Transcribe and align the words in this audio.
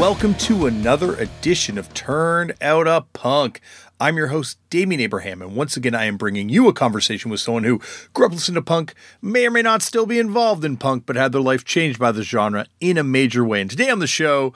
Welcome 0.00 0.32
to 0.36 0.64
another 0.64 1.14
edition 1.16 1.76
of 1.76 1.92
Turned 1.92 2.54
Out 2.62 2.88
a 2.88 3.02
Punk. 3.12 3.60
I'm 4.00 4.16
your 4.16 4.28
host, 4.28 4.56
Damian 4.70 4.98
Abraham, 4.98 5.42
and 5.42 5.54
once 5.54 5.76
again, 5.76 5.94
I 5.94 6.06
am 6.06 6.16
bringing 6.16 6.48
you 6.48 6.68
a 6.68 6.72
conversation 6.72 7.30
with 7.30 7.40
someone 7.40 7.64
who 7.64 7.82
grew 8.14 8.24
up 8.24 8.32
listening 8.32 8.54
to 8.54 8.62
punk, 8.62 8.94
may 9.20 9.46
or 9.46 9.50
may 9.50 9.60
not 9.60 9.82
still 9.82 10.06
be 10.06 10.18
involved 10.18 10.64
in 10.64 10.78
punk, 10.78 11.04
but 11.04 11.16
had 11.16 11.32
their 11.32 11.42
life 11.42 11.66
changed 11.66 11.98
by 11.98 12.12
the 12.12 12.22
genre 12.22 12.64
in 12.80 12.96
a 12.96 13.04
major 13.04 13.44
way. 13.44 13.60
And 13.60 13.68
today 13.68 13.90
on 13.90 13.98
the 13.98 14.06
show, 14.06 14.54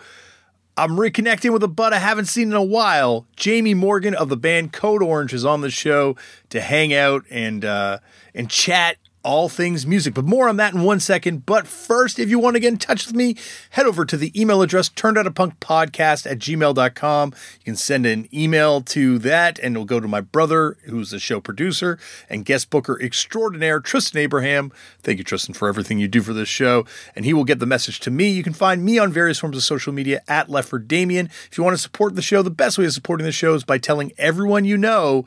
I'm 0.78 0.92
reconnecting 0.92 1.52
with 1.52 1.62
a 1.62 1.69
bud 1.69 1.92
I 1.92 1.98
haven't 1.98 2.24
seen 2.24 2.48
in 2.48 2.55
a 2.55 2.64
while. 2.64 3.27
Jami 3.36 3.74
Morgan 3.74 4.14
of 4.14 4.30
the 4.30 4.38
band 4.38 4.72
Code 4.72 5.02
Orange 5.02 5.34
is 5.34 5.45
on 5.45 5.61
the 5.61 5.70
show 5.70 6.16
to 6.48 6.62
hang 6.62 6.95
out 6.95 7.22
and 7.28 7.66
uh, 7.66 7.98
and 8.34 8.48
chat 8.48 8.97
all 9.24 9.48
things 9.48 9.87
music. 9.87 10.14
But 10.14 10.24
more 10.24 10.48
on 10.48 10.56
that 10.59 10.74
in 10.74 10.83
one 10.83 11.01
second. 11.01 11.46
But 11.46 11.66
first, 11.66 12.19
if 12.19 12.28
you 12.28 12.38
want 12.38 12.55
to 12.55 12.60
get 12.60 12.73
in 12.73 12.78
touch 12.78 13.06
with 13.06 13.16
me, 13.16 13.37
head 13.70 13.87
over 13.87 14.05
to 14.05 14.16
the 14.16 14.38
email 14.41 14.62
address 14.62 14.88
turned 14.88 15.19
out 15.19 15.27
a 15.27 15.30
punk 15.30 15.59
podcast 15.59 16.30
at 16.30 16.38
gmail.com. 16.38 17.28
You 17.59 17.64
can 17.64 17.77
send 17.77 18.06
an 18.06 18.28
email 18.33 18.83
to 18.83 19.19
that 19.20 19.59
and 19.59 19.74
it'll 19.74 19.87
go 19.87 19.98
to 19.98 20.06
my 20.06 20.20
brother, 20.20 20.77
who's 20.84 21.11
the 21.11 21.19
show 21.19 21.41
producer 21.41 21.98
and 22.28 22.45
guest 22.45 22.70
booker 22.70 23.00
extraordinaire, 23.00 23.80
Tristan 23.80 24.20
Abraham. 24.20 24.70
Thank 25.02 25.19
you, 25.19 25.25
Tristan, 25.25 25.55
for 25.55 25.69
everything 25.69 25.98
you 25.98 26.08
do 26.08 26.22
for 26.22 26.33
this 26.33 26.48
show. 26.48 26.84
And 27.17 27.25
he 27.25 27.33
will 27.33 27.45
get 27.45 27.58
the 27.58 27.67
message 27.67 28.00
to 28.00 28.11
me. 28.11 28.28
You 28.28 28.42
can 28.42 28.52
find 28.52 28.84
me 28.84 28.98
on 28.98 29.12
various 29.12 29.39
forms 29.39 29.56
of 29.56 29.62
social 29.62 29.92
media 29.92 30.22
at 30.28 30.48
Lefford 30.48 30.86
Damian. 30.86 31.27
If 31.50 31.56
you 31.58 31.64
want 31.64 31.75
to 31.75 31.83
support 31.83 32.14
the 32.14 32.22
show, 32.22 32.42
the 32.42 32.50
best 32.50 32.78
way 32.78 32.84
of 32.84 32.92
supporting 32.92 33.25
the 33.25 33.33
show 33.33 33.55
is 33.55 33.64
by 33.64 33.78
telling 33.78 34.12
everyone 34.19 34.64
you 34.64 34.77
know 34.77 35.25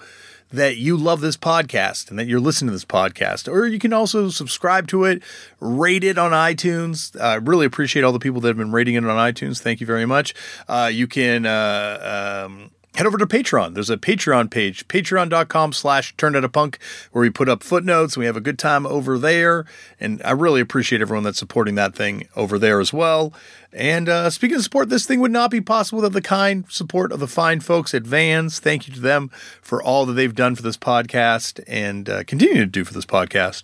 that 0.51 0.77
you 0.77 0.95
love 0.95 1.21
this 1.21 1.37
podcast 1.37 2.09
and 2.09 2.17
that 2.17 2.27
you're 2.27 2.39
listening 2.39 2.69
to 2.69 2.73
this 2.73 2.85
podcast. 2.85 3.51
Or 3.51 3.67
you 3.67 3.79
can 3.79 3.93
also 3.93 4.29
subscribe 4.29 4.87
to 4.87 5.03
it, 5.05 5.21
rate 5.59 6.03
it 6.03 6.17
on 6.17 6.31
iTunes. 6.31 7.19
I 7.19 7.35
uh, 7.35 7.39
really 7.39 7.65
appreciate 7.65 8.03
all 8.03 8.13
the 8.13 8.19
people 8.19 8.41
that 8.41 8.47
have 8.47 8.57
been 8.57 8.71
rating 8.71 8.95
it 8.95 9.05
on 9.05 9.33
iTunes. 9.33 9.59
Thank 9.61 9.81
you 9.81 9.87
very 9.87 10.05
much. 10.05 10.33
Uh, 10.67 10.89
you 10.91 11.07
can. 11.07 11.45
Uh, 11.45 12.45
um, 12.47 12.71
head 12.97 13.05
over 13.05 13.19
to 13.19 13.27
Patreon. 13.27 13.75
There's 13.75 13.91
a 13.91 13.97
Patreon 13.97 14.49
page, 14.49 14.87
patreon.com 14.87 15.71
slash 15.71 16.15
turned 16.17 16.35
out 16.35 16.43
a 16.43 16.49
punk, 16.49 16.79
where 17.11 17.21
we 17.21 17.29
put 17.29 17.47
up 17.47 17.61
footnotes. 17.61 18.17
We 18.17 18.25
have 18.25 18.35
a 18.35 18.41
good 18.41 18.57
time 18.57 18.87
over 18.87 19.19
there. 19.19 19.65
And 19.99 20.19
I 20.25 20.31
really 20.31 20.61
appreciate 20.61 20.99
everyone 20.99 21.23
that's 21.23 21.37
supporting 21.37 21.75
that 21.75 21.95
thing 21.95 22.27
over 22.35 22.57
there 22.57 22.79
as 22.79 22.91
well. 22.91 23.33
And 23.71 24.09
uh, 24.09 24.31
speaking 24.31 24.57
of 24.57 24.63
support, 24.63 24.89
this 24.89 25.05
thing 25.05 25.19
would 25.19 25.31
not 25.31 25.51
be 25.51 25.61
possible 25.61 25.97
without 25.97 26.13
the 26.13 26.21
kind 26.21 26.65
support 26.69 27.11
of 27.11 27.19
the 27.19 27.27
fine 27.27 27.59
folks 27.59 27.93
at 27.93 28.01
Vans. 28.01 28.59
Thank 28.59 28.87
you 28.87 28.93
to 28.95 28.99
them 28.99 29.29
for 29.61 29.81
all 29.81 30.07
that 30.07 30.13
they've 30.13 30.33
done 30.33 30.55
for 30.55 30.63
this 30.63 30.77
podcast 30.77 31.63
and 31.67 32.09
uh, 32.09 32.23
continue 32.23 32.55
to 32.55 32.65
do 32.65 32.83
for 32.83 32.95
this 32.95 33.05
podcast. 33.05 33.61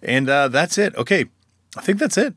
And 0.00 0.28
uh, 0.28 0.46
that's 0.46 0.78
it. 0.78 0.94
Okay. 0.94 1.24
I 1.76 1.80
think 1.80 1.98
that's 1.98 2.16
it. 2.16 2.34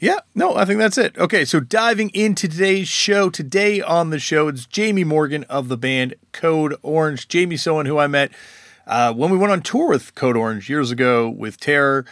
Yeah, 0.00 0.20
no, 0.32 0.54
I 0.54 0.64
think 0.64 0.78
that's 0.78 0.96
it. 0.96 1.18
Okay, 1.18 1.44
so 1.44 1.58
diving 1.58 2.10
into 2.10 2.46
today's 2.46 2.86
show. 2.86 3.30
Today 3.30 3.80
on 3.80 4.10
the 4.10 4.20
show, 4.20 4.46
it's 4.46 4.64
Jami 4.64 5.02
Morgan 5.02 5.42
of 5.44 5.66
the 5.66 5.76
band 5.76 6.14
Code 6.30 6.76
Orange. 6.82 7.26
Jami, 7.26 7.56
someone 7.56 7.86
who 7.86 7.98
I 7.98 8.06
met 8.06 8.30
uh, 8.86 9.12
when 9.12 9.30
we 9.32 9.36
went 9.36 9.50
on 9.50 9.60
tour 9.60 9.88
with 9.88 10.14
Code 10.14 10.36
Orange 10.36 10.70
years 10.70 10.92
ago 10.92 11.28
with 11.28 11.58
Terror, 11.58 12.04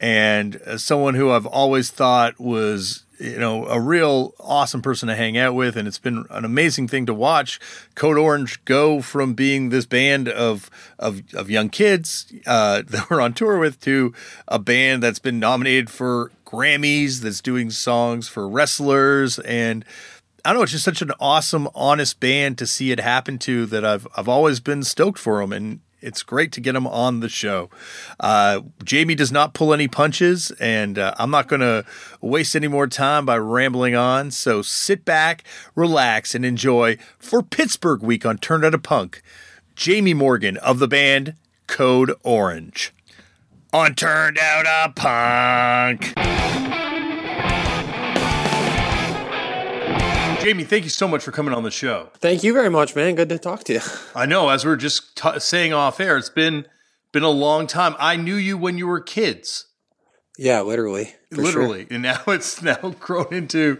and 0.00 0.56
uh, 0.62 0.78
someone 0.78 1.16
who 1.16 1.32
I've 1.32 1.44
always 1.44 1.90
thought 1.90 2.40
was 2.40 3.04
you 3.18 3.38
know 3.38 3.66
a 3.66 3.78
real 3.78 4.34
awesome 4.40 4.80
person 4.80 5.08
to 5.08 5.14
hang 5.14 5.36
out 5.36 5.54
with 5.54 5.76
and 5.76 5.86
it's 5.86 5.98
been 5.98 6.24
an 6.30 6.44
amazing 6.44 6.88
thing 6.88 7.06
to 7.06 7.14
watch 7.14 7.60
code 7.94 8.18
orange 8.18 8.62
go 8.64 9.00
from 9.00 9.34
being 9.34 9.68
this 9.68 9.86
band 9.86 10.28
of 10.28 10.68
of, 10.98 11.22
of 11.32 11.48
young 11.48 11.68
kids 11.68 12.32
uh, 12.46 12.82
that 12.88 13.08
we're 13.08 13.20
on 13.20 13.32
tour 13.32 13.58
with 13.58 13.80
to 13.80 14.12
a 14.48 14.58
band 14.58 15.02
that's 15.02 15.20
been 15.20 15.38
nominated 15.38 15.90
for 15.90 16.32
grammys 16.54 17.20
that's 17.20 17.40
doing 17.40 17.70
songs 17.70 18.28
for 18.28 18.48
wrestlers 18.48 19.38
and 19.40 19.84
I 20.44 20.50
don't 20.50 20.58
know. 20.58 20.64
It's 20.64 20.72
just 20.72 20.84
such 20.84 21.00
an 21.00 21.12
awesome, 21.18 21.68
honest 21.74 22.20
band 22.20 22.58
to 22.58 22.66
see 22.66 22.92
it 22.92 23.00
happen 23.00 23.38
to 23.40 23.64
that 23.66 23.82
I've 23.82 24.06
I've 24.14 24.28
always 24.28 24.60
been 24.60 24.82
stoked 24.82 25.18
for 25.18 25.40
them, 25.40 25.54
and 25.54 25.80
it's 26.02 26.22
great 26.22 26.52
to 26.52 26.60
get 26.60 26.72
them 26.72 26.86
on 26.86 27.20
the 27.20 27.30
show. 27.30 27.70
Uh, 28.20 28.60
Jami 28.84 29.14
does 29.14 29.32
not 29.32 29.54
pull 29.54 29.72
any 29.72 29.88
punches, 29.88 30.50
and 30.60 30.98
uh, 30.98 31.14
I'm 31.18 31.30
not 31.30 31.48
going 31.48 31.60
to 31.60 31.86
waste 32.20 32.54
any 32.54 32.68
more 32.68 32.86
time 32.86 33.24
by 33.24 33.38
rambling 33.38 33.94
on. 33.94 34.30
So 34.30 34.60
sit 34.60 35.06
back, 35.06 35.44
relax, 35.74 36.34
and 36.34 36.44
enjoy 36.44 36.98
for 37.18 37.42
Pittsburgh 37.42 38.02
week 38.02 38.26
on 38.26 38.36
Turned 38.36 38.66
Out 38.66 38.74
a 38.74 38.78
Punk. 38.78 39.22
Jami 39.76 40.12
Morgan 40.12 40.58
of 40.58 40.78
the 40.78 40.88
band 40.88 41.36
Code 41.66 42.12
Orange. 42.22 42.92
On 43.74 43.92
Turned 43.92 44.38
Out 44.38 44.66
a 44.66 44.92
Punk. 44.92 46.14
Jami, 50.44 50.62
thank 50.62 50.84
you 50.84 50.90
so 50.90 51.08
much 51.08 51.24
for 51.24 51.32
coming 51.32 51.52
on 51.52 51.64
the 51.64 51.72
show. 51.72 52.10
Thank 52.18 52.44
you 52.44 52.52
very 52.52 52.70
much, 52.70 52.94
man. 52.94 53.16
Good 53.16 53.30
to 53.30 53.38
talk 53.40 53.64
to 53.64 53.72
you. 53.72 53.80
I 54.14 54.26
know. 54.26 54.48
As 54.50 54.64
we 54.64 54.70
are 54.70 54.76
just 54.76 55.16
t- 55.16 55.40
saying 55.40 55.72
off 55.72 55.98
air, 55.98 56.16
it's 56.16 56.30
been 56.30 56.66
been 57.10 57.24
a 57.24 57.30
long 57.30 57.66
time. 57.66 57.96
I 57.98 58.14
knew 58.14 58.36
you 58.36 58.56
when 58.56 58.78
you 58.78 58.86
were 58.86 59.00
kids. 59.00 59.66
Yeah, 60.36 60.62
literally. 60.62 61.14
Literally, 61.30 61.80
sure. 61.82 61.88
and 61.92 62.02
now 62.02 62.20
it's 62.28 62.60
now 62.62 62.94
grown 62.98 63.32
into 63.32 63.76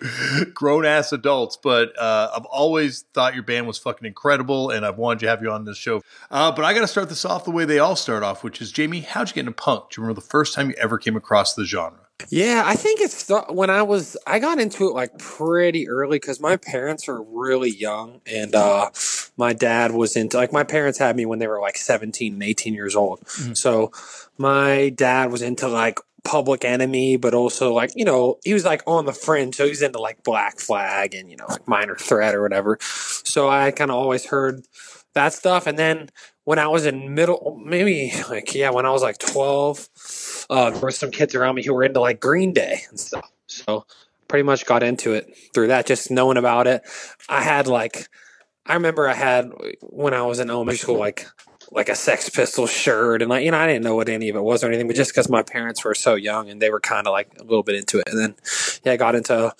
grown 0.54 0.84
ass 0.84 1.12
adults. 1.12 1.56
But 1.60 1.98
uh, 1.98 2.30
I've 2.34 2.44
always 2.44 3.02
thought 3.12 3.34
your 3.34 3.42
band 3.42 3.66
was 3.66 3.78
fucking 3.78 4.06
incredible, 4.06 4.70
and 4.70 4.86
I've 4.86 4.98
wanted 4.98 5.20
to 5.20 5.28
have 5.28 5.42
you 5.42 5.50
on 5.50 5.64
this 5.64 5.76
show. 5.76 6.02
Uh, 6.30 6.52
but 6.52 6.64
I 6.64 6.74
got 6.74 6.80
to 6.80 6.88
start 6.88 7.08
this 7.08 7.24
off 7.24 7.44
the 7.44 7.50
way 7.50 7.64
they 7.64 7.78
all 7.78 7.96
start 7.96 8.22
off, 8.22 8.44
which 8.44 8.60
is 8.60 8.72
Jami. 8.72 9.00
How'd 9.00 9.28
you 9.28 9.34
get 9.34 9.40
into 9.40 9.52
punk? 9.52 9.90
Do 9.90 10.00
you 10.00 10.02
remember 10.04 10.20
the 10.20 10.26
first 10.26 10.54
time 10.54 10.68
you 10.70 10.76
ever 10.76 10.98
came 10.98 11.16
across 11.16 11.54
the 11.54 11.64
genre? 11.64 12.00
Yeah, 12.30 12.62
I 12.64 12.76
think 12.76 13.00
it's 13.00 13.26
th- 13.26 13.48
when 13.50 13.70
I 13.70 13.82
was 13.82 14.16
I 14.26 14.38
got 14.38 14.60
into 14.60 14.88
it 14.88 14.94
like 14.94 15.18
pretty 15.18 15.88
early 15.88 16.18
because 16.18 16.40
my 16.40 16.56
parents 16.56 17.08
are 17.08 17.20
really 17.20 17.70
young, 17.70 18.20
and 18.24 18.54
uh, 18.54 18.90
my 19.36 19.52
dad 19.52 19.90
was 19.90 20.16
into 20.16 20.36
like 20.36 20.52
my 20.52 20.62
parents 20.62 20.98
had 20.98 21.16
me 21.16 21.26
when 21.26 21.40
they 21.40 21.48
were 21.48 21.60
like 21.60 21.76
seventeen 21.76 22.34
and 22.34 22.42
eighteen 22.42 22.72
years 22.72 22.94
old. 22.94 23.20
Mm-hmm. 23.22 23.54
So 23.54 23.90
my 24.38 24.90
dad 24.90 25.32
was 25.32 25.42
into 25.42 25.66
like 25.66 25.98
Public 26.24 26.64
Enemy, 26.64 27.16
but 27.16 27.34
also 27.34 27.72
like 27.72 27.92
you 27.94 28.04
know 28.04 28.38
he 28.44 28.54
was 28.54 28.64
like 28.64 28.82
on 28.86 29.06
the 29.06 29.12
fringe, 29.12 29.54
so 29.56 29.66
he's 29.66 29.82
into 29.82 30.00
like 30.00 30.22
Black 30.24 30.58
Flag 30.58 31.14
and 31.14 31.30
you 31.30 31.36
know 31.36 31.46
like 31.48 31.68
Minor 31.68 31.96
Threat 31.96 32.34
or 32.34 32.42
whatever. 32.42 32.78
So 32.80 33.48
I 33.48 33.70
kind 33.70 33.90
of 33.90 33.96
always 33.96 34.26
heard 34.26 34.64
that 35.14 35.32
stuff, 35.32 35.66
and 35.66 35.78
then 35.78 36.10
when 36.44 36.58
I 36.58 36.66
was 36.68 36.86
in 36.86 37.14
middle, 37.14 37.60
maybe 37.64 38.12
like 38.30 38.54
yeah, 38.54 38.70
when 38.70 38.86
I 38.86 38.90
was 38.90 39.02
like 39.02 39.18
twelve 39.18 39.88
uh, 40.50 40.70
there 40.70 40.80
were 40.80 40.90
some 40.90 41.10
kids 41.10 41.34
around 41.34 41.54
me 41.54 41.64
who 41.64 41.74
were 41.74 41.84
into 41.84 42.00
like 42.00 42.20
Green 42.20 42.52
Day 42.52 42.80
and 42.88 42.98
stuff. 42.98 43.30
So 43.46 43.86
pretty 44.28 44.42
much 44.42 44.66
got 44.66 44.82
into 44.82 45.12
it 45.12 45.32
through 45.52 45.68
that, 45.68 45.86
just 45.86 46.10
knowing 46.10 46.36
about 46.36 46.66
it. 46.66 46.82
I 47.28 47.42
had 47.42 47.66
like, 47.66 48.08
I 48.66 48.74
remember 48.74 49.08
I 49.08 49.14
had 49.14 49.50
when 49.80 50.14
I 50.14 50.22
was 50.22 50.40
in 50.40 50.50
elementary 50.50 50.78
school, 50.78 50.98
like 50.98 51.26
like 51.70 51.88
a 51.88 51.94
Sex 51.94 52.28
Pistols 52.28 52.70
shirt, 52.70 53.22
and 53.22 53.28
like 53.28 53.44
you 53.44 53.50
know, 53.50 53.58
I 53.58 53.66
didn't 53.66 53.84
know 53.84 53.94
what 53.94 54.08
any 54.08 54.28
of 54.28 54.36
it 54.36 54.42
was 54.42 54.62
or 54.62 54.68
anything, 54.68 54.86
but 54.86 54.96
just 54.96 55.10
because 55.10 55.28
my 55.28 55.42
parents 55.42 55.84
were 55.84 55.94
so 55.94 56.14
young 56.14 56.48
and 56.48 56.60
they 56.60 56.70
were 56.70 56.80
kind 56.80 57.06
of 57.06 57.12
like 57.12 57.28
a 57.38 57.42
little 57.42 57.62
bit 57.62 57.76
into 57.76 57.98
it, 57.98 58.08
and 58.08 58.18
then 58.18 58.34
yeah, 58.84 58.92
I 58.92 58.96
got 58.96 59.14
into 59.14 59.54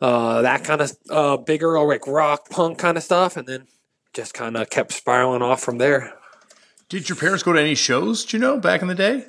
uh, 0.00 0.42
that 0.42 0.64
kind 0.64 0.80
of 0.80 0.92
uh, 1.10 1.36
bigger 1.36 1.80
like 1.84 2.06
rock 2.06 2.50
punk 2.50 2.78
kind 2.78 2.96
of 2.96 3.02
stuff, 3.02 3.36
and 3.36 3.46
then 3.46 3.66
just 4.12 4.34
kind 4.34 4.56
of 4.56 4.70
kept 4.70 4.92
spiraling 4.92 5.42
off 5.42 5.62
from 5.62 5.78
there. 5.78 6.14
Did 6.88 7.08
your 7.08 7.16
parents 7.16 7.42
go 7.42 7.52
to 7.52 7.60
any 7.60 7.74
shows? 7.74 8.24
Do 8.24 8.36
you 8.36 8.40
know 8.40 8.58
back 8.58 8.82
in 8.82 8.88
the 8.88 8.94
day? 8.94 9.24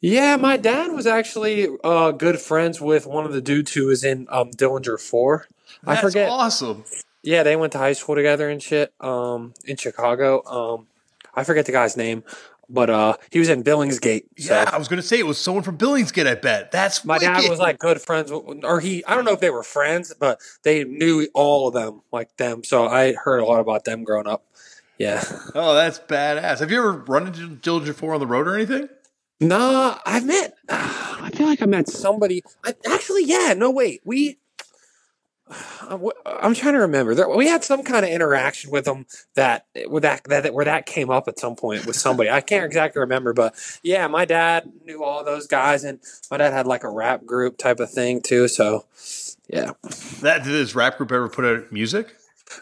Yeah, 0.00 0.36
my 0.36 0.56
dad 0.56 0.92
was 0.92 1.06
actually 1.06 1.68
uh, 1.84 2.12
good 2.12 2.40
friends 2.40 2.80
with 2.80 3.06
one 3.06 3.26
of 3.26 3.32
the 3.32 3.42
dudes 3.42 3.72
who 3.74 3.86
was 3.86 4.02
in 4.02 4.26
um, 4.30 4.50
Dillinger 4.50 4.98
Four. 4.98 5.46
That's 5.82 5.98
I 5.98 6.02
forget. 6.02 6.30
Awesome. 6.30 6.84
Yeah, 7.22 7.42
they 7.42 7.54
went 7.54 7.72
to 7.72 7.78
high 7.78 7.92
school 7.92 8.14
together 8.14 8.48
and 8.48 8.62
shit. 8.62 8.94
Um, 9.00 9.52
in 9.66 9.76
Chicago. 9.76 10.42
Um, 10.44 10.86
I 11.34 11.44
forget 11.44 11.66
the 11.66 11.72
guy's 11.72 11.96
name, 11.96 12.24
but 12.68 12.90
uh, 12.90 13.16
he 13.30 13.38
was 13.38 13.48
in 13.48 13.62
Billingsgate. 13.62 14.24
So. 14.38 14.54
Yeah, 14.54 14.70
I 14.72 14.78
was 14.78 14.88
gonna 14.88 15.02
say 15.02 15.18
it 15.18 15.26
was 15.26 15.38
someone 15.38 15.64
from 15.64 15.76
Billingsgate. 15.76 16.26
I 16.26 16.34
bet 16.36 16.70
that's 16.70 17.04
my 17.04 17.14
wicked. 17.14 17.26
dad 17.26 17.50
was 17.50 17.58
like 17.58 17.78
good 17.78 18.00
friends, 18.00 18.30
with, 18.30 18.64
or 18.64 18.80
he. 18.80 19.04
I 19.04 19.14
don't 19.14 19.24
know 19.24 19.32
if 19.32 19.40
they 19.40 19.50
were 19.50 19.62
friends, 19.62 20.14
but 20.18 20.40
they 20.62 20.84
knew 20.84 21.28
all 21.34 21.68
of 21.68 21.74
them, 21.74 22.02
like 22.12 22.36
them. 22.36 22.64
So 22.64 22.86
I 22.86 23.12
heard 23.12 23.38
a 23.40 23.44
lot 23.44 23.60
about 23.60 23.84
them 23.84 24.04
growing 24.04 24.26
up. 24.26 24.44
Yeah. 24.98 25.24
Oh, 25.54 25.74
that's 25.74 25.98
badass. 25.98 26.60
Have 26.60 26.70
you 26.70 26.78
ever 26.78 26.92
run 26.92 27.26
into 27.26 27.48
Dillinger 27.48 27.94
Four 27.94 28.14
on 28.14 28.20
the 28.20 28.26
road 28.26 28.46
or 28.46 28.54
anything? 28.54 28.88
No, 29.40 29.96
I've 30.04 30.26
met. 30.26 30.54
Uh, 30.68 31.16
I 31.22 31.30
feel 31.30 31.46
like 31.46 31.62
I 31.62 31.66
met 31.66 31.88
somebody. 31.88 32.42
I, 32.64 32.74
actually, 32.86 33.24
yeah. 33.24 33.54
No, 33.56 33.70
wait. 33.70 34.02
We. 34.04 34.38
I'm 36.26 36.54
trying 36.54 36.74
to 36.74 36.80
remember. 36.80 37.14
There, 37.14 37.28
we 37.28 37.48
had 37.48 37.64
some 37.64 37.82
kind 37.82 38.04
of 38.04 38.10
interaction 38.10 38.70
with 38.70 38.84
them 38.84 39.06
that 39.34 39.66
with 39.86 40.02
that, 40.02 40.24
that 40.24 40.54
where 40.54 40.64
that 40.64 40.86
came 40.86 41.10
up 41.10 41.28
at 41.28 41.38
some 41.38 41.56
point 41.56 41.86
with 41.86 41.96
somebody. 41.96 42.30
I 42.30 42.40
can't 42.40 42.64
exactly 42.64 43.00
remember, 43.00 43.32
but 43.32 43.54
yeah, 43.82 44.06
my 44.06 44.24
dad 44.24 44.70
knew 44.84 45.02
all 45.02 45.24
those 45.24 45.46
guys, 45.46 45.84
and 45.84 46.00
my 46.30 46.36
dad 46.36 46.52
had 46.52 46.66
like 46.66 46.84
a 46.84 46.90
rap 46.90 47.24
group 47.24 47.58
type 47.58 47.80
of 47.80 47.90
thing 47.90 48.20
too. 48.20 48.48
So, 48.48 48.86
yeah. 49.48 49.72
That 50.20 50.44
did 50.44 50.52
his 50.52 50.74
rap 50.74 50.98
group 50.98 51.12
ever 51.12 51.28
put 51.28 51.44
out 51.44 51.72
music? 51.72 52.14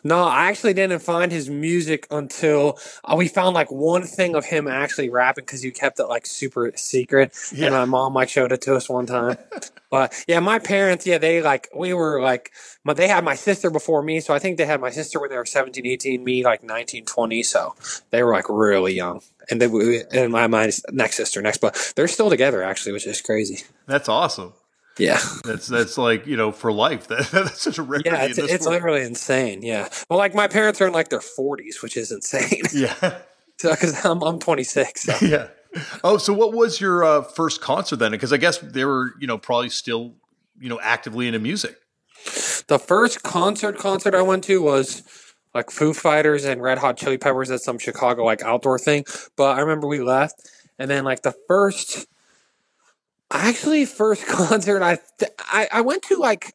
No, 0.04 0.24
I 0.24 0.46
actually 0.46 0.74
didn't 0.74 1.00
find 1.00 1.32
his 1.32 1.48
music 1.48 2.06
until 2.10 2.78
uh, 3.04 3.16
we 3.16 3.28
found 3.28 3.54
like 3.54 3.70
one 3.70 4.02
thing 4.02 4.34
of 4.34 4.44
him 4.44 4.68
actually 4.68 5.08
rapping 5.10 5.44
because 5.44 5.64
you 5.64 5.72
kept 5.72 5.98
it 5.98 6.06
like 6.06 6.26
super 6.26 6.72
secret. 6.76 7.32
Yeah. 7.52 7.66
And 7.66 7.74
my 7.74 7.84
mom 7.84 8.14
like 8.14 8.28
showed 8.28 8.52
it 8.52 8.60
to 8.62 8.74
us 8.76 8.88
one 8.88 9.06
time. 9.06 9.36
but 9.90 10.12
yeah, 10.28 10.40
my 10.40 10.58
parents, 10.58 11.06
yeah, 11.06 11.18
they 11.18 11.42
like, 11.42 11.68
we 11.74 11.94
were 11.94 12.20
like, 12.20 12.52
but 12.84 12.96
they 12.96 13.08
had 13.08 13.24
my 13.24 13.34
sister 13.34 13.70
before 13.70 14.02
me. 14.02 14.20
So 14.20 14.34
I 14.34 14.38
think 14.38 14.58
they 14.58 14.66
had 14.66 14.80
my 14.80 14.90
sister 14.90 15.20
when 15.20 15.30
they 15.30 15.36
were 15.36 15.46
17, 15.46 15.86
18, 15.86 16.24
me 16.24 16.44
like 16.44 16.62
19, 16.62 17.04
20. 17.04 17.42
So 17.42 17.74
they 18.10 18.22
were 18.22 18.32
like 18.32 18.48
really 18.48 18.94
young. 18.94 19.20
And 19.50 19.60
then 19.60 19.72
we, 19.72 20.02
and 20.12 20.30
my, 20.32 20.46
my 20.46 20.70
next 20.90 21.16
sister 21.16 21.40
next, 21.40 21.58
but 21.58 21.92
they're 21.96 22.08
still 22.08 22.30
together 22.30 22.62
actually, 22.62 22.92
which 22.92 23.06
is 23.06 23.22
crazy. 23.22 23.64
That's 23.86 24.08
awesome. 24.08 24.52
Yeah. 24.98 25.20
That's 25.44 25.66
that's 25.66 25.96
like 25.96 26.26
you 26.26 26.36
know 26.36 26.52
for 26.52 26.72
life. 26.72 27.08
That, 27.08 27.30
that's 27.30 27.62
such 27.62 27.78
a 27.78 27.82
rarity. 27.82 28.10
Yeah, 28.10 28.24
it's, 28.24 28.38
it's 28.38 28.66
literally 28.66 29.02
insane. 29.02 29.62
Yeah. 29.62 29.88
Well, 30.08 30.18
like 30.18 30.34
my 30.34 30.48
parents 30.48 30.80
are 30.80 30.86
in 30.86 30.92
like 30.92 31.08
their 31.08 31.20
40s, 31.20 31.82
which 31.82 31.96
is 31.96 32.12
insane. 32.12 32.62
yeah, 32.72 33.20
Because 33.62 34.04
I'm, 34.04 34.22
I'm 34.22 34.38
26. 34.38 35.02
So. 35.02 35.16
yeah. 35.26 35.48
Oh, 36.04 36.16
so 36.18 36.32
what 36.32 36.52
was 36.52 36.80
your 36.80 37.04
uh, 37.04 37.22
first 37.22 37.60
concert 37.60 37.96
then? 37.96 38.12
Because 38.12 38.32
I 38.32 38.36
guess 38.36 38.58
they 38.58 38.84
were 38.84 39.14
you 39.20 39.26
know 39.26 39.38
probably 39.38 39.70
still 39.70 40.14
you 40.60 40.68
know 40.68 40.80
actively 40.80 41.26
into 41.26 41.38
music. 41.38 41.76
The 42.66 42.78
first 42.78 43.22
concert 43.22 43.78
concert 43.78 44.14
I 44.14 44.22
went 44.22 44.44
to 44.44 44.60
was 44.60 45.02
like 45.54 45.70
Foo 45.70 45.94
Fighters 45.94 46.44
and 46.44 46.62
Red 46.62 46.78
Hot 46.78 46.96
Chili 46.96 47.18
Peppers 47.18 47.50
at 47.50 47.60
some 47.60 47.78
Chicago 47.78 48.24
like 48.24 48.42
outdoor 48.42 48.78
thing. 48.78 49.04
But 49.36 49.56
I 49.56 49.60
remember 49.60 49.86
we 49.86 50.00
left, 50.00 50.48
and 50.78 50.90
then 50.90 51.04
like 51.04 51.22
the 51.22 51.34
first, 51.46 52.06
actually 53.30 53.84
first 53.84 54.26
concert 54.28 54.82
I 54.82 54.98
I, 55.40 55.68
I 55.72 55.80
went 55.80 56.02
to 56.04 56.16
like. 56.16 56.54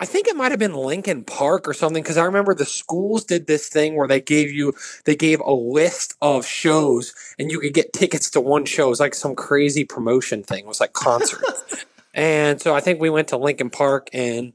I 0.00 0.06
think 0.06 0.26
it 0.26 0.34
might 0.34 0.50
have 0.50 0.58
been 0.58 0.74
Linkin 0.74 1.22
Park 1.22 1.68
or 1.68 1.72
something 1.72 2.02
because 2.02 2.16
I 2.18 2.24
remember 2.24 2.52
the 2.52 2.64
schools 2.64 3.22
did 3.22 3.46
this 3.46 3.68
thing 3.68 3.94
where 3.94 4.08
they 4.08 4.20
gave 4.20 4.50
you 4.50 4.74
they 5.04 5.14
gave 5.14 5.38
a 5.40 5.52
list 5.52 6.14
of 6.20 6.44
shows 6.44 7.14
and 7.38 7.50
you 7.50 7.60
could 7.60 7.74
get 7.74 7.92
tickets 7.92 8.28
to 8.30 8.40
one 8.40 8.64
show. 8.64 8.86
It 8.86 8.90
was 8.90 9.00
like 9.00 9.14
some 9.14 9.36
crazy 9.36 9.84
promotion 9.84 10.42
thing. 10.42 10.64
It 10.64 10.66
was 10.66 10.80
like 10.80 10.94
concerts. 10.94 11.86
and 12.14 12.60
so 12.60 12.74
I 12.74 12.80
think 12.80 13.00
we 13.00 13.08
went 13.08 13.28
to 13.28 13.36
Linkin 13.36 13.70
Park 13.70 14.10
and 14.12 14.52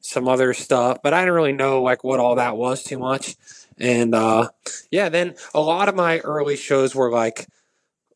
some 0.00 0.26
other 0.26 0.54
stuff, 0.54 0.98
but 1.02 1.12
I 1.12 1.20
didn't 1.20 1.34
really 1.34 1.52
know 1.52 1.82
like 1.82 2.02
what 2.02 2.18
all 2.18 2.36
that 2.36 2.56
was 2.56 2.82
too 2.82 2.98
much. 2.98 3.36
And 3.76 4.14
uh 4.14 4.48
yeah, 4.90 5.10
then 5.10 5.34
a 5.54 5.60
lot 5.60 5.90
of 5.90 5.96
my 5.96 6.20
early 6.20 6.56
shows 6.56 6.94
were 6.94 7.10
like 7.10 7.46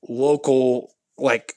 local 0.08 0.90
like 1.22 1.54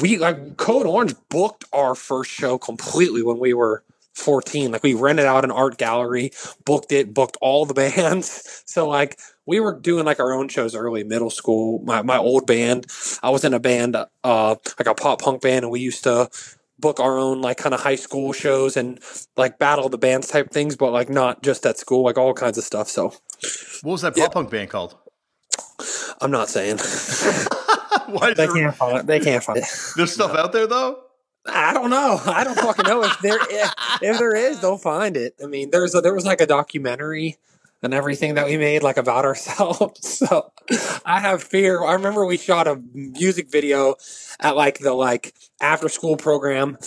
we 0.00 0.18
like 0.18 0.56
Code 0.56 0.86
Orange 0.86 1.14
booked 1.30 1.64
our 1.72 1.94
first 1.94 2.30
show 2.30 2.58
completely 2.58 3.22
when 3.22 3.38
we 3.38 3.54
were 3.54 3.82
14 4.14 4.72
like 4.72 4.82
we 4.82 4.94
rented 4.94 5.26
out 5.26 5.44
an 5.44 5.50
art 5.50 5.76
gallery 5.76 6.32
booked 6.64 6.90
it 6.92 7.12
booked 7.12 7.36
all 7.40 7.64
the 7.66 7.74
bands. 7.94 8.62
So 8.66 8.88
like 8.88 9.18
we 9.46 9.58
were 9.58 9.74
doing 9.74 10.04
like 10.04 10.20
our 10.20 10.32
own 10.32 10.48
shows 10.48 10.74
early 10.74 11.02
middle 11.02 11.30
school. 11.30 11.82
My, 11.84 12.02
my 12.02 12.18
old 12.18 12.46
band 12.46 12.86
i 13.22 13.30
was 13.30 13.44
in 13.44 13.54
a 13.54 13.60
band 13.60 13.96
uh 13.96 14.54
like 14.78 14.86
a 14.86 14.94
pop 14.94 15.22
punk 15.22 15.42
band 15.42 15.64
and 15.64 15.72
we 15.72 15.80
used 15.80 16.04
to 16.04 16.28
book 16.78 17.00
our 17.00 17.16
own 17.16 17.40
like 17.40 17.56
kind 17.56 17.74
of 17.74 17.80
high 17.80 17.96
school 17.96 18.34
shows 18.34 18.76
and 18.76 19.00
like 19.36 19.58
battle 19.58 19.88
the 19.88 19.98
bands 19.98 20.28
type 20.28 20.50
things 20.50 20.76
but 20.76 20.92
like 20.92 21.08
not 21.08 21.42
just 21.42 21.64
at 21.64 21.78
school 21.78 22.04
like 22.04 22.18
all 22.18 22.34
kinds 22.34 22.58
of 22.58 22.64
stuff 22.64 22.88
so. 22.88 23.14
What 23.82 23.92
was 23.92 24.02
that 24.02 24.14
pop 24.14 24.32
punk 24.34 24.50
band 24.50 24.70
called? 24.70 24.96
i'm 26.20 26.30
not 26.30 26.48
saying 26.48 26.78
Why 28.12 28.34
they 28.34 28.46
can't 28.46 28.74
find 28.76 28.98
it 28.98 29.06
they 29.06 29.20
can't 29.20 29.42
find 29.42 29.58
it 29.58 29.64
there's 29.96 30.12
stuff 30.12 30.34
out 30.34 30.52
there 30.52 30.66
though? 30.66 31.02
I 31.48 31.72
don't 31.72 31.90
know. 31.90 32.20
I 32.26 32.42
don't 32.42 32.58
fucking 32.58 32.86
know 32.86 33.04
if 33.04 33.20
there 33.20 33.38
if, 33.40 33.72
if 34.02 34.18
there 34.18 34.34
is. 34.34 34.60
They'll 34.60 34.78
find 34.78 35.16
it. 35.16 35.36
I 35.42 35.46
mean, 35.46 35.70
there's 35.70 35.94
a, 35.94 36.00
there 36.00 36.14
was 36.14 36.26
like 36.26 36.40
a 36.40 36.46
documentary 36.46 37.36
and 37.82 37.94
everything 37.94 38.34
that 38.34 38.46
we 38.46 38.56
made 38.56 38.82
like 38.82 38.96
about 38.96 39.24
ourselves. 39.24 40.22
So 40.26 40.50
I 41.04 41.20
have 41.20 41.42
fear. 41.42 41.84
I 41.84 41.92
remember 41.92 42.26
we 42.26 42.38
shot 42.38 42.66
a 42.66 42.80
music 42.92 43.50
video 43.50 43.94
at 44.40 44.56
like 44.56 44.78
the 44.78 44.92
like 44.92 45.34
after 45.60 45.88
school 45.88 46.16
program 46.16 46.78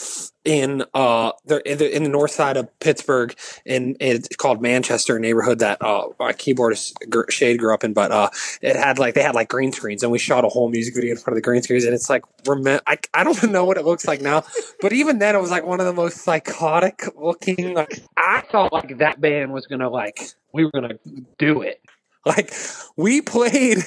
in 0.43 0.83
uh 0.93 1.31
the 1.45 1.61
in 1.69 1.77
the, 1.77 1.95
in 1.95 2.03
the 2.03 2.09
north 2.09 2.31
side 2.31 2.57
of 2.57 2.67
Pittsburgh 2.79 3.35
in 3.65 3.95
it's 3.99 4.35
called 4.35 4.61
Manchester 4.61 5.19
neighborhood 5.19 5.59
that 5.59 5.81
uh 5.81 6.07
my 6.19 6.33
keyboardist 6.33 6.93
Shade 7.31 7.59
grew 7.59 7.73
up 7.73 7.83
in 7.83 7.93
but 7.93 8.11
uh 8.11 8.29
it 8.61 8.75
had 8.75 8.99
like 8.99 9.13
they 9.15 9.21
had 9.21 9.35
like 9.35 9.49
green 9.49 9.71
screens 9.71 10.01
and 10.01 10.11
we 10.11 10.19
shot 10.19 10.43
a 10.43 10.49
whole 10.49 10.69
music 10.69 10.95
video 10.95 11.11
in 11.11 11.17
front 11.17 11.33
of 11.33 11.35
the 11.35 11.41
green 11.41 11.61
screens 11.61 11.83
and 11.83 11.93
it's 11.93 12.09
like 12.09 12.23
rem- 12.47 12.79
I, 12.87 12.97
I 13.13 13.23
don't 13.23 13.43
know 13.51 13.65
what 13.65 13.77
it 13.77 13.85
looks 13.85 14.07
like 14.07 14.21
now 14.21 14.43
but 14.81 14.93
even 14.93 15.19
then 15.19 15.35
it 15.35 15.41
was 15.41 15.51
like 15.51 15.65
one 15.65 15.79
of 15.79 15.85
the 15.85 15.93
most 15.93 16.17
psychotic 16.17 17.03
looking 17.15 17.73
like 17.73 18.01
I 18.17 18.41
thought 18.51 18.71
like 18.71 18.97
that 18.99 19.19
band 19.21 19.51
was 19.51 19.67
gonna 19.67 19.89
like 19.89 20.19
we 20.53 20.65
were 20.65 20.71
gonna 20.71 20.99
do 21.37 21.61
it 21.61 21.81
like 22.25 22.53
we 22.95 23.21
played 23.21 23.79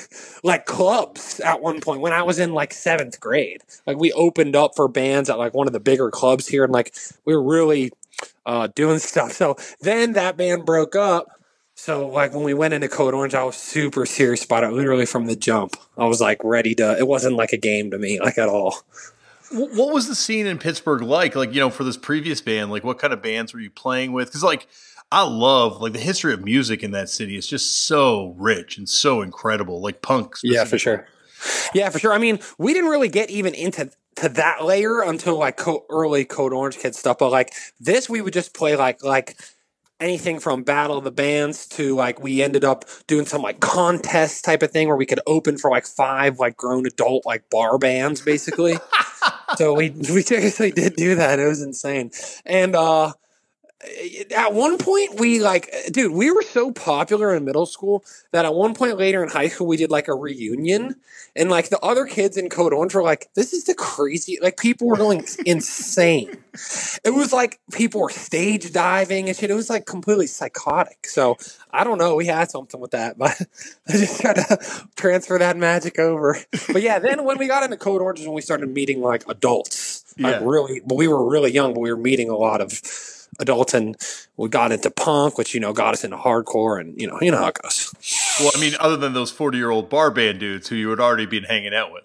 like 0.43 0.67
clubs 0.67 1.41
at 1.41 1.61
one 1.61 1.81
point 1.81 2.00
when 2.00 2.12
I 2.12 2.23
was 2.23 2.38
in 2.38 2.53
like 2.53 2.73
seventh 2.73 3.20
grade. 3.20 3.62
Like 3.87 3.99
we 3.99 4.12
opened 4.12 4.56
up 4.56 4.73
for 4.75 4.88
bands 4.88 5.29
at 5.29 5.38
like 5.38 5.55
one 5.55 5.67
of 5.67 5.73
the 5.73 5.81
bigger 5.81 6.11
clubs 6.11 6.49
here, 6.49 6.64
and 6.64 6.73
like 6.73 6.94
we 7.25 7.35
were 7.35 7.43
really 7.43 7.93
uh, 8.47 8.69
doing 8.75 8.99
stuff. 9.00 9.32
So 9.32 9.56
then 9.81 10.14
that 10.14 10.37
band 10.37 10.64
broke 10.64 10.97
up. 10.97 11.29
So 11.75 12.09
like 12.09 12.35
when 12.35 12.44
we 12.44 12.55
went 12.55 12.75
into 12.75 12.88
Code 12.88 13.14
Orange, 13.14 13.35
I 13.35 13.44
was 13.44 13.56
super 13.56 14.06
serious 14.06 14.44
about 14.44 14.64
it. 14.64 14.73
Literally 14.73 15.06
from 15.06 15.26
the 15.26 15.37
jump, 15.37 15.76
I 15.97 16.06
was 16.06 16.20
like 16.20 16.38
ready 16.43 16.75
to. 16.76 16.97
It 16.99 17.06
wasn't 17.06 17.37
like 17.37 17.53
a 17.53 17.59
game 17.59 17.91
to 17.91 17.99
me, 17.99 18.20
like 18.20 18.38
at 18.38 18.49
all. 18.49 18.76
What 19.55 19.93
was 19.93 20.09
the 20.09 20.14
scene 20.14 20.47
in 20.47 20.59
Pittsburgh 20.59 21.03
like? 21.03 21.37
Like, 21.37 21.53
you 21.53 21.61
know, 21.61 21.69
for 21.69 21.85
this 21.85 21.99
previous 21.99 22.41
band, 22.41 22.70
like 22.70 22.85
what 22.85 22.99
kind 22.99 23.12
of 23.12 23.20
bands 23.20 23.53
were 23.53 23.61
you 23.61 23.69
playing 23.69 24.12
with? 24.12 24.29
Because, 24.29 24.43
like, 24.43 24.67
I 25.12 25.25
love 25.25 25.82
like 25.82 25.93
the 25.93 25.99
history 25.99 26.32
of 26.32 26.43
music 26.43 26.82
in 26.82 26.93
that 26.93 27.11
city 27.11 27.37
is 27.37 27.47
just 27.47 27.87
so 27.87 28.35
rich 28.38 28.79
and 28.79 28.88
so 28.88 29.20
incredible. 29.20 29.82
Like 29.82 30.00
punk, 30.00 30.37
Yeah, 30.43 30.64
for 30.64 30.79
sure. 30.79 31.06
Yeah, 31.75 31.91
for 31.91 31.99
sure. 31.99 32.14
I 32.14 32.19
mean, 32.19 32.38
we 32.56 32.73
didn't 32.73 32.88
really 32.88 33.11
get 33.11 33.29
even 33.29 33.53
into 33.55 33.91
to 34.17 34.29
that 34.31 34.64
layer 34.64 35.03
until 35.03 35.38
like 35.38 35.59
co- 35.59 35.85
early 35.91 36.25
Code 36.25 36.55
Orange 36.55 36.79
Kid 36.79 36.94
stuff. 36.94 37.19
But 37.19 37.31
like 37.31 37.53
this, 37.79 38.09
we 38.09 38.23
would 38.23 38.32
just 38.32 38.55
play 38.55 38.75
like 38.75 39.05
like 39.05 39.37
anything 40.00 40.38
from 40.38 40.62
Battle 40.62 40.97
of 40.97 41.05
the 41.05 41.11
Bands 41.11 41.67
to 41.69 41.94
like 41.94 42.23
we 42.23 42.43
ended 42.43 42.64
up 42.64 42.87
doing 43.06 43.26
some 43.26 43.43
like 43.43 43.61
contest 43.61 44.47
type 44.47 44.62
of 44.62 44.71
thing 44.71 44.88
where 44.88 44.97
we 44.97 45.07
could 45.07 45.21
open 45.26 45.59
for 45.59 45.71
like 45.71 45.85
five 45.85 46.38
like 46.38 46.57
grown 46.57 46.87
adult 46.87 47.26
like 47.26 47.50
bar 47.50 47.76
bands 47.76 48.23
basically. 48.23 48.76
so 49.57 49.75
we 49.75 49.90
we 49.90 50.23
seriously 50.23 50.71
did 50.71 50.97
do 50.97 51.16
that. 51.16 51.38
It 51.38 51.47
was 51.47 51.61
insane. 51.61 52.12
And 52.47 52.75
uh 52.75 53.12
at 54.36 54.52
one 54.54 54.78
point 54.78 55.18
we 55.18 55.40
like 55.40 55.72
dude 55.90 56.12
we 56.12 56.30
were 56.30 56.42
so 56.42 56.70
popular 56.70 57.34
in 57.34 57.44
middle 57.44 57.66
school 57.66 58.04
that 58.30 58.44
at 58.44 58.54
one 58.54 58.74
point 58.74 58.96
later 58.96 59.22
in 59.22 59.28
high 59.28 59.48
school 59.48 59.66
we 59.66 59.76
did 59.76 59.90
like 59.90 60.08
a 60.08 60.14
reunion. 60.14 60.96
And 61.34 61.48
like 61.48 61.70
the 61.70 61.80
other 61.80 62.04
kids 62.04 62.36
in 62.36 62.50
code 62.50 62.74
orange 62.74 62.94
were 62.94 63.02
like 63.02 63.30
this 63.34 63.54
is 63.54 63.64
the 63.64 63.74
crazy 63.74 64.38
like 64.42 64.58
people 64.58 64.86
were 64.86 64.96
going 64.96 65.24
insane. 65.46 66.28
It 67.04 67.14
was 67.14 67.32
like 67.32 67.58
people 67.72 68.02
were 68.02 68.10
stage 68.10 68.70
diving 68.70 69.28
and 69.28 69.36
shit. 69.36 69.50
It 69.50 69.54
was 69.54 69.70
like 69.70 69.86
completely 69.86 70.26
psychotic. 70.26 71.06
So 71.06 71.36
i 71.70 71.84
don't 71.84 71.96
know. 71.98 72.14
We 72.16 72.26
had 72.26 72.50
something 72.50 72.78
with 72.80 72.90
that 72.90 73.16
but 73.22 73.40
i 73.88 73.92
just 73.92 74.20
tried 74.20 74.36
to 74.36 74.58
transfer 74.94 75.38
that 75.38 75.56
magic 75.56 75.98
over. 75.98 76.36
But 76.70 76.82
yeah 76.82 76.98
then 76.98 77.24
when 77.24 77.38
we 77.38 77.46
got 77.48 77.62
into 77.62 77.78
code 77.78 78.02
orange 78.02 78.20
is 78.20 78.26
when 78.26 78.34
we 78.34 78.42
started 78.42 78.68
meeting 78.68 79.00
like 79.00 79.26
adults. 79.28 80.04
Like 80.18 80.40
Yeah. 80.40 80.46
really 80.46 80.80
but 80.84 80.96
we 80.96 81.08
were 81.08 81.26
really 81.28 81.50
young 81.50 81.72
but 81.72 81.80
we 81.80 81.90
were 81.90 81.96
meeting 81.98 82.28
a 82.28 82.36
lot 82.36 82.60
of 82.60 82.70
adults 83.42 83.75
and 83.75 83.96
we 84.37 84.49
got 84.49 84.72
into 84.72 84.90
punk 84.90 85.37
which 85.37 85.52
you 85.52 85.61
know 85.61 85.72
got 85.72 85.92
us 85.92 86.04
into 86.04 86.16
hardcore 86.16 86.80
and 86.80 86.99
you 87.00 87.06
know 87.06 87.18
you 87.20 87.30
know 87.30 87.38
how 87.38 87.49
it 87.49 87.58
goes. 87.62 87.92
Well, 88.40 88.52
I 88.54 88.61
mean, 88.61 88.75
other 88.80 88.96
than 88.96 89.12
those 89.12 89.30
40 89.30 89.58
year 89.58 89.70
old 89.70 89.90
bar 89.90 90.11
band 90.11 90.40
dudes 90.40 90.68
who 90.68 90.76
you 90.76 90.88
had 90.90 91.00
already 91.00 91.26
been 91.26 91.44
hanging 91.44 91.75
out 91.75 91.92
with. 91.92 92.04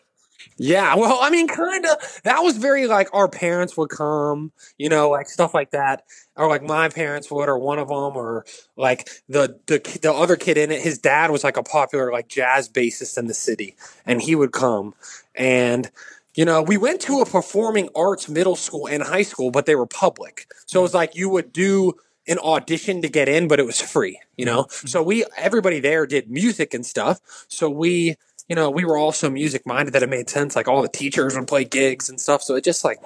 yeah 0.57 0.95
well 0.95 1.19
i 1.21 1.29
mean 1.29 1.47
kind 1.47 1.85
of 1.85 2.21
that 2.23 2.39
was 2.39 2.57
very 2.57 2.87
like 2.87 3.07
our 3.13 3.27
parents 3.29 3.77
would 3.77 3.89
come 3.89 4.51
you 4.77 4.89
know 4.89 5.09
like 5.09 5.29
stuff 5.29 5.53
like 5.53 5.71
that. 5.71 6.03
Or 6.35 6.47
like 6.47 6.61
my 6.61 6.87
parents 6.89 7.31
would 7.31 7.49
or 7.49 7.57
one 7.57 7.79
of 7.79 7.87
them 7.87 8.15
or 8.15 8.45
like 8.75 9.09
the 9.27 9.59
the 9.65 9.79
the 10.03 10.13
other 10.13 10.35
kid 10.35 10.55
in 10.55 10.71
it 10.71 10.81
his 10.81 10.99
dad 10.99 11.31
was 11.31 11.43
like 11.43 11.57
a 11.57 11.63
popular 11.63 12.11
like 12.11 12.27
jazz 12.27 12.69
bassist 12.69 13.17
in 13.17 13.25
the 13.25 13.33
city 13.33 13.75
and 14.05 14.21
he 14.21 14.35
would 14.35 14.51
come. 14.51 14.93
And 15.33 15.89
you 16.37 16.45
know 16.45 16.61
we 16.61 16.77
went 16.77 17.01
to 17.01 17.19
a 17.19 17.25
performing 17.25 17.89
arts 17.95 18.29
middle 18.29 18.55
school 18.55 18.87
and 18.87 19.03
high 19.03 19.23
school 19.23 19.51
but 19.51 19.65
they 19.65 19.75
were 19.75 19.85
public. 19.85 20.47
So 20.65 20.79
it 20.79 20.83
was 20.83 20.93
like 20.93 21.15
you 21.15 21.27
would 21.29 21.51
do 21.51 21.93
an 22.29 22.39
audition 22.39 23.01
to 23.01 23.09
get 23.09 23.27
in 23.27 23.49
but 23.49 23.59
it 23.59 23.65
was 23.65 23.81
free 23.81 24.19
you 24.37 24.45
know? 24.45 24.63
Mm-hmm. 24.63 24.87
So 24.87 25.03
we 25.03 25.25
everybody 25.35 25.81
there 25.81 26.05
did 26.05 26.31
music 26.31 26.73
and 26.73 26.85
stuff. 26.85 27.19
So 27.49 27.69
we 27.69 28.15
you 28.47 28.55
know 28.55 28.69
we 28.69 28.85
were 28.85 28.97
all 28.97 29.11
so 29.11 29.29
music 29.29 29.65
minded 29.65 29.93
that 29.95 30.03
it 30.03 30.09
made 30.09 30.29
sense. 30.29 30.55
Like 30.55 30.69
all 30.69 30.81
the 30.81 30.87
teachers 30.87 31.35
would 31.35 31.47
play 31.47 31.65
gigs 31.65 32.07
and 32.09 32.21
stuff. 32.21 32.41
So 32.43 32.55
it 32.55 32.63
just 32.63 32.85
like 32.85 32.99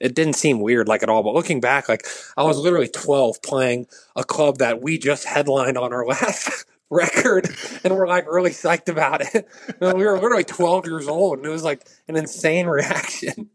it 0.00 0.14
didn't 0.14 0.34
seem 0.34 0.60
weird 0.60 0.88
like 0.88 1.02
at 1.02 1.08
all. 1.08 1.22
But 1.22 1.34
looking 1.34 1.60
back 1.60 1.88
like 1.88 2.06
i 2.36 2.42
was 2.42 2.58
literally 2.58 2.88
12 2.88 3.42
playing 3.42 3.86
a 4.16 4.24
club 4.24 4.58
that 4.58 4.82
we 4.82 4.98
just 4.98 5.24
headlined 5.24 5.78
on 5.78 5.92
our 5.92 6.06
last 6.14 6.64
record 6.90 7.54
and 7.84 7.94
we're 7.94 8.08
like 8.08 8.26
really 8.26 8.50
psyched 8.50 8.88
about 8.88 9.20
it. 9.20 9.46
we 9.80 10.04
were 10.04 10.14
literally 10.14 10.44
12 10.44 10.86
years 10.86 11.06
old 11.06 11.38
and 11.38 11.46
it 11.46 11.50
was 11.50 11.62
like 11.62 11.86
an 12.08 12.16
insane 12.16 12.66
reaction. 12.78 13.50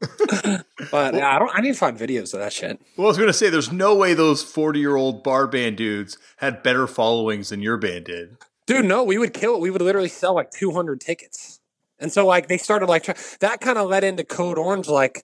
but 0.91 1.15
yeah, 1.15 1.35
I 1.35 1.39
don't 1.39 1.51
I 1.53 1.61
need 1.61 1.73
to 1.73 1.77
find 1.77 1.97
videos 1.97 2.33
of 2.33 2.39
that 2.41 2.53
shit. 2.53 2.79
Well, 2.95 3.07
I 3.07 3.09
was 3.09 3.17
gonna 3.17 3.33
say 3.33 3.49
there's 3.49 3.71
no 3.71 3.95
way 3.95 4.13
those 4.13 4.43
40 4.43 4.79
year 4.79 4.95
old 4.95 5.23
bar 5.23 5.47
band 5.47 5.77
dudes 5.77 6.17
had 6.37 6.61
better 6.61 6.85
followings 6.85 7.49
than 7.49 7.61
your 7.61 7.77
band 7.77 8.05
did. 8.05 8.37
Dude, 8.65 8.85
no, 8.85 9.03
we 9.03 9.17
would 9.17 9.33
kill 9.33 9.55
it. 9.55 9.61
We 9.61 9.71
would 9.71 9.81
literally 9.81 10.09
sell 10.09 10.35
like 10.35 10.51
200 10.51 11.01
tickets. 11.01 11.59
And 11.99 12.11
so 12.11 12.25
like 12.27 12.47
they 12.47 12.57
started 12.57 12.87
like 12.87 13.03
try- 13.03 13.15
that 13.39 13.61
kind 13.61 13.77
of 13.77 13.89
led 13.89 14.03
into 14.03 14.23
Code 14.23 14.57
Orange 14.57 14.87
like 14.87 15.23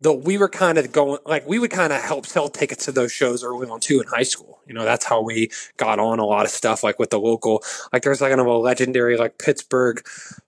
the 0.00 0.12
we 0.12 0.36
were 0.38 0.48
kind 0.48 0.78
of 0.78 0.92
going 0.92 1.18
like 1.26 1.46
we 1.46 1.58
would 1.58 1.70
kind 1.70 1.92
of 1.92 2.02
help 2.02 2.26
sell 2.26 2.48
tickets 2.48 2.84
to 2.84 2.92
those 2.92 3.12
shows 3.12 3.42
early 3.42 3.68
on 3.68 3.80
too 3.80 4.00
in 4.00 4.06
high 4.06 4.22
school. 4.22 4.60
You 4.66 4.74
know, 4.74 4.84
that's 4.84 5.04
how 5.04 5.22
we 5.22 5.50
got 5.76 5.98
on 5.98 6.18
a 6.18 6.26
lot 6.26 6.44
of 6.44 6.50
stuff 6.50 6.82
like 6.82 6.98
with 6.98 7.10
the 7.10 7.20
local 7.20 7.62
like 7.92 8.02
there's 8.02 8.20
like 8.20 8.30
kind 8.30 8.40
of 8.40 8.46
a 8.46 8.56
legendary 8.56 9.16
like 9.16 9.38
Pittsburgh 9.38 10.04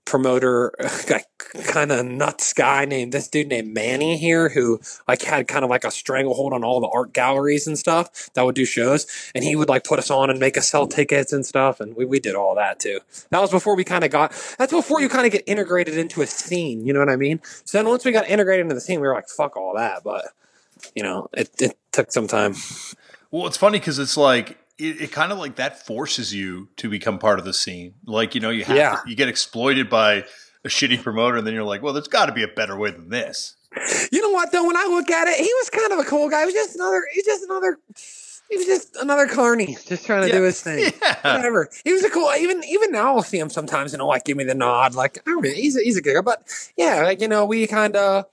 promoter 0.06 0.72
like 1.10 1.26
kind 1.66 1.92
of 1.92 2.06
nuts 2.06 2.52
guy 2.54 2.84
named 2.86 3.12
this 3.12 3.28
dude 3.28 3.48
named 3.48 3.74
Manny 3.74 4.16
here 4.16 4.48
who 4.48 4.80
like 5.06 5.22
had 5.22 5.46
kind 5.48 5.64
of 5.64 5.70
like 5.70 5.84
a 5.84 5.90
stranglehold 5.90 6.52
on 6.52 6.64
all 6.64 6.80
the 6.80 6.88
art 6.88 7.12
galleries 7.12 7.66
and 7.66 7.78
stuff 7.78 8.30
that 8.34 8.44
would 8.44 8.54
do 8.54 8.64
shows 8.64 9.06
and 9.34 9.44
he 9.44 9.54
would 9.54 9.68
like 9.68 9.84
put 9.84 9.98
us 9.98 10.10
on 10.10 10.30
and 10.30 10.40
make 10.40 10.56
us 10.56 10.68
sell 10.68 10.86
tickets 10.86 11.32
and 11.32 11.44
stuff 11.44 11.80
and 11.80 11.94
we, 11.96 12.04
we 12.06 12.18
did 12.18 12.34
all 12.34 12.54
that 12.54 12.78
too. 12.78 13.00
That 13.30 13.40
was 13.40 13.50
before 13.50 13.76
we 13.76 13.84
kind 13.84 14.04
of 14.04 14.10
got 14.10 14.30
that's 14.58 14.72
before 14.72 15.00
you 15.00 15.08
kind 15.08 15.26
of 15.26 15.32
get 15.32 15.42
integrated 15.46 15.98
into 15.98 16.22
a 16.22 16.26
scene, 16.26 16.86
you 16.86 16.92
know 16.92 17.00
what 17.00 17.10
I 17.10 17.16
mean? 17.16 17.40
So 17.64 17.76
then 17.76 17.88
once 17.88 18.04
we 18.04 18.12
got 18.12 18.28
integrated 18.28 18.62
into 18.62 18.74
the 18.74 18.80
scene 18.80 19.00
we 19.00 19.06
were 19.06 19.14
like 19.14 19.28
fuck 19.28 19.56
all 19.56 19.74
that, 19.74 20.02
but 20.04 20.26
you 20.94 21.02
know, 21.02 21.28
it, 21.32 21.50
it 21.60 21.78
took 21.92 22.12
some 22.12 22.26
time. 22.26 22.54
Well, 23.30 23.46
it's 23.46 23.56
funny 23.56 23.78
because 23.78 23.98
it's 23.98 24.16
like 24.16 24.58
it, 24.78 25.00
it 25.02 25.12
kind 25.12 25.32
of 25.32 25.38
like 25.38 25.56
that 25.56 25.86
forces 25.86 26.34
you 26.34 26.68
to 26.76 26.88
become 26.88 27.18
part 27.18 27.38
of 27.38 27.44
the 27.44 27.54
scene. 27.54 27.94
Like 28.04 28.34
you 28.34 28.40
know, 28.40 28.50
you 28.50 28.64
have 28.64 28.76
Yeah. 28.76 28.96
to, 29.04 29.10
you 29.10 29.16
get 29.16 29.28
exploited 29.28 29.88
by 29.90 30.24
a 30.64 30.68
shitty 30.68 31.02
promoter, 31.02 31.36
and 31.38 31.46
then 31.46 31.54
you're 31.54 31.62
like, 31.64 31.82
well, 31.82 31.92
there's 31.92 32.08
got 32.08 32.26
to 32.26 32.32
be 32.32 32.42
a 32.42 32.48
better 32.48 32.76
way 32.76 32.90
than 32.90 33.08
this. 33.08 33.56
You 34.10 34.22
know 34.22 34.30
what 34.30 34.52
though? 34.52 34.66
When 34.66 34.76
I 34.76 34.84
look 34.86 35.10
at 35.10 35.28
it, 35.28 35.36
he 35.36 35.42
was 35.60 35.70
kind 35.70 35.92
of 35.92 35.98
a 35.98 36.04
cool 36.04 36.28
guy. 36.30 36.40
He 36.40 36.46
was 36.46 36.54
just 36.54 36.74
another. 36.76 37.02
He 37.12 37.18
was 37.18 37.24
just 37.26 37.44
another. 37.44 37.78
He 38.48 38.56
was 38.56 38.66
just 38.66 38.96
another 38.96 39.26
carny, 39.26 39.76
just 39.86 40.06
trying 40.06 40.24
to 40.26 40.32
do 40.32 40.42
his 40.42 40.62
thing. 40.62 40.92
Yeah. 41.02 41.36
Whatever. 41.36 41.68
He 41.84 41.92
was 41.92 42.04
a 42.04 42.10
cool. 42.10 42.30
Even 42.38 42.62
even 42.64 42.92
now, 42.92 43.16
I'll 43.16 43.22
see 43.22 43.38
him 43.38 43.50
sometimes 43.50 43.92
and 43.92 44.00
he'll 44.00 44.06
like 44.08 44.24
give 44.24 44.36
me 44.36 44.44
the 44.44 44.54
nod. 44.54 44.94
Like, 44.94 45.18
I 45.26 45.34
mean, 45.40 45.54
he's 45.54 45.76
a, 45.76 45.80
he's 45.82 45.96
a 45.96 46.00
good 46.02 46.14
guy. 46.14 46.20
But 46.20 46.42
yeah, 46.76 47.02
like 47.02 47.20
you 47.20 47.26
know, 47.28 47.44
we 47.44 47.66
kind 47.66 47.96
of 47.96 48.26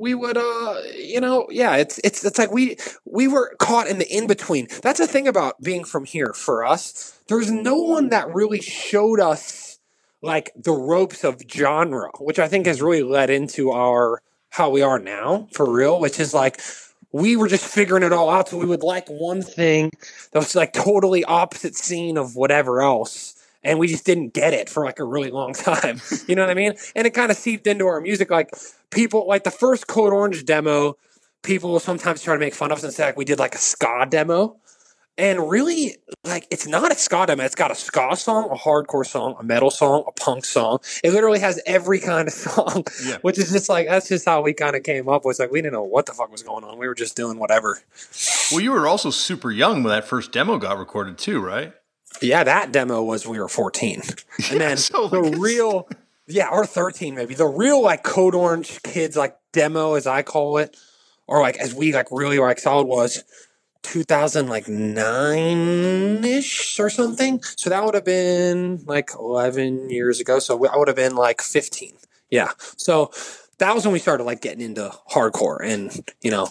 we 0.00 0.14
would 0.14 0.38
uh 0.38 0.80
you 0.96 1.20
know 1.20 1.46
yeah 1.50 1.76
it's 1.76 2.00
it's 2.02 2.24
it's 2.24 2.38
like 2.38 2.50
we 2.50 2.76
we 3.04 3.28
were 3.28 3.54
caught 3.58 3.86
in 3.86 3.98
the 3.98 4.08
in 4.08 4.26
between 4.26 4.66
that's 4.82 4.98
the 4.98 5.06
thing 5.06 5.28
about 5.28 5.60
being 5.60 5.84
from 5.84 6.04
here 6.04 6.32
for 6.32 6.64
us. 6.64 7.20
There's 7.28 7.50
no 7.50 7.76
one 7.76 8.08
that 8.08 8.34
really 8.34 8.60
showed 8.60 9.20
us 9.20 9.78
like 10.22 10.50
the 10.56 10.72
ropes 10.72 11.24
of 11.24 11.40
genre 11.50 12.10
which 12.18 12.38
i 12.38 12.48
think 12.48 12.66
has 12.66 12.82
really 12.82 13.02
led 13.02 13.30
into 13.30 13.70
our 13.70 14.20
how 14.50 14.68
we 14.68 14.82
are 14.82 14.98
now 14.98 15.48
for 15.52 15.70
real 15.70 15.98
which 15.98 16.20
is 16.20 16.34
like 16.34 16.60
we 17.12 17.36
were 17.36 17.48
just 17.48 17.64
figuring 17.64 18.02
it 18.02 18.12
all 18.12 18.28
out 18.28 18.48
so 18.48 18.58
we 18.58 18.66
would 18.66 18.82
like 18.82 19.08
one 19.08 19.40
thing 19.40 19.90
that 20.32 20.38
was 20.38 20.54
like 20.54 20.74
totally 20.74 21.24
opposite 21.24 21.74
scene 21.74 22.18
of 22.18 22.36
whatever 22.36 22.82
else 22.82 23.34
and 23.62 23.78
we 23.78 23.86
just 23.88 24.04
didn't 24.06 24.32
get 24.34 24.52
it 24.54 24.68
for 24.68 24.84
like 24.84 24.98
a 24.98 25.04
really 25.04 25.30
long 25.30 25.52
time. 25.68 26.00
You 26.26 26.34
know 26.34 26.42
what 26.42 26.50
i 26.50 26.54
mean? 26.54 26.74
And 26.96 27.06
it 27.06 27.10
kind 27.10 27.30
of 27.30 27.36
seeped 27.36 27.66
into 27.66 27.86
our 27.86 28.00
music 28.00 28.30
like 28.30 28.50
people 28.90 29.26
like 29.26 29.44
the 29.44 29.50
first 29.50 29.86
code 29.86 30.12
orange 30.12 30.44
demo 30.44 30.96
people 31.42 31.78
sometimes 31.80 32.22
try 32.22 32.34
to 32.34 32.40
make 32.40 32.54
fun 32.54 32.70
of 32.70 32.78
us 32.78 32.84
and 32.84 32.92
say 32.92 33.06
like 33.06 33.16
we 33.16 33.24
did 33.24 33.38
like 33.38 33.54
a 33.54 33.58
ska 33.58 34.06
demo. 34.08 34.56
And 35.18 35.50
really 35.50 35.96
like 36.24 36.46
it's 36.50 36.66
not 36.66 36.90
a 36.92 36.94
ska 36.94 37.26
demo. 37.26 37.44
It's 37.44 37.54
got 37.54 37.70
a 37.70 37.74
ska 37.74 38.16
song 38.16 38.48
a 38.50 38.54
hardcore 38.54 39.04
song 39.06 39.36
a 39.38 39.42
metal 39.42 39.70
song 39.70 40.04
a 40.08 40.12
punk 40.12 40.44
song. 40.46 40.78
It 41.04 41.12
literally 41.12 41.40
has 41.40 41.60
every 41.66 41.98
kind 41.98 42.28
of 42.28 42.32
song 42.46 42.84
Yeah. 43.04 43.18
which 43.20 43.38
is 43.38 43.50
just 43.52 43.68
like 43.68 43.86
that's 43.88 44.08
just 44.08 44.24
how 44.24 44.40
we 44.40 44.54
kind 44.54 44.76
of 44.76 44.82
came 44.82 45.08
up 45.08 45.24
with 45.26 45.38
like 45.38 45.50
we 45.50 45.60
didn't 45.60 45.74
know 45.74 45.82
what 45.82 46.06
the 46.06 46.12
fuck 46.12 46.30
was 46.32 46.42
going 46.42 46.64
on. 46.64 46.78
We 46.78 46.88
were 46.88 46.94
just 46.94 47.16
doing 47.16 47.38
whatever. 47.38 47.80
Well, 48.50 48.60
you 48.60 48.72
were 48.72 48.86
also 48.88 49.10
super 49.10 49.50
young 49.50 49.82
when 49.82 49.90
that 49.92 50.04
first 50.06 50.32
demo 50.32 50.56
got 50.58 50.78
recorded 50.78 51.18
too, 51.18 51.40
right? 51.40 51.74
Yeah 52.20 52.44
that 52.44 52.72
demo 52.72 53.02
was 53.02 53.26
we 53.26 53.38
were 53.38 53.48
14 53.48 54.02
and 54.50 54.60
then 54.60 54.76
so, 54.76 55.04
oh 55.04 55.08
the 55.08 55.20
like, 55.20 55.38
real 55.38 55.88
yeah 56.26 56.48
or 56.50 56.66
13 56.66 57.14
maybe. 57.14 57.34
The 57.34 57.46
real 57.46 57.82
like 57.82 58.02
code 58.02 58.34
orange 58.34 58.82
kids 58.82 59.16
like 59.16 59.36
demo 59.52 59.94
as 59.94 60.06
i 60.06 60.22
call 60.22 60.58
it 60.58 60.76
or 61.26 61.40
like 61.40 61.58
as 61.58 61.74
we 61.74 61.92
like 61.92 62.08
really 62.10 62.38
like 62.38 62.58
solid 62.58 62.86
was 62.86 63.24
2000 63.82 64.48
like 64.48 64.66
9ish 64.66 66.78
or 66.78 66.90
something. 66.90 67.42
So 67.42 67.70
that 67.70 67.82
would 67.82 67.94
have 67.94 68.04
been 68.04 68.84
like 68.84 69.10
11 69.18 69.88
years 69.88 70.20
ago. 70.20 70.38
So 70.38 70.66
i 70.66 70.76
would 70.76 70.88
have 70.88 70.96
been 70.96 71.16
like 71.16 71.40
15 71.40 71.94
yeah. 72.30 72.52
So 72.76 73.10
that 73.58 73.74
was 73.74 73.84
when 73.84 73.92
we 73.92 73.98
started 73.98 74.24
like 74.24 74.40
getting 74.40 74.62
into 74.62 74.90
hardcore 75.10 75.58
and 75.62 76.12
you 76.22 76.30
know 76.30 76.48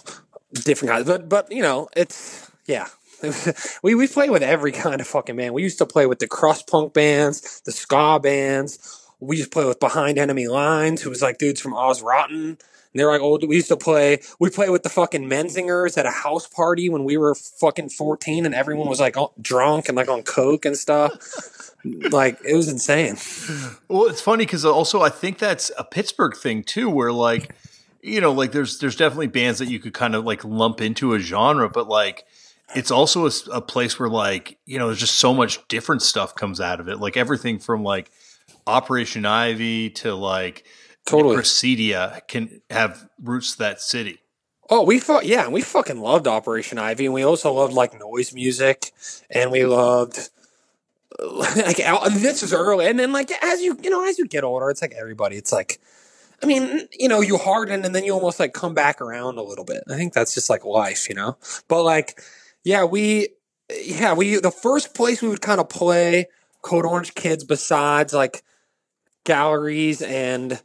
different 0.52 0.92
kinds. 0.92 1.06
But 1.06 1.28
but 1.28 1.50
you 1.50 1.62
know 1.62 1.88
it's 1.96 2.50
yeah 2.66 2.88
we 3.82 3.94
we 3.94 4.06
play 4.06 4.30
with 4.30 4.42
every 4.42 4.72
kind 4.72 5.00
of 5.00 5.06
fucking 5.06 5.36
band. 5.36 5.54
We 5.54 5.62
used 5.62 5.78
to 5.78 5.86
play 5.86 6.06
with 6.06 6.18
the 6.18 6.26
crust 6.26 6.66
punk 6.66 6.92
bands, 6.92 7.60
the 7.64 7.72
ska 7.72 8.18
bands. 8.20 9.06
We 9.20 9.36
used 9.36 9.52
to 9.52 9.54
play 9.54 9.66
with 9.66 9.80
Behind 9.80 10.18
Enemy 10.18 10.48
Lines, 10.48 11.02
who 11.02 11.10
was 11.10 11.20
like 11.20 11.38
dudes 11.38 11.60
from 11.60 11.74
Aus-Rotten. 11.74 12.58
And 12.92 12.98
they're 12.98 13.10
like 13.10 13.20
old. 13.20 13.46
We 13.46 13.56
used 13.56 13.68
to 13.68 13.76
play. 13.76 14.20
We 14.40 14.50
played 14.50 14.70
with 14.70 14.82
the 14.82 14.88
fucking 14.88 15.28
Menzingers 15.28 15.96
at 15.96 16.06
a 16.06 16.10
house 16.10 16.48
party 16.48 16.88
when 16.88 17.04
we 17.04 17.16
were 17.16 17.36
fucking 17.36 17.90
fourteen, 17.90 18.46
and 18.46 18.54
everyone 18.54 18.88
was 18.88 18.98
like 18.98 19.16
all 19.16 19.32
drunk 19.40 19.88
and 19.88 19.96
like 19.96 20.08
on 20.08 20.22
coke 20.22 20.64
and 20.64 20.76
stuff. 20.76 21.74
like 21.84 22.38
it 22.44 22.54
was 22.54 22.68
insane. 22.68 23.16
Well, 23.88 24.06
it's 24.06 24.20
funny 24.20 24.44
because 24.44 24.64
also 24.64 25.02
I 25.02 25.08
think 25.08 25.38
that's 25.38 25.70
a 25.78 25.84
Pittsburgh 25.84 26.36
thing 26.36 26.64
too, 26.64 26.90
where 26.90 27.12
like, 27.12 27.54
you 28.02 28.20
know, 28.20 28.32
like 28.32 28.50
there's 28.50 28.78
there's 28.78 28.96
definitely 28.96 29.28
bands 29.28 29.60
that 29.60 29.68
you 29.68 29.78
could 29.78 29.94
kind 29.94 30.16
of 30.16 30.24
like 30.24 30.44
lump 30.44 30.80
into 30.80 31.14
a 31.14 31.20
genre, 31.20 31.68
but 31.68 31.86
like 31.88 32.26
it's 32.74 32.90
also 32.90 33.28
a 33.52 33.60
place 33.60 33.98
where 33.98 34.08
like 34.08 34.58
you 34.66 34.78
know 34.78 34.86
there's 34.86 35.00
just 35.00 35.18
so 35.18 35.34
much 35.34 35.66
different 35.68 36.02
stuff 36.02 36.34
comes 36.34 36.60
out 36.60 36.80
of 36.80 36.88
it, 36.88 36.98
like 36.98 37.16
everything 37.16 37.58
from 37.58 37.82
like 37.82 38.10
Operation 38.66 39.26
Ivy 39.26 39.90
to 39.90 40.14
like 40.14 40.64
Totally. 41.06 41.36
Presidia 41.36 42.26
can 42.28 42.60
have 42.70 43.08
roots 43.20 43.52
to 43.52 43.58
that 43.58 43.80
city. 43.80 44.20
Oh, 44.68 44.84
we 44.84 45.00
fought, 45.00 45.26
yeah, 45.26 45.48
we 45.48 45.62
fucking 45.62 46.00
loved 46.00 46.28
Operation 46.28 46.78
Ivy, 46.78 47.06
and 47.06 47.14
we 47.14 47.24
also 47.24 47.52
loved 47.52 47.72
like 47.72 47.98
noise 47.98 48.32
music, 48.32 48.92
and 49.28 49.50
we 49.50 49.64
loved 49.64 50.30
like 51.18 51.78
this 52.12 52.42
is 52.44 52.52
early, 52.52 52.86
and 52.86 52.98
then 52.98 53.12
like 53.12 53.32
as 53.42 53.60
you 53.60 53.76
you 53.82 53.90
know 53.90 54.06
as 54.06 54.18
you 54.18 54.28
get 54.28 54.44
older, 54.44 54.70
it's 54.70 54.80
like 54.80 54.94
everybody, 54.96 55.36
it's 55.36 55.52
like, 55.52 55.80
I 56.42 56.46
mean, 56.46 56.86
you 56.92 57.08
know, 57.08 57.20
you 57.20 57.36
harden, 57.36 57.84
and 57.84 57.94
then 57.94 58.04
you 58.04 58.12
almost 58.12 58.38
like 58.38 58.52
come 58.52 58.74
back 58.74 59.00
around 59.00 59.38
a 59.38 59.42
little 59.42 59.64
bit. 59.64 59.82
I 59.90 59.96
think 59.96 60.12
that's 60.12 60.34
just 60.34 60.48
like 60.48 60.64
life, 60.64 61.08
you 61.08 61.16
know. 61.16 61.36
But 61.66 61.82
like, 61.82 62.20
yeah, 62.64 62.84
we, 62.84 63.28
yeah, 63.70 64.14
we 64.14 64.36
the 64.36 64.50
first 64.50 64.94
place 64.94 65.22
we 65.22 65.28
would 65.28 65.40
kind 65.40 65.60
of 65.60 65.68
play 65.68 66.26
Code 66.62 66.84
Orange 66.84 67.14
Kids 67.14 67.44
besides 67.44 68.12
like 68.12 68.42
galleries 69.24 70.02
and 70.02 70.60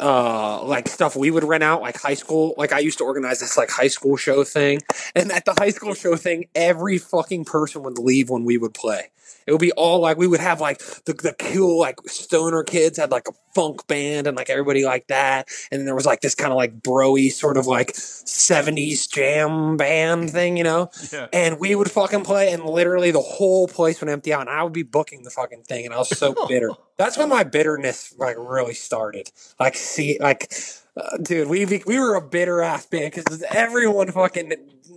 uh 0.00 0.64
like 0.64 0.88
stuff 0.88 1.14
we 1.14 1.30
would 1.30 1.44
rent 1.44 1.62
out 1.62 1.82
like 1.82 2.00
high 2.00 2.14
school 2.14 2.54
like 2.56 2.72
i 2.72 2.78
used 2.78 2.96
to 2.96 3.04
organize 3.04 3.40
this 3.40 3.58
like 3.58 3.70
high 3.70 3.86
school 3.86 4.16
show 4.16 4.42
thing. 4.42 4.80
And 5.14 5.30
at 5.30 5.44
the 5.44 5.52
high 5.52 5.68
school 5.70 5.94
show 5.94 6.16
thing 6.16 6.46
every 6.54 6.96
fucking 6.98 7.44
person 7.44 7.82
would 7.82 7.98
leave 7.98 8.30
when 8.30 8.44
we 8.44 8.56
would 8.56 8.72
play 8.72 9.10
it 9.46 9.52
would 9.52 9.60
be 9.60 9.72
all 9.72 10.00
like 10.00 10.16
we 10.16 10.26
would 10.26 10.40
have 10.40 10.60
like 10.60 10.78
the, 11.04 11.12
the 11.12 11.34
cool 11.38 11.78
like 11.78 11.96
stoner 12.06 12.62
kids 12.62 12.98
had 12.98 13.10
like 13.10 13.28
a 13.28 13.32
funk 13.54 13.86
band 13.86 14.26
and 14.26 14.36
like 14.36 14.50
everybody 14.50 14.84
like 14.84 15.06
that. 15.08 15.48
And 15.70 15.78
then 15.78 15.86
there 15.86 15.94
was 15.94 16.06
like 16.06 16.20
this 16.20 16.34
kind 16.34 16.52
of 16.52 16.56
like 16.56 16.80
broy 16.80 17.30
sort 17.30 17.56
of 17.56 17.66
like 17.66 17.92
70s 17.92 19.10
jam 19.10 19.76
band 19.76 20.30
thing 20.30 20.56
you 20.56 20.64
know? 20.64 20.90
Yeah. 21.12 21.28
and 21.32 21.58
we 21.60 21.74
would 21.74 21.90
fucking 21.90 22.24
play 22.24 22.52
and 22.52 22.64
literally 22.64 23.10
the 23.10 23.20
whole 23.20 23.68
place 23.68 24.00
would 24.00 24.10
empty 24.10 24.32
out 24.32 24.42
and 24.42 24.50
i 24.50 24.62
would 24.62 24.72
be 24.72 24.82
booking 24.82 25.22
the 25.22 25.30
fucking 25.30 25.62
thing 25.62 25.84
and 25.84 25.94
i 25.94 25.98
was 25.98 26.16
so 26.16 26.34
bitter. 26.48 26.70
That's 26.96 27.18
when 27.18 27.28
my 27.28 27.42
bitterness 27.42 28.14
like 28.18 28.36
really 28.38 28.74
started. 28.74 29.30
Like 29.58 29.74
see 29.74 30.18
like 30.20 30.52
uh, 30.96 31.16
dude 31.20 31.48
we 31.48 31.64
we 31.64 31.98
were 31.98 32.14
a 32.14 32.22
bitter 32.22 32.62
ass 32.62 32.86
band 32.86 33.12
because 33.12 33.42
everyone 33.50 34.10
fucking 34.12 34.52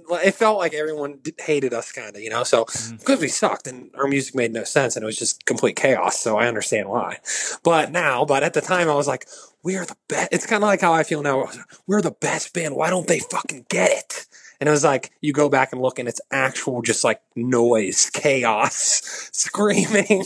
it 0.09 0.33
felt 0.33 0.57
like 0.57 0.73
everyone 0.73 1.19
hated 1.39 1.73
us 1.73 1.91
kind 1.91 2.15
of 2.15 2.21
you 2.21 2.29
know? 2.29 2.43
So 2.43 2.65
mm-hmm. 2.65 2.97
because 2.97 3.19
we 3.19 3.27
sucked 3.27 3.67
and 3.67 3.91
our 3.95 4.07
music 4.07 4.35
made 4.35 4.53
no 4.53 4.63
sense 4.63 4.95
and 4.95 5.03
it 5.03 5.05
was 5.05 5.17
just 5.17 5.45
complete 5.45 5.75
chaos 5.75 6.19
so 6.19 6.37
i 6.37 6.47
understand 6.47 6.89
why. 6.89 7.19
But 7.63 7.91
now 7.91 8.25
but 8.25 8.43
at 8.43 8.53
the 8.53 8.61
time 8.61 8.89
i 8.89 8.95
was 8.95 9.07
like 9.07 9.27
we 9.63 9.75
are 9.75 9.85
the 9.85 9.97
best 10.07 10.29
it's 10.31 10.45
kind 10.45 10.63
of 10.63 10.67
like 10.67 10.81
how 10.81 10.93
i 10.93 11.03
feel 11.03 11.21
now. 11.21 11.47
We're 11.85 12.01
the 12.01 12.11
best 12.11 12.53
band. 12.53 12.75
Why 12.75 12.89
don't 12.89 13.07
they 13.07 13.19
fucking 13.19 13.65
get 13.69 13.91
it? 13.91 14.25
And 14.59 14.67
it 14.67 14.71
was 14.71 14.83
like 14.83 15.11
you 15.21 15.33
go 15.33 15.49
back 15.49 15.71
and 15.71 15.81
look 15.81 15.99
and 15.99 16.09
it's 16.09 16.21
actual 16.31 16.81
just 16.81 17.03
like 17.03 17.21
noise 17.35 18.09
chaos 18.13 19.29
screaming. 19.33 20.25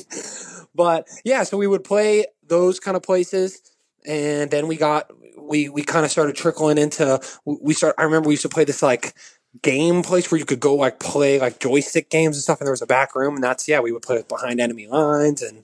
But 0.73 1.07
yeah 1.23 1.43
so 1.43 1.57
we 1.57 1.67
would 1.67 1.83
play 1.83 2.25
those 2.47 2.79
kind 2.79 2.97
of 2.97 3.03
places 3.03 3.61
and 4.05 4.50
then 4.51 4.67
we 4.67 4.77
got 4.77 5.09
we 5.38 5.69
we 5.69 5.83
kind 5.83 6.05
of 6.05 6.11
started 6.11 6.35
trickling 6.35 6.77
into 6.77 7.19
we 7.45 7.73
start 7.73 7.95
i 7.97 8.03
remember 8.03 8.27
we 8.27 8.33
used 8.33 8.41
to 8.41 8.50
play 8.50 8.63
this 8.63 8.81
like 8.81 9.13
game 9.62 10.01
place 10.01 10.31
where 10.31 10.39
you 10.39 10.46
could 10.46 10.60
go 10.60 10.75
like 10.75 11.00
play 11.00 11.39
like 11.39 11.60
joystick 11.60 12.10
games 12.10 12.36
and 12.36 12.43
stuff. 12.43 12.60
And 12.60 12.65
there 12.67 12.74
was 12.74 12.81
a 12.81 12.88
back 12.88 13.15
room, 13.15 13.36
and 13.36 13.43
that's 13.43 13.67
yeah, 13.67 13.79
we 13.79 13.91
would 13.91 14.03
play 14.03 14.24
behind 14.27 14.60
enemy 14.60 14.88
lines 14.88 15.41
and 15.41 15.63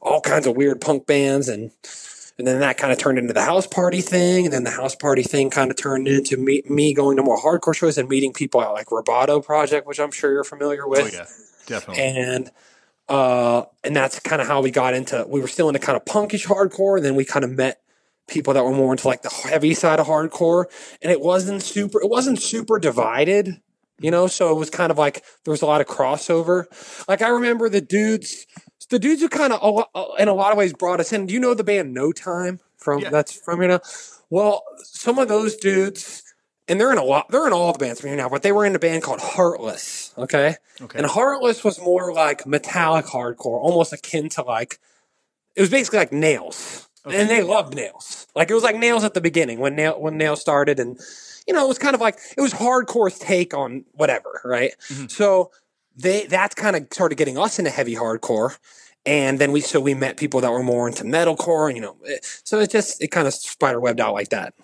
all 0.00 0.20
kinds 0.20 0.46
of 0.46 0.56
weird 0.56 0.80
punk 0.80 1.06
bands 1.06 1.48
and. 1.48 1.70
And 2.38 2.46
then 2.46 2.60
that 2.60 2.78
kind 2.78 2.90
of 2.90 2.98
turned 2.98 3.18
into 3.18 3.34
the 3.34 3.44
house 3.44 3.66
party 3.66 4.00
thing, 4.00 4.46
and 4.46 4.52
then 4.54 4.64
the 4.64 4.70
house 4.70 4.94
party 4.96 5.22
thing 5.22 5.50
kind 5.50 5.70
of 5.70 5.76
turned 5.76 6.08
into 6.08 6.38
me, 6.38 6.62
me 6.68 6.94
going 6.94 7.18
to 7.18 7.22
more 7.22 7.38
hardcore 7.38 7.76
shows 7.76 7.98
and 7.98 8.08
meeting 8.08 8.32
people 8.32 8.62
at 8.62 8.70
like 8.70 8.86
Roboto 8.86 9.44
Project, 9.44 9.86
which 9.86 10.00
I'm 10.00 10.10
sure 10.10 10.32
you're 10.32 10.42
familiar 10.42 10.88
with. 10.88 11.14
Oh 11.14 11.16
yeah, 11.16 11.26
definitely. 11.66 12.02
And 12.02 12.50
uh, 13.06 13.64
and 13.84 13.94
that's 13.94 14.18
kind 14.20 14.40
of 14.40 14.48
how 14.48 14.62
we 14.62 14.70
got 14.70 14.94
into. 14.94 15.26
We 15.28 15.42
were 15.42 15.46
still 15.46 15.68
into 15.68 15.78
kind 15.78 15.94
of 15.94 16.06
punkish 16.06 16.46
hardcore, 16.46 16.96
and 16.96 17.04
then 17.04 17.16
we 17.16 17.26
kind 17.26 17.44
of 17.44 17.50
met 17.50 17.81
people 18.28 18.54
that 18.54 18.64
were 18.64 18.72
more 18.72 18.92
into 18.92 19.06
like 19.08 19.22
the 19.22 19.28
heavy 19.30 19.74
side 19.74 20.00
of 20.00 20.06
hardcore, 20.06 20.66
and 21.02 21.10
it 21.12 21.20
wasn't 21.20 21.62
super. 21.62 22.00
It 22.00 22.08
wasn't 22.08 22.40
super 22.40 22.78
divided, 22.78 23.60
you 24.00 24.10
know. 24.10 24.26
So 24.26 24.50
it 24.52 24.58
was 24.58 24.70
kind 24.70 24.90
of 24.90 24.98
like 24.98 25.24
there 25.44 25.52
was 25.52 25.62
a 25.62 25.66
lot 25.66 25.80
of 25.80 25.86
crossover. 25.86 26.66
Like 27.08 27.22
I 27.22 27.28
remember 27.28 27.68
the 27.68 27.80
dudes, 27.80 28.46
the 28.90 28.98
dudes 28.98 29.20
who 29.22 29.28
kind 29.28 29.52
of 29.52 29.84
uh, 29.94 30.02
in 30.18 30.28
a 30.28 30.34
lot 30.34 30.52
of 30.52 30.58
ways 30.58 30.72
brought 30.72 31.00
us 31.00 31.12
in. 31.12 31.26
Do 31.26 31.34
you 31.34 31.40
know 31.40 31.54
the 31.54 31.64
band 31.64 31.92
No 31.94 32.12
Time 32.12 32.60
from 32.76 33.00
Yeah. 33.00 33.10
that's 33.10 33.32
from 33.32 33.62
you 33.62 33.68
know? 33.68 33.80
Well, 34.30 34.62
some 34.82 35.18
of 35.18 35.28
those 35.28 35.56
dudes. 35.56 36.22
And 36.68 36.80
they're 36.80 36.92
in 36.92 36.96
a 36.96 37.04
lot. 37.04 37.26
They're 37.28 37.46
in 37.48 37.52
all 37.52 37.72
the 37.72 37.78
bands 37.80 38.00
from 38.00 38.10
here 38.10 38.16
now, 38.16 38.28
but 38.28 38.42
they 38.44 38.52
were 38.52 38.64
in 38.64 38.74
a 38.74 38.78
band 38.78 39.02
called 39.02 39.20
Heartless. 39.20 40.14
Okay, 40.16 40.54
Okay. 40.80 40.96
and 40.96 41.06
Heartless 41.08 41.64
was 41.64 41.80
more 41.80 42.14
like 42.14 42.46
metallic 42.46 43.04
hardcore, 43.06 43.60
almost 43.60 43.92
akin 43.92 44.28
to 44.30 44.42
like 44.44 44.78
it 45.56 45.60
was 45.60 45.70
basically 45.70 45.98
like 45.98 46.12
Nails, 46.12 46.88
Okay. 47.04 47.20
and 47.20 47.28
they 47.28 47.42
loved 47.42 47.74
Nails. 47.74 48.26
Like 48.34 48.50
it 48.50 48.54
was 48.54 48.62
like 48.62 48.76
Nails 48.76 49.02
at 49.04 49.14
the 49.14 49.20
beginning 49.20 49.58
when 49.58 49.74
Nail 49.74 50.00
when 50.00 50.16
Nails 50.16 50.40
started, 50.40 50.78
and 50.78 50.98
you 51.46 51.52
know 51.54 51.64
it 51.64 51.68
was 51.68 51.78
kind 51.78 51.94
of 51.94 52.00
like 52.00 52.16
it 52.36 52.40
was 52.40 52.52
hardcore's 52.54 53.18
take 53.18 53.54
on 53.54 53.84
whatever, 53.92 54.40
right? 54.44 54.72
Mhm. 54.88 55.10
So 55.10 55.50
they 55.96 56.26
that's 56.26 56.54
kind 56.54 56.76
of 56.76 56.86
started 56.92 57.16
getting 57.16 57.36
us 57.38 57.58
into 57.58 57.70
heavy 57.70 57.94
hardcore. 57.96 58.56
And 59.04 59.40
then 59.40 59.50
we 59.50 59.60
so 59.60 59.80
we 59.80 59.94
met 59.94 60.16
people 60.16 60.40
that 60.42 60.52
were 60.52 60.62
more 60.62 60.86
into 60.86 61.02
metalcore, 61.02 61.66
and 61.68 61.76
you 61.76 61.82
know, 61.82 61.96
it- 62.04 62.24
so 62.44 62.60
it 62.60 62.70
just 62.70 63.02
it 63.02 63.08
kind 63.08 63.26
of 63.26 63.34
spider 63.34 63.80
webbed 63.80 63.98
out 64.00 64.14
like 64.14 64.28
that. 64.28 64.54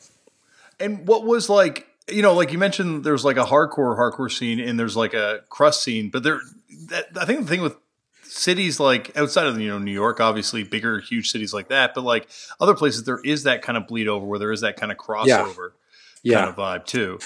And 0.78 1.09
what 1.09 1.25
was 1.25 1.49
like, 1.49 1.88
you 2.09 2.23
know, 2.23 2.35
like 2.35 2.52
you 2.52 2.59
mentioned, 2.59 3.02
there's 3.02 3.25
like 3.25 3.37
a 3.37 3.45
hardcore 3.45 3.99
hardcore 3.99 4.30
scene, 4.30 4.61
and 4.61 4.78
there's 4.78 4.97
like 4.97 5.12
a 5.12 5.40
crust 5.49 5.83
scene. 5.83 6.09
But 6.09 6.23
there, 6.23 6.40
that, 6.87 7.07
I 7.16 7.25
think 7.25 7.40
the 7.40 7.47
thing 7.47 7.62
with 7.62 7.75
cities 8.28 8.78
like 8.78 9.16
outside 9.16 9.47
of 9.47 9.61
you 9.61 9.68
know 9.68 9.78
New 9.78 9.92
York, 9.92 10.20
obviously 10.20 10.62
bigger, 10.62 11.00
huge 11.00 11.30
cities 11.30 11.52
like 11.52 11.68
that, 11.68 11.94
but 11.94 12.04
like 12.04 12.28
other 12.61 12.75
places, 12.75 13.04
there 13.04 13.20
is 13.25 13.44
that 13.44 13.62
kind 13.62 13.76
of 13.76 13.87
bleed 13.87 14.08
over 14.08 14.25
where 14.25 14.38
there 14.38 14.52
is 14.52 14.61
that 14.61 14.76
kind 14.76 14.92
of 14.92 14.99
crossover 14.99 15.73
Yeah, 16.23 16.38
kind 16.38 16.50
of 16.50 16.56
vibe 16.56 16.87
too. 16.87 17.18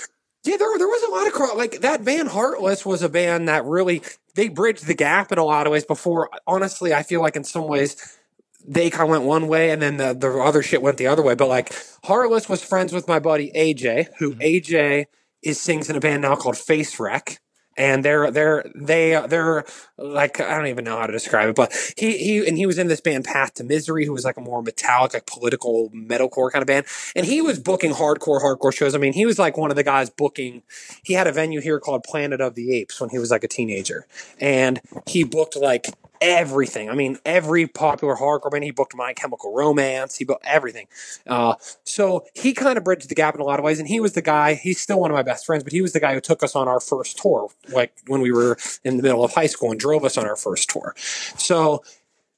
Yeah, 0.44 0.56
there, 0.56 0.76
there 0.76 0.88
was 0.88 1.02
a 1.04 1.10
lot 1.10 1.26
of 1.26 1.32
cro- 1.32 1.56
like 1.56 1.80
that 1.82 2.00
Van 2.00 2.26
Heartless 2.26 2.84
was 2.84 3.02
a 3.02 3.08
band 3.08 3.48
that 3.48 3.64
really 3.64 4.02
they 4.34 4.48
bridged 4.48 4.86
the 4.86 4.94
gap 4.94 5.30
in 5.30 5.38
a 5.38 5.44
lot 5.44 5.66
of 5.66 5.72
ways. 5.72 5.84
Before, 5.84 6.30
honestly, 6.46 6.92
I 6.92 7.02
feel 7.02 7.20
like 7.20 7.36
in 7.36 7.44
some 7.44 7.68
ways 7.68 8.18
they 8.66 8.90
kind 8.90 9.04
of 9.04 9.10
went 9.10 9.24
one 9.24 9.48
way 9.48 9.70
and 9.70 9.82
then 9.82 9.96
the, 9.96 10.14
the 10.14 10.30
other 10.38 10.62
shit 10.62 10.82
went 10.82 10.96
the 10.96 11.06
other 11.06 11.22
way. 11.22 11.34
But 11.34 11.48
like 11.48 11.72
Heartless 12.04 12.48
was 12.48 12.62
friends 12.62 12.92
with 12.92 13.06
my 13.08 13.18
buddy 13.18 13.52
AJ, 13.54 14.08
who 14.18 14.34
mm-hmm. 14.34 14.40
AJ 14.40 15.06
is 15.42 15.60
sings 15.60 15.90
in 15.90 15.96
a 15.96 16.00
band 16.00 16.22
now 16.22 16.36
called 16.36 16.56
Facewreck. 16.56 17.38
And 17.76 18.04
they're 18.04 18.30
they're 18.30 18.64
they 18.74 19.22
they're 19.28 19.64
like 19.96 20.40
I 20.40 20.56
don't 20.56 20.66
even 20.66 20.84
know 20.84 20.98
how 20.98 21.06
to 21.06 21.12
describe 21.12 21.48
it, 21.48 21.56
but 21.56 21.72
he 21.96 22.18
he 22.18 22.46
and 22.46 22.56
he 22.56 22.66
was 22.66 22.78
in 22.78 22.88
this 22.88 23.00
band 23.00 23.24
Path 23.24 23.54
to 23.54 23.64
Misery, 23.64 24.04
who 24.04 24.12
was 24.12 24.24
like 24.24 24.36
a 24.36 24.40
more 24.40 24.62
metallic, 24.62 25.14
like 25.14 25.26
political 25.26 25.90
metalcore 25.90 26.50
kind 26.50 26.62
of 26.62 26.66
band, 26.66 26.86
and 27.16 27.24
he 27.24 27.40
was 27.40 27.58
booking 27.58 27.92
hardcore 27.92 28.42
hardcore 28.42 28.74
shows. 28.74 28.94
I 28.94 28.98
mean, 28.98 29.14
he 29.14 29.24
was 29.24 29.38
like 29.38 29.56
one 29.56 29.70
of 29.70 29.76
the 29.76 29.84
guys 29.84 30.10
booking. 30.10 30.62
He 31.02 31.14
had 31.14 31.26
a 31.26 31.32
venue 31.32 31.60
here 31.60 31.80
called 31.80 32.04
Planet 32.04 32.40
of 32.40 32.54
the 32.54 32.74
Apes 32.74 33.00
when 33.00 33.10
he 33.10 33.18
was 33.18 33.30
like 33.30 33.44
a 33.44 33.48
teenager, 33.48 34.06
and 34.38 34.80
he 35.06 35.24
booked 35.24 35.56
like 35.56 35.86
everything. 36.22 36.88
I 36.88 36.94
mean, 36.94 37.18
every 37.26 37.66
popular 37.66 38.14
hardcore 38.14 38.50
band. 38.50 38.64
He 38.64 38.70
booked 38.70 38.94
My 38.94 39.12
Chemical 39.12 39.52
Romance. 39.52 40.16
He 40.16 40.24
booked 40.24 40.46
everything. 40.46 40.86
Uh, 41.26 41.56
so 41.84 42.24
he 42.34 42.54
kind 42.54 42.78
of 42.78 42.84
bridged 42.84 43.08
the 43.08 43.14
gap 43.14 43.34
in 43.34 43.40
a 43.40 43.44
lot 43.44 43.58
of 43.58 43.64
ways. 43.64 43.80
And 43.80 43.88
he 43.88 44.00
was 44.00 44.12
the 44.12 44.22
guy. 44.22 44.54
He's 44.54 44.80
still 44.80 45.00
one 45.00 45.10
of 45.10 45.14
my 45.14 45.22
best 45.22 45.44
friends, 45.44 45.64
but 45.64 45.72
he 45.72 45.82
was 45.82 45.92
the 45.92 46.00
guy 46.00 46.14
who 46.14 46.20
took 46.20 46.42
us 46.42 46.54
on 46.54 46.68
our 46.68 46.80
first 46.80 47.18
tour, 47.18 47.50
like 47.68 47.92
when 48.06 48.20
we 48.20 48.32
were 48.32 48.56
in 48.84 48.96
the 48.96 49.02
middle 49.02 49.24
of 49.24 49.34
high 49.34 49.46
school, 49.46 49.70
and 49.70 49.80
drove 49.80 50.04
us 50.04 50.16
on 50.16 50.24
our 50.24 50.36
first 50.36 50.70
tour. 50.70 50.94
So 51.36 51.82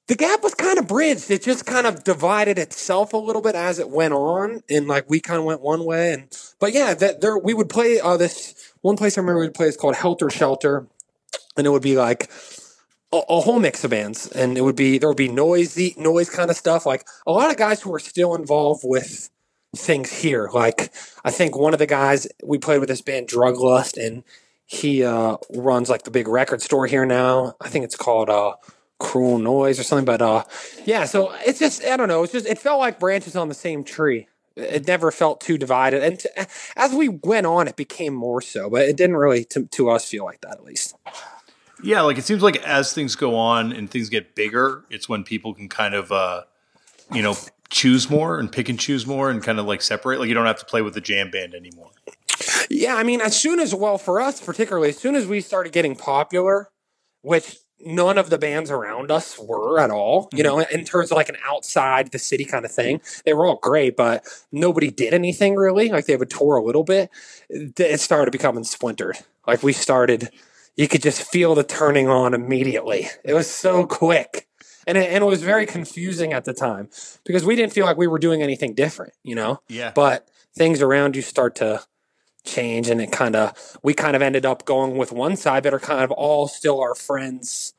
the 0.06 0.14
gap 0.14 0.42
was 0.42 0.54
kind 0.54 0.78
of 0.78 0.86
bridged. 0.86 1.30
It 1.30 1.42
just 1.42 1.66
kind 1.66 1.86
of 1.86 2.04
divided 2.04 2.58
itself 2.58 3.12
a 3.12 3.18
little 3.18 3.42
bit 3.42 3.54
as 3.54 3.78
it 3.78 3.88
went 3.90 4.14
on, 4.14 4.62
and 4.68 4.86
like 4.88 5.08
we 5.08 5.20
kind 5.20 5.38
of 5.38 5.44
went 5.44 5.60
one 5.60 5.84
way. 5.84 6.12
And 6.12 6.28
but 6.58 6.72
yeah, 6.72 6.94
that 6.94 7.20
there 7.20 7.38
we 7.38 7.54
would 7.54 7.68
play 7.68 8.00
uh, 8.00 8.16
this 8.16 8.72
one 8.80 8.96
place 8.96 9.16
I 9.16 9.20
remember 9.20 9.40
we 9.40 9.46
would 9.46 9.54
play 9.54 9.68
is 9.68 9.76
called 9.76 9.96
Helter 9.96 10.30
Shelter, 10.30 10.86
and 11.56 11.66
it 11.66 11.70
would 11.70 11.82
be 11.82 11.96
like 11.96 12.30
a, 13.14 13.22
a 13.28 13.40
whole 13.40 13.60
mix 13.60 13.84
of 13.84 13.90
bands, 13.90 14.26
and 14.28 14.58
it 14.58 14.62
would 14.62 14.76
be 14.76 14.98
there 14.98 15.08
would 15.08 15.16
be 15.16 15.28
noisy 15.28 15.94
noise 15.96 16.30
kind 16.30 16.50
of 16.50 16.56
stuff. 16.56 16.86
Like 16.86 17.06
a 17.26 17.32
lot 17.32 17.50
of 17.50 17.56
guys 17.56 17.80
who 17.82 17.94
are 17.94 17.98
still 18.00 18.34
involved 18.34 18.82
with 18.84 19.30
things 19.76 20.12
here. 20.12 20.50
Like 20.52 20.92
I 21.24 21.30
think 21.30 21.56
one 21.56 21.72
of 21.72 21.78
the 21.78 21.86
guys 21.86 22.26
we 22.42 22.58
played 22.58 22.80
with 22.80 22.88
this 22.88 23.02
band 23.02 23.28
Drug 23.28 23.56
Lust, 23.58 23.96
and 23.96 24.24
he 24.66 25.04
uh, 25.04 25.36
runs 25.54 25.88
like 25.88 26.02
the 26.02 26.10
big 26.10 26.28
record 26.28 26.62
store 26.62 26.86
here 26.86 27.06
now. 27.06 27.54
I 27.60 27.68
think 27.68 27.84
it's 27.84 27.96
called 27.96 28.30
uh, 28.30 28.54
Cruel 28.98 29.38
Noise 29.38 29.78
or 29.78 29.84
something. 29.84 30.04
But 30.04 30.22
uh, 30.22 30.44
yeah, 30.84 31.04
so 31.04 31.32
it's 31.46 31.58
just 31.58 31.84
I 31.84 31.96
don't 31.96 32.08
know. 32.08 32.22
It's 32.22 32.32
just 32.32 32.46
it 32.46 32.58
felt 32.58 32.80
like 32.80 32.98
branches 32.98 33.36
on 33.36 33.48
the 33.48 33.54
same 33.54 33.84
tree. 33.84 34.28
It 34.56 34.86
never 34.86 35.10
felt 35.10 35.40
too 35.40 35.58
divided, 35.58 36.04
and 36.04 36.20
t- 36.20 36.28
as 36.76 36.94
we 36.94 37.08
went 37.08 37.44
on, 37.44 37.66
it 37.66 37.74
became 37.74 38.14
more 38.14 38.40
so. 38.40 38.70
But 38.70 38.82
it 38.82 38.96
didn't 38.96 39.16
really, 39.16 39.44
to, 39.46 39.66
to 39.66 39.90
us, 39.90 40.08
feel 40.08 40.24
like 40.24 40.42
that 40.42 40.52
at 40.52 40.64
least. 40.64 40.94
Yeah, 41.84 42.00
like 42.00 42.18
it 42.18 42.24
seems 42.24 42.42
like 42.42 42.56
as 42.64 42.92
things 42.92 43.14
go 43.14 43.36
on 43.36 43.72
and 43.72 43.90
things 43.90 44.08
get 44.08 44.34
bigger, 44.34 44.84
it's 44.90 45.08
when 45.08 45.22
people 45.22 45.54
can 45.54 45.68
kind 45.68 45.94
of, 45.94 46.10
uh, 46.10 46.42
you 47.12 47.22
know, 47.22 47.36
choose 47.68 48.08
more 48.08 48.38
and 48.38 48.50
pick 48.50 48.68
and 48.68 48.80
choose 48.80 49.06
more 49.06 49.30
and 49.30 49.42
kind 49.42 49.58
of 49.58 49.66
like 49.66 49.82
separate. 49.82 50.18
Like 50.18 50.28
you 50.28 50.34
don't 50.34 50.46
have 50.46 50.58
to 50.60 50.64
play 50.64 50.82
with 50.82 50.94
the 50.94 51.00
jam 51.00 51.30
band 51.30 51.54
anymore. 51.54 51.90
Yeah, 52.70 52.96
I 52.96 53.02
mean, 53.02 53.20
as 53.20 53.38
soon 53.38 53.60
as 53.60 53.74
well 53.74 53.98
for 53.98 54.20
us 54.20 54.40
particularly, 54.40 54.88
as 54.88 54.98
soon 54.98 55.14
as 55.14 55.26
we 55.26 55.40
started 55.40 55.72
getting 55.72 55.94
popular, 55.94 56.70
which 57.22 57.58
none 57.84 58.16
of 58.16 58.30
the 58.30 58.38
bands 58.38 58.70
around 58.70 59.10
us 59.10 59.38
were 59.38 59.78
at 59.78 59.90
all, 59.90 60.28
you 60.32 60.42
know, 60.42 60.60
in 60.60 60.84
terms 60.84 61.10
of 61.10 61.16
like 61.16 61.28
an 61.28 61.36
outside 61.46 62.12
the 62.12 62.18
city 62.18 62.44
kind 62.44 62.64
of 62.64 62.72
thing. 62.72 63.00
They 63.24 63.34
were 63.34 63.46
all 63.46 63.58
great, 63.62 63.96
but 63.96 64.26
nobody 64.50 64.90
did 64.90 65.12
anything 65.12 65.54
really. 65.56 65.90
Like 65.90 66.06
they 66.06 66.16
would 66.16 66.30
tour 66.30 66.56
a 66.56 66.64
little 66.64 66.84
bit. 66.84 67.10
It 67.50 68.00
started 68.00 68.30
becoming 68.30 68.64
splintered. 68.64 69.18
Like 69.46 69.62
we 69.62 69.72
started, 69.72 70.30
you 70.76 70.88
could 70.88 71.02
just 71.02 71.22
feel 71.22 71.54
the 71.54 71.64
turning 71.64 72.08
on 72.08 72.34
immediately. 72.34 73.08
It 73.24 73.34
was 73.34 73.50
so 73.50 73.86
quick. 73.86 74.48
And 74.86 74.98
it, 74.98 75.10
and 75.10 75.22
it 75.22 75.26
was 75.26 75.42
very 75.42 75.64
confusing 75.64 76.32
at 76.32 76.44
the 76.44 76.52
time 76.52 76.90
because 77.24 77.44
we 77.44 77.56
didn't 77.56 77.72
feel 77.72 77.86
like 77.86 77.96
we 77.96 78.06
were 78.06 78.18
doing 78.18 78.42
anything 78.42 78.74
different, 78.74 79.14
you 79.22 79.34
know? 79.34 79.60
Yeah. 79.68 79.92
but 79.94 80.28
things 80.54 80.82
around 80.82 81.16
you 81.16 81.22
start 81.22 81.56
to 81.56 81.82
change 82.44 82.90
and 82.90 83.00
it 83.00 83.10
kind 83.10 83.34
of 83.34 83.78
we 83.82 83.94
kind 83.94 84.14
of 84.14 84.20
ended 84.20 84.44
up 84.44 84.66
going 84.66 84.98
with 84.98 85.10
one 85.10 85.34
side 85.34 85.62
that 85.62 85.72
are 85.72 85.80
kind 85.80 86.04
of 86.04 86.10
all 86.10 86.46
still 86.46 86.78
our 86.78 86.94
friends 86.94 87.72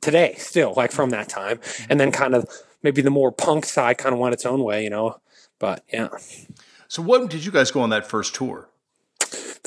today 0.00 0.34
still 0.38 0.72
like 0.74 0.90
from 0.90 1.10
that 1.10 1.28
time 1.28 1.58
mm-hmm. 1.58 1.86
and 1.90 2.00
then 2.00 2.10
kind 2.10 2.34
of 2.34 2.48
maybe 2.82 3.02
the 3.02 3.10
more 3.10 3.30
punk 3.30 3.66
side 3.66 3.98
kind 3.98 4.14
of 4.14 4.18
went 4.18 4.32
its 4.32 4.46
own 4.46 4.64
way 4.64 4.82
you 4.82 4.88
know 4.88 5.20
but 5.58 5.84
yeah 5.92 6.08
so 6.88 7.02
what 7.02 7.28
did 7.28 7.44
you 7.44 7.52
guys 7.52 7.70
go 7.70 7.80
on 7.80 7.90
that 7.90 8.06
first 8.06 8.34
tour? 8.34 8.68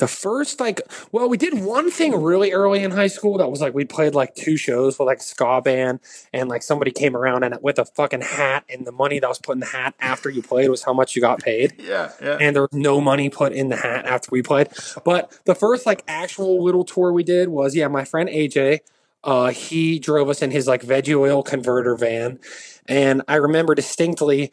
The 0.00 0.08
first 0.08 0.58
like 0.60 0.80
well 1.12 1.28
we 1.28 1.36
did 1.36 1.62
one 1.62 1.90
thing 1.90 2.20
really 2.20 2.52
early 2.52 2.82
in 2.82 2.90
high 2.90 3.06
school 3.06 3.38
that 3.38 3.50
was 3.50 3.60
like 3.60 3.74
we 3.74 3.84
played 3.84 4.14
like 4.14 4.34
two 4.34 4.56
shows 4.56 4.98
with 4.98 5.06
like 5.06 5.20
ska 5.22 5.60
band 5.60 6.00
and 6.32 6.48
like 6.48 6.62
somebody 6.62 6.90
came 6.90 7.14
around 7.14 7.44
and 7.44 7.56
with 7.62 7.78
a 7.78 7.84
fucking 7.84 8.22
hat 8.22 8.64
and 8.68 8.86
the 8.86 8.92
money 8.92 9.18
that 9.18 9.28
was 9.28 9.38
put 9.38 9.52
in 9.52 9.60
the 9.60 9.66
hat 9.66 9.94
after 10.00 10.30
you 10.30 10.42
played 10.42 10.70
was 10.70 10.82
how 10.82 10.92
much 10.92 11.14
you 11.14 11.22
got 11.22 11.38
paid 11.38 11.74
Yeah, 11.78 12.12
yeah. 12.22 12.38
and 12.40 12.56
there 12.56 12.62
was 12.62 12.72
no 12.72 13.00
money 13.00 13.28
put 13.28 13.52
in 13.52 13.68
the 13.68 13.76
hat 13.76 14.06
after 14.06 14.28
we 14.32 14.42
played. 14.42 14.68
But 15.04 15.38
the 15.44 15.54
first 15.54 15.86
like 15.86 16.02
actual 16.08 16.62
little 16.62 16.84
tour 16.84 17.12
we 17.12 17.22
did 17.22 17.48
was 17.48 17.74
yeah, 17.74 17.88
my 17.88 18.04
friend 18.04 18.28
AJ. 18.28 18.80
Uh, 19.22 19.50
he 19.50 19.98
drove 19.98 20.30
us 20.30 20.40
in 20.40 20.50
his 20.50 20.66
like 20.66 20.80
veggie 20.82 21.18
oil 21.18 21.42
converter 21.42 21.94
van, 21.94 22.38
and 22.86 23.20
I 23.28 23.36
remember 23.36 23.74
distinctly 23.74 24.50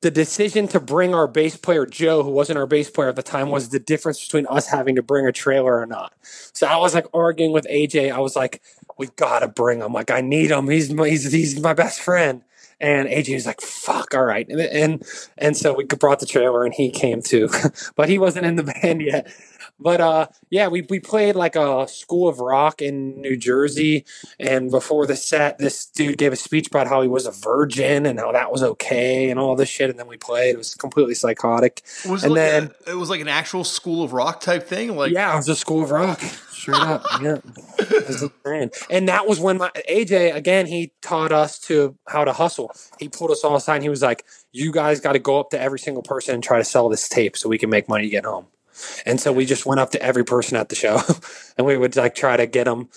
the 0.00 0.10
decision 0.10 0.66
to 0.68 0.80
bring 0.80 1.14
our 1.14 1.26
bass 1.26 1.56
player 1.56 1.84
Joe, 1.84 2.22
who 2.22 2.30
wasn't 2.30 2.58
our 2.58 2.66
bass 2.66 2.88
player 2.90 3.10
at 3.10 3.16
the 3.16 3.22
time, 3.22 3.50
was 3.50 3.68
mm. 3.68 3.72
the 3.72 3.78
difference 3.78 4.24
between 4.24 4.46
us 4.46 4.66
having 4.66 4.96
to 4.96 5.02
bring 5.02 5.26
a 5.26 5.32
trailer 5.32 5.78
or 5.78 5.86
not. 5.86 6.14
So 6.22 6.66
I 6.66 6.76
was 6.76 6.94
like 6.94 7.06
arguing 7.12 7.52
with 7.52 7.66
AJ. 7.70 8.12
I 8.12 8.20
was 8.20 8.36
like, 8.36 8.62
"We 8.96 9.08
gotta 9.16 9.48
bring 9.48 9.80
him. 9.80 9.92
Like 9.92 10.10
I 10.10 10.20
need 10.20 10.50
him. 10.50 10.68
He's 10.68 10.92
my, 10.92 11.08
he's 11.08 11.30
he's 11.30 11.60
my 11.60 11.74
best 11.74 12.00
friend." 12.00 12.42
And 12.80 13.08
AJ 13.08 13.34
was 13.34 13.46
like, 13.46 13.60
"Fuck, 13.60 14.14
all 14.14 14.24
right." 14.24 14.48
And 14.48 14.60
and, 14.60 15.02
and 15.36 15.56
so 15.56 15.74
we 15.74 15.84
brought 15.84 16.20
the 16.20 16.26
trailer, 16.26 16.64
and 16.64 16.72
he 16.72 16.90
came 16.90 17.20
too, 17.20 17.50
but 17.94 18.08
he 18.08 18.18
wasn't 18.18 18.46
in 18.46 18.56
the 18.56 18.62
band 18.82 19.02
yet. 19.02 19.30
But 19.80 20.00
uh, 20.00 20.26
yeah, 20.50 20.68
we 20.68 20.82
we 20.82 21.00
played 21.00 21.36
like 21.36 21.56
a 21.56 21.88
School 21.88 22.28
of 22.28 22.38
Rock 22.38 22.82
in 22.82 23.20
New 23.20 23.36
Jersey, 23.36 24.04
and 24.38 24.70
before 24.70 25.06
the 25.06 25.16
set, 25.16 25.58
this 25.58 25.86
dude 25.86 26.18
gave 26.18 26.32
a 26.32 26.36
speech 26.36 26.66
about 26.66 26.86
how 26.86 27.00
he 27.00 27.08
was 27.08 27.26
a 27.26 27.30
virgin 27.30 28.04
and 28.04 28.18
how 28.18 28.30
that 28.32 28.52
was 28.52 28.62
okay 28.62 29.30
and 29.30 29.40
all 29.40 29.56
this 29.56 29.70
shit. 29.70 29.88
And 29.88 29.98
then 29.98 30.06
we 30.06 30.18
played. 30.18 30.54
It 30.54 30.58
was 30.58 30.74
completely 30.74 31.14
psychotic. 31.14 31.82
Was 32.06 32.24
and 32.24 32.32
it 32.32 32.34
like 32.34 32.50
then 32.50 32.70
a, 32.86 32.90
it 32.90 32.94
was 32.94 33.08
like 33.08 33.22
an 33.22 33.28
actual 33.28 33.64
School 33.64 34.02
of 34.02 34.12
Rock 34.12 34.40
type 34.40 34.64
thing. 34.64 34.94
Like 34.94 35.12
yeah, 35.12 35.32
it 35.32 35.36
was 35.36 35.48
a 35.48 35.56
School 35.56 35.82
of 35.82 35.90
Rock. 35.90 36.20
Straight 36.20 36.76
up, 36.76 37.02
yeah. 37.22 37.38
It 37.78 38.06
was 38.06 38.22
insane. 38.22 38.70
And 38.90 39.08
that 39.08 39.26
was 39.26 39.40
when 39.40 39.56
my 39.56 39.70
AJ 39.88 40.34
again. 40.34 40.66
He 40.66 40.92
taught 41.00 41.32
us 41.32 41.58
to 41.60 41.96
how 42.06 42.24
to 42.24 42.34
hustle. 42.34 42.70
He 42.98 43.08
pulled 43.08 43.30
us 43.30 43.42
all 43.44 43.56
aside. 43.56 43.76
and 43.76 43.82
He 43.82 43.88
was 43.88 44.02
like, 44.02 44.26
"You 44.52 44.72
guys 44.72 45.00
got 45.00 45.14
to 45.14 45.18
go 45.18 45.40
up 45.40 45.50
to 45.50 45.60
every 45.60 45.78
single 45.78 46.02
person 46.02 46.34
and 46.34 46.44
try 46.44 46.58
to 46.58 46.64
sell 46.64 46.90
this 46.90 47.08
tape 47.08 47.36
so 47.38 47.48
we 47.48 47.56
can 47.56 47.70
make 47.70 47.88
money 47.88 48.04
to 48.04 48.10
get 48.10 48.26
home." 48.26 48.46
And 49.06 49.20
so 49.20 49.32
we 49.32 49.46
just 49.46 49.66
went 49.66 49.80
up 49.80 49.90
to 49.92 50.02
every 50.02 50.24
person 50.24 50.56
at 50.56 50.68
the 50.68 50.76
show, 50.76 51.00
and 51.58 51.66
we 51.66 51.76
would 51.76 51.96
like 51.96 52.14
try 52.14 52.36
to 52.36 52.46
get 52.46 52.64
them 52.64 52.88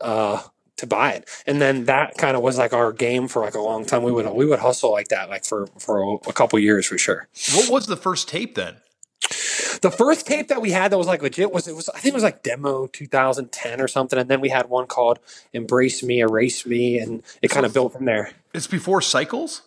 uh, 0.00 0.42
to 0.76 0.86
buy 0.86 1.12
it. 1.12 1.28
And 1.46 1.60
then 1.60 1.84
that 1.84 2.16
kind 2.16 2.36
of 2.36 2.42
was 2.42 2.58
like 2.58 2.72
our 2.72 2.92
game 2.92 3.28
for 3.28 3.42
like 3.42 3.54
a 3.54 3.60
long 3.60 3.84
time. 3.84 4.02
We 4.02 4.12
would 4.12 4.28
we 4.30 4.46
would 4.46 4.58
hustle 4.58 4.92
like 4.92 5.08
that 5.08 5.28
like 5.28 5.44
for 5.44 5.66
for 5.78 6.00
a, 6.00 6.12
a 6.28 6.32
couple 6.32 6.58
years 6.58 6.86
for 6.86 6.98
sure. 6.98 7.28
what 7.54 7.70
was 7.70 7.86
the 7.86 7.96
first 7.96 8.28
tape 8.28 8.54
then? 8.54 8.76
The 9.80 9.90
first 9.90 10.26
tape 10.26 10.48
that 10.48 10.60
we 10.60 10.70
had 10.70 10.92
that 10.92 10.98
was 10.98 11.06
like 11.06 11.22
legit 11.22 11.52
was 11.52 11.68
it 11.68 11.74
was 11.74 11.88
I 11.88 11.98
think 11.98 12.12
it 12.12 12.14
was 12.14 12.22
like 12.22 12.42
demo 12.42 12.86
2010 12.86 13.80
or 13.80 13.88
something, 13.88 14.18
and 14.18 14.28
then 14.28 14.40
we 14.40 14.48
had 14.48 14.68
one 14.68 14.86
called 14.86 15.18
"Embrace 15.52 16.02
Me, 16.02 16.20
Erase 16.20 16.66
Me," 16.66 16.98
and 16.98 17.22
it 17.40 17.48
kind 17.48 17.64
of 17.64 17.72
built 17.72 17.92
from 17.92 18.04
there. 18.04 18.32
It's 18.52 18.66
before 18.66 19.00
Cycles. 19.00 19.62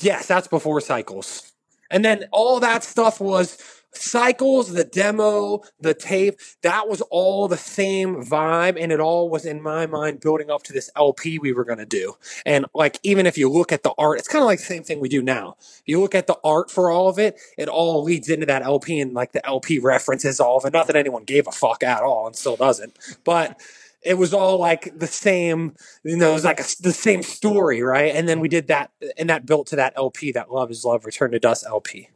Yes, 0.00 0.26
that's 0.26 0.48
before 0.48 0.80
Cycles, 0.80 1.52
and 1.90 2.04
then 2.04 2.26
all 2.30 2.60
that 2.60 2.84
stuff 2.84 3.20
was 3.20 3.77
Cycles, 3.92 4.72
the 4.72 4.84
demo, 4.84 5.62
the 5.80 5.94
tape. 5.94 6.38
That 6.62 6.88
was 6.88 7.00
all 7.02 7.48
the 7.48 7.56
same 7.56 8.16
vibe, 8.16 8.80
and 8.80 8.92
it 8.92 9.00
all 9.00 9.28
was 9.28 9.44
in 9.44 9.62
my 9.62 9.86
mind 9.86 10.20
building 10.20 10.50
up 10.50 10.62
to 10.64 10.72
this 10.72 10.90
LP 10.96 11.38
we 11.38 11.52
were 11.52 11.64
going 11.64 11.78
to 11.78 11.86
do. 11.86 12.14
And 12.44 12.66
like 12.74 12.98
even 13.02 13.26
if 13.26 13.38
you 13.38 13.50
look 13.50 13.72
at 13.72 13.82
the 13.82 13.94
art, 13.98 14.18
it's 14.18 14.28
kind 14.28 14.42
of 14.42 14.46
like 14.46 14.58
the 14.58 14.64
same 14.64 14.82
thing 14.82 15.00
we 15.00 15.08
do 15.08 15.22
now. 15.22 15.56
If 15.58 15.82
You 15.86 16.00
look 16.00 16.14
at 16.14 16.26
the 16.26 16.38
art 16.44 16.70
for 16.70 16.90
all 16.90 17.08
of 17.08 17.18
it, 17.18 17.38
it 17.56 17.68
all 17.68 18.02
leads 18.02 18.28
into 18.28 18.46
that 18.46 18.62
LP, 18.62 19.00
and 19.00 19.14
like 19.14 19.32
the 19.32 19.44
LP 19.46 19.78
references 19.78 20.40
all 20.40 20.58
of 20.58 20.64
it. 20.64 20.72
Not 20.72 20.86
that 20.86 20.96
anyone 20.96 21.24
gave 21.24 21.46
a 21.46 21.52
fuck 21.52 21.82
at 21.82 22.02
all, 22.02 22.26
and 22.26 22.36
still 22.36 22.56
doesn't, 22.56 22.96
but 23.24 23.60
it 24.02 24.14
was 24.14 24.32
all 24.32 24.58
like 24.58 24.96
the 24.96 25.06
same, 25.06 25.74
you 26.04 26.16
know, 26.16 26.30
it 26.30 26.34
was 26.34 26.44
like 26.44 26.60
a, 26.60 26.64
the 26.80 26.92
same 26.92 27.22
story, 27.22 27.82
right? 27.82 28.14
And 28.14 28.28
then 28.28 28.40
we 28.40 28.48
did 28.48 28.68
that, 28.68 28.90
and 29.16 29.28
that 29.28 29.44
built 29.46 29.66
to 29.68 29.76
that 29.76 29.94
LP, 29.96 30.32
that 30.32 30.52
Love 30.52 30.70
is 30.70 30.84
Love, 30.84 31.04
Return 31.04 31.32
to 31.32 31.38
Dust 31.38 31.64
LP. 31.66 32.08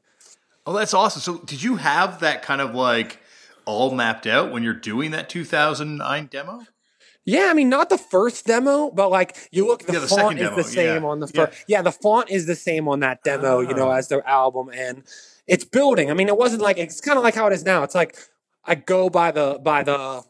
Oh, 0.66 0.72
that's 0.72 0.94
awesome. 0.94 1.20
So, 1.22 1.38
did 1.44 1.62
you 1.62 1.76
have 1.76 2.20
that 2.20 2.42
kind 2.42 2.60
of 2.60 2.74
like 2.74 3.20
all 3.64 3.90
mapped 3.94 4.26
out 4.26 4.52
when 4.52 4.62
you're 4.62 4.74
doing 4.74 5.10
that 5.12 5.28
2009 5.28 6.26
demo? 6.26 6.62
Yeah, 7.24 7.48
I 7.50 7.54
mean, 7.54 7.68
not 7.68 7.88
the 7.88 7.98
first 7.98 8.46
demo, 8.46 8.90
but 8.90 9.10
like 9.10 9.36
you 9.52 9.66
look, 9.66 9.84
the, 9.84 9.92
Yeah, 9.92 9.98
the 10.00 10.06
font 10.08 10.38
is 10.38 10.44
demo, 10.44 10.56
the 10.56 10.64
same 10.64 11.02
yeah. 11.02 11.08
on 11.08 11.20
the 11.20 11.30
Yeah. 11.32 11.46
first. 11.46 11.64
Yeah. 11.68 11.82
the 11.82 11.92
font 11.92 12.30
is 12.30 12.46
the 12.46 12.56
same 12.56 12.88
on 12.88 13.00
that 13.00 13.22
demo, 13.22 13.60
you 13.60 13.74
know, 13.74 13.90
Ah. 13.90 13.96
as 13.96 14.08
the 14.08 14.28
album, 14.28 14.70
and 14.74 15.04
it's 15.46 15.64
building. 15.64 16.10
I 16.10 16.14
mean, 16.14 16.28
it 16.28 16.36
wasn't 16.36 16.62
like 16.62 16.78
it's 16.78 17.00
kind 17.00 17.16
of 17.18 17.24
like 17.24 17.34
how 17.34 17.46
it 17.46 17.52
is 17.52 17.64
now. 17.64 17.82
It's 17.84 17.94
like 17.94 18.16
I 18.64 18.74
go 18.74 19.08
by 19.08 19.30
the 19.30 19.60
by 19.62 19.82
the 19.84 20.22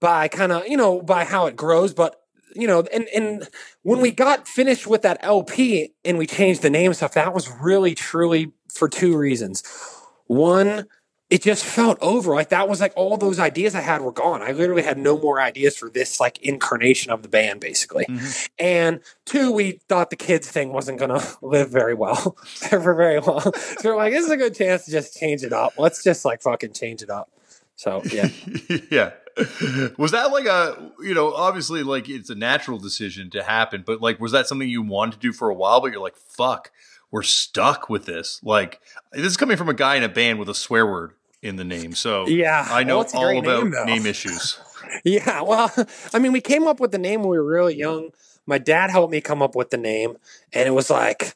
by 0.00 0.28
kind 0.28 0.52
of 0.52 0.66
you 0.68 0.76
know 0.76 1.00
by 1.02 1.24
how 1.24 1.46
it 1.46 1.56
grows, 1.56 1.92
but 1.94 2.20
you 2.54 2.66
know, 2.68 2.84
and 2.92 3.08
and 3.08 3.48
when 3.82 4.00
we 4.00 4.10
got 4.12 4.46
finished 4.46 4.86
with 4.86 5.02
that 5.02 5.18
LP 5.22 5.94
and 6.04 6.16
we 6.18 6.26
changed 6.26 6.62
the 6.62 6.70
name 6.70 6.94
stuff, 6.94 7.14
that 7.14 7.34
was 7.34 7.48
really 7.60 7.94
truly 7.96 8.52
for 8.72 8.88
two 8.88 9.16
reasons. 9.16 9.62
One, 10.26 10.86
it 11.30 11.42
just 11.42 11.64
felt 11.64 11.98
over. 12.00 12.34
Like 12.34 12.48
that 12.50 12.68
was 12.68 12.80
like 12.80 12.92
all 12.96 13.16
those 13.16 13.38
ideas 13.38 13.74
I 13.74 13.80
had 13.80 14.00
were 14.00 14.12
gone. 14.12 14.40
I 14.40 14.52
literally 14.52 14.82
had 14.82 14.96
no 14.96 15.18
more 15.18 15.40
ideas 15.40 15.76
for 15.76 15.90
this 15.90 16.20
like 16.20 16.38
incarnation 16.38 17.12
of 17.12 17.22
the 17.22 17.28
band, 17.28 17.60
basically. 17.60 18.06
Mm-hmm. 18.06 18.46
And 18.58 19.00
two, 19.26 19.52
we 19.52 19.80
thought 19.88 20.10
the 20.10 20.16
kids 20.16 20.50
thing 20.50 20.72
wasn't 20.72 20.98
gonna 20.98 21.22
live 21.42 21.70
very 21.70 21.94
well 21.94 22.36
for 22.44 22.94
very 22.94 23.20
long. 23.20 23.52
So 23.52 23.90
we're 23.90 23.96
like, 23.96 24.12
this 24.12 24.24
is 24.24 24.30
a 24.30 24.36
good 24.36 24.54
chance 24.54 24.86
to 24.86 24.90
just 24.90 25.18
change 25.18 25.42
it 25.42 25.52
up. 25.52 25.74
Let's 25.76 26.02
just 26.02 26.24
like 26.24 26.40
fucking 26.40 26.72
change 26.72 27.02
it 27.02 27.10
up. 27.10 27.30
So 27.76 28.02
yeah. 28.10 28.28
yeah. 28.90 29.12
Was 29.98 30.10
that 30.10 30.32
like 30.32 30.46
a, 30.46 30.92
you 31.00 31.14
know, 31.14 31.32
obviously 31.32 31.82
like 31.82 32.08
it's 32.08 32.30
a 32.30 32.34
natural 32.34 32.78
decision 32.78 33.30
to 33.30 33.42
happen, 33.42 33.84
but 33.86 34.00
like 34.00 34.18
was 34.18 34.32
that 34.32 34.48
something 34.48 34.68
you 34.68 34.82
wanted 34.82 35.12
to 35.12 35.18
do 35.18 35.32
for 35.32 35.48
a 35.50 35.54
while, 35.54 35.80
but 35.80 35.92
you're 35.92 36.00
like, 36.00 36.16
fuck, 36.16 36.72
we're 37.10 37.22
stuck 37.22 37.88
with 37.88 38.06
this. 38.06 38.40
Like 38.42 38.80
this 39.12 39.26
is 39.26 39.36
coming 39.36 39.56
from 39.56 39.68
a 39.68 39.74
guy 39.74 39.96
in 39.96 40.02
a 40.02 40.08
band 40.08 40.38
with 40.38 40.48
a 40.48 40.54
swear 40.54 40.86
word 40.86 41.12
in 41.42 41.56
the 41.56 41.64
name. 41.64 41.94
So 41.94 42.26
Yeah. 42.26 42.66
I 42.68 42.84
know 42.84 42.98
Well, 42.98 43.08
all 43.14 43.38
about 43.38 43.64
name, 43.64 43.86
name 43.86 44.06
issues. 44.06 44.58
Yeah, 45.04 45.42
well, 45.42 45.70
I 46.14 46.18
mean, 46.18 46.32
we 46.32 46.40
came 46.40 46.66
up 46.66 46.80
with 46.80 46.92
the 46.92 46.98
name 46.98 47.20
when 47.20 47.28
we 47.30 47.38
were 47.38 47.44
really 47.44 47.76
young. 47.76 48.10
My 48.46 48.56
dad 48.56 48.90
helped 48.90 49.12
me 49.12 49.20
come 49.20 49.42
up 49.42 49.54
with 49.54 49.68
the 49.68 49.76
name, 49.76 50.16
and 50.52 50.66
it 50.66 50.70
was 50.70 50.88
like, 50.88 51.34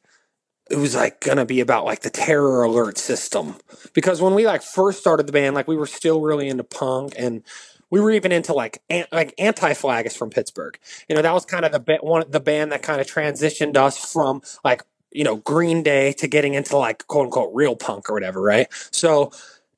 it 0.70 0.76
was 0.76 0.94
like 0.94 1.20
gonna 1.20 1.44
be 1.44 1.60
about 1.60 1.84
like 1.84 2.00
the 2.00 2.08
terror 2.08 2.62
alert 2.62 2.96
system. 2.96 3.56
Because 3.92 4.22
when 4.22 4.34
we 4.34 4.46
like 4.46 4.62
first 4.62 5.00
started 5.00 5.26
the 5.26 5.32
band, 5.32 5.54
like 5.54 5.68
we 5.68 5.76
were 5.76 5.86
still 5.86 6.22
really 6.22 6.48
into 6.48 6.64
punk, 6.64 7.12
and 7.18 7.42
we 7.90 8.00
were 8.00 8.10
even 8.12 8.32
into 8.32 8.54
like 8.54 8.80
an, 8.88 9.04
like 9.12 9.34
Anti 9.38 9.74
Flag 9.74 10.06
is 10.06 10.16
from 10.16 10.30
Pittsburgh. 10.30 10.78
You 11.08 11.16
know, 11.16 11.20
that 11.22 11.34
was 11.34 11.44
kind 11.44 11.66
of 11.66 11.72
the 11.72 11.80
ba- 11.80 11.98
one 12.00 12.24
the 12.30 12.40
band 12.40 12.72
that 12.72 12.82
kind 12.82 13.02
of 13.02 13.06
transitioned 13.06 13.76
us 13.76 13.98
from 13.98 14.40
like 14.64 14.82
you 15.12 15.24
know 15.24 15.36
Green 15.36 15.82
Day 15.82 16.12
to 16.14 16.28
getting 16.28 16.54
into 16.54 16.76
like 16.76 17.06
quote 17.06 17.26
unquote 17.26 17.50
real 17.54 17.76
punk 17.76 18.08
or 18.10 18.14
whatever, 18.14 18.40
right? 18.40 18.68
So, 18.90 19.32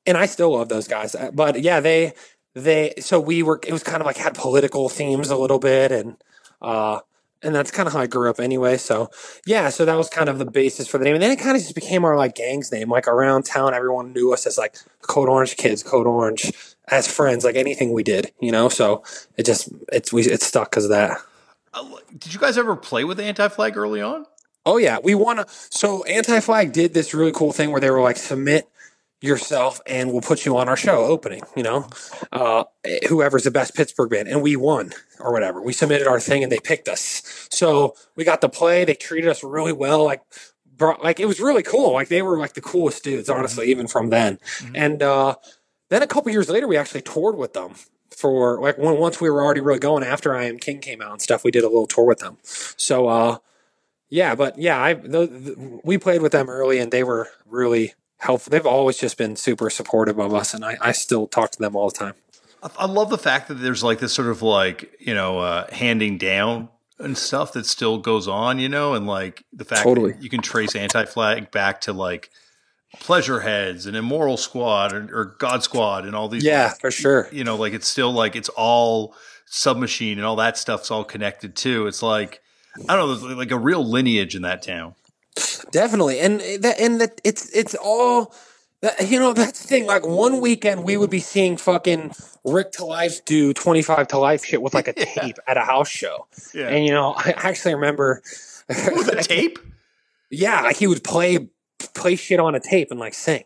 and 0.05 0.17
I 0.17 0.25
still 0.25 0.53
love 0.53 0.69
those 0.69 0.87
guys, 0.87 1.15
but 1.33 1.61
yeah, 1.61 1.79
they 1.79 2.13
they 2.53 2.93
so 2.99 3.19
we 3.19 3.43
were 3.43 3.59
it 3.65 3.73
was 3.73 3.83
kind 3.83 4.01
of 4.01 4.05
like 4.05 4.17
had 4.17 4.33
political 4.33 4.89
themes 4.89 5.29
a 5.29 5.37
little 5.37 5.59
bit 5.59 5.91
and 5.91 6.17
uh 6.61 6.99
and 7.43 7.53
that's 7.53 7.69
kind 7.69 7.85
of 7.85 7.93
how 7.93 7.99
I 7.99 8.07
grew 8.07 8.29
up 8.29 8.39
anyway. 8.39 8.77
So 8.77 9.11
yeah, 9.45 9.69
so 9.69 9.85
that 9.85 9.95
was 9.95 10.09
kind 10.09 10.29
of 10.29 10.39
the 10.39 10.45
basis 10.45 10.87
for 10.87 10.97
the 10.97 11.03
name. 11.03 11.13
And 11.13 11.21
then 11.21 11.31
it 11.31 11.39
kind 11.39 11.55
of 11.55 11.61
just 11.61 11.75
became 11.75 12.03
our 12.03 12.17
like 12.17 12.33
gang's 12.33 12.71
name. 12.71 12.89
Like 12.89 13.07
around 13.07 13.43
town, 13.43 13.73
everyone 13.75 14.13
knew 14.13 14.33
us 14.33 14.47
as 14.47 14.57
like 14.57 14.77
Code 15.01 15.29
Orange 15.29 15.55
kids, 15.55 15.83
Code 15.83 16.07
Orange 16.07 16.51
as 16.87 17.07
friends, 17.07 17.45
like 17.45 17.55
anything 17.55 17.93
we 17.93 18.01
did, 18.01 18.31
you 18.39 18.51
know? 18.51 18.67
So 18.67 19.03
it 19.37 19.45
just 19.45 19.69
it's 19.93 20.11
we 20.11 20.23
it 20.23 20.41
stuck 20.41 20.71
because 20.71 20.85
of 20.85 20.91
that. 20.91 21.19
Uh, 21.73 21.87
Did 22.17 22.33
you 22.33 22.39
guys 22.39 22.57
ever 22.57 22.75
play 22.75 23.03
with 23.03 23.19
Anti 23.19 23.47
Flag 23.49 23.77
early 23.77 24.01
on? 24.01 24.25
Oh 24.65 24.77
yeah, 24.77 24.97
we 25.03 25.15
want 25.15 25.39
to. 25.39 25.45
So 25.69 26.03
Anti 26.03 26.39
Flag 26.39 26.71
did 26.71 26.93
this 26.93 27.13
really 27.13 27.31
cool 27.31 27.51
thing 27.51 27.71
where 27.71 27.81
they 27.81 27.89
were 27.89 28.01
like, 28.01 28.17
submit 28.17 28.69
yourself, 29.21 29.81
and 29.87 30.11
we'll 30.11 30.21
put 30.21 30.45
you 30.45 30.57
on 30.57 30.69
our 30.69 30.77
show 30.77 31.05
opening. 31.05 31.41
You 31.55 31.63
know, 31.63 31.87
uh, 32.31 32.65
whoever's 33.07 33.43
the 33.43 33.51
best 33.51 33.75
Pittsburgh 33.75 34.09
band, 34.09 34.27
and 34.27 34.41
we 34.41 34.55
won 34.55 34.93
or 35.19 35.31
whatever. 35.31 35.61
We 35.61 35.73
submitted 35.73 36.07
our 36.07 36.19
thing, 36.19 36.43
and 36.43 36.51
they 36.51 36.59
picked 36.59 36.87
us. 36.87 37.47
So 37.51 37.95
we 38.15 38.23
got 38.23 38.41
to 38.41 38.49
play. 38.49 38.85
They 38.85 38.95
treated 38.95 39.29
us 39.29 39.43
really 39.43 39.73
well. 39.73 40.03
Like. 40.03 40.21
Brought, 40.77 41.01
like 41.01 41.21
it 41.21 41.25
was 41.25 41.39
really 41.39 41.63
cool. 41.63 41.93
Like 41.93 42.09
they 42.09 42.21
were 42.21 42.37
like 42.37 42.51
the 42.51 42.59
coolest 42.59 43.01
dudes, 43.01 43.29
honestly, 43.29 43.71
even 43.71 43.87
from 43.87 44.09
then. 44.09 44.39
And 44.73 45.01
uh, 45.01 45.35
then 45.87 46.03
a 46.03 46.07
couple 46.07 46.33
years 46.33 46.49
later, 46.49 46.67
we 46.67 46.75
actually 46.75 47.01
toured 47.01 47.37
with 47.37 47.53
them 47.53 47.75
for 48.09 48.59
like 48.59 48.77
when 48.77 48.97
once 48.97 49.21
we 49.21 49.29
were 49.29 49.41
already 49.41 49.61
really 49.61 49.79
going 49.79 50.03
after 50.03 50.35
I 50.35 50.43
Am 50.43 50.57
King 50.57 50.81
came 50.81 51.01
out 51.01 51.13
and 51.13 51.21
stuff. 51.21 51.45
We 51.45 51.51
did 51.51 51.63
a 51.63 51.69
little 51.69 51.87
tour 51.87 52.03
with 52.03 52.19
them. 52.19 52.39
So 52.43 53.07
uh, 53.07 53.37
yeah, 54.09 54.35
but 54.35 54.57
yeah, 54.57 54.81
I 54.81 54.93
the, 54.93 55.27
the, 55.27 55.79
we 55.83 55.97
played 55.97 56.21
with 56.21 56.31
them 56.31 56.49
early, 56.49 56.79
and 56.79 56.91
they 56.91 57.03
were 57.03 57.29
really 57.45 57.93
helpful. 58.17 58.51
They've 58.51 58.65
always 58.65 58.97
just 58.97 59.17
been 59.17 59.35
super 59.35 59.69
supportive 59.69 60.19
of 60.19 60.33
us, 60.33 60.53
and 60.53 60.63
I, 60.63 60.77
I 60.81 60.91
still 60.91 61.27
talk 61.27 61.51
to 61.51 61.59
them 61.59 61.75
all 61.75 61.89
the 61.89 61.97
time. 61.97 62.13
I, 62.63 62.69
I 62.79 62.85
love 62.85 63.09
the 63.09 63.17
fact 63.17 63.47
that 63.47 63.55
there's 63.55 63.83
like 63.83 63.99
this 63.99 64.13
sort 64.13 64.29
of 64.29 64.41
like, 64.41 64.95
you 64.99 65.13
know, 65.13 65.39
uh, 65.39 65.67
handing 65.71 66.17
down 66.17 66.69
and 66.99 67.17
stuff 67.17 67.53
that 67.53 67.65
still 67.65 67.97
goes 67.97 68.27
on, 68.27 68.59
you 68.59 68.69
know, 68.69 68.93
and 68.93 69.05
like 69.05 69.43
the 69.51 69.65
fact 69.65 69.83
Totally. 69.83 70.13
that 70.13 70.23
you 70.23 70.29
can 70.29 70.41
trace 70.41 70.75
anti 70.75 71.05
flag 71.05 71.51
back 71.51 71.81
to 71.81 71.93
like 71.93 72.29
pleasure 72.99 73.41
heads 73.41 73.85
and 73.85 73.97
immoral 73.97 74.37
squad 74.37 74.93
or, 74.93 75.09
or 75.13 75.35
god 75.37 75.61
squad 75.63 76.05
and 76.05 76.15
all 76.15 76.29
these 76.29 76.45
Yeah, 76.45 76.69
for 76.69 76.89
sure. 76.91 77.27
you 77.29 77.43
know 77.43 77.57
like 77.57 77.73
it's 77.73 77.89
still 77.89 78.13
like 78.13 78.37
it's 78.37 78.47
all 78.49 79.13
submachine 79.47 80.17
and 80.17 80.25
all 80.25 80.37
that 80.37 80.57
stuff's 80.57 80.89
all 80.89 81.03
connected 81.03 81.57
too 81.57 81.87
it's 81.87 82.01
like 82.01 82.39
i 82.89 82.95
don't 82.95 83.07
know 83.07 83.15
there's 83.15 83.37
like 83.37 83.51
a 83.51 83.59
real 83.59 83.85
lineage 83.85 84.35
in 84.35 84.41
that 84.41 84.61
town 84.61 84.93
Definitely, 85.71 86.19
and 86.19 86.39
that 86.39 86.79
and 86.79 87.01
that 87.01 87.19
it's 87.25 87.49
it's 87.49 87.75
all 87.75 88.33
you 89.05 89.19
know 89.19 89.33
that's 89.33 89.61
the 89.61 89.67
thing. 89.67 89.85
Like 89.85 90.07
one 90.07 90.39
weekend, 90.39 90.85
we 90.85 90.95
would 90.95 91.09
be 91.09 91.19
seeing 91.19 91.57
fucking 91.57 92.13
Rick 92.45 92.71
Ta 92.71 92.85
Life 92.85 93.25
do 93.25 93.53
twenty 93.53 93.81
five 93.81 94.07
to 94.09 94.17
Life 94.17 94.45
shit 94.45 94.61
with 94.61 94.73
like 94.73 94.87
a 94.87 94.93
tape 94.93 95.37
at 95.47 95.57
a 95.57 95.61
house 95.61 95.89
show, 95.89 96.27
yeah 96.53 96.69
and 96.69 96.85
you 96.85 96.91
know 96.91 97.13
I 97.17 97.33
actually 97.35 97.75
remember 97.75 98.21
with 98.69 99.09
a 99.09 99.21
tape 99.27 99.59
Yeah, 100.29 100.61
like 100.61 100.77
he 100.77 100.87
would 100.87 101.03
play 101.03 101.49
play 101.93 102.15
shit 102.15 102.39
on 102.39 102.55
a 102.55 102.61
tape 102.61 102.89
and 102.91 102.99
like 102.99 103.13
sing. 103.13 103.43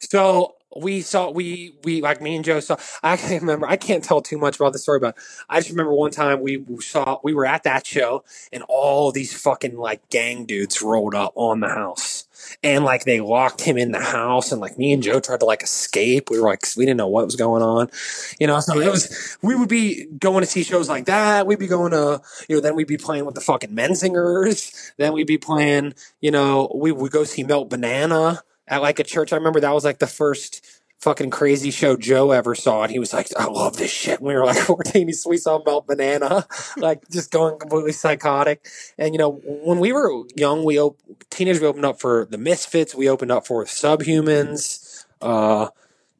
So 0.00 0.54
we 0.76 1.00
saw 1.02 1.30
we 1.30 1.74
we 1.84 2.00
like 2.00 2.20
me 2.20 2.36
and 2.36 2.44
Joe 2.44 2.60
saw. 2.60 2.76
I 3.02 3.12
actually 3.12 3.38
remember. 3.38 3.66
I 3.66 3.76
can't 3.76 4.02
tell 4.02 4.20
too 4.20 4.38
much 4.38 4.56
about 4.56 4.72
the 4.72 4.78
story, 4.78 4.98
but 5.00 5.16
I 5.48 5.58
just 5.60 5.70
remember 5.70 5.92
one 5.92 6.10
time 6.10 6.40
we 6.40 6.64
saw 6.80 7.18
we 7.22 7.34
were 7.34 7.46
at 7.46 7.64
that 7.64 7.86
show 7.86 8.24
and 8.52 8.62
all 8.68 9.12
these 9.12 9.38
fucking 9.40 9.76
like 9.76 10.08
gang 10.10 10.44
dudes 10.44 10.82
rolled 10.82 11.14
up 11.14 11.32
on 11.34 11.60
the 11.60 11.68
house. 11.68 12.26
and 12.62 12.84
like 12.84 13.04
they 13.04 13.20
locked 13.20 13.60
him 13.60 13.78
in 13.78 13.92
the 13.92 14.00
house 14.00 14.52
and 14.52 14.60
like 14.60 14.78
me 14.78 14.92
and 14.92 15.02
Joe 15.02 15.20
tried 15.20 15.40
to 15.40 15.46
like 15.46 15.62
escape. 15.62 16.30
We 16.30 16.40
were 16.40 16.48
like 16.48 16.64
we 16.76 16.84
didn't 16.84 16.98
know 16.98 17.08
what 17.08 17.24
was 17.24 17.36
going 17.36 17.62
on. 17.62 17.90
You 18.38 18.46
know, 18.46 18.60
so 18.60 18.80
it 18.80 18.90
was 18.90 19.38
we 19.42 19.54
would 19.54 19.68
be 19.68 20.06
going 20.18 20.42
to 20.42 20.50
see 20.50 20.62
shows 20.62 20.88
like 20.88 21.06
that. 21.06 21.46
We'd 21.46 21.58
be 21.58 21.66
going 21.66 21.92
to 21.92 22.22
you 22.48 22.56
know, 22.56 22.60
then 22.60 22.74
we'd 22.74 22.86
be 22.86 22.96
playing 22.96 23.24
with 23.24 23.34
the 23.34 23.40
fucking 23.40 23.70
Menzingers. 23.70 24.92
Then 24.96 25.12
we'd 25.12 25.26
be 25.26 25.38
playing, 25.38 25.94
you 26.20 26.30
know, 26.30 26.70
we 26.74 26.92
would 26.92 27.12
go 27.12 27.24
see 27.24 27.42
Melt 27.42 27.70
Banana 27.70 28.42
at 28.68 28.82
like 28.82 28.98
a 28.98 29.04
church. 29.04 29.32
I 29.32 29.36
remember 29.36 29.60
that 29.60 29.74
was 29.74 29.84
like 29.84 29.98
the 29.98 30.06
first 30.06 30.64
fucking 31.02 31.30
crazy 31.30 31.72
show 31.72 31.96
Joe 31.96 32.30
ever 32.30 32.54
saw. 32.54 32.84
And 32.84 32.92
he 32.92 33.00
was 33.00 33.12
like, 33.12 33.26
I 33.36 33.46
love 33.46 33.76
this 33.76 33.90
shit. 33.90 34.20
And 34.20 34.28
we 34.28 34.34
were 34.34 34.46
like 34.46 34.56
14, 34.66 35.10
we 35.26 35.36
saw 35.36 35.60
Melt 35.64 35.86
Banana, 35.86 36.46
like 36.76 37.08
just 37.10 37.32
going 37.32 37.58
completely 37.58 37.92
psychotic. 37.92 38.66
And, 38.96 39.12
you 39.12 39.18
know, 39.18 39.40
when 39.44 39.80
we 39.80 39.92
were 39.92 40.24
young, 40.36 40.64
we, 40.64 40.80
op- 40.80 41.00
teenagers, 41.30 41.60
we 41.60 41.66
opened 41.66 41.84
up 41.84 42.00
for 42.00 42.26
the 42.30 42.38
Misfits. 42.38 42.94
We 42.94 43.08
opened 43.08 43.32
up 43.32 43.46
for 43.46 43.64
Subhumans. 43.64 45.04
Uh, 45.20 45.68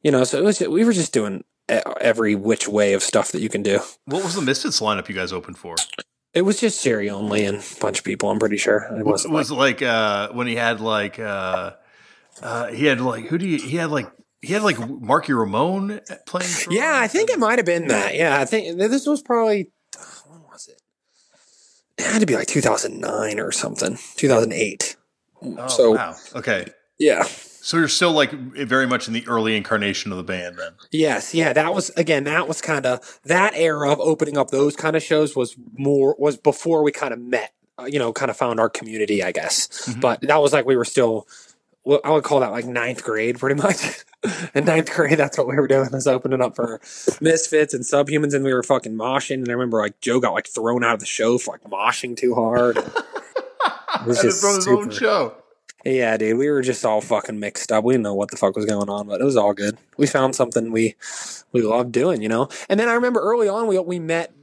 you 0.03 0.11
know, 0.11 0.25
so 0.25 0.37
it 0.37 0.43
was, 0.43 0.59
we 0.59 0.83
were 0.83 0.93
just 0.93 1.13
doing 1.13 1.45
every 1.69 2.35
which 2.35 2.67
way 2.67 2.93
of 2.93 3.01
stuff 3.01 3.31
that 3.31 3.41
you 3.41 3.49
can 3.49 3.63
do. 3.63 3.79
What 4.05 4.23
was 4.23 4.35
the 4.35 4.41
Misfits 4.41 4.81
lineup 4.81 5.07
you 5.07 5.15
guys 5.15 5.31
opened 5.31 5.57
for? 5.57 5.75
It 6.33 6.41
was 6.41 6.59
just 6.59 6.83
Jerry 6.83 7.09
Only 7.09 7.45
and 7.45 7.59
a 7.59 7.79
bunch 7.79 7.99
of 7.99 8.05
people. 8.05 8.29
I'm 8.29 8.39
pretty 8.39 8.57
sure 8.57 8.89
it 8.97 9.05
was. 9.05 9.25
Was 9.27 9.51
like, 9.51 9.81
like 9.81 9.83
uh, 9.83 10.29
when 10.33 10.47
he 10.47 10.55
had 10.55 10.81
like 10.81 11.19
uh, 11.19 11.73
uh, 12.41 12.67
he 12.67 12.85
had 12.85 13.01
like 13.01 13.25
who 13.25 13.37
do 13.37 13.47
you? 13.47 13.57
He 13.57 13.77
had 13.77 13.91
like 13.91 14.11
he 14.41 14.53
had 14.53 14.61
like 14.61 14.77
Marky 14.79 15.33
Ramone 15.33 16.01
playing. 16.25 16.51
Yeah, 16.69 16.99
I 17.01 17.07
think 17.07 17.29
it 17.29 17.39
might 17.39 17.59
have 17.59 17.65
been 17.65 17.87
that. 17.87 18.15
Yeah, 18.15 18.39
I 18.39 18.45
think 18.45 18.77
this 18.77 19.07
was 19.07 19.21
probably 19.21 19.71
when 20.27 20.41
was 20.43 20.67
it? 20.67 20.81
It 21.97 22.05
had 22.05 22.19
to 22.19 22.25
be 22.25 22.35
like 22.35 22.47
2009 22.47 23.39
or 23.39 23.51
something, 23.51 23.97
2008. 24.15 24.95
Oh, 25.43 25.67
so 25.67 25.91
wow. 25.91 26.15
Okay. 26.35 26.65
Yeah. 26.99 27.23
So 27.23 27.77
you're 27.77 27.87
still 27.87 28.11
like 28.11 28.31
very 28.31 28.85
much 28.85 29.07
in 29.07 29.13
the 29.13 29.25
early 29.25 29.55
incarnation 29.55 30.11
of 30.11 30.17
the 30.17 30.23
band 30.23 30.57
then. 30.57 30.73
Yes, 30.91 31.33
yeah, 31.33 31.53
that 31.53 31.73
was 31.73 31.91
again 31.91 32.25
that 32.25 32.47
was 32.47 32.61
kind 32.61 32.85
of 32.85 33.19
that 33.23 33.53
era 33.55 33.89
of 33.89 34.01
opening 34.01 34.37
up 34.37 34.49
those 34.49 34.75
kind 34.75 34.97
of 34.97 35.03
shows 35.03 35.33
was 35.33 35.55
more 35.77 36.13
was 36.19 36.35
before 36.35 36.83
we 36.83 36.91
kind 36.91 37.13
of 37.13 37.21
met, 37.21 37.53
uh, 37.79 37.85
you 37.85 37.99
know, 37.99 38.11
kind 38.11 38.29
of 38.29 38.35
found 38.35 38.59
our 38.59 38.69
community, 38.69 39.23
I 39.23 39.31
guess. 39.31 39.67
Mm-hmm. 39.67 40.01
But 40.01 40.21
that 40.21 40.41
was 40.41 40.51
like 40.51 40.65
we 40.65 40.75
were 40.75 40.83
still 40.83 41.25
well, 41.85 41.99
I 42.03 42.11
would 42.11 42.23
call 42.23 42.39
that 42.39 42.51
like 42.51 42.65
ninth 42.65 43.03
grade, 43.03 43.39
pretty 43.39 43.61
much. 43.61 44.05
In 44.55 44.65
ninth 44.65 44.89
grade, 44.91 45.17
that's 45.17 45.37
what 45.37 45.47
we 45.47 45.55
were 45.55 45.67
doing 45.67 45.91
was 45.91 46.07
opening 46.07 46.41
up 46.41 46.55
for 46.55 46.79
Misfits 47.19 47.73
and 47.73 47.83
Subhumans, 47.83 48.33
and 48.33 48.43
we 48.43 48.53
were 48.53 48.63
fucking 48.63 48.93
moshing. 48.93 49.35
And 49.35 49.49
I 49.49 49.53
remember 49.53 49.79
like 49.79 49.99
Joe 49.99 50.19
got 50.19 50.33
like 50.33 50.47
thrown 50.47 50.83
out 50.83 50.93
of 50.93 50.99
the 51.01 51.05
show 51.05 51.37
for 51.37 51.53
like 51.55 51.63
moshing 51.63 52.15
too 52.15 52.35
hard. 52.35 52.77
It 54.01 54.07
was 54.07 54.21
just 54.21 54.41
from 54.41 54.55
his 54.55 54.67
own 54.67 54.89
show. 54.89 55.35
Yeah, 55.85 56.17
dude, 56.17 56.37
we 56.37 56.49
were 56.49 56.61
just 56.61 56.83
all 56.83 56.99
fucking 56.99 57.39
mixed 57.39 57.71
up. 57.71 57.83
We 57.83 57.93
didn't 57.93 58.03
know 58.03 58.15
what 58.15 58.31
the 58.31 58.37
fuck 58.37 58.55
was 58.55 58.65
going 58.65 58.89
on, 58.89 59.07
but 59.07 59.21
it 59.21 59.23
was 59.23 59.37
all 59.37 59.53
good. 59.53 59.77
We 59.97 60.07
found 60.07 60.35
something 60.35 60.71
we 60.71 60.95
we 61.51 61.61
loved 61.61 61.91
doing, 61.91 62.21
you 62.21 62.27
know. 62.27 62.49
And 62.67 62.79
then 62.79 62.89
I 62.89 62.93
remember 62.93 63.21
early 63.21 63.47
on 63.47 63.67
we 63.67 63.77
we 63.79 63.99
met 63.99 64.33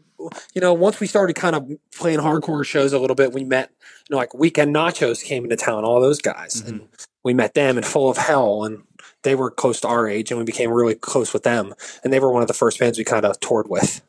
you 0.55 0.61
know, 0.61 0.73
once 0.73 1.01
we 1.01 1.07
started 1.07 1.35
kind 1.35 1.57
of 1.57 1.71
playing 1.97 2.19
hardcore 2.19 2.65
shows 2.65 2.93
a 2.93 2.99
little 2.99 3.17
bit, 3.17 3.33
we 3.33 3.45
met, 3.45 3.71
you 4.09 4.15
know, 4.15 4.19
like 4.19 4.35
Weekend 4.35 4.75
Nachos 4.75 5.25
came 5.25 5.45
into 5.45 5.57
town, 5.57 5.85
all 5.85 6.01
those 6.01 6.21
guys. 6.21 6.63
Mm-hmm. 6.63 6.69
And 6.69 6.89
we 7.23 7.35
met 7.35 7.55
them 7.55 7.77
in 7.77 7.85
Full 7.85 8.11
of 8.11 8.17
Hell, 8.17 8.65
and 8.65 8.83
they 9.23 9.35
were 9.35 9.51
close 9.51 9.81
to 9.81 9.89
our 9.89 10.09
age, 10.09 10.31
and 10.31 10.39
we 10.39 10.45
became 10.45 10.71
really 10.71 10.95
close 10.95 11.33
with 11.33 11.43
them. 11.43 11.75
And 12.03 12.13
they 12.13 12.21
were 12.21 12.33
one 12.33 12.43
of 12.43 12.49
the 12.49 12.55
first 12.55 12.79
bands 12.79 12.99
we 12.99 13.05
kind 13.05 13.25
of 13.25 13.39
toured 13.41 13.69
with. 13.69 14.03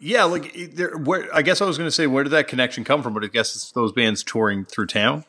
Yeah, 0.00 0.24
like 0.24 0.54
there, 0.74 0.96
where 0.96 1.28
I 1.34 1.42
guess 1.42 1.60
I 1.60 1.66
was 1.66 1.76
going 1.76 1.88
to 1.88 1.94
say, 1.94 2.06
where 2.06 2.24
did 2.24 2.30
that 2.30 2.48
connection 2.48 2.84
come 2.84 3.02
from? 3.02 3.14
But 3.14 3.24
I 3.24 3.26
guess 3.26 3.54
it's 3.56 3.72
those 3.72 3.92
bands 3.92 4.22
touring 4.22 4.64
through 4.64 4.86
town. 4.86 5.24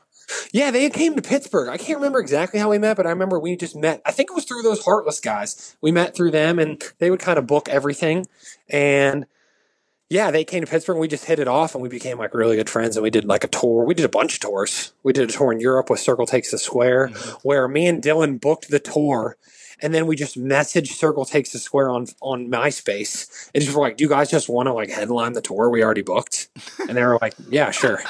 Yeah, 0.51 0.69
they 0.69 0.87
came 0.91 1.15
to 1.15 1.23
Pittsburgh. 1.23 1.69
I 1.69 1.77
can't 1.77 1.97
remember 1.97 2.19
exactly 2.19 2.59
how 2.59 2.69
we 2.69 2.77
met, 2.77 2.97
but 2.97 3.07
I 3.07 3.09
remember 3.09 3.39
we 3.39 3.55
just 3.55 3.75
met. 3.75 3.99
I 4.05 4.11
think 4.11 4.29
it 4.29 4.35
was 4.35 4.45
through 4.45 4.61
those 4.61 4.83
Heartless 4.83 5.19
guys. 5.19 5.75
We 5.81 5.91
met 5.91 6.15
through 6.15 6.31
them, 6.31 6.59
and 6.59 6.83
they 6.99 7.09
would 7.09 7.19
kind 7.19 7.39
of 7.39 7.47
book 7.47 7.67
everything. 7.67 8.27
And 8.69 9.25
yeah, 10.09 10.31
they 10.31 10.43
came 10.43 10.65
to 10.65 10.69
Pittsburgh. 10.69 10.95
And 10.95 11.01
we 11.01 11.07
just 11.07 11.25
hit 11.25 11.39
it 11.39 11.47
off, 11.47 11.75
and 11.75 11.83
we 11.83 11.89
became 11.89 12.17
like 12.17 12.33
really 12.33 12.55
good 12.55 12.69
friends. 12.69 12.97
And 12.97 13.03
we 13.03 13.11
did 13.11 13.25
like 13.25 13.43
a 13.43 13.47
tour. 13.47 13.85
We 13.85 13.93
did 13.93 14.05
a 14.05 14.09
bunch 14.09 14.35
of 14.35 14.39
tours. 14.39 14.91
We 15.03 15.13
did 15.13 15.29
a 15.29 15.31
tour 15.31 15.51
in 15.51 15.59
Europe 15.59 15.89
with 15.89 15.99
Circle 15.99 16.25
Takes 16.25 16.51
the 16.51 16.57
Square, 16.57 17.09
mm-hmm. 17.09 17.47
where 17.47 17.67
me 17.67 17.87
and 17.87 18.01
Dylan 18.01 18.41
booked 18.41 18.69
the 18.69 18.79
tour, 18.79 19.37
and 19.81 19.93
then 19.93 20.07
we 20.07 20.15
just 20.15 20.37
messaged 20.37 20.89
Circle 20.89 21.25
Takes 21.25 21.51
the 21.51 21.59
Square 21.59 21.91
on 21.91 22.07
on 22.21 22.49
MySpace, 22.49 23.49
and 23.53 23.63
just 23.63 23.75
were 23.75 23.83
like, 23.83 23.97
"Do 23.97 24.03
you 24.03 24.09
guys 24.09 24.31
just 24.31 24.49
want 24.49 24.67
to 24.67 24.73
like 24.73 24.89
headline 24.89 25.33
the 25.33 25.41
tour 25.41 25.69
we 25.69 25.83
already 25.83 26.01
booked?" 26.01 26.49
And 26.79 26.97
they 26.97 27.03
were 27.03 27.19
like, 27.21 27.35
"Yeah, 27.49 27.69
sure." 27.69 27.99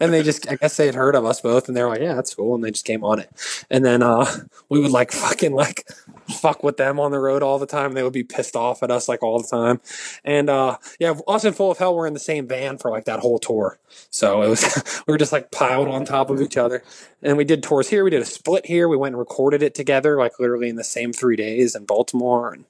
and 0.00 0.12
they 0.12 0.22
just 0.22 0.48
I 0.48 0.56
guess 0.56 0.76
they 0.76 0.86
had 0.86 0.94
heard 0.94 1.14
of 1.14 1.24
us 1.24 1.40
both 1.40 1.68
and 1.68 1.76
they 1.76 1.82
were 1.82 1.88
like, 1.88 2.00
Yeah, 2.00 2.14
that's 2.14 2.34
cool 2.34 2.54
and 2.54 2.62
they 2.62 2.70
just 2.70 2.84
came 2.84 3.04
on 3.04 3.18
it. 3.18 3.30
And 3.70 3.84
then 3.84 4.02
uh 4.02 4.26
we 4.68 4.80
would 4.80 4.90
like 4.90 5.12
fucking 5.12 5.52
like 5.52 5.88
fuck 6.32 6.62
with 6.62 6.76
them 6.76 6.98
on 6.98 7.10
the 7.10 7.18
road 7.18 7.42
all 7.42 7.58
the 7.58 7.66
time. 7.66 7.92
They 7.92 8.02
would 8.02 8.12
be 8.12 8.24
pissed 8.24 8.56
off 8.56 8.82
at 8.82 8.90
us 8.90 9.08
like 9.08 9.22
all 9.22 9.40
the 9.40 9.48
time. 9.48 9.80
And 10.24 10.50
uh 10.50 10.78
yeah, 10.98 11.14
us 11.28 11.44
and 11.44 11.54
Full 11.54 11.70
of 11.70 11.78
Hell 11.78 11.94
were 11.94 12.06
in 12.06 12.14
the 12.14 12.20
same 12.20 12.46
van 12.46 12.78
for 12.78 12.90
like 12.90 13.04
that 13.04 13.20
whole 13.20 13.38
tour. 13.38 13.78
So 14.10 14.42
it 14.42 14.48
was 14.48 15.02
we 15.06 15.12
were 15.12 15.18
just 15.18 15.32
like 15.32 15.50
piled 15.50 15.88
on 15.88 16.04
top 16.04 16.30
of 16.30 16.40
each 16.40 16.56
other. 16.56 16.82
And 17.22 17.36
we 17.36 17.44
did 17.44 17.62
tours 17.62 17.88
here, 17.88 18.04
we 18.04 18.10
did 18.10 18.22
a 18.22 18.26
split 18.26 18.66
here, 18.66 18.88
we 18.88 18.96
went 18.96 19.14
and 19.14 19.18
recorded 19.18 19.62
it 19.62 19.74
together, 19.74 20.16
like 20.16 20.38
literally 20.38 20.68
in 20.68 20.76
the 20.76 20.84
same 20.84 21.12
three 21.12 21.36
days 21.36 21.74
in 21.74 21.84
Baltimore 21.84 22.52
and 22.52 22.64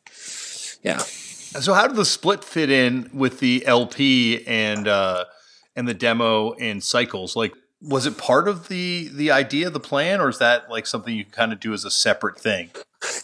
yeah. 0.83 0.99
So 0.99 1.75
how 1.75 1.87
did 1.87 1.97
the 1.97 2.05
split 2.05 2.43
fit 2.43 2.71
in 2.71 3.11
with 3.13 3.41
the 3.41 3.65
LP 3.67 4.47
and 4.47 4.89
uh 4.89 5.25
and 5.77 5.89
the 5.89 5.95
demo 5.95 6.53
and 6.55 6.83
cycles 6.83 7.35
like 7.37 7.53
was 7.83 8.07
it 8.07 8.17
part 8.17 8.49
of 8.49 8.69
the 8.69 9.09
the 9.13 9.31
idea 9.31 9.69
the 9.71 9.81
plan 9.81 10.21
or 10.21 10.29
is 10.29 10.39
that 10.39 10.71
like 10.71 10.87
something 10.87 11.15
you 11.15 11.25
kind 11.25 11.53
of 11.53 11.61
do 11.61 11.73
as 11.73 11.85
a 11.85 11.91
separate 11.91 12.39
thing 12.39 12.71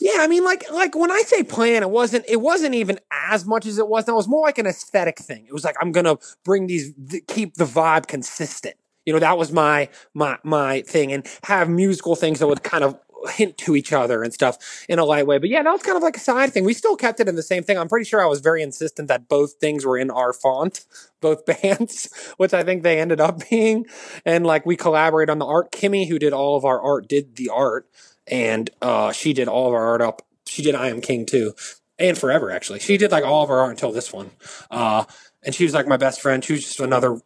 yeah 0.01 0.17
i 0.19 0.27
mean 0.27 0.45
like 0.45 0.71
like 0.71 0.95
when 0.95 1.11
i 1.11 1.21
say 1.23 1.43
plan 1.43 1.83
it 1.83 1.91
wasn't 1.91 2.25
it 2.29 2.41
wasn't 2.41 2.75
even 2.75 2.99
as 3.11 3.45
much 3.47 3.67
as 3.67 3.79
it 3.79 3.89
was 3.89 4.05
that 4.05 4.15
was 4.15 4.29
more 4.29 4.43
like 4.43 4.59
an 4.59 4.67
aesthetic 4.67 5.19
thing 5.19 5.45
it 5.47 5.53
was 5.53 5.65
like 5.65 5.77
i'm 5.81 5.93
gonna 5.93 6.17
bring 6.45 6.67
these 6.67 6.93
keep 7.27 7.55
the 7.55 7.65
vibe 7.65 8.07
consistent 8.07 8.75
you 9.07 9.13
know 9.13 9.19
that 9.19 9.39
was 9.39 9.53
my 9.53 9.89
my 10.15 10.39
my 10.43 10.83
thing 10.83 11.13
and 11.13 11.27
have 11.45 11.69
musical 11.69 12.17
things 12.17 12.39
that 12.41 12.47
would 12.47 12.63
kind 12.63 12.85
of 12.85 12.99
hint 13.31 13.59
to 13.59 13.77
each 13.77 13.93
other 13.93 14.23
and 14.23 14.33
stuff 14.33 14.85
in 14.89 14.99
a 14.99 15.05
light 15.05 15.27
way. 15.27 15.39
But 15.39 15.49
yeah, 15.49 15.63
that 15.63 15.71
was 15.71 15.83
kind 15.83 15.97
of 15.97 16.03
like 16.03 16.17
a 16.17 16.21
side 16.21 16.53
thing. 16.53 16.65
We 16.65 16.75
still 16.75 16.97
kept 16.97 17.21
it 17.21 17.29
in 17.29 17.37
the 17.37 17.43
same 17.43 17.63
thing. 17.63 17.79
I'm 17.79 17.89
pretty 17.89 18.05
sure 18.05 18.23
I 18.23 18.27
was 18.27 18.41
very 18.41 18.63
insistent 18.63 19.09
that 19.09 19.29
both 19.29 19.55
things 19.55 19.85
were 19.85 19.99
in 19.99 20.11
our 20.11 20.33
font, 20.33 20.85
both 21.21 21.45
bands, 21.47 22.09
which 22.37 22.55
I 22.55 22.63
think 22.63 22.83
they 22.83 23.01
ended 23.01 23.21
up 23.21 23.49
being. 23.49 23.87
And 24.25 24.47
like 24.47 24.67
we 24.67 24.77
collaborate 24.77 25.31
on 25.31 25.39
the 25.39 25.47
art. 25.47 25.73
Kimmy, 25.73 26.09
who 26.09 26.19
did 26.19 26.33
all 26.33 26.57
of 26.57 26.65
our 26.65 26.81
art, 26.81 27.09
did 27.09 27.37
the 27.37 27.49
art, 27.49 27.89
and 28.31 28.71
uh, 28.83 29.13
she 29.13 29.33
did 29.33 29.49
all 29.49 29.69
of 29.69 29.75
our 29.75 29.87
art 29.87 30.01
up. 30.01 30.23
She 30.47 30.63
did 30.63 30.75
I 30.75 30.89
Am 30.89 31.01
King 31.01 31.27
too, 31.27 31.55
and 31.99 32.17
Forever 32.17 32.51
actually. 32.51 32.81
She 32.81 32.97
did 32.97 33.11
like 33.11 33.25
all 33.25 33.45
of 33.45 33.51
our 33.51 33.61
art 33.61 33.71
until 33.71 33.93
this 33.93 34.13
one. 34.13 34.31
Uh, 34.71 35.05
and 35.43 35.55
she 35.55 35.65
was 35.65 35.75
like 35.75 35.87
my 35.87 35.97
best 35.97 36.21
friend. 36.21 36.45
She 36.45 36.55
was 36.55 36.65
just 36.65 36.81
another 36.81 37.21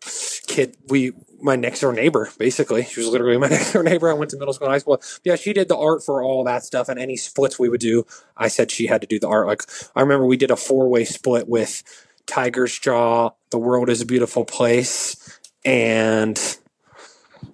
kid. 0.46 0.76
We 0.88 1.12
my 1.40 1.56
next 1.56 1.80
door 1.80 1.92
neighbor, 1.92 2.30
basically. 2.38 2.84
She 2.84 3.00
was 3.00 3.08
literally 3.08 3.38
my 3.38 3.48
next 3.50 3.72
door 3.72 3.82
neighbor. 3.82 4.08
I 4.10 4.14
went 4.14 4.30
to 4.30 4.38
middle 4.38 4.54
school 4.54 4.66
and 4.66 4.74
high 4.74 4.78
school. 4.78 5.02
Yeah, 5.24 5.36
she 5.36 5.52
did 5.52 5.68
the 5.68 5.76
art 5.76 6.04
for 6.04 6.22
all 6.22 6.44
that 6.44 6.64
stuff 6.64 6.88
and 6.88 7.00
any 7.00 7.16
splits 7.16 7.58
we 7.58 7.68
would 7.68 7.80
do. 7.80 8.04
I 8.36 8.48
said 8.48 8.70
she 8.70 8.86
had 8.86 9.00
to 9.00 9.06
do 9.06 9.18
the 9.18 9.28
art. 9.28 9.46
Like 9.46 9.62
I 9.96 10.00
remember 10.00 10.26
we 10.26 10.36
did 10.36 10.50
a 10.50 10.56
four 10.56 10.88
way 10.88 11.04
split 11.04 11.48
with 11.48 11.82
Tiger's 12.26 12.78
Jaw, 12.78 13.30
The 13.50 13.58
World 13.58 13.88
is 13.88 14.00
a 14.00 14.06
Beautiful 14.06 14.44
Place, 14.44 15.40
and 15.64 16.38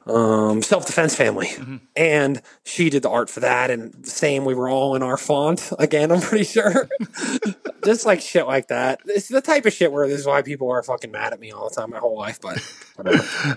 um, 0.07 0.62
self 0.62 0.87
defense 0.87 1.14
family, 1.14 1.48
mm-hmm. 1.48 1.77
and 1.96 2.40
she 2.64 2.90
did 2.90 3.03
the 3.03 3.11
art 3.11 3.29
for 3.29 3.40
that. 3.40 3.70
And 3.70 4.07
same, 4.07 4.44
we 4.44 4.55
were 4.55 4.68
all 4.68 4.94
in 4.94 5.03
our 5.03 5.16
font 5.16 5.70
again. 5.79 6.11
I'm 6.12 6.20
pretty 6.20 6.44
sure, 6.44 6.88
just 7.85 8.07
like 8.07 8.20
shit 8.20 8.46
like 8.46 8.68
that. 8.68 9.01
It's 9.07 9.29
the 9.29 9.40
type 9.40 9.66
of 9.66 9.72
shit 9.72 9.92
where 9.92 10.09
this 10.09 10.20
is 10.20 10.27
why 10.27 10.42
people 10.42 10.70
are 10.70 10.83
fucking 10.83 11.11
mad 11.11 11.33
at 11.33 11.40
me 11.40 11.53
all 11.53 11.68
the 11.68 11.74
time, 11.74 11.90
my 11.90 11.98
whole 11.98 12.16
life. 12.16 12.40
But 12.40 12.59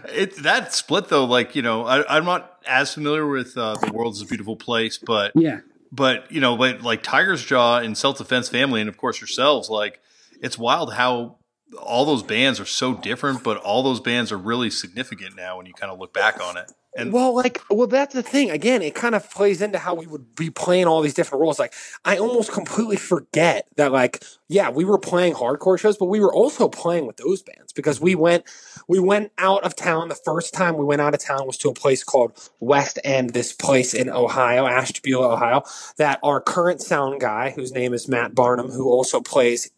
it's 0.10 0.42
that 0.42 0.74
split 0.74 1.08
though. 1.08 1.26
Like 1.26 1.56
you 1.56 1.62
know, 1.62 1.86
I, 1.86 2.18
am 2.18 2.26
not 2.26 2.62
as 2.68 2.94
familiar 2.94 3.28
with 3.28 3.58
uh, 3.58 3.76
the 3.76 3.92
world's 3.92 4.22
a 4.22 4.26
beautiful 4.26 4.56
place, 4.56 4.98
but 4.98 5.32
yeah, 5.36 5.62
but 5.92 6.32
you 6.32 6.42
know, 6.42 6.56
like, 6.56 6.84
like 6.84 7.04
Tiger's 7.04 7.44
Jaw 7.44 7.78
and 7.78 7.98
self 7.98 8.18
defense 8.18 8.50
family, 8.50 8.82
and 8.82 8.90
of 8.90 8.98
course 8.98 9.22
yourselves, 9.22 9.70
like 9.70 10.02
it's 10.42 10.58
wild 10.58 10.94
how 10.94 11.38
all 11.78 12.06
those 12.06 12.24
bands 12.24 12.60
are 12.60 12.66
so 12.66 12.94
different, 12.94 13.44
but 13.44 13.58
all 13.58 13.84
those 13.84 14.00
bands 14.00 14.32
are 14.32 14.38
really 14.38 14.70
significant 14.70 15.36
now 15.36 15.58
when 15.58 15.66
you 15.66 15.74
kind 15.74 15.92
of 15.92 16.00
look 16.00 16.14
back 16.14 16.42
on 16.42 16.58
it. 16.58 16.72
And 16.96 17.14
well, 17.14 17.34
like, 17.34 17.62
well, 17.70 17.88
that's 17.88 18.14
the 18.14 18.24
thing. 18.24 18.52
Again, 18.52 18.82
it 18.82 18.94
kind 18.96 19.16
of 19.16 19.30
plays 19.32 19.62
into 19.62 19.78
how 19.78 19.96
we 19.96 20.08
would 20.08 20.36
be 20.36 20.50
playing 20.50 20.88
all 20.88 21.02
these 21.02 21.14
different 21.14 21.42
roles. 21.42 21.58
Like, 21.58 21.74
I 22.04 22.18
almost 22.18 22.52
completely 22.52 22.98
forget 22.98 23.66
that, 23.78 23.94
like, 23.94 24.24
yeah, 24.52 24.70
we 24.70 24.84
were 24.84 24.98
playing 24.98 25.34
hardcore 25.34 25.80
shows, 25.80 25.98
but 25.98 26.08
we 26.08 26.20
were 26.20 26.34
also 26.34 26.68
playing 26.68 27.08
with 27.08 27.16
those 27.16 27.42
bands 27.42 27.72
because 27.72 28.02
we 28.02 28.16
went, 28.16 28.44
we 28.86 29.00
went 29.00 29.32
out 29.38 29.64
of 29.64 29.78
town. 29.78 30.10
The 30.10 30.16
first 30.16 30.54
time 30.54 30.76
we 30.76 30.84
went 30.84 31.00
out 31.00 31.14
of 31.14 31.22
town 31.22 31.48
was 31.48 31.58
to 31.60 31.70
a 31.70 31.74
place 31.74 32.04
called 32.04 32.38
West 32.60 33.00
End. 33.06 33.30
This 33.30 33.54
place 33.54 33.94
in 33.94 34.10
Ohio, 34.10 34.68
Ashtabula, 34.68 35.36
Ohio. 35.36 35.64
That 35.98 36.20
our 36.22 36.42
current 36.42 36.82
sound 36.82 37.22
guy, 37.22 37.52
whose 37.52 37.72
name 37.72 37.94
is 37.94 38.10
Matt 38.10 38.36
Barnum, 38.36 38.70
who 38.72 38.90
also 38.90 39.22
plays 39.22 39.72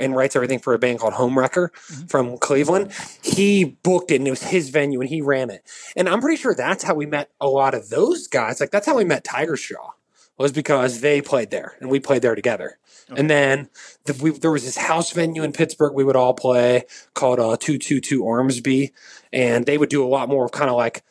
and 0.00 0.16
writes 0.16 0.34
everything 0.34 0.58
for 0.58 0.72
a 0.72 0.78
band 0.78 1.00
called 1.00 1.12
Homewrecker 1.12 1.68
mm-hmm. 1.68 2.06
from 2.06 2.38
Cleveland. 2.38 2.92
He 3.22 3.64
booked 3.64 4.10
it, 4.10 4.16
and 4.16 4.26
it 4.26 4.30
was 4.30 4.42
his 4.42 4.70
venue, 4.70 5.02
and 5.02 5.10
he 5.10 5.20
ran 5.20 5.50
it. 5.50 5.68
And 5.96 6.08
I'm 6.08 6.22
pretty 6.22 6.40
sure 6.40 6.54
that's 6.54 6.82
how 6.82 6.94
we 6.94 7.04
met 7.04 7.30
a 7.42 7.48
lot 7.48 7.74
of 7.74 7.90
those 7.90 8.26
guys. 8.26 8.58
Like 8.58 8.70
that's 8.70 8.86
how 8.86 8.96
we 8.96 9.04
met 9.04 9.22
Tigers 9.22 9.62
Jaw 9.62 9.92
was 10.38 10.52
because 10.52 11.00
they 11.00 11.20
played 11.20 11.50
there 11.50 11.76
and 11.80 11.90
we 11.90 12.00
played 12.00 12.22
there 12.22 12.34
together. 12.34 12.78
Okay. 13.10 13.20
And 13.20 13.30
then 13.30 13.68
the, 14.04 14.14
we, 14.14 14.30
there 14.30 14.50
was 14.50 14.64
this 14.64 14.76
house 14.76 15.12
venue 15.12 15.42
in 15.42 15.52
Pittsburgh 15.52 15.94
we 15.94 16.04
would 16.04 16.16
all 16.16 16.34
play 16.34 16.84
called 17.14 17.38
uh, 17.38 17.56
222 17.56 18.22
Ormsby. 18.22 18.92
And 19.32 19.66
they 19.66 19.78
would 19.78 19.88
do 19.88 20.04
a 20.04 20.08
lot 20.08 20.28
more 20.28 20.44
of 20.44 20.52
kind 20.52 20.70
of 20.70 20.76
like 20.76 21.02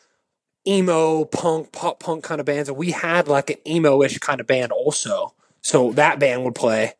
emo, 0.65 1.25
punk, 1.25 1.71
pop 1.71 1.99
punk 1.99 2.23
kind 2.23 2.39
of 2.39 2.45
bands. 2.45 2.69
And 2.69 2.77
we 2.77 2.91
had 2.91 3.27
like 3.27 3.49
an 3.49 3.57
emo 3.67 4.01
ish 4.01 4.17
kind 4.19 4.39
of 4.39 4.47
band 4.47 4.71
also. 4.71 5.33
So 5.61 5.91
that 5.93 6.19
band 6.19 6.43
would 6.45 6.55
play. 6.55 6.93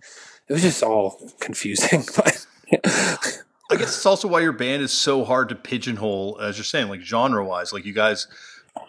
It 0.47 0.53
was 0.53 0.61
just 0.61 0.83
all 0.83 1.19
confusing. 1.39 2.03
But 2.15 2.45
I 3.69 3.75
guess 3.75 3.95
it's 3.95 4.05
also 4.05 4.27
why 4.27 4.41
your 4.41 4.51
band 4.53 4.81
is 4.81 4.91
so 4.91 5.23
hard 5.25 5.49
to 5.49 5.55
pigeonhole, 5.55 6.39
as 6.41 6.57
you're 6.57 6.65
saying, 6.65 6.89
like 6.89 7.01
genre 7.01 7.45
wise. 7.45 7.71
Like 7.71 7.85
you 7.85 7.93
guys 7.93 8.27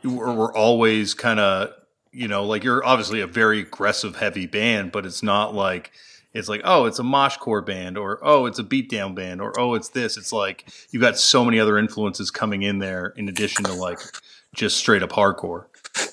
were, 0.05 0.33
were 0.35 0.57
always 0.57 1.14
kind 1.14 1.40
of, 1.40 1.72
you 2.18 2.28
know, 2.28 2.44
like 2.44 2.64
you're 2.64 2.85
obviously 2.85 3.20
a 3.20 3.26
very 3.26 3.61
aggressive, 3.61 4.16
heavy 4.16 4.46
band, 4.46 4.92
but 4.92 5.07
it's 5.07 5.22
not 5.22 5.54
like 5.54 5.92
it's 6.35 6.48
like 6.48 6.61
oh, 6.64 6.87
it's 6.87 6.98
a 6.98 7.02
moshcore 7.02 7.64
band, 7.64 7.96
or 7.96 8.18
oh, 8.22 8.46
it's 8.46 8.59
a 8.59 8.64
beatdown 8.64 9.14
band, 9.14 9.40
or 9.40 9.59
oh, 9.59 9.74
it's 9.74 9.90
this. 9.90 10.16
It's 10.16 10.33
like 10.33 10.68
you've 10.90 11.02
got 11.02 11.18
so 11.18 11.44
many 11.44 11.59
other 11.61 11.78
influences 11.78 12.31
coming 12.31 12.62
in 12.62 12.78
there 12.81 13.14
in 13.16 13.28
addition 13.28 13.64
to 13.64 13.72
like 13.72 13.98
just 14.54 14.76
straight 14.76 15.02
up 15.02 15.11
hardcore. 15.11 15.66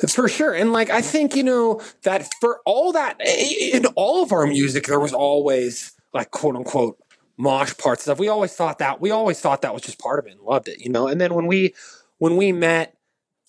For 0.09 0.27
sure. 0.27 0.53
And 0.53 0.73
like, 0.73 0.89
I 0.89 1.01
think, 1.01 1.35
you 1.35 1.43
know, 1.43 1.81
that 2.03 2.27
for 2.39 2.59
all 2.65 2.91
that, 2.93 3.19
in 3.21 3.85
all 3.95 4.23
of 4.23 4.31
our 4.31 4.47
music, 4.47 4.85
there 4.85 4.99
was 4.99 5.13
always 5.13 5.93
like 6.13 6.31
quote 6.31 6.55
unquote 6.55 6.97
mosh 7.37 7.75
parts 7.77 8.03
stuff. 8.03 8.19
We 8.19 8.27
always 8.27 8.53
thought 8.53 8.79
that 8.79 9.01
we 9.01 9.11
always 9.11 9.39
thought 9.39 9.61
that 9.61 9.73
was 9.73 9.83
just 9.83 9.99
part 9.99 10.19
of 10.19 10.27
it 10.27 10.33
and 10.33 10.41
loved 10.41 10.67
it, 10.67 10.79
you 10.79 10.89
know. 10.89 11.07
And 11.07 11.19
then 11.19 11.33
when 11.33 11.47
we 11.47 11.73
when 12.17 12.37
we 12.37 12.51
met, 12.51 12.95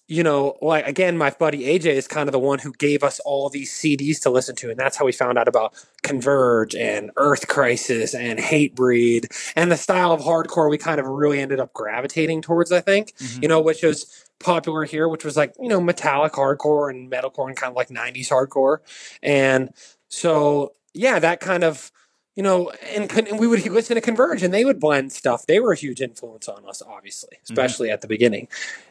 you 0.08 0.22
know, 0.22 0.56
like 0.62 0.86
again, 0.86 1.18
my 1.18 1.30
buddy 1.30 1.64
AJ 1.64 1.86
is 1.86 2.06
kind 2.06 2.28
of 2.28 2.32
the 2.32 2.38
one 2.38 2.60
who 2.60 2.72
gave 2.72 3.02
us 3.02 3.18
all 3.20 3.48
these 3.48 3.72
CDs 3.72 4.20
to 4.22 4.30
listen 4.30 4.54
to, 4.56 4.70
and 4.70 4.78
that's 4.78 4.96
how 4.96 5.04
we 5.04 5.12
found 5.12 5.36
out 5.36 5.48
about 5.48 5.74
Converge 6.02 6.74
and 6.76 7.10
Earth 7.16 7.48
Crisis 7.48 8.14
and 8.14 8.38
Hatebreed 8.38 9.52
and 9.56 9.72
the 9.72 9.76
style 9.76 10.12
of 10.12 10.20
hardcore 10.20 10.70
we 10.70 10.78
kind 10.78 11.00
of 11.00 11.06
really 11.06 11.40
ended 11.40 11.58
up 11.58 11.72
gravitating 11.72 12.40
towards. 12.40 12.70
I 12.70 12.80
think, 12.80 13.16
mm-hmm. 13.16 13.42
you 13.42 13.48
know, 13.48 13.60
which 13.60 13.82
was 13.82 14.24
popular 14.38 14.84
here, 14.84 15.08
which 15.08 15.24
was 15.24 15.36
like 15.36 15.54
you 15.60 15.68
know 15.68 15.80
metallic 15.80 16.34
hardcore 16.34 16.88
and 16.88 17.10
metalcore 17.10 17.48
and 17.48 17.56
kind 17.56 17.70
of 17.70 17.76
like 17.76 17.88
'90s 17.88 18.28
hardcore, 18.28 18.78
and 19.22 19.72
so 20.08 20.72
yeah, 20.94 21.18
that 21.18 21.40
kind 21.40 21.64
of 21.64 21.90
you 22.36 22.42
know, 22.42 22.70
and, 22.94 23.10
and, 23.16 23.40
we 23.40 23.46
would 23.46 23.66
listen 23.66 23.94
to 23.94 24.02
Converge, 24.02 24.42
and 24.42 24.52
they 24.52 24.66
would 24.66 24.78
blend 24.78 25.10
stuff. 25.10 25.46
They 25.46 25.58
were 25.58 25.72
a 25.72 25.76
huge 25.76 26.02
influence 26.02 26.48
on 26.48 26.66
us, 26.68 26.82
obviously, 26.86 27.30
mm-hmm. 27.36 27.52
especially 27.52 27.88
mm-hmm. 27.88 27.94
at 27.94 28.02
the 28.02 28.08
beginning. 28.08 28.48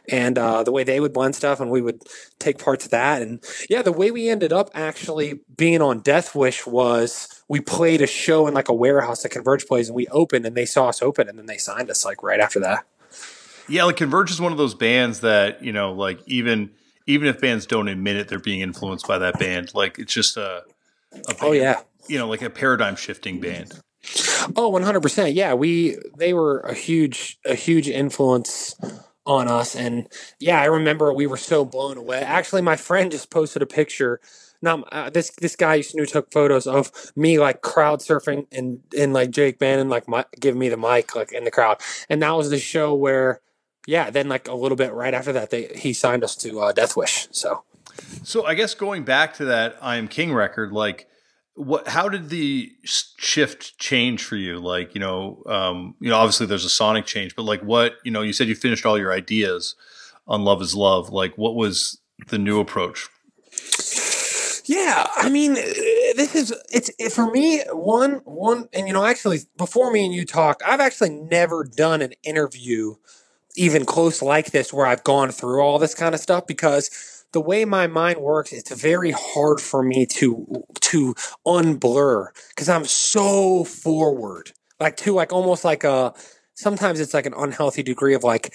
And 0.09 0.37
uh, 0.39 0.63
the 0.63 0.71
way 0.71 0.83
they 0.83 0.99
would 0.99 1.13
blend 1.13 1.35
stuff, 1.35 1.59
and 1.59 1.69
we 1.69 1.79
would 1.79 2.01
take 2.39 2.57
parts 2.57 2.85
of 2.85 2.91
that. 2.91 3.21
And 3.21 3.43
yeah, 3.69 3.83
the 3.83 3.91
way 3.91 4.09
we 4.09 4.29
ended 4.29 4.51
up 4.51 4.71
actually 4.73 5.41
being 5.55 5.79
on 5.79 5.99
Death 5.99 6.33
Wish 6.33 6.65
was 6.65 7.43
we 7.47 7.59
played 7.61 8.01
a 8.01 8.07
show 8.07 8.47
in 8.47 8.55
like 8.55 8.67
a 8.67 8.73
warehouse 8.73 9.21
that 9.21 9.29
Converge 9.29 9.67
plays, 9.67 9.89
and 9.89 9.95
we 9.95 10.07
opened, 10.07 10.47
and 10.47 10.57
they 10.57 10.65
saw 10.65 10.89
us 10.89 11.03
open, 11.03 11.29
and 11.29 11.37
then 11.37 11.45
they 11.45 11.57
signed 11.57 11.91
us 11.91 12.03
like 12.03 12.23
right 12.23 12.39
after 12.39 12.59
that. 12.61 12.85
Yeah, 13.69 13.83
like 13.83 13.97
Converge 13.97 14.31
is 14.31 14.41
one 14.41 14.53
of 14.53 14.57
those 14.57 14.73
bands 14.73 15.19
that 15.19 15.63
you 15.63 15.71
know, 15.71 15.93
like 15.93 16.19
even 16.25 16.71
even 17.05 17.27
if 17.27 17.39
bands 17.39 17.67
don't 17.67 17.89
admit 17.89 18.15
it, 18.15 18.27
they're 18.27 18.39
being 18.39 18.61
influenced 18.61 19.07
by 19.07 19.19
that 19.19 19.37
band. 19.37 19.75
Like 19.75 19.99
it's 19.99 20.13
just 20.13 20.35
a, 20.35 20.63
a 21.13 21.35
oh 21.41 21.51
yeah 21.51 21.81
you 22.07 22.17
know, 22.17 22.27
like 22.27 22.41
a 22.41 22.49
paradigm 22.49 22.95
shifting 22.95 23.39
band. 23.39 23.79
Oh, 24.55 24.71
100%. 24.71 25.33
Yeah, 25.33 25.53
we 25.53 25.97
they 26.17 26.33
were 26.33 26.59
a 26.59 26.73
huge 26.73 27.39
a 27.45 27.55
huge 27.55 27.87
influence 27.89 28.75
on 29.25 29.47
us 29.47 29.75
and 29.75 30.07
yeah, 30.39 30.61
I 30.61 30.65
remember 30.65 31.11
we 31.11 31.25
were 31.25 31.37
so 31.37 31.65
blown 31.65 31.97
away. 31.97 32.19
Actually, 32.19 32.61
my 32.61 32.75
friend 32.75 33.11
just 33.11 33.31
posted 33.31 33.61
a 33.61 33.65
picture 33.65 34.19
now 34.65 34.83
uh, 34.91 35.09
this 35.09 35.31
this 35.39 35.55
guy 35.55 35.75
used 35.75 35.91
to 35.91 36.05
took 36.05 36.31
photos 36.31 36.67
of 36.67 36.91
me 37.15 37.39
like 37.39 37.61
crowd 37.61 37.99
surfing 37.99 38.47
and 38.51 38.79
and 38.97 39.13
like 39.13 39.31
Jake 39.31 39.59
Bannon 39.59 39.89
like 39.89 40.07
my, 40.07 40.25
giving 40.39 40.59
me 40.59 40.69
the 40.69 40.77
mic 40.77 41.15
like 41.15 41.31
in 41.31 41.45
the 41.45 41.51
crowd, 41.51 41.79
and 42.09 42.21
that 42.21 42.31
was 42.31 42.49
the 42.49 42.59
show 42.59 42.93
where 42.93 43.41
yeah. 43.87 44.09
Then 44.09 44.27
like 44.27 44.47
a 44.47 44.55
little 44.55 44.75
bit 44.75 44.93
right 44.93 45.13
after 45.13 45.31
that, 45.33 45.51
they 45.51 45.67
he 45.75 45.93
signed 45.93 46.23
us 46.23 46.35
to 46.37 46.59
uh, 46.59 46.71
Death 46.71 46.97
Wish. 46.97 47.27
So, 47.31 47.63
so 48.23 48.45
I 48.45 48.55
guess 48.55 48.73
going 48.73 49.03
back 49.03 49.35
to 49.35 49.45
that 49.45 49.77
I 49.81 49.97
Am 49.97 50.07
King 50.07 50.33
record, 50.33 50.71
like 50.71 51.07
what 51.55 51.87
how 51.87 52.09
did 52.09 52.29
the 52.29 52.71
shift 52.83 53.77
change 53.77 54.23
for 54.23 54.35
you? 54.35 54.59
Like 54.59 54.93
you 54.93 55.01
know 55.01 55.41
um 55.45 55.95
you 55.99 56.09
know 56.09 56.17
obviously 56.17 56.45
there's 56.45 56.65
a 56.65 56.69
sonic 56.69 57.05
change 57.05 57.35
but 57.35 57.43
like 57.43 57.61
what 57.61 57.93
you 58.03 58.11
know 58.11 58.21
you 58.21 58.33
said 58.33 58.47
you 58.47 58.55
finished 58.55 58.85
all 58.85 58.97
your 58.97 59.11
ideas 59.11 59.75
on 60.27 60.43
love 60.43 60.61
is 60.61 60.75
love. 60.75 61.09
Like 61.09 61.37
what 61.37 61.55
was 61.55 61.99
the 62.27 62.37
new 62.37 62.59
approach? 62.59 63.07
Yeah 64.67 65.07
i 65.15 65.29
mean 65.29 65.53
this 65.53 66.33
is 66.33 66.53
it's 66.71 66.89
it, 66.97 67.11
for 67.11 67.29
me 67.29 67.61
one 67.71 68.21
one 68.25 68.67
and 68.73 68.87
you 68.87 68.93
know 68.93 69.05
actually 69.05 69.39
before 69.57 69.91
me 69.91 70.05
and 70.05 70.13
you 70.13 70.25
talked 70.25 70.63
i've 70.65 70.79
actually 70.79 71.11
never 71.11 71.63
done 71.63 72.01
an 72.01 72.13
interview 72.23 72.95
even 73.55 73.85
close 73.85 74.23
like 74.23 74.51
this 74.51 74.73
where 74.73 74.87
i've 74.87 75.03
gone 75.03 75.29
through 75.29 75.61
all 75.61 75.77
this 75.77 75.93
kind 75.93 76.15
of 76.15 76.21
stuff 76.21 76.47
because 76.47 77.14
the 77.35 77.41
way 77.41 77.65
my 77.65 77.85
mind 77.85 78.17
works, 78.19 78.53
it's 78.53 78.71
very 78.71 79.11
hard 79.11 79.59
for 79.59 79.83
me 79.83 80.05
to 80.05 80.63
to 80.79 81.13
unblur 81.45 82.27
because 82.47 82.69
I'm 82.69 82.85
so 82.85 83.65
forward, 83.65 84.53
like 84.79 84.95
to 85.03 85.13
like 85.13 85.33
almost 85.33 85.65
like 85.65 85.83
a. 85.83 86.13
Sometimes 86.53 87.01
it's 87.01 87.13
like 87.13 87.25
an 87.25 87.33
unhealthy 87.35 87.83
degree 87.83 88.15
of 88.15 88.23
like 88.23 88.53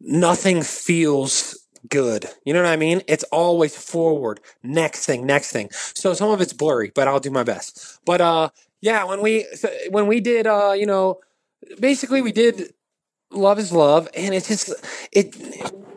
nothing 0.00 0.62
feels 0.62 1.58
good. 1.90 2.24
You 2.46 2.54
know 2.54 2.62
what 2.62 2.72
I 2.72 2.76
mean? 2.76 3.02
It's 3.06 3.24
always 3.24 3.76
forward. 3.76 4.40
Next 4.62 5.04
thing, 5.04 5.26
next 5.26 5.52
thing. 5.52 5.68
So 5.70 6.14
some 6.14 6.30
of 6.30 6.40
it's 6.40 6.54
blurry, 6.54 6.90
but 6.94 7.08
I'll 7.08 7.20
do 7.20 7.30
my 7.30 7.44
best. 7.44 8.00
But 8.06 8.22
uh 8.22 8.48
yeah, 8.80 9.04
when 9.04 9.20
we 9.20 9.44
when 9.90 10.06
we 10.06 10.20
did 10.20 10.46
uh 10.46 10.72
you 10.72 10.86
know 10.86 11.20
basically 11.78 12.22
we 12.22 12.32
did 12.32 12.72
love 13.32 13.58
is 13.58 13.72
love 13.72 14.08
and 14.16 14.34
it's 14.34 14.48
just 14.48 14.74
it 15.12 15.36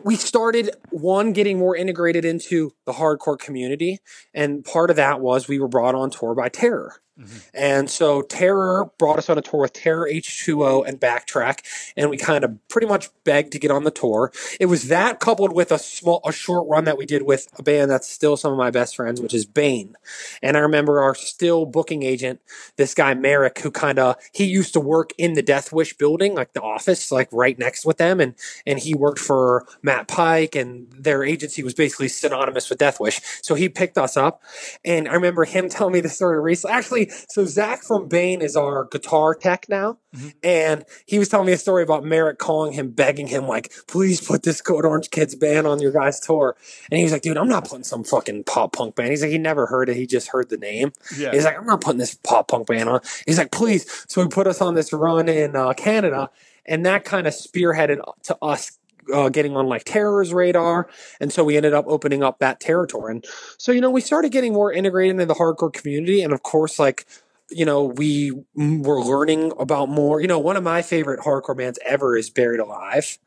we 0.04 0.16
started 0.16 0.70
one 0.90 1.32
getting 1.32 1.58
more 1.58 1.76
integrated 1.76 2.24
into 2.24 2.72
the 2.86 2.92
hardcore 2.92 3.38
community 3.38 3.98
and 4.34 4.64
part 4.64 4.90
of 4.90 4.96
that 4.96 5.20
was 5.20 5.48
we 5.48 5.58
were 5.58 5.68
brought 5.68 5.94
on 5.94 6.10
tour 6.10 6.34
by 6.34 6.48
terror 6.48 7.02
Mm-hmm. 7.18 7.38
And 7.54 7.90
so 7.90 8.20
Terror 8.20 8.90
brought 8.98 9.18
us 9.18 9.30
on 9.30 9.38
a 9.38 9.42
tour 9.42 9.62
with 9.62 9.72
Terror 9.72 10.06
H2O 10.10 10.86
and 10.86 11.00
Backtrack, 11.00 11.60
and 11.96 12.10
we 12.10 12.18
kind 12.18 12.44
of 12.44 12.58
pretty 12.68 12.86
much 12.86 13.08
begged 13.24 13.52
to 13.52 13.58
get 13.58 13.70
on 13.70 13.84
the 13.84 13.90
tour. 13.90 14.32
It 14.60 14.66
was 14.66 14.88
that 14.88 15.18
coupled 15.18 15.52
with 15.54 15.72
a 15.72 15.78
small, 15.78 16.20
a 16.26 16.32
short 16.32 16.68
run 16.68 16.84
that 16.84 16.98
we 16.98 17.06
did 17.06 17.22
with 17.22 17.48
a 17.58 17.62
band 17.62 17.90
that's 17.90 18.08
still 18.08 18.36
some 18.36 18.52
of 18.52 18.58
my 18.58 18.70
best 18.70 18.96
friends, 18.96 19.20
which 19.20 19.32
is 19.32 19.46
Bane. 19.46 19.96
And 20.42 20.58
I 20.58 20.60
remember 20.60 21.00
our 21.00 21.14
still 21.14 21.64
booking 21.64 22.02
agent, 22.02 22.40
this 22.76 22.92
guy 22.92 23.14
Merrick, 23.14 23.60
who 23.60 23.70
kind 23.70 23.98
of 23.98 24.16
he 24.32 24.44
used 24.44 24.74
to 24.74 24.80
work 24.80 25.12
in 25.16 25.32
the 25.32 25.42
Death 25.42 25.72
Wish 25.72 25.96
building, 25.96 26.34
like 26.34 26.52
the 26.52 26.62
office, 26.62 27.10
like 27.10 27.28
right 27.32 27.58
next 27.58 27.86
with 27.86 27.96
them, 27.96 28.20
and 28.20 28.34
and 28.66 28.78
he 28.78 28.94
worked 28.94 29.20
for 29.20 29.64
Matt 29.82 30.06
Pike, 30.06 30.54
and 30.54 30.86
their 30.92 31.24
agency 31.24 31.62
was 31.62 31.72
basically 31.72 32.08
synonymous 32.08 32.68
with 32.68 32.78
Death 32.78 33.00
Wish. 33.00 33.22
So 33.40 33.54
he 33.54 33.70
picked 33.70 33.96
us 33.96 34.18
up, 34.18 34.42
and 34.84 35.08
I 35.08 35.14
remember 35.14 35.44
him 35.44 35.68
telling 35.70 35.94
me 35.94 36.00
the 36.02 36.10
story 36.10 36.38
recently. 36.42 36.76
Actually 36.76 37.05
so 37.28 37.44
Zach 37.44 37.82
from 37.82 38.08
Bane 38.08 38.42
is 38.42 38.56
our 38.56 38.86
guitar 38.90 39.34
tech 39.34 39.66
now, 39.68 39.98
mm-hmm. 40.14 40.28
and 40.42 40.84
he 41.06 41.18
was 41.18 41.28
telling 41.28 41.46
me 41.46 41.52
a 41.52 41.58
story 41.58 41.82
about 41.82 42.04
Merrick 42.04 42.38
calling 42.38 42.72
him, 42.72 42.90
begging 42.90 43.26
him 43.26 43.46
like, 43.46 43.72
"Please 43.86 44.20
put 44.20 44.42
this 44.42 44.60
Code 44.60 44.84
Orange 44.84 45.10
Kids 45.10 45.34
band 45.34 45.66
on 45.66 45.80
your 45.80 45.92
guys' 45.92 46.20
tour." 46.20 46.56
And 46.90 46.98
he 46.98 47.04
was 47.04 47.12
like, 47.12 47.22
"Dude, 47.22 47.36
I'm 47.36 47.48
not 47.48 47.68
putting 47.68 47.84
some 47.84 48.04
fucking 48.04 48.44
pop 48.44 48.72
punk 48.72 48.96
band." 48.96 49.10
He's 49.10 49.22
like, 49.22 49.30
he 49.30 49.38
never 49.38 49.66
heard 49.66 49.88
it, 49.88 49.96
he 49.96 50.06
just 50.06 50.28
heard 50.28 50.48
the 50.48 50.56
name. 50.56 50.92
Yeah. 51.16 51.32
He's 51.32 51.44
like, 51.44 51.58
"I'm 51.58 51.66
not 51.66 51.80
putting 51.80 51.98
this 51.98 52.14
pop 52.14 52.48
punk 52.48 52.66
band 52.66 52.88
on." 52.88 53.00
He's 53.26 53.38
like, 53.38 53.52
"Please." 53.52 53.86
So 54.08 54.22
he 54.22 54.28
put 54.28 54.46
us 54.46 54.60
on 54.60 54.74
this 54.74 54.92
run 54.92 55.28
in 55.28 55.56
uh, 55.56 55.72
Canada, 55.74 56.30
and 56.64 56.84
that 56.86 57.04
kind 57.04 57.26
of 57.26 57.34
spearheaded 57.34 57.98
to 58.24 58.36
us 58.42 58.78
uh, 59.12 59.28
getting 59.28 59.56
on 59.56 59.66
like 59.66 59.84
terror's 59.84 60.32
radar. 60.32 60.88
And 61.20 61.32
so 61.32 61.44
we 61.44 61.56
ended 61.56 61.74
up 61.74 61.84
opening 61.88 62.22
up 62.22 62.38
that 62.38 62.60
territory. 62.60 63.14
And 63.14 63.24
so, 63.58 63.72
you 63.72 63.80
know, 63.80 63.90
we 63.90 64.00
started 64.00 64.32
getting 64.32 64.52
more 64.52 64.72
integrated 64.72 65.12
into 65.12 65.26
the 65.26 65.34
hardcore 65.34 65.72
community. 65.72 66.22
And 66.22 66.32
of 66.32 66.42
course, 66.42 66.78
like, 66.78 67.06
you 67.50 67.64
know, 67.64 67.84
we 67.84 68.32
were 68.54 69.02
learning 69.02 69.52
about 69.58 69.88
more. 69.88 70.20
You 70.20 70.26
know, 70.26 70.38
one 70.38 70.56
of 70.56 70.64
my 70.64 70.82
favorite 70.82 71.20
hardcore 71.20 71.56
bands 71.56 71.78
ever 71.84 72.16
is 72.16 72.30
Buried 72.30 72.60
Alive. 72.60 73.18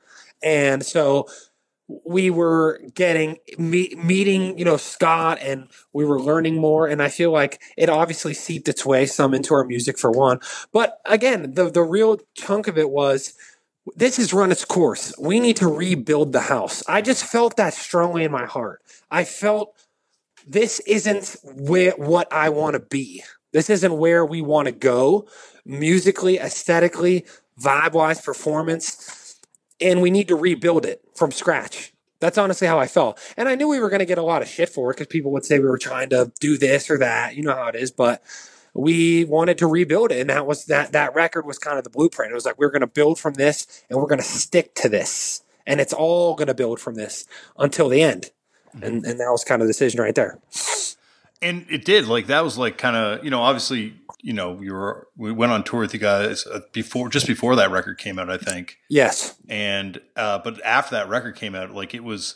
And 0.44 0.86
so 0.86 1.28
we 2.06 2.30
were 2.30 2.82
getting 2.94 3.38
me, 3.58 3.94
meeting, 3.98 4.58
you 4.58 4.66
know, 4.66 4.78
Scott, 4.78 5.40
and 5.42 5.68
we 5.92 6.06
were 6.06 6.20
learning 6.22 6.56
more. 6.56 6.88
And 6.88 7.02
I 7.02 7.10
feel 7.10 7.32
like 7.32 7.62
it 7.78 7.90
obviously 7.90 8.34
seeped 8.34 8.68
its 8.70 8.86
way 8.86 9.06
some 9.06 9.34
into 9.34 9.54
our 9.54 9.64
music 9.64 9.98
for 9.98 10.12
one. 10.12 10.40
But 10.72 11.00
again, 11.06 11.54
the 11.54 11.70
the 11.70 11.82
real 11.82 12.20
chunk 12.36 12.68
of 12.68 12.78
it 12.78 12.92
was 12.92 13.34
this 13.96 14.18
has 14.18 14.34
run 14.34 14.52
its 14.52 14.66
course. 14.66 15.14
We 15.20 15.40
need 15.40 15.58
to 15.58 15.68
rebuild 15.68 16.34
the 16.34 16.42
house. 16.42 16.84
I 16.88 17.02
just 17.02 17.24
felt 17.24 17.58
that 17.58 17.74
strongly 17.74 18.24
in 18.24 18.32
my 18.32 18.46
heart. 18.46 18.82
I 19.10 19.24
felt 19.24 19.76
this 20.48 20.80
isn't 20.82 21.36
where 21.44 21.92
what 21.92 22.32
I 22.32 22.50
want 22.50 22.74
to 22.74 22.80
be. 22.80 23.24
This 23.52 23.70
isn't 23.70 23.98
where 23.98 24.26
we 24.26 24.42
want 24.42 24.68
to 24.68 24.72
go 24.72 25.28
musically, 25.66 26.38
aesthetically, 26.38 27.26
vibe 27.60 27.94
wise, 27.94 28.22
performance. 28.22 29.40
And 29.82 30.02
we 30.02 30.12
need 30.12 30.28
to 30.28 30.36
rebuild 30.36 30.86
it 30.86 31.02
from 31.16 31.32
scratch. 31.32 31.94
That's 32.20 32.38
honestly 32.38 32.68
how 32.68 32.80
I 32.80 32.88
felt. 32.88 33.18
And 33.38 33.48
I 33.48 33.56
knew 33.56 33.68
we 33.68 33.80
were 33.80 33.90
going 33.90 34.00
to 34.00 34.06
get 34.06 34.18
a 34.18 34.24
lot 34.24 34.42
of 34.42 34.48
shit 34.48 34.70
for 34.70 34.92
it 34.92 34.96
because 34.96 35.08
people 35.08 35.32
would 35.32 35.46
say 35.46 35.60
we 35.60 35.70
were 35.70 35.78
trying 35.78 36.10
to 36.10 36.32
do 36.40 36.58
this 36.58 36.90
or 36.90 36.98
that. 36.98 37.36
You 37.36 37.44
know 37.44 37.56
how 37.56 37.68
it 37.68 37.76
is. 37.76 37.92
But 37.92 38.22
we 38.80 39.26
wanted 39.26 39.58
to 39.60 39.68
rebuild 39.68 40.12
it. 40.12 40.22
And 40.22 40.30
that 40.30 40.46
was 40.46 40.66
that, 40.66 40.92
that 40.94 41.14
record 41.14 41.46
was 41.46 41.60
kind 41.60 41.78
of 41.78 41.84
the 41.84 41.90
blueprint. 41.90 42.32
It 42.32 42.36
was 42.36 42.46
like, 42.46 42.60
we 42.60 42.66
we're 42.66 42.72
going 42.72 42.82
to 42.82 42.88
build 42.88 43.20
from 43.20 43.34
this 43.36 43.84
and 43.90 44.00
we're 44.00 44.08
going 44.08 44.20
to 44.20 44.26
stick 44.26 44.76
to 44.76 44.90
this. 44.90 45.44
And 45.68 45.80
it's 45.80 45.94
all 45.94 46.36
going 46.36 46.48
to 46.48 46.54
build 46.54 46.80
from 46.80 46.96
this 46.96 47.26
until 47.58 47.90
the 47.90 48.02
end. 48.02 48.32
And, 48.82 49.06
and 49.06 49.20
that 49.20 49.30
was 49.32 49.44
kind 49.44 49.62
of 49.62 49.68
the 49.68 49.74
decision 49.74 50.00
right 50.00 50.16
there. 50.16 50.40
And 51.42 51.66
it 51.70 51.86
did. 51.86 52.08
Like, 52.08 52.28
that 52.28 52.44
was 52.44 52.58
like 52.58 52.78
kind 52.78 52.96
of, 52.96 53.24
you 53.24 53.30
know, 53.30 53.42
obviously 53.42 53.96
you 54.22 54.34
know, 54.34 54.52
we 54.52 54.70
were 54.70 55.08
we 55.16 55.32
went 55.32 55.52
on 55.52 55.64
tour 55.64 55.82
with 55.82 55.94
you 55.94 56.00
guys 56.00 56.46
uh, 56.46 56.62
before 56.74 57.10
just 57.10 57.28
before 57.28 57.56
that 57.56 57.72
record 57.72 57.98
came 57.98 58.20
out, 58.20 58.30
I 58.30 58.38
think. 58.38 58.78
Yes. 58.90 59.36
And 59.48 60.00
uh, 60.16 60.40
but 60.40 60.64
after 60.66 60.96
that 60.96 61.10
record 61.10 61.36
came 61.36 61.56
out, 61.56 61.72
like 61.72 61.94
it 61.94 62.04
was, 62.04 62.36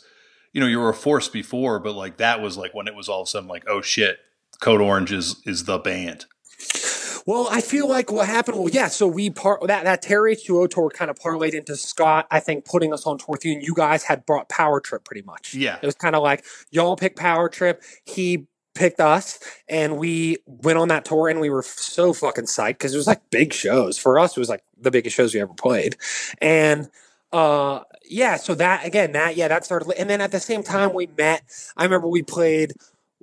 you 0.52 0.60
know, 0.60 0.66
you 0.66 0.78
were 0.78 0.88
a 0.88 0.94
force 0.94 1.28
before, 1.28 1.78
but 1.78 1.94
like 1.94 2.16
that 2.16 2.40
was 2.40 2.56
like 2.56 2.74
when 2.74 2.88
it 2.88 2.94
was 2.94 3.08
all 3.08 3.22
of 3.22 3.26
a 3.26 3.30
sudden 3.30 3.48
like, 3.48 3.64
oh 3.68 3.82
shit, 3.82 4.18
Code 4.60 4.80
Orange 4.80 5.12
is 5.12 5.42
is 5.44 5.64
the 5.64 5.78
band. 5.78 6.26
Well, 7.26 7.48
I 7.50 7.62
feel 7.62 7.88
like 7.88 8.12
what 8.12 8.26
happened. 8.26 8.58
Well, 8.58 8.68
yeah. 8.68 8.88
So 8.88 9.06
we 9.06 9.30
part 9.30 9.66
that 9.66 9.84
that 9.84 10.02
Terror 10.02 10.28
H 10.28 10.44
two 10.44 10.58
O 10.58 10.66
tour 10.66 10.90
kind 10.90 11.10
of 11.10 11.18
parlayed 11.18 11.54
into 11.54 11.76
Scott. 11.76 12.26
I 12.30 12.40
think 12.40 12.64
putting 12.64 12.92
us 12.92 13.06
on 13.06 13.18
tour 13.18 13.26
with 13.28 13.44
you, 13.44 13.54
and 13.54 13.62
you 13.62 13.74
guys 13.74 14.02
had 14.02 14.26
brought 14.26 14.48
Power 14.48 14.80
Trip 14.80 15.04
pretty 15.04 15.22
much. 15.22 15.54
Yeah, 15.54 15.78
it 15.80 15.86
was 15.86 15.94
kind 15.94 16.14
of 16.14 16.22
like 16.22 16.44
y'all 16.70 16.96
picked 16.96 17.18
Power 17.18 17.48
Trip. 17.48 17.82
He 18.04 18.46
picked 18.74 19.00
us 19.00 19.38
and 19.68 19.96
we 19.98 20.36
went 20.46 20.78
on 20.78 20.88
that 20.88 21.04
tour 21.04 21.28
and 21.28 21.40
we 21.40 21.48
were 21.48 21.62
so 21.62 22.12
fucking 22.12 22.44
psyched 22.44 22.70
because 22.70 22.92
it 22.92 22.96
was 22.96 23.06
like 23.06 23.22
big 23.30 23.52
shows 23.52 23.96
for 23.96 24.18
us 24.18 24.36
it 24.36 24.40
was 24.40 24.48
like 24.48 24.64
the 24.76 24.90
biggest 24.90 25.14
shows 25.14 25.32
we 25.32 25.40
ever 25.40 25.54
played 25.54 25.96
and 26.38 26.90
uh 27.32 27.80
yeah 28.08 28.36
so 28.36 28.52
that 28.54 28.84
again 28.84 29.12
that 29.12 29.36
yeah 29.36 29.46
that 29.46 29.64
started 29.64 29.88
and 29.96 30.10
then 30.10 30.20
at 30.20 30.32
the 30.32 30.40
same 30.40 30.62
time 30.62 30.92
we 30.92 31.08
met 31.16 31.42
i 31.76 31.84
remember 31.84 32.08
we 32.08 32.20
played 32.20 32.72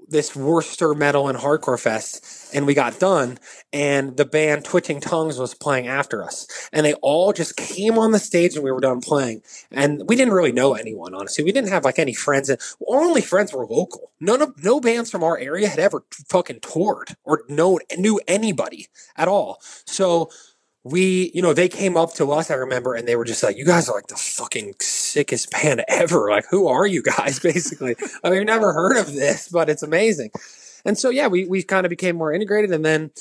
this 0.07 0.35
Worcester 0.35 0.93
Metal 0.93 1.27
and 1.27 1.37
Hardcore 1.37 1.79
Fest, 1.79 2.53
and 2.53 2.65
we 2.65 2.73
got 2.73 2.99
done, 2.99 3.39
and 3.71 4.17
the 4.17 4.25
band 4.25 4.65
Twitching 4.65 4.99
Tongues 4.99 5.39
was 5.39 5.53
playing 5.53 5.87
after 5.87 6.23
us, 6.23 6.47
and 6.73 6.85
they 6.85 6.93
all 6.95 7.33
just 7.33 7.55
came 7.55 7.97
on 7.97 8.11
the 8.11 8.19
stage, 8.19 8.55
and 8.55 8.63
we 8.63 8.71
were 8.71 8.79
done 8.79 9.01
playing, 9.01 9.41
and 9.71 10.03
we 10.07 10.15
didn't 10.15 10.33
really 10.33 10.51
know 10.51 10.73
anyone, 10.73 11.13
honestly. 11.13 11.43
We 11.43 11.51
didn't 11.51 11.69
have 11.69 11.85
like 11.85 11.99
any 11.99 12.13
friends, 12.13 12.49
and 12.49 12.59
only 12.87 13.21
friends 13.21 13.53
were 13.53 13.65
local. 13.65 14.11
None 14.19 14.41
of 14.41 14.63
no 14.63 14.79
bands 14.79 15.09
from 15.09 15.23
our 15.23 15.37
area 15.37 15.69
had 15.69 15.79
ever 15.79 16.03
fucking 16.29 16.59
toured 16.61 17.15
or 17.23 17.43
known 17.47 17.79
knew 17.97 18.19
anybody 18.27 18.87
at 19.15 19.27
all. 19.27 19.59
So 19.85 20.29
we, 20.83 21.31
you 21.33 21.41
know, 21.41 21.53
they 21.53 21.69
came 21.69 21.95
up 21.95 22.13
to 22.15 22.31
us, 22.31 22.49
I 22.49 22.55
remember, 22.55 22.95
and 22.95 23.07
they 23.07 23.15
were 23.15 23.25
just 23.25 23.43
like, 23.43 23.57
you 23.57 23.65
guys 23.65 23.87
are 23.87 23.95
like 23.95 24.07
the 24.07 24.15
fucking 24.15 24.73
sickest 25.11 25.51
band 25.51 25.83
ever. 25.87 26.29
Like, 26.29 26.45
who 26.49 26.67
are 26.67 26.85
you 26.85 27.03
guys, 27.03 27.39
basically? 27.43 27.95
I 28.23 28.29
mean, 28.29 28.39
I've 28.39 28.45
never 28.45 28.73
heard 28.73 28.97
of 28.97 29.13
this, 29.13 29.49
but 29.49 29.69
it's 29.69 29.83
amazing. 29.83 30.31
And 30.85 30.97
so, 30.97 31.09
yeah, 31.09 31.27
we, 31.27 31.45
we 31.45 31.63
kind 31.63 31.85
of 31.85 31.89
became 31.89 32.15
more 32.15 32.33
integrated. 32.33 32.71
And 32.71 32.83
then 32.83 33.11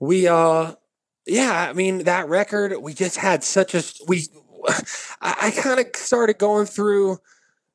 we, 0.00 0.28
uh, 0.28 0.74
yeah, 1.26 1.68
I 1.70 1.72
mean, 1.72 2.04
that 2.04 2.28
record, 2.28 2.76
we 2.82 2.92
just 2.92 3.16
had 3.16 3.42
such 3.42 3.74
a, 3.74 3.82
we, 4.06 4.26
I, 5.20 5.34
I 5.42 5.50
kind 5.50 5.80
of 5.80 5.86
started 5.96 6.38
going 6.38 6.66
through, 6.66 7.18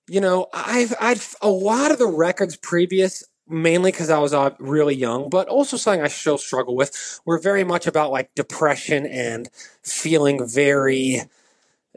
you 0.08 0.22
know, 0.22 0.48
I've, 0.54 0.94
I've, 1.00 1.36
a 1.42 1.50
lot 1.50 1.92
of 1.92 1.98
the 1.98 2.08
records 2.08 2.56
previous, 2.56 3.24
mainly 3.48 3.92
because 3.92 4.12
I 4.12 4.20
was 4.20 4.34
uh, 4.34 4.52
really 4.60 4.96
young, 4.96 5.30
but 5.30 5.48
also 5.48 5.78
something 5.78 6.04
I 6.04 6.08
still 6.08 6.38
struggle 6.38 6.76
with. 6.76 7.20
We're 7.26 7.42
very 7.42 7.64
much 7.64 7.88
about 7.88 8.12
like 8.12 8.36
depression 8.36 9.08
and 9.08 9.50
feeling 9.82 10.48
very 10.48 11.24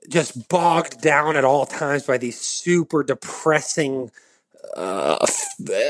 just 0.09 0.49
bogged 0.49 1.01
down 1.01 1.37
at 1.37 1.45
all 1.45 1.67
times 1.67 2.05
by 2.05 2.19
these 2.19 2.41
super 2.41 3.03
depressing, 3.03 4.11
uh, 4.77 5.25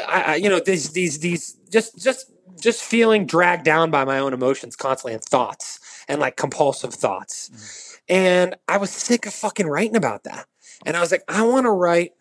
I, 0.09 0.37
you 0.43 0.49
know, 0.49 0.61
these 0.61 0.91
these 0.93 1.21
these 1.21 1.57
just 1.71 2.03
just 2.03 2.31
just 2.61 2.83
feeling 2.83 3.27
dragged 3.27 3.65
down 3.65 3.91
by 3.91 4.05
my 4.05 4.19
own 4.19 4.33
emotions 4.33 4.77
constantly 4.77 5.15
and 5.15 5.25
thoughts 5.25 5.81
and 6.09 6.21
like 6.21 6.37
compulsive 6.37 6.95
thoughts. 6.95 7.51
Mm. 7.51 7.99
And 8.09 8.55
I 8.69 8.77
was 8.79 8.91
sick 8.91 9.27
of 9.27 9.35
fucking 9.35 9.67
writing 9.67 9.97
about 9.97 10.25
that. 10.25 10.47
And 10.85 10.97
I 10.97 11.01
was 11.01 11.11
like, 11.11 11.25
I 11.29 11.43
want 11.43 11.65
to 11.67 11.71
write 11.71 12.13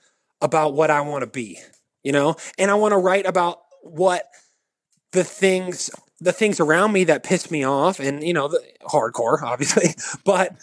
about 0.41 0.73
what 0.73 0.89
I 0.89 1.01
want 1.01 1.23
to 1.23 1.27
be 1.27 1.59
you 2.03 2.11
know, 2.11 2.35
and 2.57 2.71
I 2.71 2.75
want 2.75 2.93
to 2.93 2.97
write 2.97 3.25
about 3.25 3.59
what 3.81 4.25
the 5.11 5.23
things 5.23 5.89
the 6.19 6.31
things 6.31 6.59
around 6.59 6.91
me 6.91 7.03
that 7.05 7.23
piss 7.23 7.49
me 7.49 7.63
off 7.63 7.99
and 7.99 8.23
you 8.23 8.33
know 8.33 8.47
the 8.47 8.63
hardcore 8.83 9.41
obviously 9.41 9.87
but 10.23 10.55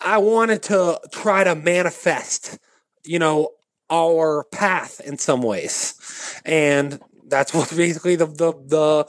i 0.00 0.18
wanted 0.18 0.62
to 0.62 0.98
try 1.12 1.44
to 1.44 1.54
manifest 1.54 2.58
you 3.04 3.18
know 3.18 3.50
our 3.90 4.44
path 4.50 5.00
in 5.00 5.18
some 5.18 5.42
ways 5.42 6.40
and 6.44 7.00
that's 7.28 7.54
what 7.54 7.72
basically 7.76 8.16
the 8.16 8.26
the 8.26 8.52
the, 8.66 9.06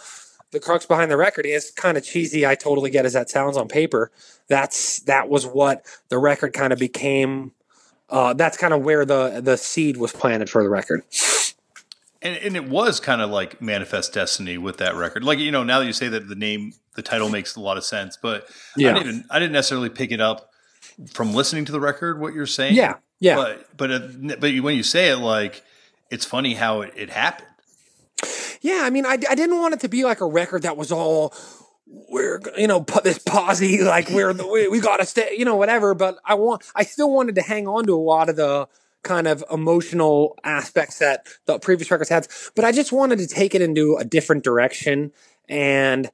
the 0.52 0.60
crux 0.60 0.86
behind 0.86 1.12
the 1.12 1.18
record 1.18 1.46
is 1.46 1.72
kind 1.72 1.98
of 1.98 2.04
cheesy 2.04 2.46
i 2.46 2.56
totally 2.56 2.90
get 2.90 3.06
as 3.06 3.14
that 3.14 3.30
sounds 3.30 3.58
on 3.58 3.68
paper 3.68 4.12
that's 4.48 5.00
that 5.02 5.30
was 5.30 5.46
what 5.46 5.86
the 6.10 6.18
record 6.18 6.54
kind 6.54 6.74
of 6.74 6.80
became 6.80 7.52
uh, 8.10 8.34
that's 8.34 8.56
kind 8.56 8.74
of 8.74 8.84
where 8.84 9.04
the 9.04 9.42
the 9.42 9.58
seed 9.58 9.98
was 9.98 10.14
planted 10.14 10.50
for 10.50 10.64
the 10.64 10.70
record 10.70 11.04
and, 12.22 12.38
and 12.38 12.56
it 12.56 12.68
was 12.68 13.00
kind 13.00 13.22
of 13.22 13.30
like 13.30 13.62
manifest 13.62 14.14
destiny 14.14 14.58
with 14.58 14.78
that 14.78 14.96
record. 14.96 15.24
Like 15.24 15.40
you 15.40 15.52
know, 15.52 15.64
now 15.64 15.80
that 15.80 15.86
you 15.86 15.94
say 15.94 16.08
that 16.10 16.28
the 16.28 16.36
name, 16.36 16.74
the 16.96 17.02
title 17.02 17.30
makes 17.30 17.56
a 17.56 17.60
lot 17.60 17.78
of 17.78 17.84
sense. 17.84 18.18
But 18.22 18.50
yeah. 18.76 18.92
I 18.92 18.94
didn't 18.94 19.08
even 19.08 19.26
I 19.30 19.40
didn't 19.40 19.54
necessarily 19.54 19.90
pick 19.90 20.12
it 20.12 20.22
up 20.22 20.52
from 21.12 21.34
listening 21.34 21.66
to 21.66 21.72
the 21.72 21.80
record. 21.80 22.20
What 22.20 22.34
you're 22.34 22.46
saying, 22.46 22.76
yeah, 22.76 22.96
yeah. 23.20 23.36
But 23.36 23.78
but 23.78 23.92
uh, 23.92 24.00
but 24.40 24.56
when 24.60 24.76
you 24.76 24.84
say 24.84 25.10
it, 25.10 25.18
like 25.18 25.64
it's 26.10 26.26
funny 26.26 26.54
how 26.54 26.82
it, 26.82 26.94
it 26.96 27.10
happened. 27.10 27.48
Yeah, 28.62 28.82
I 28.84 28.90
mean, 28.90 29.06
I, 29.06 29.14
I 29.14 29.36
didn't 29.36 29.60
want 29.60 29.76
it 29.76 29.82
to 29.82 29.90
be 29.90 30.04
like 30.04 30.22
a 30.22 30.26
record 30.26 30.64
that 30.64 30.78
was 30.78 30.92
all 30.92 31.34
we're 32.10 32.42
you 32.58 32.68
know 32.68 32.82
put 32.82 33.04
this 33.06 33.18
posy 33.20 33.82
like 33.82 34.10
we're 34.10 34.34
the, 34.34 34.46
we, 34.46 34.68
we 34.68 34.82
got 34.82 34.98
to 34.98 35.06
stay 35.06 35.36
you 35.38 35.46
know 35.46 35.56
whatever. 35.56 35.94
But 35.94 36.18
I 36.26 36.34
want 36.36 36.64
I 36.76 36.84
still 36.84 37.12
wanted 37.12 37.36
to 37.36 37.42
hang 37.42 37.68
on 37.68 37.86
to 37.86 37.94
a 37.94 37.96
lot 37.96 38.30
of 38.30 38.36
the 38.36 38.68
kind 39.08 39.28
of 39.28 39.44
emotional 39.52 40.38
aspects 40.44 41.00
that 41.00 41.28
the 41.46 41.60
previous 41.60 41.90
records 41.90 42.10
had. 42.10 42.28
But 42.56 42.66
I 42.66 42.72
just 42.72 42.92
wanted 42.92 43.20
to 43.20 43.28
take 43.28 43.56
it 43.56 43.62
into 43.62 43.96
a 43.96 44.04
different 44.04 44.44
direction. 44.44 45.12
And, 45.50 46.12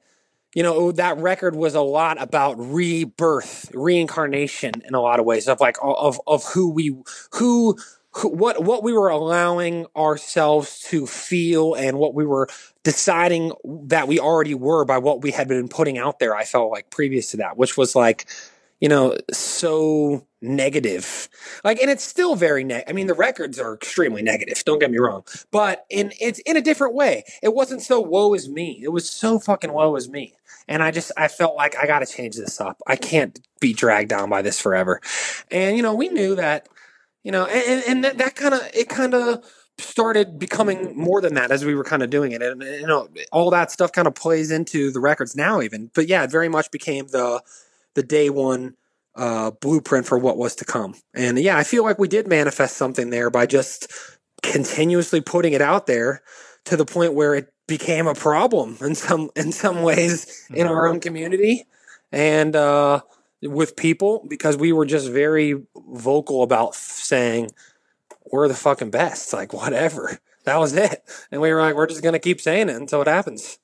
you 0.54 0.62
know, 0.62 0.92
that 0.92 1.18
record 1.18 1.56
was 1.56 1.74
a 1.74 1.80
lot 1.80 2.20
about 2.20 2.54
rebirth, 2.58 3.70
reincarnation 3.74 4.72
in 4.86 4.94
a 4.94 5.00
lot 5.00 5.20
of 5.20 5.26
ways 5.26 5.48
of 5.48 5.60
like, 5.60 5.76
of, 5.82 6.20
of 6.26 6.44
who 6.44 6.70
we, 6.70 6.96
who, 7.32 7.76
who, 8.12 8.28
what 8.28 8.62
what 8.62 8.82
we 8.82 8.92
were 8.92 9.08
allowing 9.08 9.86
ourselves 9.96 10.80
to 10.80 11.06
feel 11.06 11.74
and 11.74 11.98
what 11.98 12.14
we 12.14 12.24
were 12.24 12.48
deciding 12.84 13.52
that 13.64 14.06
we 14.06 14.20
already 14.20 14.54
were 14.54 14.84
by 14.84 14.98
what 14.98 15.22
we 15.22 15.32
had 15.32 15.48
been 15.48 15.68
putting 15.68 15.98
out 15.98 16.20
there 16.20 16.36
i 16.36 16.44
felt 16.44 16.70
like 16.70 16.88
previous 16.90 17.32
to 17.32 17.38
that 17.38 17.56
which 17.56 17.76
was 17.76 17.96
like 17.96 18.26
you 18.80 18.88
know 18.88 19.16
so 19.32 20.24
negative. 20.44 21.28
Like, 21.64 21.80
and 21.80 21.90
it's 21.90 22.04
still 22.04 22.36
very 22.36 22.64
negative. 22.64 22.90
I 22.90 22.92
mean, 22.92 23.06
the 23.06 23.14
records 23.14 23.58
are 23.58 23.74
extremely 23.74 24.22
negative. 24.22 24.62
Don't 24.64 24.78
get 24.78 24.90
me 24.90 24.98
wrong, 24.98 25.24
but 25.50 25.86
in 25.90 26.12
it's 26.20 26.38
in 26.40 26.56
a 26.56 26.62
different 26.62 26.94
way. 26.94 27.24
It 27.42 27.54
wasn't 27.54 27.82
so 27.82 28.00
woe 28.00 28.34
is 28.34 28.48
me. 28.48 28.80
It 28.82 28.90
was 28.90 29.08
so 29.08 29.38
fucking 29.38 29.72
woe 29.72 29.96
is 29.96 30.08
me. 30.08 30.34
And 30.68 30.82
I 30.82 30.90
just 30.90 31.10
I 31.16 31.28
felt 31.28 31.56
like 31.56 31.76
I 31.76 31.86
got 31.86 32.00
to 32.00 32.06
change 32.06 32.36
this 32.36 32.60
up. 32.60 32.80
I 32.86 32.96
can't 32.96 33.38
be 33.60 33.72
dragged 33.72 34.10
down 34.10 34.30
by 34.30 34.42
this 34.42 34.60
forever. 34.60 35.00
And 35.50 35.76
you 35.76 35.82
know, 35.82 35.94
we 35.94 36.08
knew 36.08 36.34
that. 36.36 36.68
You 37.22 37.32
know, 37.32 37.46
and 37.46 37.82
and 37.88 38.04
that, 38.04 38.18
that 38.18 38.36
kind 38.36 38.52
of 38.52 38.60
it 38.74 38.88
kind 38.90 39.14
of 39.14 39.44
started 39.78 40.38
becoming 40.38 40.96
more 40.96 41.20
than 41.20 41.34
that 41.34 41.50
as 41.50 41.64
we 41.64 41.74
were 41.74 41.84
kind 41.84 42.02
of 42.02 42.10
doing 42.10 42.30
it 42.30 42.40
and 42.40 42.62
you 42.62 42.86
know 42.86 43.08
all 43.32 43.50
that 43.50 43.72
stuff 43.72 43.90
kind 43.90 44.06
of 44.06 44.14
plays 44.14 44.52
into 44.52 44.92
the 44.92 45.00
records 45.00 45.34
now 45.34 45.60
even 45.60 45.90
but 45.94 46.06
yeah 46.06 46.22
it 46.22 46.30
very 46.30 46.48
much 46.48 46.70
became 46.70 47.08
the 47.08 47.42
the 47.94 48.02
day 48.02 48.30
one 48.30 48.76
uh, 49.16 49.50
blueprint 49.52 50.06
for 50.06 50.18
what 50.18 50.36
was 50.36 50.56
to 50.56 50.64
come. 50.64 50.94
And 51.14 51.38
yeah, 51.38 51.56
I 51.56 51.64
feel 51.64 51.84
like 51.84 51.98
we 51.98 52.08
did 52.08 52.26
manifest 52.26 52.76
something 52.76 53.10
there 53.10 53.30
by 53.30 53.46
just 53.46 53.92
continuously 54.42 55.20
putting 55.20 55.52
it 55.52 55.62
out 55.62 55.86
there 55.86 56.22
to 56.64 56.76
the 56.76 56.84
point 56.84 57.14
where 57.14 57.34
it 57.34 57.52
became 57.66 58.06
a 58.06 58.14
problem 58.14 58.76
in 58.80 58.94
some 58.94 59.30
in 59.36 59.52
some 59.52 59.82
ways 59.82 60.46
in 60.52 60.66
our 60.66 60.86
own 60.86 61.00
community 61.00 61.66
and 62.12 62.54
uh, 62.54 63.00
with 63.42 63.76
people 63.76 64.24
because 64.28 64.56
we 64.56 64.72
were 64.72 64.86
just 64.86 65.10
very 65.10 65.62
vocal 65.74 66.42
about 66.42 66.74
saying, 66.74 67.50
we're 68.30 68.48
the 68.48 68.54
fucking 68.54 68.90
best. 68.90 69.32
Like 69.32 69.52
whatever. 69.52 70.18
That 70.44 70.58
was 70.58 70.74
it. 70.74 71.02
And 71.30 71.40
we 71.40 71.50
were 71.52 71.60
like, 71.60 71.74
we're 71.74 71.86
just 71.86 72.02
gonna 72.02 72.18
keep 72.18 72.40
saying 72.40 72.68
it 72.68 72.76
until 72.76 73.00
it 73.00 73.08
happens. 73.08 73.58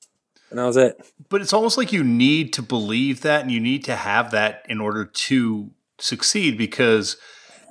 And 0.51 0.59
that 0.59 0.65
was 0.65 0.77
it. 0.77 1.01
But 1.29 1.41
it's 1.41 1.53
almost 1.53 1.77
like 1.77 1.91
you 1.91 2.03
need 2.03 2.53
to 2.53 2.61
believe 2.61 3.21
that 3.21 3.41
and 3.41 3.51
you 3.51 3.59
need 3.59 3.83
to 3.85 3.95
have 3.95 4.31
that 4.31 4.65
in 4.69 4.79
order 4.79 5.05
to 5.05 5.71
succeed 5.97 6.57
because 6.57 7.17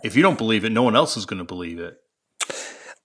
if 0.03 0.17
you 0.17 0.23
don't 0.23 0.39
believe 0.39 0.65
it, 0.65 0.73
no 0.73 0.83
one 0.83 0.97
else 0.97 1.17
is 1.17 1.27
going 1.27 1.39
to 1.39 1.45
believe 1.45 1.79
it. 1.79 2.01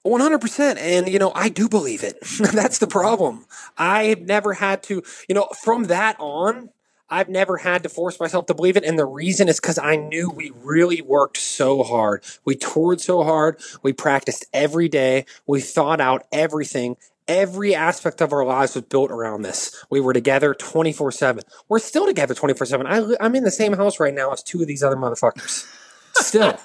100%. 0.05 0.77
And, 0.77 1.09
you 1.09 1.19
know, 1.19 1.31
I 1.35 1.49
do 1.49 1.67
believe 1.67 2.03
it. 2.03 2.17
That's 2.53 2.77
the 2.77 2.87
problem. 2.87 3.45
I've 3.77 4.21
never 4.21 4.53
had 4.53 4.81
to, 4.83 5.03
you 5.27 5.35
know, 5.35 5.47
from 5.63 5.85
that 5.85 6.15
on, 6.19 6.69
I've 7.09 7.29
never 7.29 7.57
had 7.57 7.83
to 7.83 7.89
force 7.89 8.19
myself 8.19 8.47
to 8.47 8.53
believe 8.53 8.77
it. 8.77 8.83
And 8.83 8.97
the 8.97 9.05
reason 9.05 9.47
is 9.47 9.59
because 9.59 9.77
I 9.77 9.95
knew 9.95 10.29
we 10.29 10.51
really 10.55 11.01
worked 11.01 11.37
so 11.37 11.83
hard. 11.83 12.23
We 12.45 12.55
toured 12.55 13.01
so 13.01 13.23
hard. 13.23 13.59
We 13.83 13.93
practiced 13.93 14.45
every 14.53 14.89
day. 14.89 15.25
We 15.45 15.61
thought 15.61 16.01
out 16.01 16.25
everything. 16.31 16.97
Every 17.27 17.73
aspect 17.73 18.21
of 18.21 18.31
our 18.33 18.45
lives 18.45 18.75
was 18.75 18.83
built 18.83 19.09
around 19.09 19.41
this. 19.41 19.83
We 19.89 19.99
were 19.99 20.13
together 20.13 20.53
24 20.53 21.11
7. 21.11 21.43
We're 21.67 21.79
still 21.79 22.05
together 22.05 22.33
24 22.33 22.67
7. 22.67 23.15
I'm 23.19 23.35
in 23.35 23.43
the 23.43 23.51
same 23.51 23.73
house 23.73 23.99
right 23.99 24.13
now 24.13 24.31
as 24.31 24.43
two 24.43 24.61
of 24.61 24.67
these 24.67 24.83
other 24.83 24.95
motherfuckers. 24.95 25.65
Still. 26.13 26.57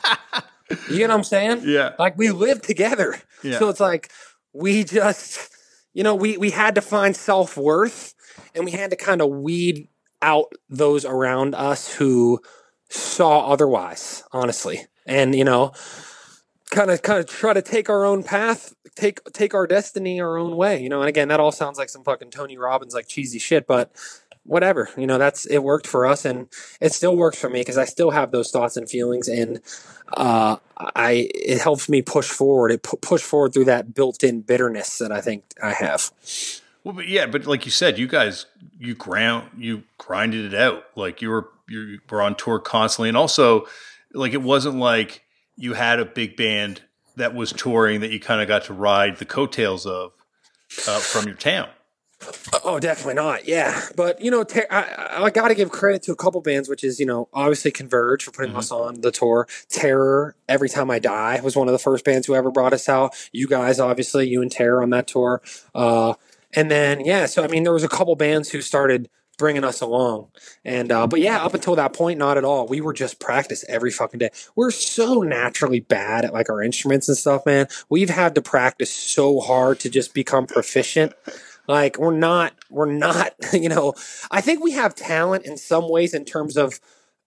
you 0.90 1.00
know 1.00 1.08
what 1.08 1.18
I'm 1.18 1.24
saying? 1.24 1.62
Yeah. 1.64 1.94
Like 1.98 2.18
we 2.18 2.30
live 2.30 2.62
together. 2.62 3.16
Yeah. 3.42 3.58
So 3.58 3.68
it's 3.68 3.80
like 3.80 4.10
we 4.52 4.84
just, 4.84 5.50
you 5.94 6.02
know, 6.02 6.14
we, 6.14 6.36
we 6.36 6.50
had 6.50 6.74
to 6.74 6.82
find 6.82 7.16
self 7.16 7.56
worth 7.56 8.14
and 8.54 8.64
we 8.64 8.72
had 8.72 8.90
to 8.90 8.96
kind 8.96 9.22
of 9.22 9.30
weed 9.30 9.88
out 10.22 10.52
those 10.68 11.04
around 11.04 11.54
us 11.54 11.94
who 11.94 12.40
saw 12.88 13.50
otherwise, 13.50 14.22
honestly. 14.32 14.86
And, 15.06 15.34
you 15.34 15.44
know, 15.44 15.72
kind 16.70 16.90
of 16.90 17.02
kind 17.02 17.18
of 17.18 17.26
try 17.26 17.52
to 17.52 17.62
take 17.62 17.88
our 17.88 18.04
own 18.04 18.22
path, 18.22 18.74
take 18.94 19.22
take 19.32 19.54
our 19.54 19.66
destiny 19.66 20.20
our 20.20 20.36
own 20.38 20.56
way, 20.56 20.80
you 20.80 20.88
know. 20.88 21.00
And 21.00 21.08
again, 21.08 21.28
that 21.28 21.40
all 21.40 21.52
sounds 21.52 21.78
like 21.78 21.88
some 21.88 22.04
fucking 22.04 22.30
Tony 22.30 22.56
Robbins 22.56 22.94
like 22.94 23.08
cheesy 23.08 23.38
shit, 23.38 23.66
but 23.66 23.92
whatever, 24.44 24.88
you 24.96 25.06
know, 25.06 25.18
that's 25.18 25.46
it 25.46 25.58
worked 25.58 25.86
for 25.86 26.06
us 26.06 26.24
and 26.24 26.48
it 26.80 26.92
still 26.92 27.16
works 27.16 27.38
for 27.38 27.50
me 27.50 27.60
because 27.60 27.78
I 27.78 27.84
still 27.84 28.10
have 28.10 28.30
those 28.32 28.50
thoughts 28.50 28.76
and 28.76 28.88
feelings 28.88 29.28
and 29.28 29.60
uh 30.16 30.56
I 30.76 31.28
it 31.34 31.60
helps 31.60 31.88
me 31.88 32.02
push 32.02 32.28
forward. 32.28 32.72
It 32.72 32.82
pu- 32.82 32.96
push 32.96 33.22
forward 33.22 33.52
through 33.52 33.66
that 33.66 33.94
built-in 33.94 34.40
bitterness 34.42 34.98
that 34.98 35.12
I 35.12 35.20
think 35.20 35.44
I 35.62 35.72
have. 35.72 36.10
Well, 36.84 36.94
but 36.94 37.08
yeah, 37.08 37.26
but 37.26 37.46
like 37.46 37.66
you 37.66 37.70
said, 37.70 37.98
you 37.98 38.06
guys 38.06 38.46
you 38.78 38.94
ground 38.94 39.50
you 39.56 39.82
grinded 39.98 40.52
it 40.52 40.58
out. 40.58 40.84
Like 40.96 41.20
you 41.20 41.30
were 41.30 41.48
you 41.68 42.00
were 42.08 42.22
on 42.22 42.34
tour 42.34 42.58
constantly, 42.58 43.08
and 43.08 43.16
also 43.16 43.66
like 44.14 44.32
it 44.32 44.42
wasn't 44.42 44.76
like 44.76 45.22
you 45.60 45.74
had 45.74 46.00
a 46.00 46.04
big 46.04 46.36
band 46.36 46.82
that 47.16 47.34
was 47.34 47.52
touring 47.52 48.00
that 48.00 48.10
you 48.10 48.18
kind 48.18 48.40
of 48.40 48.48
got 48.48 48.64
to 48.64 48.72
ride 48.72 49.18
the 49.18 49.24
coattails 49.24 49.84
of 49.86 50.12
uh, 50.88 50.98
from 50.98 51.26
your 51.26 51.36
town. 51.36 51.68
Oh, 52.64 52.78
definitely 52.78 53.14
not. 53.14 53.48
Yeah, 53.48 53.80
but 53.96 54.20
you 54.20 54.30
know, 54.30 54.44
ter- 54.44 54.66
I, 54.70 55.24
I 55.24 55.30
got 55.30 55.48
to 55.48 55.54
give 55.54 55.70
credit 55.70 56.02
to 56.02 56.12
a 56.12 56.16
couple 56.16 56.40
bands, 56.42 56.68
which 56.68 56.84
is 56.84 57.00
you 57.00 57.06
know 57.06 57.28
obviously 57.32 57.70
Converge 57.70 58.24
for 58.24 58.30
putting 58.30 58.52
Mhm. 58.52 58.58
us 58.58 58.70
on 58.70 59.00
the 59.00 59.10
tour. 59.10 59.46
Terror, 59.70 60.36
Every 60.48 60.68
Time 60.68 60.90
I 60.90 60.98
Die 60.98 61.40
was 61.42 61.56
one 61.56 61.66
of 61.68 61.72
the 61.72 61.78
first 61.78 62.04
bands 62.04 62.26
who 62.26 62.34
ever 62.34 62.50
brought 62.50 62.72
us 62.74 62.88
out. 62.90 63.14
You 63.32 63.46
guys, 63.46 63.80
obviously, 63.80 64.28
you 64.28 64.42
and 64.42 64.52
Terror 64.52 64.82
on 64.82 64.90
that 64.90 65.06
tour. 65.06 65.40
Uh, 65.74 66.14
and 66.52 66.70
then 66.70 67.00
yeah, 67.04 67.24
so 67.26 67.42
I 67.42 67.46
mean, 67.48 67.62
there 67.64 67.72
was 67.72 67.84
a 67.84 67.88
couple 67.88 68.14
bands 68.16 68.50
who 68.50 68.60
started 68.60 69.08
bringing 69.40 69.64
us 69.64 69.80
along, 69.80 70.28
and 70.64 70.92
uh, 70.92 71.08
but 71.08 71.20
yeah, 71.20 71.42
up 71.42 71.54
until 71.54 71.74
that 71.74 71.92
point, 71.92 72.18
not 72.18 72.38
at 72.38 72.44
all. 72.44 72.68
We 72.68 72.80
were 72.80 72.92
just 72.92 73.18
practice 73.18 73.64
every 73.68 73.90
fucking 73.90 74.18
day. 74.18 74.30
We're 74.54 74.70
so 74.70 75.22
naturally 75.22 75.80
bad 75.80 76.24
at 76.24 76.32
like 76.32 76.48
our 76.48 76.62
instruments 76.62 77.08
and 77.08 77.16
stuff, 77.16 77.44
man. 77.44 77.66
We've 77.88 78.10
had 78.10 78.36
to 78.36 78.42
practice 78.42 78.92
so 78.92 79.40
hard 79.40 79.80
to 79.80 79.90
just 79.90 80.14
become 80.14 80.46
proficient. 80.46 81.14
Like 81.66 81.98
we're 81.98 82.16
not, 82.16 82.52
we're 82.70 82.92
not, 82.92 83.34
you 83.52 83.68
know, 83.68 83.94
I 84.30 84.40
think 84.40 84.62
we 84.62 84.72
have 84.72 84.94
talent 84.94 85.44
in 85.44 85.56
some 85.56 85.88
ways 85.88 86.14
in 86.14 86.24
terms 86.24 86.56
of 86.56 86.78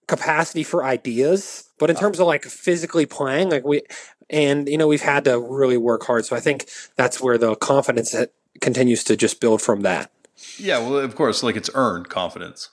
capacity 0.08 0.64
for 0.64 0.84
ideas, 0.84 1.70
but 1.80 1.90
in 1.90 1.96
terms 1.96 2.20
of 2.20 2.28
like 2.28 2.44
physically 2.44 3.06
playing, 3.06 3.50
like 3.50 3.66
we, 3.66 3.82
and 4.30 4.68
you 4.68 4.78
know, 4.78 4.88
we've 4.88 5.02
had 5.02 5.26
to 5.26 5.40
really 5.40 5.78
work 5.78 6.04
hard. 6.04 6.26
So 6.26 6.36
I 6.36 6.40
think 6.40 6.70
that's 6.96 7.22
where 7.22 7.38
the 7.38 7.56
confidence 7.56 8.12
that 8.12 8.34
continues 8.62 9.04
to 9.06 9.16
just 9.16 9.40
build 9.40 9.62
from 9.62 9.82
that. 9.82 10.12
Yeah, 10.58 10.80
well, 10.80 10.98
of 11.00 11.16
course, 11.16 11.44
like 11.44 11.56
it's 11.56 11.70
earned 11.74 12.10
confidence. 12.10 12.70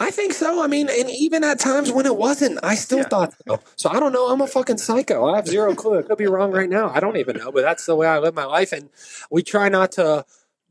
I 0.00 0.10
think 0.10 0.32
so. 0.32 0.62
I 0.62 0.66
mean, 0.66 0.88
and 0.90 1.08
even 1.10 1.44
at 1.44 1.60
times 1.60 1.92
when 1.92 2.06
it 2.06 2.16
wasn't, 2.16 2.58
I 2.64 2.74
still 2.74 2.98
Yeah. 2.98 3.08
thought 3.08 3.34
so. 3.46 3.60
So 3.76 3.88
I 3.90 4.00
don't 4.00 4.12
know. 4.12 4.26
I'm 4.28 4.40
a 4.40 4.48
fucking 4.48 4.78
psycho. 4.78 5.26
I 5.28 5.36
have 5.36 5.46
zero 5.46 5.74
clue. 5.76 5.98
I 5.98 6.02
could 6.02 6.18
be 6.18 6.26
wrong 6.26 6.50
right 6.50 6.68
now. 6.68 6.90
I 6.92 6.98
don't 6.98 7.16
even 7.18 7.36
know, 7.36 7.52
but 7.52 7.62
that's 7.62 7.86
the 7.86 7.94
way 7.94 8.06
I 8.08 8.18
live 8.18 8.34
my 8.34 8.46
life. 8.46 8.72
And 8.72 8.90
we 9.30 9.42
try 9.44 9.68
not 9.68 9.92
to, 9.92 10.24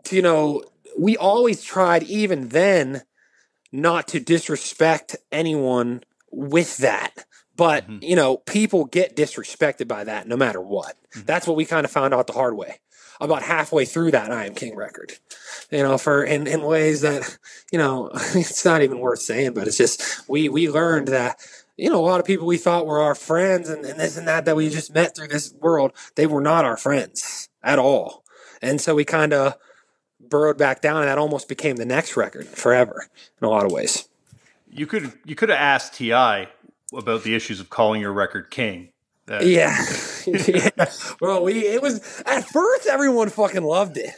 to 0.06 0.16
you 0.16 0.22
know, 0.22 0.64
we 1.00 1.16
always 1.16 1.64
tried, 1.64 2.04
even 2.04 2.50
then, 2.50 3.04
not 3.72 4.08
to 4.10 4.20
disrespect 4.20 5.16
anyone 5.32 6.04
with 6.32 6.78
that. 6.78 7.26
But, 7.56 7.88
Mhm. 7.88 8.04
you 8.04 8.16
know, 8.18 8.38
people 8.38 8.84
get 8.86 9.16
disrespected 9.16 9.88
by 9.88 10.04
that 10.04 10.28
no 10.28 10.36
matter 10.36 10.60
what. 10.60 10.96
Mhm. 11.16 11.26
That's 11.26 11.48
what 11.48 11.56
we 11.56 11.66
kind 11.66 11.86
of 11.86 11.92
found 11.92 12.14
out 12.14 12.28
the 12.28 12.34
hard 12.34 12.58
way. 12.58 12.80
About 13.22 13.44
halfway 13.44 13.86
through 13.86 14.12
that 14.12 14.32
I 14.32 14.46
Am 14.46 14.56
King 14.56 14.76
record. 14.76 15.14
You 15.72 15.84
know, 15.84 15.98
for 15.98 16.24
in, 16.24 16.48
in 16.48 16.62
ways 16.62 17.02
that, 17.02 17.38
you 17.72 17.80
know, 17.80 18.10
it's 18.14 18.66
not 18.66 18.82
even 18.82 19.00
worth 19.00 19.20
saying, 19.20 19.54
but 19.54 19.68
it's 19.68 19.78
just 19.78 20.28
we 20.30 20.50
we 20.50 20.70
learned 20.70 21.08
that, 21.10 21.40
you 21.78 21.90
know, 21.90 22.00
a 22.00 22.06
lot 22.06 22.20
of 22.20 22.26
people 22.26 22.48
we 22.48 22.58
thought 22.58 22.86
were 22.86 23.02
our 23.02 23.16
friends 23.16 23.70
and, 23.70 23.86
and 23.86 24.00
this 24.00 24.18
and 24.18 24.28
that 24.28 24.46
that 24.46 24.56
we 24.56 24.70
just 24.70 24.94
met 24.94 25.16
through 25.16 25.28
this 25.28 25.54
world, 25.54 25.94
they 26.16 26.26
were 26.26 26.42
not 26.42 26.66
our 26.66 26.78
friends 26.78 27.50
at 27.64 27.80
all. 27.80 28.24
And 28.62 28.80
so 28.80 28.96
we 28.96 29.06
kind 29.06 29.34
of 29.34 29.58
burrowed 30.20 30.58
back 30.58 30.82
down 30.82 31.02
and 31.02 31.08
that 31.08 31.18
almost 31.18 31.48
became 31.48 31.76
the 31.76 31.86
next 31.86 32.18
record 32.18 32.48
forever 32.48 33.08
in 33.42 33.46
a 33.46 33.50
lot 33.50 33.66
of 33.66 33.72
ways. 33.72 34.08
You 34.70 34.88
could 34.88 35.14
you 35.26 35.36
could 35.36 35.50
have 35.50 35.60
asked 35.60 35.96
Ti 35.96 36.12
about 36.12 37.24
the 37.24 37.36
issues 37.36 37.60
of 37.60 37.70
calling 37.70 38.02
your 38.02 38.14
record 38.14 38.50
king. 38.50 38.90
Yeah. 39.28 39.86
yeah. 40.48 40.70
Well, 41.22 41.44
we 41.44 41.68
it 41.68 41.82
was 41.82 42.24
at 42.26 42.48
first 42.50 42.88
everyone 42.88 43.30
fucking 43.30 43.64
loved 43.64 43.98
it. 43.98 44.10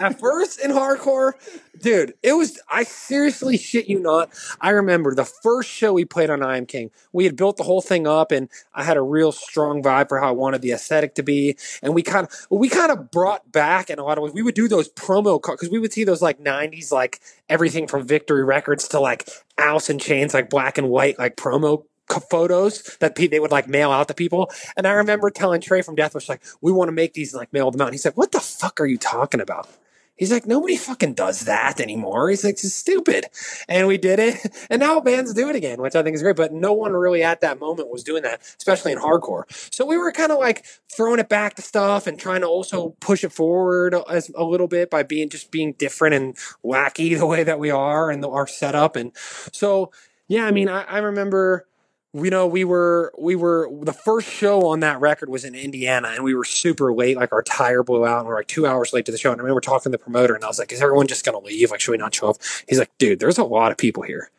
At 0.00 0.18
first 0.20 0.60
in 0.60 0.70
hardcore, 0.70 1.32
dude, 1.80 2.14
it 2.22 2.32
was 2.32 2.60
I 2.68 2.84
seriously 2.84 3.56
shit 3.56 3.88
you 3.88 4.00
not. 4.00 4.30
I 4.60 4.70
remember 4.70 5.14
the 5.14 5.24
first 5.24 5.70
show 5.70 5.92
we 5.92 6.04
played 6.04 6.30
on 6.30 6.42
I 6.42 6.56
Am 6.56 6.66
King. 6.66 6.90
We 7.12 7.24
had 7.24 7.36
built 7.36 7.56
the 7.56 7.62
whole 7.62 7.80
thing 7.80 8.06
up 8.06 8.32
and 8.32 8.48
I 8.74 8.84
had 8.84 8.96
a 8.96 9.02
real 9.02 9.32
strong 9.32 9.82
vibe 9.82 10.08
for 10.08 10.20
how 10.20 10.28
I 10.28 10.32
wanted 10.32 10.62
the 10.62 10.72
aesthetic 10.72 11.14
to 11.16 11.22
be. 11.22 11.56
And 11.82 11.94
we 11.94 12.02
kind 12.02 12.26
of 12.26 12.46
we 12.50 12.68
kind 12.68 12.90
of 12.90 13.10
brought 13.10 13.50
back 13.52 13.90
in 13.90 13.98
a 13.98 14.04
lot 14.04 14.18
of 14.18 14.24
ways. 14.24 14.32
We 14.32 14.42
would 14.42 14.54
do 14.54 14.68
those 14.68 14.88
promo 14.88 15.40
cards 15.40 15.60
because 15.60 15.72
we 15.72 15.78
would 15.78 15.92
see 15.92 16.04
those 16.04 16.22
like 16.22 16.40
90s 16.40 16.90
like 16.90 17.20
everything 17.48 17.86
from 17.86 18.06
Victory 18.06 18.44
Records 18.44 18.88
to 18.88 19.00
like 19.00 19.28
Alice 19.58 19.90
in 19.90 19.98
Chains 19.98 20.34
like 20.34 20.50
black 20.50 20.78
and 20.78 20.88
white 20.88 21.18
like 21.18 21.36
promo 21.36 21.84
photos 22.30 22.96
that 23.00 23.14
they 23.14 23.40
would 23.40 23.50
like 23.50 23.68
mail 23.68 23.90
out 23.90 24.08
to 24.08 24.14
people. 24.14 24.50
And 24.76 24.86
I 24.86 24.90
mm-hmm. 24.90 24.98
remember 24.98 25.30
telling 25.30 25.60
Trey 25.60 25.82
from 25.82 25.96
Deathwish, 25.96 26.28
like, 26.28 26.42
we 26.60 26.72
want 26.72 26.88
to 26.88 26.92
make 26.92 27.14
these 27.14 27.32
and 27.32 27.40
like 27.40 27.52
mail 27.52 27.70
them 27.70 27.80
out. 27.80 27.88
And 27.88 27.94
he's 27.94 28.04
like, 28.04 28.16
what 28.16 28.32
the 28.32 28.40
fuck 28.40 28.80
are 28.80 28.86
you 28.86 28.98
talking 28.98 29.40
about? 29.40 29.68
He's 30.16 30.30
like, 30.30 30.46
nobody 30.46 30.76
fucking 30.76 31.14
does 31.14 31.40
that 31.40 31.80
anymore. 31.80 32.30
He's 32.30 32.44
like, 32.44 32.54
it's 32.54 32.72
stupid. 32.72 33.26
And 33.68 33.88
we 33.88 33.98
did 33.98 34.18
it. 34.18 34.34
And 34.70 34.80
now 34.80 34.98
bands 34.98 35.34
do 35.34 35.50
it 35.50 35.56
again, 35.56 35.80
which 35.80 35.94
I 35.94 36.02
think 36.02 36.14
is 36.14 36.22
great. 36.22 36.36
But 36.36 36.52
no 36.52 36.72
one 36.72 36.92
really 36.92 37.22
at 37.22 37.42
that 37.42 37.60
moment 37.60 37.90
was 37.90 38.02
doing 38.02 38.22
that, 38.22 38.40
especially 38.58 38.92
in 38.92 38.98
hardcore. 38.98 39.44
So 39.72 39.84
we 39.84 39.98
were 39.98 40.10
kind 40.10 40.32
of 40.32 40.38
like 40.38 40.64
throwing 40.90 41.20
it 41.20 41.28
back 41.28 41.54
to 41.56 41.62
stuff 41.62 42.06
and 42.06 42.18
trying 42.18 42.40
to 42.40 42.46
also 42.46 42.90
push 43.00 43.24
it 43.24 43.32
forward 43.32 43.94
as 44.08 44.30
a 44.34 44.44
little 44.44 44.68
bit 44.68 44.90
by 44.90 45.02
being 45.02 45.28
just 45.28 45.50
being 45.50 45.72
different 45.74 46.14
and 46.14 46.36
wacky 46.64 47.16
the 47.18 47.26
way 47.26 47.42
that 47.44 47.58
we 47.58 47.70
are 47.70 48.10
and 48.10 48.22
the, 48.22 48.30
our 48.30 48.46
setup. 48.46 48.96
And 48.96 49.12
so, 49.52 49.92
yeah, 50.28 50.46
I 50.46 50.50
mean, 50.50 50.68
I, 50.68 50.82
I 50.84 50.98
remember 50.98 51.66
you 52.14 52.30
know 52.30 52.46
we 52.46 52.64
were 52.64 53.12
we 53.18 53.34
were 53.34 53.68
the 53.82 53.92
first 53.92 54.28
show 54.28 54.68
on 54.68 54.80
that 54.80 55.00
record 55.00 55.28
was 55.28 55.44
in 55.44 55.54
indiana 55.54 56.08
and 56.14 56.22
we 56.22 56.34
were 56.34 56.44
super 56.44 56.92
late 56.94 57.16
like 57.16 57.32
our 57.32 57.42
tire 57.42 57.82
blew 57.82 58.06
out 58.06 58.20
and 58.20 58.28
we're 58.28 58.36
like 58.36 58.46
two 58.46 58.66
hours 58.66 58.92
late 58.92 59.04
to 59.04 59.12
the 59.12 59.18
show 59.18 59.32
and 59.32 59.40
i 59.40 59.42
remember 59.42 59.60
talking 59.60 59.90
to 59.90 59.98
the 59.98 59.98
promoter 59.98 60.34
and 60.34 60.44
i 60.44 60.46
was 60.46 60.58
like 60.58 60.72
is 60.72 60.80
everyone 60.80 61.06
just 61.06 61.24
gonna 61.24 61.38
leave 61.40 61.70
like 61.70 61.80
should 61.80 61.90
we 61.90 61.98
not 61.98 62.14
show 62.14 62.30
up 62.30 62.36
he's 62.68 62.78
like 62.78 62.90
dude 62.98 63.18
there's 63.18 63.38
a 63.38 63.44
lot 63.44 63.72
of 63.72 63.76
people 63.76 64.02
here 64.04 64.30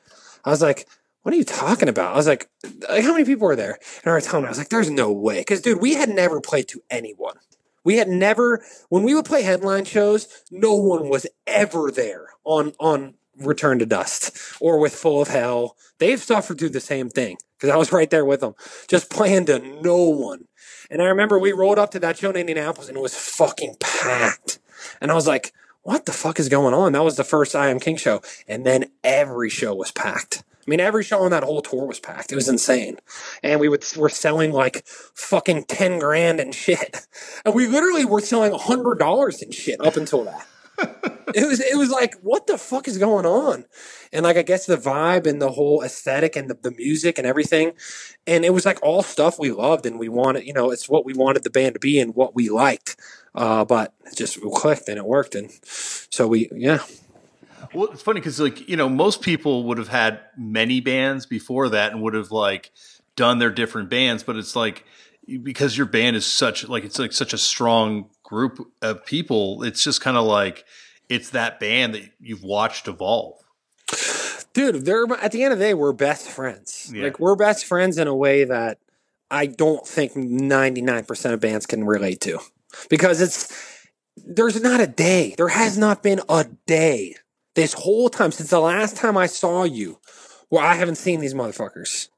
i 0.45 0.49
was 0.49 0.61
like 0.61 0.87
what 1.25 1.33
are 1.33 1.37
you 1.37 1.43
talking 1.43 1.89
about? 1.89 2.13
I 2.13 2.17
was 2.17 2.27
like, 2.27 2.47
like 2.87 3.03
how 3.03 3.13
many 3.13 3.25
people 3.25 3.47
are 3.47 3.55
there? 3.55 3.79
And 4.03 4.11
I 4.11 4.13
was 4.13 4.25
telling 4.25 4.43
him, 4.43 4.45
I 4.45 4.49
was 4.49 4.59
like, 4.59 4.69
there's 4.69 4.91
no 4.91 5.11
way. 5.11 5.39
Because, 5.39 5.59
dude, 5.59 5.81
we 5.81 5.95
had 5.95 6.07
never 6.07 6.39
played 6.39 6.67
to 6.67 6.83
anyone. 6.91 7.37
We 7.83 7.97
had 7.97 8.07
never, 8.07 8.63
when 8.89 9.01
we 9.01 9.15
would 9.15 9.25
play 9.25 9.41
headline 9.41 9.85
shows, 9.85 10.27
no 10.51 10.75
one 10.75 11.09
was 11.09 11.25
ever 11.47 11.89
there 11.89 12.27
on, 12.43 12.73
on 12.79 13.15
Return 13.39 13.79
to 13.79 13.87
Dust 13.87 14.37
or 14.61 14.77
with 14.77 14.93
Full 14.93 15.19
of 15.19 15.29
Hell. 15.29 15.75
They've 15.97 16.21
suffered 16.21 16.59
through 16.59 16.69
the 16.69 16.79
same 16.79 17.09
thing 17.09 17.37
because 17.57 17.69
I 17.69 17.77
was 17.77 17.91
right 17.91 18.09
there 18.09 18.25
with 18.25 18.41
them, 18.41 18.55
just 18.87 19.09
playing 19.09 19.45
to 19.47 19.59
no 19.59 20.03
one. 20.03 20.45
And 20.89 21.01
I 21.01 21.05
remember 21.05 21.39
we 21.39 21.51
rolled 21.51 21.79
up 21.79 21.91
to 21.91 21.99
that 21.99 22.17
show 22.17 22.29
in 22.29 22.35
Indianapolis 22.35 22.87
and 22.89 22.97
it 22.97 23.01
was 23.01 23.15
fucking 23.15 23.77
packed. 23.79 24.59
And 25.01 25.11
I 25.11 25.15
was 25.15 25.27
like, 25.27 25.53
what 25.81 26.05
the 26.05 26.11
fuck 26.11 26.39
is 26.39 26.49
going 26.49 26.73
on? 26.73 26.93
That 26.93 27.03
was 27.03 27.15
the 27.15 27.23
first 27.23 27.55
I 27.55 27.69
Am 27.69 27.79
King 27.79 27.97
show. 27.97 28.21
And 28.47 28.65
then 28.65 28.85
every 29.03 29.49
show 29.49 29.73
was 29.73 29.91
packed 29.91 30.43
I 30.65 30.69
mean, 30.69 30.79
every 30.79 31.03
show 31.03 31.21
on 31.21 31.31
that 31.31 31.43
whole 31.43 31.61
tour 31.61 31.85
was 31.85 31.99
packed. 31.99 32.31
It 32.31 32.35
was 32.35 32.49
insane, 32.49 32.97
and 33.43 33.59
we 33.59 33.69
would 33.69 33.85
were 33.95 34.09
selling 34.09 34.51
like 34.51 34.83
fucking 34.87 35.65
ten 35.65 35.99
grand 35.99 36.39
and 36.39 36.55
shit, 36.55 37.05
and 37.45 37.53
we 37.53 37.67
literally 37.67 38.05
were 38.05 38.21
selling 38.21 38.51
hundred 38.53 38.95
dollars 38.95 39.41
and 39.41 39.53
shit 39.53 39.79
up 39.79 39.95
until 39.95 40.23
that. 40.23 40.47
It 40.77 41.47
was 41.47 41.59
it 41.59 41.77
was 41.77 41.89
like 41.89 42.15
what 42.21 42.47
the 42.47 42.57
fuck 42.57 42.87
is 42.87 42.97
going 42.97 43.25
on, 43.25 43.65
and 44.13 44.23
like 44.23 44.37
I 44.37 44.41
guess 44.41 44.65
the 44.65 44.77
vibe 44.77 45.27
and 45.27 45.41
the 45.41 45.51
whole 45.51 45.83
aesthetic 45.83 46.35
and 46.35 46.49
the, 46.49 46.55
the 46.55 46.71
music 46.71 47.17
and 47.17 47.27
everything, 47.27 47.73
and 48.27 48.45
it 48.45 48.53
was 48.53 48.65
like 48.65 48.81
all 48.83 49.03
stuff 49.03 49.39
we 49.39 49.51
loved 49.51 49.85
and 49.85 49.99
we 49.99 50.09
wanted. 50.09 50.45
You 50.45 50.53
know, 50.53 50.71
it's 50.71 50.89
what 50.89 51.05
we 51.05 51.13
wanted 51.13 51.43
the 51.43 51.49
band 51.49 51.75
to 51.75 51.79
be 51.79 51.99
and 51.99 52.15
what 52.15 52.35
we 52.35 52.49
liked. 52.49 52.97
Uh, 53.33 53.65
but 53.65 53.93
it 54.05 54.15
just 54.15 54.39
clicked 54.53 54.87
and 54.87 54.97
it 54.97 55.05
worked, 55.05 55.35
and 55.35 55.51
so 55.63 56.27
we 56.27 56.49
yeah 56.53 56.79
well, 57.73 57.89
it's 57.91 58.01
funny 58.01 58.19
because 58.19 58.39
like 58.39 58.67
you 58.67 58.77
know 58.77 58.89
most 58.89 59.21
people 59.21 59.63
would 59.65 59.77
have 59.77 59.87
had 59.87 60.19
many 60.37 60.81
bands 60.81 61.25
before 61.25 61.69
that 61.69 61.91
and 61.91 62.01
would 62.01 62.13
have 62.13 62.31
like 62.31 62.71
done 63.15 63.39
their 63.39 63.51
different 63.51 63.89
bands, 63.89 64.23
but 64.23 64.35
it's 64.35 64.55
like 64.55 64.85
because 65.43 65.77
your 65.77 65.85
band 65.85 66.15
is 66.15 66.25
such 66.25 66.67
like 66.67 66.83
it's 66.83 66.99
like 66.99 67.13
such 67.13 67.33
a 67.33 67.37
strong 67.37 68.09
group 68.25 68.59
of 68.81 69.05
people. 69.05 69.63
It's 69.63 69.83
just 69.83 70.01
kind 70.01 70.17
of 70.17 70.25
like 70.25 70.65
it's 71.09 71.29
that 71.29 71.59
band 71.59 71.95
that 71.95 72.09
you've 72.19 72.43
watched 72.43 72.87
evolve. 72.87 73.35
Dude, 74.53 74.85
they're 74.85 75.05
at 75.21 75.31
the 75.31 75.43
end 75.43 75.53
of 75.53 75.59
the 75.59 75.65
day, 75.65 75.73
we're 75.73 75.93
best 75.93 76.29
friends. 76.29 76.91
Yeah. 76.93 77.03
Like 77.03 77.19
we're 77.19 77.35
best 77.35 77.65
friends 77.65 77.97
in 77.97 78.07
a 78.07 78.15
way 78.15 78.45
that 78.45 78.79
I 79.29 79.45
don't 79.45 79.85
think 79.87 80.15
ninety 80.15 80.81
nine 80.81 81.05
percent 81.05 81.33
of 81.33 81.39
bands 81.39 81.65
can 81.65 81.83
relate 81.83 82.21
to 82.21 82.39
because 82.89 83.21
it's 83.21 83.85
there's 84.17 84.61
not 84.61 84.79
a 84.79 84.87
day. 84.87 85.35
There 85.37 85.49
has 85.49 85.77
not 85.77 86.01
been 86.01 86.21
a 86.29 86.45
day 86.65 87.15
this 87.55 87.73
whole 87.73 88.09
time 88.09 88.31
since 88.31 88.49
the 88.49 88.59
last 88.59 88.97
time 88.97 89.17
I 89.17 89.27
saw 89.27 89.63
you, 89.63 89.99
where 90.49 90.63
I 90.63 90.75
haven't 90.75 90.95
seen 90.95 91.19
these 91.19 91.33
motherfuckers. 91.33 92.09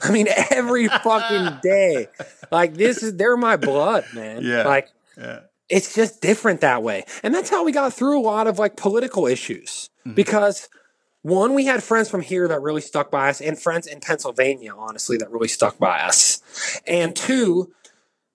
I 0.00 0.10
mean, 0.12 0.28
every 0.50 0.88
fucking 0.88 1.58
day. 1.62 2.08
Like 2.50 2.74
this 2.74 3.02
is 3.02 3.16
they're 3.16 3.36
my 3.36 3.56
blood, 3.56 4.04
man. 4.14 4.42
Yeah. 4.42 4.64
Like 4.64 4.88
yeah. 5.20 5.40
it's 5.68 5.94
just 5.94 6.20
different 6.20 6.60
that 6.62 6.82
way. 6.82 7.04
And 7.22 7.34
that's 7.34 7.50
how 7.50 7.64
we 7.64 7.72
got 7.72 7.92
through 7.92 8.18
a 8.18 8.22
lot 8.22 8.46
of 8.46 8.58
like 8.58 8.76
political 8.76 9.26
issues. 9.26 9.90
Mm-hmm. 10.06 10.14
Because 10.14 10.68
one, 11.22 11.54
we 11.54 11.66
had 11.66 11.82
friends 11.82 12.08
from 12.08 12.22
here 12.22 12.48
that 12.48 12.62
really 12.62 12.80
stuck 12.80 13.10
by 13.10 13.28
us, 13.28 13.42
and 13.42 13.58
friends 13.58 13.86
in 13.86 14.00
Pennsylvania, 14.00 14.72
honestly, 14.74 15.18
that 15.18 15.30
really 15.30 15.48
stuck 15.48 15.78
by 15.78 16.00
us. 16.00 16.40
And 16.86 17.14
two, 17.14 17.72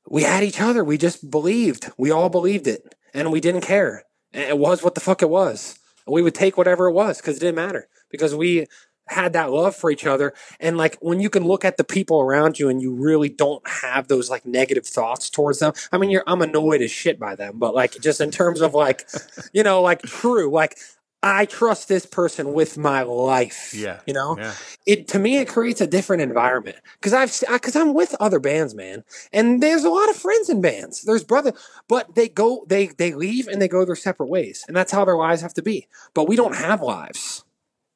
we 0.07 0.21
had 0.21 0.43
each 0.43 0.61
other. 0.61 0.83
We 0.83 0.99
just 0.99 1.31
believed. 1.31 1.91
We 1.97 2.11
all 2.11 2.29
believed 2.29 2.67
it. 2.67 2.93
And 3.13 3.31
we 3.31 3.41
didn't 3.41 3.61
care. 3.61 4.03
It 4.33 4.59
was 4.59 4.83
what 4.83 4.93
the 4.93 5.01
fuck 5.01 5.21
it 5.21 5.29
was 5.29 5.79
we 6.07 6.21
would 6.21 6.36
take 6.36 6.57
whatever 6.57 6.88
it 6.88 6.93
was 6.93 7.17
because 7.17 7.38
it 7.38 7.39
didn't 7.39 7.55
matter 7.55 7.88
because 8.09 8.36
we 8.36 8.67
had 9.08 9.34
that 9.34 9.51
love 9.51 9.76
for 9.76 9.91
each 9.91 10.06
other 10.06 10.34
and 10.60 10.78
like 10.78 10.97
when 10.99 11.20
you 11.20 11.30
can 11.30 11.43
look 11.43 11.64
at 11.64 11.78
the 11.78 11.84
people 11.84 12.20
around 12.22 12.60
you 12.60 12.70
and 12.70 12.82
you 12.82 12.93
really 12.93 13.30
don't 13.30 13.66
have 13.68 14.08
those 14.08 14.30
like 14.30 14.45
negative 14.45 14.86
thoughts 14.86 15.30
towards 15.30 15.60
them 15.60 15.74
i 15.91 15.97
mean 15.97 16.10
you're 16.10 16.24
i'm 16.28 16.41
annoyed 16.41 16.82
as 16.82 16.91
shit 16.91 17.20
by 17.20 17.36
them 17.36 17.58
but 17.58 17.76
like 17.76 17.99
just 18.01 18.20
in 18.20 18.32
terms 18.32 18.62
of 18.62 18.74
like 18.74 19.08
you 19.53 19.64
know 19.64 19.82
like 19.82 20.01
true 20.01 20.49
like 20.49 20.78
I 21.26 21.45
trust 21.45 21.88
this 21.88 22.06
person 22.06 22.53
with 22.53 22.78
my 22.78 23.01
life. 23.01 23.74
Yeah. 23.74 23.99
You 24.06 24.14
know, 24.14 24.38
yeah. 24.38 24.53
it 24.86 25.08
to 25.10 25.20
me, 25.20 25.38
it 25.38 25.47
creates 25.47 25.82
a 25.82 25.88
different 25.88 26.22
environment 26.22 26.78
because 26.99 27.14
I've, 27.14 27.51
because 27.51 27.76
I'm 27.76 27.95
with 27.95 28.16
other 28.20 28.39
bands, 28.39 28.76
man. 28.76 29.03
And 29.34 29.62
there's 29.62 29.84
a 29.84 29.89
lot 29.89 30.08
of 30.10 30.16
friends 30.16 30.49
in 30.49 30.62
bands. 30.62 31.01
There's 31.01 31.24
brother, 31.24 31.53
but 31.88 32.14
they 32.14 32.30
go, 32.30 32.64
they, 32.68 32.88
they 32.88 33.16
leave 33.16 33.47
and 33.47 33.60
they 33.60 33.68
go 33.68 33.84
their 33.86 33.95
separate 33.95 34.30
ways. 34.30 34.66
And 34.68 34.78
that's 34.78 34.91
how 34.91 35.03
their 35.03 35.18
lives 35.18 35.41
have 35.41 35.56
to 35.56 35.64
be. 35.64 35.88
But 36.14 36.28
we 36.28 36.36
don't 36.36 36.56
have 36.56 36.82
lives. 36.82 37.43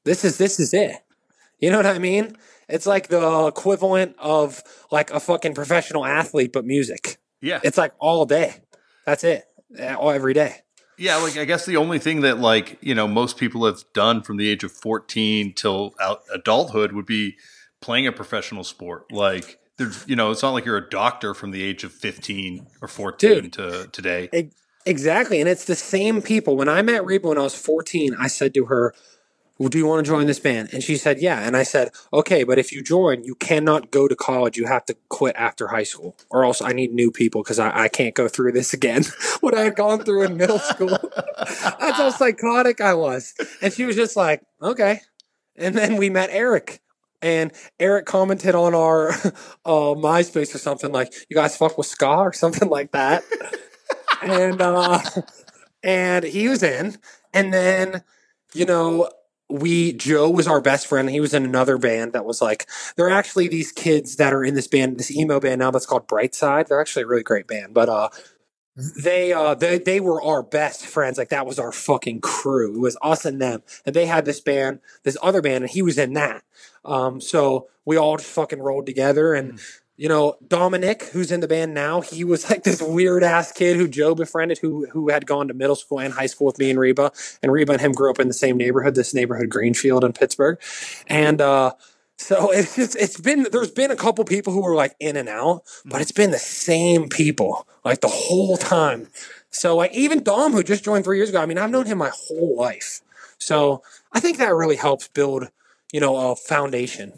This 0.10 0.26
is, 0.26 0.40
this 0.40 0.60
is 0.60 0.74
it. 0.74 0.96
You 1.60 1.70
know 1.70 1.78
what 1.78 1.86
I 1.86 2.00
mean? 2.00 2.36
It's 2.68 2.88
like 2.88 3.10
the 3.10 3.46
equivalent 3.46 4.16
of 4.18 4.64
like 4.90 5.12
a 5.12 5.20
fucking 5.20 5.54
professional 5.54 6.04
athlete, 6.04 6.52
but 6.52 6.66
music. 6.66 7.18
Yeah. 7.42 7.60
It's 7.64 7.78
like 7.78 7.94
all 8.00 8.26
day. 8.26 8.56
That's 9.06 9.24
it. 9.24 9.46
All 9.80 10.10
every 10.10 10.34
day. 10.34 10.64
Yeah, 10.98 11.18
like 11.18 11.38
I 11.38 11.46
guess 11.46 11.68
the 11.68 11.78
only 11.78 12.00
thing 12.00 12.22
that 12.22 12.40
like 12.40 12.80
you 12.82 12.96
know 12.96 13.08
most 13.08 13.38
people 13.38 13.68
have 13.68 13.84
done 13.94 14.24
from 14.24 14.38
the 14.38 14.50
age 14.50 14.64
of 14.64 14.72
fourteen 14.72 15.54
till 15.54 15.94
out 16.02 16.24
adulthood 16.34 16.92
would 16.92 17.06
be 17.06 17.38
playing 17.80 18.08
a 18.08 18.12
professional 18.12 18.64
sport. 18.64 19.12
Like 19.12 19.60
there's 19.78 20.08
you 20.08 20.16
know 20.16 20.32
it's 20.32 20.42
not 20.42 20.52
like 20.52 20.66
you're 20.66 20.76
a 20.76 20.90
doctor 20.90 21.36
from 21.36 21.52
the 21.52 21.62
age 21.62 21.84
of 21.84 21.92
fifteen 21.92 22.66
or 22.82 22.88
fourteen 22.88 23.44
Dude, 23.44 23.54
to 23.54 23.90
today. 23.92 24.50
Exactly, 24.88 25.40
and 25.40 25.48
it's 25.48 25.66
the 25.66 25.76
same 25.76 26.24
people. 26.24 26.58
When 26.58 26.68
I 26.68 26.82
met 26.82 27.06
Reba 27.06 27.28
when 27.28 27.38
I 27.38 27.44
was 27.44 27.56
fourteen, 27.56 28.16
I 28.20 28.28
said 28.28 28.56
to 28.56 28.66
her, 28.66 28.94
well, 29.60 29.68
do 29.68 29.78
you 29.78 29.86
want 29.86 30.06
to 30.06 30.10
join 30.10 30.26
this 30.26 30.40
band? 30.40 30.70
And 30.72 30.82
she 30.82 30.96
said, 30.96 31.20
yeah. 31.20 31.42
And 31.46 31.58
I 31.58 31.64
said, 31.64 31.90
okay, 32.14 32.46
but 32.46 32.58
if 32.58 32.72
you 32.72 32.82
join, 32.82 33.26
you 33.26 33.36
cannot 33.36 33.92
go 33.92 34.08
to 34.08 34.16
college. 34.16 34.58
You 34.58 34.66
have 34.68 34.86
to 34.86 34.96
quit 35.10 35.36
after 35.36 35.68
high 35.68 35.84
school, 35.84 36.16
or 36.30 36.46
else 36.46 36.62
I 36.62 36.72
need 36.72 36.94
new 36.94 37.12
people 37.12 37.44
because 37.44 37.60
I, 37.60 37.84
I 37.84 37.88
can't 37.90 38.16
go 38.16 38.30
through 38.30 38.54
this 38.54 38.74
again. 38.74 39.04
what 39.42 39.54
I 39.54 39.64
had 39.64 39.76
gone 39.76 40.06
through 40.06 40.24
in 40.24 40.38
middle 40.38 40.60
school. 40.60 40.98
That's 41.38 41.98
how 41.98 42.10
psychotic 42.10 42.80
I 42.80 42.94
was. 42.94 43.34
And 43.62 43.74
she 43.74 43.84
was 43.84 43.98
just 43.98 44.16
like, 44.16 44.44
okay. 44.62 45.02
And 45.58 45.76
then 45.76 45.98
we 45.98 46.10
met 46.10 46.30
Eric. 46.32 46.80
And 47.22 47.52
Eric 47.82 48.06
commented 48.06 48.56
on 48.56 48.74
our 48.74 49.10
uh, 49.66 49.94
MySpace 49.94 50.56
or 50.56 50.58
something 50.58 50.94
like, 50.94 51.14
"You 51.30 51.36
guys 51.36 51.58
fuck 51.58 51.78
with 51.78 51.88
ska" 51.88 52.08
or 52.08 52.32
something 52.32 52.70
like 52.70 52.94
that. 52.94 53.24
and 54.22 54.62
uh, 54.62 55.02
and 55.84 56.24
he 56.24 56.48
was 56.48 56.64
in. 56.64 56.96
And 57.34 57.54
then, 57.54 58.04
you 58.54 58.66
know, 58.66 59.10
we 59.50 59.94
Joe 59.94 60.30
was 60.30 60.48
our 60.48 60.62
best 60.62 60.88
friend. 60.88 61.10
He 61.10 61.20
was 61.20 61.34
in 61.34 61.44
another 61.44 61.78
band 61.78 62.14
that 62.14 62.26
was 62.26 62.42
like 62.42 62.68
there 62.96 63.08
are 63.08 63.12
actually 63.12 63.48
these 63.48 63.72
kids 63.72 64.18
that 64.18 64.34
are 64.34 64.44
in 64.44 64.54
this 64.54 64.68
band, 64.68 65.00
this 65.00 65.12
emo 65.12 65.40
band 65.40 65.60
now 65.60 65.72
that's 65.72 65.86
called 65.86 66.08
Brightside. 66.08 66.68
They're 66.68 66.82
actually 66.82 67.04
a 67.04 67.08
really 67.08 67.24
great 67.24 67.48
band, 67.48 67.74
but 67.74 67.90
uh 67.90 68.10
they 69.04 69.34
uh 69.34 69.56
they 69.56 69.80
they 69.80 70.00
were 70.00 70.22
our 70.22 70.44
best 70.44 70.86
friends. 70.86 71.18
Like 71.18 71.30
that 71.30 71.48
was 71.48 71.60
our 71.60 71.72
fucking 71.72 72.22
crew. 72.22 72.76
It 72.76 72.80
was 72.80 72.98
us 73.02 73.26
and 73.26 73.42
them. 73.42 73.64
And 73.86 73.96
they 73.96 74.06
had 74.06 74.26
this 74.26 74.40
band, 74.40 74.80
this 75.04 75.18
other 75.22 75.42
band, 75.42 75.64
and 75.64 75.72
he 75.72 75.82
was 75.82 75.98
in 75.98 76.14
that. 76.14 76.44
Um 76.86 77.20
so 77.20 77.68
we 77.86 77.98
all 77.98 78.18
just 78.18 78.30
fucking 78.30 78.60
rolled 78.60 78.86
together 78.86 79.34
and 79.34 79.54
mm 79.54 79.80
you 80.00 80.08
know, 80.08 80.38
Dominic, 80.48 81.04
who's 81.12 81.30
in 81.30 81.42
the 81.42 81.48
band 81.48 81.74
now, 81.74 82.00
he 82.00 82.24
was 82.24 82.50
like 82.50 82.64
this 82.64 82.82
weird 82.82 83.22
ass 83.22 83.52
kid 83.52 83.76
who 83.76 83.86
Joe 83.86 84.16
befriended, 84.16 84.58
who 84.60 84.86
who 84.86 85.10
had 85.10 85.26
gone 85.26 85.50
to 85.50 85.54
middle 85.54 85.76
school 85.76 86.00
and 86.00 86.14
high 86.14 86.26
school 86.26 86.48
with 86.48 86.58
me 86.58 86.70
and 86.70 86.80
Reba, 86.80 87.12
and 87.44 87.52
Reba 87.52 87.74
and 87.74 87.82
him 87.82 87.92
grew 87.92 88.10
up 88.10 88.18
in 88.18 88.30
the 88.30 88.34
same 88.34 88.56
neighborhood, 88.56 88.96
this 88.96 89.14
neighborhood 89.14 89.50
Greenfield 89.50 90.06
in 90.06 90.14
Pittsburgh, 90.14 90.58
and 91.08 91.42
uh, 91.42 91.74
so 92.16 92.50
it's 92.54 92.78
just 92.78 92.96
it's 92.96 93.20
been 93.20 93.48
there's 93.52 93.72
been 93.72 93.92
a 93.92 93.98
couple 93.98 94.24
people 94.24 94.54
who 94.54 94.62
were 94.62 94.74
like 94.74 94.96
in 95.02 95.18
and 95.18 95.28
out, 95.28 95.64
but 95.84 96.00
it's 96.00 96.14
been 96.14 96.32
the 96.32 96.40
same 96.40 97.10
people 97.10 97.68
like 97.84 98.00
the 98.00 98.08
whole 98.08 98.56
time. 98.56 99.10
So 99.50 99.76
like 99.76 99.92
even 99.92 100.24
Dom, 100.24 100.54
who 100.54 100.64
just 100.64 100.86
joined 100.86 101.04
three 101.04 101.18
years 101.18 101.28
ago, 101.28 101.42
I 101.42 101.46
mean, 101.46 101.58
I've 101.58 101.72
known 101.72 101.88
him 101.88 101.98
my 101.98 102.12
whole 102.14 102.56
life, 102.56 103.02
so 103.38 103.84
I 104.14 104.22
think 104.22 104.38
that 104.38 104.56
really 104.56 104.78
helps 104.78 105.10
build, 105.10 105.50
you 105.92 106.00
know, 106.00 106.32
a 106.32 106.38
foundation. 106.38 107.12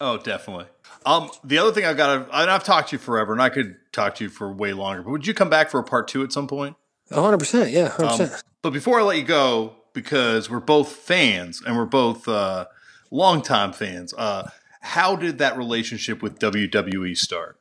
Oh, 0.00 0.18
definitely. 0.18 0.66
Um, 1.06 1.30
the 1.44 1.58
other 1.58 1.70
thing 1.70 1.84
I've 1.84 1.96
got 1.96 2.28
to, 2.28 2.36
I've 2.36 2.64
talked 2.64 2.90
to 2.90 2.96
you 2.96 2.98
forever, 2.98 3.32
and 3.32 3.40
I 3.40 3.48
could 3.48 3.76
talk 3.92 4.16
to 4.16 4.24
you 4.24 4.30
for 4.30 4.52
way 4.52 4.72
longer. 4.72 5.02
But 5.02 5.12
would 5.12 5.26
you 5.26 5.34
come 5.34 5.48
back 5.48 5.70
for 5.70 5.78
a 5.78 5.84
part 5.84 6.08
two 6.08 6.24
at 6.24 6.32
some 6.32 6.48
point? 6.48 6.76
hundred 7.12 7.38
percent, 7.38 7.70
yeah, 7.70 7.88
hundred 7.90 8.10
um, 8.10 8.18
percent. 8.18 8.42
But 8.60 8.72
before 8.72 8.98
I 8.98 9.04
let 9.04 9.16
you 9.16 9.22
go, 9.22 9.76
because 9.92 10.50
we're 10.50 10.58
both 10.58 10.90
fans 10.90 11.62
and 11.64 11.76
we're 11.76 11.84
both 11.84 12.26
uh, 12.26 12.66
longtime 13.12 13.72
fans, 13.72 14.12
uh, 14.18 14.50
how 14.80 15.14
did 15.14 15.38
that 15.38 15.56
relationship 15.56 16.22
with 16.22 16.40
WWE 16.40 17.16
start? 17.16 17.58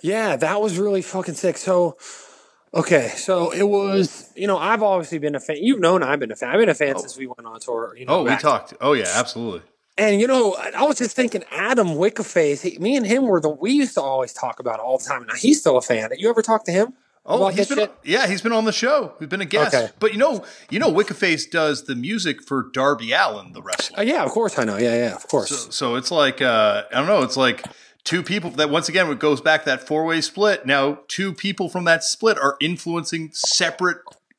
Yeah, 0.00 0.36
that 0.36 0.60
was 0.60 0.78
really 0.78 1.02
fucking 1.02 1.34
sick. 1.34 1.56
So, 1.56 1.96
okay, 2.72 3.08
so 3.16 3.50
it 3.50 3.64
was, 3.64 4.32
you 4.36 4.46
know, 4.46 4.58
I've 4.58 4.82
obviously 4.82 5.18
been 5.18 5.34
a 5.34 5.40
fan. 5.40 5.56
You've 5.60 5.80
known 5.80 6.02
I've 6.04 6.20
been 6.20 6.30
a 6.30 6.36
fan. 6.36 6.50
I've 6.50 6.60
been 6.60 6.68
a 6.68 6.74
fan 6.74 6.94
oh. 6.96 7.00
since 7.00 7.16
we 7.16 7.26
went 7.26 7.44
on 7.44 7.58
tour. 7.58 7.94
You 7.96 8.06
know, 8.06 8.20
oh, 8.20 8.24
we 8.24 8.36
talked. 8.36 8.74
Oh, 8.80 8.92
yeah, 8.92 9.10
absolutely. 9.14 9.62
And 9.98 10.20
you 10.20 10.26
know, 10.26 10.56
I 10.74 10.84
was 10.84 10.98
just 10.98 11.14
thinking, 11.14 11.44
Adam 11.50 11.96
Wicca 11.96 12.24
Phase. 12.24 12.62
He, 12.62 12.78
me 12.78 12.96
and 12.96 13.06
him 13.06 13.24
were 13.24 13.40
the 13.40 13.50
we 13.50 13.72
used 13.72 13.94
to 13.94 14.02
always 14.02 14.32
talk 14.32 14.58
about 14.58 14.80
all 14.80 14.98
the 14.98 15.04
time. 15.04 15.26
Now 15.26 15.34
he's 15.34 15.60
still 15.60 15.76
a 15.76 15.82
fan. 15.82 16.10
Did 16.10 16.20
You 16.20 16.30
ever 16.30 16.42
talk 16.42 16.64
to 16.64 16.72
him? 16.72 16.94
Oh, 17.24 17.48
he's 17.48 17.68
been, 17.68 17.88
yeah, 18.02 18.26
he's 18.26 18.42
been 18.42 18.50
on 18.50 18.64
the 18.64 18.72
show. 18.72 19.14
He's 19.20 19.28
been 19.28 19.40
a 19.40 19.46
guest. 19.46 19.74
Okay. 19.74 19.92
But 20.00 20.12
you 20.12 20.18
know, 20.18 20.44
you 20.70 20.80
know, 20.80 20.88
Wicca 20.88 21.14
Phase 21.14 21.46
does 21.46 21.84
the 21.84 21.94
music 21.94 22.42
for 22.42 22.68
Darby 22.72 23.12
Allin, 23.12 23.52
the 23.52 23.62
wrestler. 23.62 24.00
Uh, 24.00 24.02
yeah, 24.02 24.24
of 24.24 24.30
course 24.30 24.58
I 24.58 24.64
know. 24.64 24.76
Yeah, 24.76 24.96
yeah, 24.96 25.14
of 25.14 25.28
course. 25.28 25.50
So, 25.50 25.70
so 25.70 25.94
it's 25.94 26.10
like 26.10 26.42
uh, 26.42 26.82
I 26.92 26.96
don't 26.96 27.06
know. 27.06 27.22
It's 27.22 27.36
like 27.36 27.64
two 28.02 28.24
people 28.24 28.50
that 28.52 28.70
once 28.70 28.88
again 28.88 29.08
it 29.08 29.20
goes 29.20 29.40
back 29.40 29.64
that 29.66 29.86
four 29.86 30.04
way 30.04 30.20
split. 30.20 30.66
Now 30.66 31.00
two 31.06 31.32
people 31.32 31.68
from 31.68 31.84
that 31.84 32.02
split 32.02 32.38
are 32.38 32.56
influencing 32.60 33.30
separate 33.32 33.98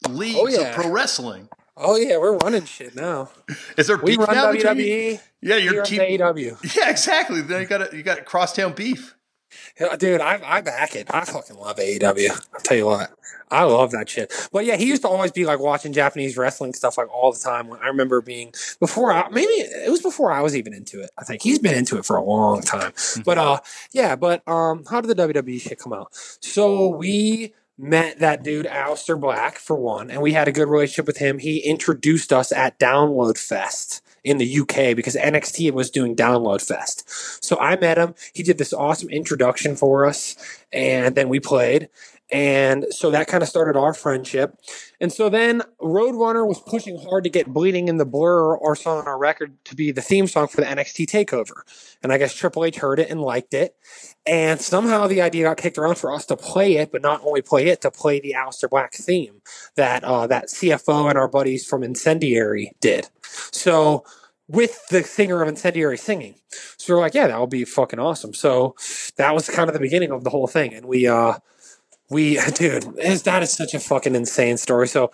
leagues 0.10 0.40
oh, 0.42 0.48
yeah. 0.48 0.70
of 0.70 0.76
pro 0.76 0.90
wrestling. 0.90 1.48
Oh 1.76 1.96
yeah, 1.96 2.18
we're 2.18 2.38
running 2.38 2.66
shit 2.66 2.96
now. 2.96 3.30
Is 3.78 3.88
there 3.88 3.98
we 3.98 4.12
beef 4.12 4.20
run 4.20 4.36
now 4.36 4.52
WWE? 4.52 5.20
Yeah, 5.42 5.56
you're 5.56 5.84
team 5.84 6.02
AEW. 6.02 6.76
Yeah, 6.76 6.90
exactly. 6.90 7.42
Then 7.42 7.62
you 7.62 7.68
got 7.68 7.94
you 7.94 8.04
got 8.04 8.26
crosstown 8.26 8.74
beef. 8.74 9.16
Dude, 9.98 10.22
I, 10.22 10.40
I 10.44 10.62
back 10.62 10.96
it. 10.96 11.08
I 11.14 11.26
fucking 11.26 11.56
love 11.56 11.78
AEW. 11.78 12.30
I'll 12.54 12.60
tell 12.62 12.78
you 12.78 12.86
what. 12.86 13.12
I 13.50 13.64
love 13.64 13.92
that 13.92 14.10
shit. 14.10 14.34
But 14.52 14.66
yeah, 14.66 14.78
he 14.78 14.86
used 14.86 15.04
to 15.04 15.08
always 15.08 15.32
be 15.32 15.46
like 15.46 15.60
watching 15.60 15.94
Japanese 15.94 16.38
wrestling 16.38 16.74
stuff 16.74 16.98
like 16.98 17.14
all 17.14 17.32
the 17.32 17.40
time. 17.40 17.68
When 17.68 17.80
I 17.82 17.88
remember 17.88 18.22
being 18.22 18.52
before 18.80 19.12
I 19.12 19.30
maybe 19.30 19.52
it 19.52 19.92
was 19.92 20.02
before 20.02 20.32
I 20.32 20.42
was 20.42 20.56
even 20.56 20.74
into 20.74 21.02
it. 21.02 21.12
I 21.18 21.24
think 21.24 21.42
he's 21.44 21.60
been 21.60 21.76
into 21.76 21.98
it 21.98 22.06
for 22.06 22.16
a 22.16 22.24
long 22.24 22.62
time. 22.62 22.94
But 23.26 23.38
uh 23.38 23.60
yeah, 23.92 24.16
but 24.16 24.48
um 24.48 24.86
how 24.90 25.02
did 25.02 25.16
the 25.16 25.28
WWE 25.28 25.62
shit 25.62 25.80
come 25.80 25.94
out? 25.94 26.08
So 26.14 26.88
we 26.90 27.54
met 27.78 28.20
that 28.20 28.44
dude 28.44 28.66
Aleister 28.66 29.20
Black 29.20 29.58
for 29.58 29.76
one, 29.76 30.12
and 30.12 30.22
we 30.22 30.34
had 30.34 30.48
a 30.48 30.52
good 30.52 30.70
relationship 30.70 31.08
with 31.08 31.18
him. 31.18 31.40
He 31.40 31.60
introduced 31.60 32.32
us 32.32 32.52
at 32.52 32.80
Download 32.80 33.38
Fest 33.38 34.02
in 34.24 34.38
the 34.38 34.60
UK 34.60 34.96
because 34.96 35.16
NXT 35.16 35.72
was 35.72 35.90
doing 35.90 36.16
Download 36.16 36.66
Fest. 36.66 37.44
So 37.44 37.58
I 37.60 37.76
met 37.78 37.98
him. 37.98 38.16
He 38.34 38.44
did 38.44 38.58
this 38.58 38.74
awesome 38.74 39.10
introduction 39.10 39.76
for 39.76 40.06
us, 40.06 40.36
and 40.72 41.16
then 41.16 41.30
we 41.30 41.40
played. 41.40 41.90
And 42.34 42.88
so 42.90 43.12
that 43.12 43.28
kind 43.28 43.44
of 43.44 43.48
started 43.48 43.78
our 43.78 43.94
friendship. 43.94 44.60
And 45.00 45.14
so 45.14 45.30
then 45.30 45.62
Roadrunner 45.80 46.48
was 46.48 46.60
pushing 46.60 46.98
hard 46.98 47.24
to 47.26 47.30
get 47.30 47.54
Bleeding 47.54 47.88
in 47.88 47.98
the 47.98 48.06
Blur, 48.06 48.58
our 48.58 48.76
song 48.76 48.98
on 48.98 49.08
our 49.08 49.20
record, 49.20 49.64
to 49.66 49.76
be 49.76 49.92
the 49.92 50.02
theme 50.02 50.26
song 50.26 50.48
for 50.48 50.62
the 50.62 50.68
NXT 50.68 51.06
takeover. 51.06 51.62
And 52.02 52.12
I 52.12 52.18
guess 52.18 52.34
Triple 52.34 52.66
H 52.66 52.78
heard 52.78 53.00
it 53.00 53.12
and 53.12 53.22
liked 53.22 53.54
it. 53.54 53.76
And 54.26 54.60
somehow 54.60 55.06
the 55.06 55.22
idea 55.22 55.44
got 55.44 55.58
kicked 55.58 55.78
around 55.78 56.00
for 56.00 56.12
us 56.12 56.26
to 56.26 56.36
play 56.36 56.78
it, 56.78 56.92
but 56.92 57.04
not 57.04 57.22
only 57.24 57.44
play 57.44 57.68
it, 57.68 57.82
to 57.82 57.92
play 57.92 58.20
the 58.20 58.34
Aleister 58.36 58.68
Black 58.68 58.94
theme 58.94 59.42
that 59.76 60.04
uh, 60.04 60.26
that 60.26 60.48
CFO 60.48 61.10
and 61.10 61.20
our 61.20 61.28
buddies 61.28 61.68
from 61.68 61.84
Incendiary 61.84 62.72
did. 62.82 63.10
So 63.52 64.06
with 64.48 64.88
the 64.88 65.04
singer 65.04 65.44
of 65.44 65.48
Incendiary 65.48 65.98
singing. 66.00 66.36
So 66.78 66.96
we're 66.96 67.02
like, 67.02 67.14
yeah, 67.14 67.28
that 67.28 67.40
would 67.40 67.52
be 67.52 67.64
fucking 67.64 68.00
awesome. 68.00 68.34
So 68.34 68.76
that 69.18 69.36
was 69.36 69.50
kind 69.50 69.70
of 69.70 69.74
the 69.74 69.80
beginning 69.80 70.12
of 70.12 70.24
the 70.24 70.32
whole 70.32 70.48
thing. 70.48 70.74
And 70.74 70.88
we 70.88 71.08
uh 71.08 71.36
we 72.14 72.40
dude, 72.56 72.98
is 73.00 73.24
that 73.24 73.44
is 73.44 73.52
such 73.52 73.74
a 73.74 73.80
fucking 73.80 74.16
insane 74.16 74.58
story. 74.58 74.88
So 74.88 75.12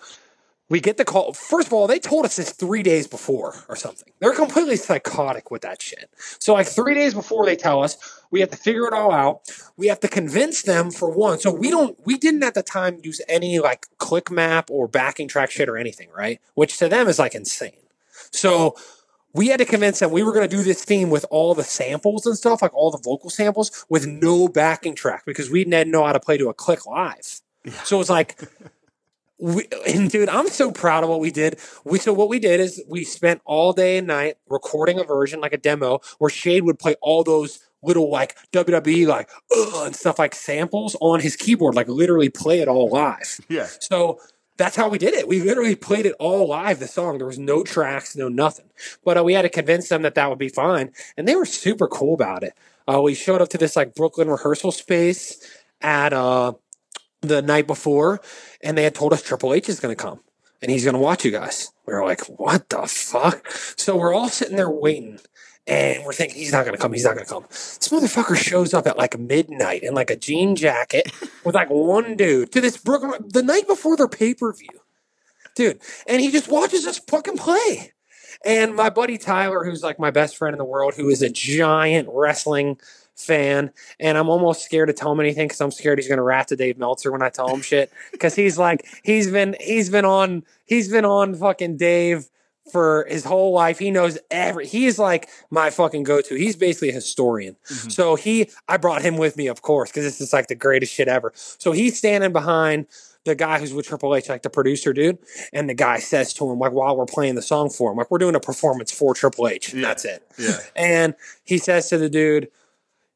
we 0.70 0.80
get 0.80 0.96
the 0.96 1.04
call. 1.04 1.32
First 1.32 1.66
of 1.66 1.72
all, 1.72 1.88
they 1.88 1.98
told 1.98 2.24
us 2.24 2.36
this 2.36 2.52
three 2.52 2.84
days 2.84 3.08
before 3.08 3.56
or 3.68 3.74
something. 3.74 4.12
They're 4.20 4.32
completely 4.32 4.76
psychotic 4.76 5.50
with 5.50 5.62
that 5.62 5.82
shit. 5.82 6.08
So, 6.38 6.54
like, 6.54 6.68
three 6.68 6.94
days 6.94 7.12
before 7.12 7.44
they 7.44 7.56
tell 7.56 7.82
us, 7.82 7.98
we 8.30 8.38
have 8.38 8.50
to 8.50 8.56
figure 8.56 8.86
it 8.86 8.94
all 8.94 9.12
out. 9.12 9.50
We 9.76 9.88
have 9.88 9.98
to 10.00 10.08
convince 10.08 10.62
them 10.62 10.92
for 10.92 11.10
one. 11.10 11.40
So, 11.40 11.52
we 11.52 11.70
don't, 11.70 11.98
we 12.06 12.16
didn't 12.16 12.44
at 12.44 12.54
the 12.54 12.62
time 12.62 13.00
use 13.02 13.20
any 13.28 13.58
like 13.58 13.86
click 13.98 14.30
map 14.30 14.70
or 14.70 14.86
backing 14.86 15.26
track 15.26 15.50
shit 15.50 15.68
or 15.68 15.76
anything, 15.76 16.08
right? 16.16 16.40
Which 16.54 16.78
to 16.78 16.88
them 16.88 17.08
is 17.08 17.18
like 17.18 17.34
insane. 17.34 17.72
So, 18.30 18.76
we 19.32 19.48
had 19.48 19.58
to 19.58 19.64
convince 19.64 19.98
them 19.98 20.10
we 20.10 20.22
were 20.22 20.32
going 20.32 20.48
to 20.48 20.56
do 20.56 20.62
this 20.62 20.84
theme 20.84 21.10
with 21.10 21.24
all 21.30 21.54
the 21.54 21.64
samples 21.64 22.26
and 22.26 22.36
stuff, 22.36 22.62
like 22.62 22.74
all 22.74 22.90
the 22.90 22.98
vocal 22.98 23.30
samples, 23.30 23.84
with 23.88 24.06
no 24.06 24.48
backing 24.48 24.94
track 24.94 25.24
because 25.26 25.50
we 25.50 25.64
didn't 25.64 25.90
know 25.90 26.04
how 26.04 26.12
to 26.12 26.20
play 26.20 26.36
to 26.36 26.48
a 26.48 26.54
click 26.54 26.86
live. 26.86 27.40
So 27.84 27.96
it 27.96 27.98
was 27.98 28.10
like, 28.10 28.40
we, 29.38 29.66
and 29.86 30.10
dude, 30.10 30.28
I'm 30.28 30.48
so 30.48 30.70
proud 30.70 31.04
of 31.04 31.10
what 31.10 31.20
we 31.20 31.30
did. 31.30 31.58
We 31.84 31.98
so 31.98 32.12
what 32.12 32.28
we 32.28 32.38
did 32.38 32.60
is 32.60 32.82
we 32.88 33.04
spent 33.04 33.40
all 33.44 33.72
day 33.72 33.98
and 33.98 34.06
night 34.06 34.36
recording 34.48 34.98
a 34.98 35.04
version, 35.04 35.40
like 35.40 35.52
a 35.52 35.58
demo, 35.58 36.00
where 36.18 36.30
Shade 36.30 36.64
would 36.64 36.78
play 36.78 36.96
all 37.00 37.24
those 37.24 37.60
little 37.82 38.10
like 38.10 38.36
WWE 38.52 39.06
like 39.06 39.30
and 39.54 39.96
stuff 39.96 40.18
like 40.18 40.34
samples 40.34 40.96
on 41.00 41.20
his 41.20 41.36
keyboard, 41.36 41.74
like 41.74 41.88
literally 41.88 42.28
play 42.28 42.60
it 42.60 42.68
all 42.68 42.88
live. 42.88 43.40
Yeah. 43.48 43.68
So 43.80 44.20
that's 44.60 44.76
how 44.76 44.88
we 44.88 44.98
did 44.98 45.14
it. 45.14 45.26
We 45.26 45.40
literally 45.40 45.74
played 45.74 46.06
it 46.06 46.14
all 46.18 46.46
live. 46.46 46.78
The 46.78 46.86
song 46.86 47.18
there 47.18 47.26
was 47.26 47.38
no 47.38 47.64
tracks, 47.64 48.14
no 48.14 48.28
nothing. 48.28 48.70
But 49.04 49.18
uh, 49.18 49.24
we 49.24 49.32
had 49.32 49.42
to 49.42 49.48
convince 49.48 49.88
them 49.88 50.02
that 50.02 50.14
that 50.14 50.28
would 50.28 50.38
be 50.38 50.48
fine, 50.48 50.92
and 51.16 51.26
they 51.26 51.34
were 51.34 51.46
super 51.46 51.88
cool 51.88 52.14
about 52.14 52.42
it. 52.42 52.52
Uh, 52.86 53.00
we 53.00 53.14
showed 53.14 53.40
up 53.40 53.48
to 53.50 53.58
this 53.58 53.76
like 53.76 53.94
Brooklyn 53.94 54.28
rehearsal 54.28 54.72
space 54.72 55.42
at 55.80 56.12
uh 56.12 56.52
the 57.22 57.42
night 57.42 57.66
before, 57.66 58.20
and 58.62 58.76
they 58.78 58.84
had 58.84 58.94
told 58.94 59.12
us 59.12 59.22
Triple 59.22 59.52
H 59.52 59.68
is 59.68 59.80
going 59.80 59.94
to 59.94 60.02
come 60.02 60.20
and 60.62 60.70
he's 60.70 60.84
going 60.84 60.94
to 60.94 61.00
watch 61.00 61.24
you 61.24 61.30
guys. 61.30 61.72
We 61.86 61.94
were 61.94 62.04
like, 62.04 62.24
what 62.26 62.68
the 62.68 62.86
fuck? 62.86 63.50
So 63.76 63.96
we're 63.96 64.14
all 64.14 64.28
sitting 64.28 64.56
there 64.56 64.70
waiting. 64.70 65.20
And 65.70 66.04
we're 66.04 66.12
thinking 66.12 66.38
he's 66.38 66.50
not 66.50 66.64
gonna 66.64 66.76
come. 66.76 66.92
He's 66.92 67.04
not 67.04 67.14
gonna 67.14 67.26
come. 67.26 67.44
This 67.48 67.88
motherfucker 67.90 68.36
shows 68.36 68.74
up 68.74 68.88
at 68.88 68.98
like 68.98 69.16
midnight 69.18 69.84
in 69.84 69.94
like 69.94 70.10
a 70.10 70.16
jean 70.16 70.56
jacket 70.56 71.12
with 71.44 71.54
like 71.54 71.70
one 71.70 72.16
dude 72.16 72.50
to 72.52 72.60
this 72.60 72.76
Brooklyn 72.76 73.24
the 73.28 73.44
night 73.44 73.68
before 73.68 73.96
their 73.96 74.08
pay 74.08 74.34
per 74.34 74.52
view, 74.52 74.80
dude. 75.54 75.80
And 76.08 76.20
he 76.20 76.32
just 76.32 76.48
watches 76.48 76.86
us 76.88 76.98
fucking 76.98 77.36
play. 77.36 77.92
And 78.44 78.74
my 78.74 78.90
buddy 78.90 79.16
Tyler, 79.16 79.64
who's 79.64 79.82
like 79.82 80.00
my 80.00 80.10
best 80.10 80.36
friend 80.36 80.54
in 80.54 80.58
the 80.58 80.64
world, 80.64 80.94
who 80.94 81.08
is 81.08 81.22
a 81.22 81.30
giant 81.30 82.08
wrestling 82.10 82.80
fan, 83.14 83.70
and 84.00 84.18
I'm 84.18 84.28
almost 84.28 84.64
scared 84.64 84.88
to 84.88 84.92
tell 84.92 85.12
him 85.12 85.20
anything 85.20 85.46
because 85.46 85.60
I'm 85.60 85.70
scared 85.70 86.00
he's 86.00 86.08
gonna 86.08 86.22
rat 86.24 86.48
to 86.48 86.56
Dave 86.56 86.78
Meltzer 86.78 87.12
when 87.12 87.22
I 87.22 87.28
tell 87.28 87.48
him 87.48 87.62
shit. 87.62 87.92
Because 88.10 88.34
he's 88.34 88.58
like 88.58 88.88
he's 89.04 89.30
been 89.30 89.54
he's 89.60 89.88
been 89.88 90.04
on 90.04 90.42
he's 90.64 90.90
been 90.90 91.04
on 91.04 91.36
fucking 91.36 91.76
Dave 91.76 92.28
for 92.70 93.06
his 93.08 93.24
whole 93.24 93.52
life. 93.52 93.78
He 93.78 93.90
knows 93.90 94.18
every. 94.30 94.66
He 94.66 94.86
is 94.86 94.98
like 94.98 95.28
my 95.50 95.70
fucking 95.70 96.04
go 96.04 96.20
to. 96.20 96.34
He's 96.34 96.56
basically 96.56 96.90
a 96.90 96.94
historian. 96.94 97.56
Mm-hmm. 97.66 97.90
So 97.90 98.14
he, 98.14 98.50
I 98.68 98.76
brought 98.76 99.02
him 99.02 99.16
with 99.16 99.36
me, 99.36 99.46
of 99.46 99.62
course, 99.62 99.90
because 99.90 100.04
this 100.04 100.20
is 100.20 100.32
like 100.32 100.48
the 100.48 100.54
greatest 100.54 100.92
shit 100.92 101.08
ever. 101.08 101.32
So 101.34 101.72
he's 101.72 101.98
standing 101.98 102.32
behind 102.32 102.86
the 103.24 103.34
guy 103.34 103.58
who's 103.58 103.74
with 103.74 103.86
Triple 103.86 104.14
H, 104.14 104.28
like 104.28 104.42
the 104.42 104.50
producer 104.50 104.92
dude, 104.92 105.18
and 105.52 105.68
the 105.68 105.74
guy 105.74 105.98
says 105.98 106.32
to 106.34 106.50
him, 106.50 106.58
like 106.58 106.72
while 106.72 106.96
we're 106.96 107.06
playing 107.06 107.34
the 107.34 107.42
song 107.42 107.68
for 107.68 107.90
him, 107.90 107.98
like 107.98 108.10
we're 108.10 108.18
doing 108.18 108.34
a 108.34 108.40
performance 108.40 108.90
for 108.90 109.14
Triple 109.14 109.48
H. 109.48 109.72
And 109.72 109.82
Yeah. 109.82 109.88
That's 109.88 110.04
it. 110.04 110.26
Yeah. 110.38 110.58
And 110.74 111.14
he 111.44 111.58
says 111.58 111.88
to 111.90 111.98
the 111.98 112.08
dude, 112.08 112.48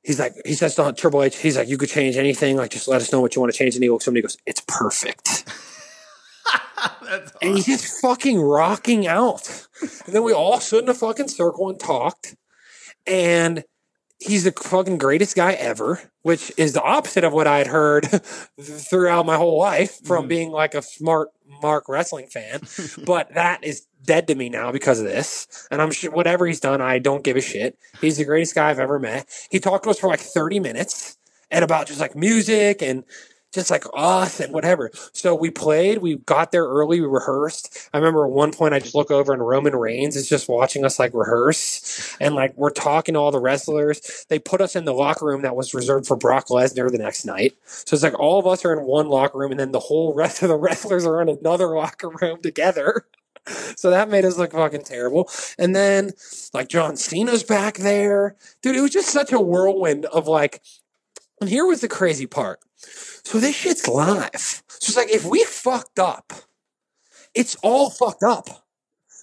he's 0.03 0.19
like, 0.19 0.35
he 0.45 0.55
says 0.55 0.75
to 0.75 0.93
Triple 0.93 1.23
H, 1.23 1.37
he's 1.37 1.57
like, 1.57 1.69
you 1.69 1.79
could 1.79 1.89
change 1.89 2.17
anything. 2.17 2.57
Like, 2.57 2.71
just 2.71 2.87
let 2.87 3.01
us 3.01 3.13
know 3.13 3.21
what 3.21 3.35
you 3.35 3.41
want 3.41 3.53
to 3.53 3.59
change. 3.59 3.75
And 3.77 3.83
he 3.83 3.91
looks 3.91 4.05
at 4.05 4.09
him 4.09 4.13
and 4.13 4.19
he 4.19 4.23
goes, 4.23 4.37
it's 4.47 4.63
perfect. 4.69 5.45
That's 7.03 7.33
and 7.43 7.57
he's 7.57 7.67
just 7.67 8.01
fucking 8.01 8.41
rocking 8.41 9.07
out. 9.07 9.67
And 10.07 10.15
then 10.15 10.23
we 10.23 10.33
all 10.33 10.61
stood 10.61 10.85
in 10.85 10.91
a 10.91 10.95
fucking 10.95 11.29
circle 11.29 11.69
and 11.69 11.79
talked. 11.79 12.35
And 13.07 13.65
he's 14.19 14.45
the 14.45 14.53
fucking 14.53 14.99
greatest 14.99 15.37
guy 15.37 15.53
ever, 15.53 16.01
which 16.23 16.51
is 16.57 16.73
the 16.73 16.83
opposite 16.83 17.25
of 17.25 17.33
what 17.33 17.47
I 17.47 17.59
had 17.59 17.67
heard 17.67 18.07
throughout 18.61 19.27
my 19.27 19.37
whole 19.37 19.59
life 19.59 19.99
from 20.05 20.25
Mhm. 20.27 20.29
being 20.29 20.51
like 20.51 20.75
a 20.75 20.83
smart 20.83 21.29
Mark 21.63 21.89
wrestling 21.89 22.27
fan. 22.27 22.61
but 23.05 23.35
that 23.35 23.63
is 23.63 23.87
dead 24.03 24.27
to 24.29 24.35
me 24.35 24.49
now 24.49 24.73
because 24.73 24.99
of 24.99 25.07
this. 25.07 25.47
And 25.71 25.81
I'm 25.83 25.91
sure 25.91 26.11
whatever 26.11 26.47
he's 26.47 26.61
done, 26.61 26.81
I 26.81 26.99
don't 26.99 27.23
give 27.25 27.37
a 27.37 27.41
shit. 27.41 27.79
He's 28.01 28.17
the 28.17 28.25
greatest 28.25 28.55
guy 28.55 28.71
I've 28.71 28.79
ever 28.79 28.99
met. 28.99 29.29
He 29.51 29.61
talked 29.61 29.85
to 29.85 29.91
us 29.91 29.99
for 29.99 30.09
like 30.09 30.21
30 30.21 30.59
minutes 30.61 31.17
and 31.51 31.63
about 31.65 31.87
just 31.87 32.01
like 32.01 32.17
music 32.17 32.83
and 32.83 33.05
just 33.55 33.71
like 33.71 33.85
us 33.95 34.41
and 34.41 34.53
whatever. 34.53 34.91
So 35.13 35.35
we 35.35 35.51
played, 35.51 35.99
we 35.99 36.17
got 36.17 36.53
there 36.53 36.65
early, 36.65 37.01
we 37.01 37.07
rehearsed. 37.07 37.89
I 37.95 37.99
remember 37.99 38.25
at 38.25 38.33
one 38.33 38.53
point 38.53 38.75
I 38.75 38.81
just 38.81 38.95
look 38.95 39.11
over 39.11 39.33
and 39.33 39.47
Roman 39.47 39.77
Reigns 39.77 40.17
is 40.17 40.29
just 40.29 40.49
watching 40.49 40.85
us 40.85 40.99
like 40.99 41.15
rehearse 41.15 42.17
and 42.21 42.35
like 42.35 42.55
we're 42.57 42.71
talking 42.71 43.15
to 43.15 43.21
all 43.21 43.31
the 43.31 43.41
wrestlers. 43.41 44.27
They 44.29 44.39
put 44.39 44.61
us 44.61 44.75
in 44.77 44.85
the 44.85 44.93
locker 44.93 45.27
room 45.27 45.43
that 45.43 45.57
was 45.57 45.73
reserved 45.73 46.07
for 46.07 46.17
Brock 46.17 46.49
Lesnar 46.49 46.91
the 46.91 46.99
next 46.99 47.25
night. 47.25 47.55
So 47.65 47.95
it's 47.95 48.03
like 48.03 48.19
all 48.19 48.39
of 48.39 48.47
us 48.47 48.65
are 48.65 48.73
in 48.73 48.85
one 48.85 49.09
locker 49.09 49.39
room 49.39 49.53
and 49.53 49.61
then 49.61 49.73
the 49.73 49.81
whole 49.81 50.15
rest 50.15 50.43
of 50.43 50.49
the 50.49 50.57
wrestlers 50.59 51.07
are 51.07 51.23
in 51.23 51.29
another 51.29 51.69
locker 51.69 52.11
room 52.11 52.43
together. 52.43 53.07
So 53.77 53.91
that 53.91 54.09
made 54.09 54.25
us 54.25 54.39
look 54.39 54.53
fucking 54.53 54.85
terrible. 54.85 55.29
And 55.59 55.77
then 55.77 56.13
like 56.55 56.69
John 56.69 56.97
Cena's 56.97 57.43
back 57.43 57.77
there. 57.77 58.37
Dude, 58.63 58.75
it 58.75 58.81
was 58.81 58.91
just 58.91 59.11
such 59.11 59.33
a 59.33 59.41
whirlwind 59.41 60.07
of 60.07 60.27
like 60.27 60.63
and 61.45 61.51
here 61.51 61.67
was 61.67 61.83
the 61.83 61.89
crazy 61.89 62.27
part. 62.27 62.61
So 62.79 63.39
this 63.39 63.55
shit's 63.55 63.87
live. 63.87 64.63
So 64.67 64.89
it's 64.89 64.97
like 64.97 65.11
if 65.11 65.27
we 65.27 65.45
fucked 65.45 65.99
up, 65.99 66.33
it's 67.35 67.55
all 67.57 67.91
fucked 67.91 68.23
up. 68.23 68.65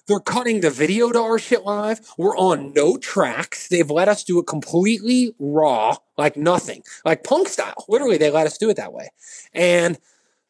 They're 0.06 0.20
cutting 0.20 0.60
the 0.60 0.70
video 0.70 1.10
to 1.10 1.18
our 1.18 1.40
shit 1.40 1.64
live. 1.64 1.98
We're 2.16 2.36
on 2.36 2.74
no 2.74 2.96
tracks. 2.96 3.66
They've 3.66 3.90
let 3.90 4.06
us 4.06 4.22
do 4.22 4.38
it 4.38 4.46
completely 4.46 5.34
raw, 5.40 5.96
like 6.16 6.36
nothing, 6.36 6.84
like 7.04 7.24
punk 7.24 7.48
style. 7.48 7.86
Literally, 7.88 8.18
they 8.18 8.30
let 8.30 8.46
us 8.46 8.56
do 8.56 8.70
it 8.70 8.76
that 8.76 8.92
way. 8.92 9.08
And 9.52 9.98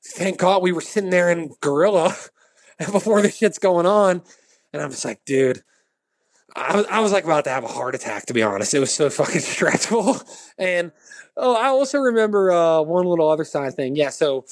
thank 0.05 0.37
God 0.37 0.63
we 0.63 0.73
were 0.73 0.83
sitting 0.83 1.09
there 1.09 1.31
in 1.31 1.55
Gorilla 1.63 2.15
before 2.93 3.23
this 3.23 3.39
shit's 3.39 3.59
going 3.59 3.87
on. 3.87 4.21
And 4.75 4.83
I'm 4.83 4.91
just 4.91 5.07
like, 5.07 5.25
dude, 5.25 5.63
I 6.55 6.77
was, 6.77 6.87
I 6.87 7.01
was 7.01 7.13
like 7.13 7.25
about 7.25 7.45
to 7.45 7.51
have 7.51 7.65
a 7.65 7.69
heart 7.69 7.95
attack, 7.95 8.27
to 8.27 8.35
be 8.35 8.43
honest. 8.43 8.75
It 8.75 8.81
was 8.81 8.93
so 8.93 9.09
fucking 9.11 9.41
stressful. 9.41 10.17
And 10.59 10.93
oh, 11.37 11.57
I 11.57 11.69
also 11.69 11.99
remember 11.99 12.53
uh, 12.53 12.83
one 12.83 13.07
little 13.07 13.29
other 13.29 13.45
side 13.45 13.75
thing. 13.75 13.97
Yeah, 13.97 14.11
so 14.11 14.45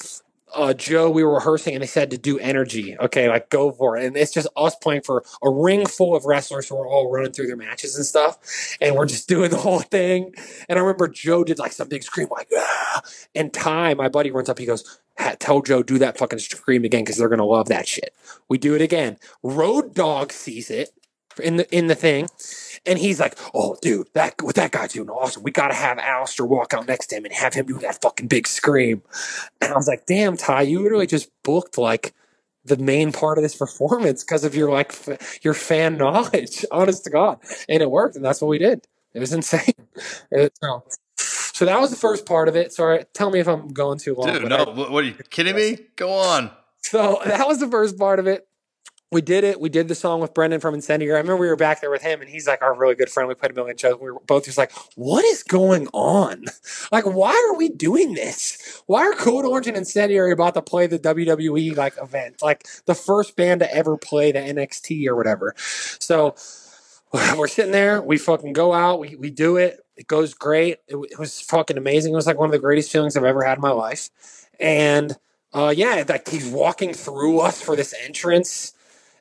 uh, 0.55 0.75
Joe, 0.75 1.11
we 1.11 1.23
were 1.23 1.35
rehearsing 1.35 1.75
and 1.75 1.83
they 1.83 1.87
said 1.87 2.11
to 2.11 2.19
do 2.19 2.39
energy. 2.39 2.97
Okay, 2.99 3.29
like 3.29 3.51
go 3.51 3.71
for 3.71 3.97
it. 3.97 4.05
And 4.05 4.17
it's 4.17 4.33
just 4.33 4.49
us 4.57 4.75
playing 4.77 5.03
for 5.03 5.25
a 5.43 5.51
ring 5.51 5.87
full 5.87 6.17
of 6.17 6.25
wrestlers 6.25 6.69
who 6.69 6.77
are 6.77 6.87
all 6.87 7.11
running 7.11 7.33
through 7.33 7.47
their 7.47 7.57
matches 7.57 7.97
and 7.97 8.05
stuff. 8.05 8.39
And 8.81 8.97
we're 8.97 9.07
just 9.07 9.29
doing 9.29 9.51
the 9.51 9.59
whole 9.59 9.81
thing. 9.81 10.35
And 10.69 10.79
I 10.79 10.83
remember 10.83 11.09
Joe 11.09 11.45
did 11.45 11.59
like 11.59 11.73
some 11.73 11.89
big 11.89 12.03
scream, 12.03 12.29
like, 12.31 12.49
ah. 12.57 13.03
And 13.35 13.53
Ty, 13.53 13.95
my 13.95 14.09
buddy, 14.09 14.31
runs 14.31 14.49
up. 14.49 14.59
He 14.59 14.67
goes, 14.67 15.01
Tell 15.39 15.61
Joe, 15.61 15.83
do 15.83 15.99
that 15.99 16.17
fucking 16.17 16.39
scream 16.39 16.85
again 16.85 17.05
because 17.05 17.19
they're 17.19 17.29
going 17.29 17.39
to 17.39 17.45
love 17.45 17.69
that 17.69 17.87
shit. 17.87 18.15
We 18.49 18.57
do 18.57 18.75
it 18.75 18.81
again. 18.81 19.19
Road 19.43 19.95
Dog 19.95 20.33
sees 20.33 20.71
it 20.71 20.91
in 21.41 21.57
the 21.57 21.77
in 21.77 21.87
the 21.89 21.95
thing, 21.95 22.29
And 22.87 22.99
he's 22.99 23.19
like, 23.21 23.37
"Oh, 23.53 23.77
dude, 23.83 24.09
that 24.15 24.41
what 24.43 24.55
that 24.55 24.71
guy's 24.73 24.93
doing 24.93 25.09
awesome. 25.11 25.43
We 25.43 25.51
got 25.51 25.69
to 25.69 25.75
have 25.75 25.99
Aleister 25.99 26.47
walk 26.49 26.73
out 26.73 26.87
next 26.87 27.09
to 27.09 27.17
him 27.17 27.25
and 27.25 27.35
have 27.35 27.55
him 27.55 27.67
do 27.67 27.79
that 27.81 28.01
fucking 28.01 28.29
big 28.29 28.47
scream." 28.47 29.03
And 29.61 29.73
I 29.73 29.77
was 29.77 29.89
like, 29.89 30.07
"Damn, 30.07 30.37
Ty, 30.37 30.63
you 30.63 30.83
literally 30.83 31.07
just 31.07 31.31
booked 31.43 31.77
like." 31.79 32.15
the 32.63 32.77
main 32.77 33.11
part 33.11 33.39
of 33.39 33.43
this 33.43 33.57
performance 33.57 34.23
because 34.23 34.45
of 34.45 34.55
your 34.55 34.71
like 34.71 34.91
f- 34.93 35.43
your 35.43 35.55
fan 35.55 35.97
knowledge 36.03 36.63
honest 36.71 37.05
to 37.05 37.11
god 37.11 37.39
and 37.71 37.83
it 37.83 37.91
worked 37.91 38.17
and 38.17 38.23
that's 38.25 38.43
what 38.43 38.49
we 38.49 38.59
did 38.59 38.87
it 39.15 39.19
was 39.19 39.33
insane 39.33 39.73
It- 40.31 40.53
so, 40.63 40.85
so 41.17 41.65
that 41.65 41.81
was 41.81 41.89
the 41.89 41.97
first 41.97 42.27
part 42.27 42.49
of 42.49 42.57
it 42.57 42.71
sorry 42.75 43.05
tell 43.15 43.31
me 43.31 43.41
if 43.41 43.49
i'm 43.49 43.69
going 43.69 43.99
too 43.99 44.15
long 44.15 44.31
Dude, 44.31 44.49
no, 44.51 44.57
I- 44.57 44.91
what 44.91 45.03
are 45.03 45.07
you 45.07 45.15
kidding 45.31 45.57
me? 45.57 45.79
Go 45.97 46.13
on. 46.13 46.51
so 46.83 47.19
that 47.25 47.49
was 47.49 47.61
the 47.61 47.69
first 47.69 47.99
part 47.99 48.19
of 48.19 48.27
it. 48.27 48.47
We 49.13 49.21
did 49.23 49.43
it. 49.43 49.61
We 49.61 49.69
did 49.69 49.89
the 49.89 49.97
song 49.97 50.21
with 50.21 50.35
Brendan 50.35 50.61
from 50.61 50.73
Incendiary. 50.73 51.17
I 51.17 51.21
remember 51.21 51.41
we 51.41 51.49
were 51.49 51.57
back 51.57 51.81
there 51.81 51.91
with 51.91 52.03
him, 52.03 52.21
and 52.21 52.31
he's 52.31 52.47
like 52.47 52.63
our 52.63 52.73
really 52.77 52.95
good 52.95 53.11
friend. 53.11 53.29
We 53.29 53.35
played 53.35 53.51
a 53.51 53.55
million 53.55 53.77
shows. 53.77 53.99
We 54.01 54.13
were 54.13 54.21
both 54.21 54.45
just 54.45 54.57
like, 54.57 54.71
"What 54.95 55.25
is 55.25 55.43
going 55.43 55.89
on? 55.89 56.45
Like, 56.93 57.05
why 57.05 57.31
are 57.31 57.57
we 57.57 57.69
doing 57.69 58.15
this? 58.15 58.83
Why 58.87 59.03
are 59.03 59.13
Code 59.13 59.45
Orange 59.45 59.69
and 59.69 59.77
Incendiary 59.77 60.33
about 60.33 60.55
to 60.55 60.63
play 60.63 60.87
the 60.87 60.99
WWE 60.99 61.77
like 61.77 61.95
event, 62.01 62.43
like 62.43 62.67
the 62.87 62.95
first 62.95 63.37
band 63.37 63.61
to 63.61 63.73
ever 63.73 63.97
play 63.97 64.33
the 64.33 64.41
NXT 64.41 65.07
or 65.07 65.17
whatever?" 65.17 65.55
So 65.57 66.35
we're 67.37 67.49
sitting 67.49 67.73
there. 67.73 68.01
We 68.01 68.19
fucking 68.19 68.53
go 68.53 68.73
out. 68.73 69.01
We 69.01 69.17
we 69.17 69.31
do 69.31 69.57
it. 69.57 69.81
It 69.97 70.07
goes 70.07 70.35
great. 70.35 70.79
It, 70.89 70.97
it 71.11 71.19
was 71.19 71.41
fucking 71.41 71.77
amazing. 71.77 72.13
It 72.13 72.17
was 72.17 72.27
like 72.27 72.39
one 72.39 72.49
of 72.49 72.53
the 72.53 72.59
greatest 72.59 72.91
feelings 72.91 73.17
I've 73.17 73.25
ever 73.25 73.43
had 73.43 73.59
in 73.59 73.63
my 73.63 73.71
life. 73.71 74.11
And 74.59 75.17
uh, 75.53 75.75
yeah, 75.77 76.05
like 76.09 76.29
he's 76.29 76.49
walking 76.49 76.93
through 76.93 77.41
us 77.41 77.61
for 77.61 77.77
this 77.77 77.95
entrance. 78.05 78.75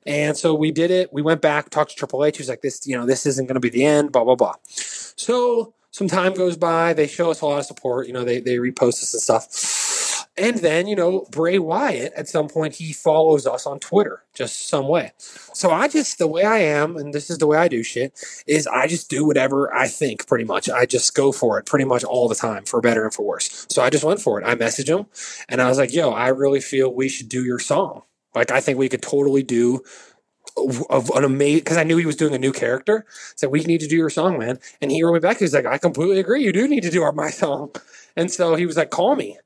And 0.09 0.35
so 0.35 0.55
we 0.55 0.71
did 0.71 0.89
it. 0.89 1.13
We 1.13 1.21
went 1.21 1.39
back, 1.39 1.69
talked 1.69 1.91
to 1.91 1.95
Triple 1.95 2.25
H. 2.25 2.37
He 2.37 2.41
was 2.41 2.49
like, 2.49 2.61
"This, 2.61 2.85
you 2.87 2.97
know, 2.97 3.05
this 3.05 3.27
isn't 3.27 3.45
going 3.45 3.53
to 3.53 3.59
be 3.59 3.69
the 3.69 3.85
end." 3.85 4.11
Blah 4.11 4.23
blah 4.23 4.35
blah. 4.35 4.55
So 4.65 5.75
some 5.91 6.07
time 6.07 6.33
goes 6.33 6.57
by. 6.57 6.93
They 6.93 7.05
show 7.05 7.29
us 7.29 7.41
a 7.41 7.45
lot 7.45 7.59
of 7.59 7.65
support. 7.65 8.07
You 8.07 8.13
know, 8.13 8.23
they 8.23 8.39
they 8.39 8.55
repost 8.57 9.03
us 9.03 9.13
and 9.13 9.21
stuff. 9.21 10.25
And 10.35 10.57
then 10.59 10.87
you 10.87 10.95
know, 10.95 11.27
Bray 11.29 11.59
Wyatt 11.59 12.13
at 12.13 12.27
some 12.27 12.47
point 12.47 12.73
he 12.73 12.91
follows 12.91 13.45
us 13.45 13.67
on 13.67 13.77
Twitter, 13.79 14.23
just 14.33 14.67
some 14.67 14.87
way. 14.87 15.11
So 15.19 15.69
I 15.69 15.87
just 15.87 16.17
the 16.17 16.27
way 16.27 16.43
I 16.43 16.57
am, 16.57 16.97
and 16.97 17.13
this 17.13 17.29
is 17.29 17.37
the 17.37 17.45
way 17.45 17.57
I 17.57 17.67
do 17.67 17.83
shit, 17.83 18.19
is 18.47 18.65
I 18.65 18.87
just 18.87 19.11
do 19.11 19.27
whatever 19.27 19.71
I 19.71 19.87
think. 19.87 20.25
Pretty 20.27 20.45
much, 20.45 20.71
I 20.71 20.87
just 20.87 21.13
go 21.13 21.31
for 21.31 21.59
it 21.59 21.67
pretty 21.67 21.85
much 21.85 22.03
all 22.03 22.27
the 22.27 22.35
time, 22.35 22.65
for 22.65 22.81
better 22.81 23.03
and 23.03 23.13
for 23.13 23.23
worse. 23.23 23.67
So 23.69 23.83
I 23.83 23.91
just 23.91 24.03
went 24.03 24.21
for 24.21 24.41
it. 24.41 24.47
I 24.47 24.55
messaged 24.55 24.87
him, 24.87 25.05
and 25.47 25.61
I 25.61 25.69
was 25.69 25.77
like, 25.77 25.93
"Yo, 25.93 26.09
I 26.09 26.29
really 26.29 26.61
feel 26.61 26.91
we 26.91 27.09
should 27.09 27.29
do 27.29 27.43
your 27.43 27.59
song." 27.59 28.01
Like 28.35 28.51
I 28.51 28.61
think 28.61 28.77
we 28.77 28.89
could 28.89 29.01
totally 29.01 29.43
do 29.43 29.81
of 30.89 31.09
an 31.11 31.23
amazing 31.23 31.59
because 31.59 31.77
I 31.77 31.83
knew 31.83 31.97
he 31.97 32.05
was 32.05 32.15
doing 32.15 32.33
a 32.33 32.39
new 32.39 32.51
character. 32.51 33.05
So 33.35 33.47
we 33.47 33.61
need 33.61 33.81
to 33.81 33.87
do 33.87 33.95
your 33.95 34.09
song, 34.09 34.39
man. 34.39 34.59
And 34.81 34.91
he 34.91 35.03
wrote 35.03 35.13
me 35.13 35.19
back. 35.19 35.37
He 35.37 35.43
was 35.43 35.53
like, 35.53 35.65
I 35.65 35.77
completely 35.77 36.19
agree. 36.19 36.43
You 36.43 36.51
do 36.51 36.67
need 36.67 36.83
to 36.83 36.89
do 36.89 37.03
our, 37.03 37.11
my 37.11 37.29
song. 37.29 37.71
And 38.15 38.31
so 38.31 38.55
he 38.55 38.65
was 38.65 38.77
like, 38.77 38.89
call 38.89 39.15
me. 39.15 39.37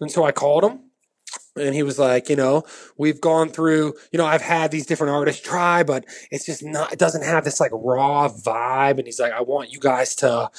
And 0.00 0.10
so 0.10 0.24
I 0.24 0.32
called 0.32 0.64
him. 0.64 0.80
And 1.56 1.74
he 1.74 1.82
was 1.82 1.98
like, 1.98 2.30
you 2.30 2.36
know, 2.36 2.64
we've 2.96 3.20
gone 3.20 3.50
through, 3.50 3.94
you 4.10 4.18
know, 4.18 4.24
I've 4.24 4.42
had 4.42 4.70
these 4.70 4.86
different 4.86 5.12
artists 5.12 5.42
try, 5.42 5.82
but 5.82 6.04
it's 6.30 6.46
just 6.46 6.64
not, 6.64 6.92
it 6.92 6.98
doesn't 6.98 7.24
have 7.24 7.44
this 7.44 7.60
like 7.60 7.72
raw 7.74 8.28
vibe. 8.28 8.98
And 8.98 9.06
he's 9.06 9.20
like, 9.20 9.32
I 9.32 9.42
want 9.42 9.70
you 9.70 9.78
guys 9.78 10.14
to, 10.16 10.50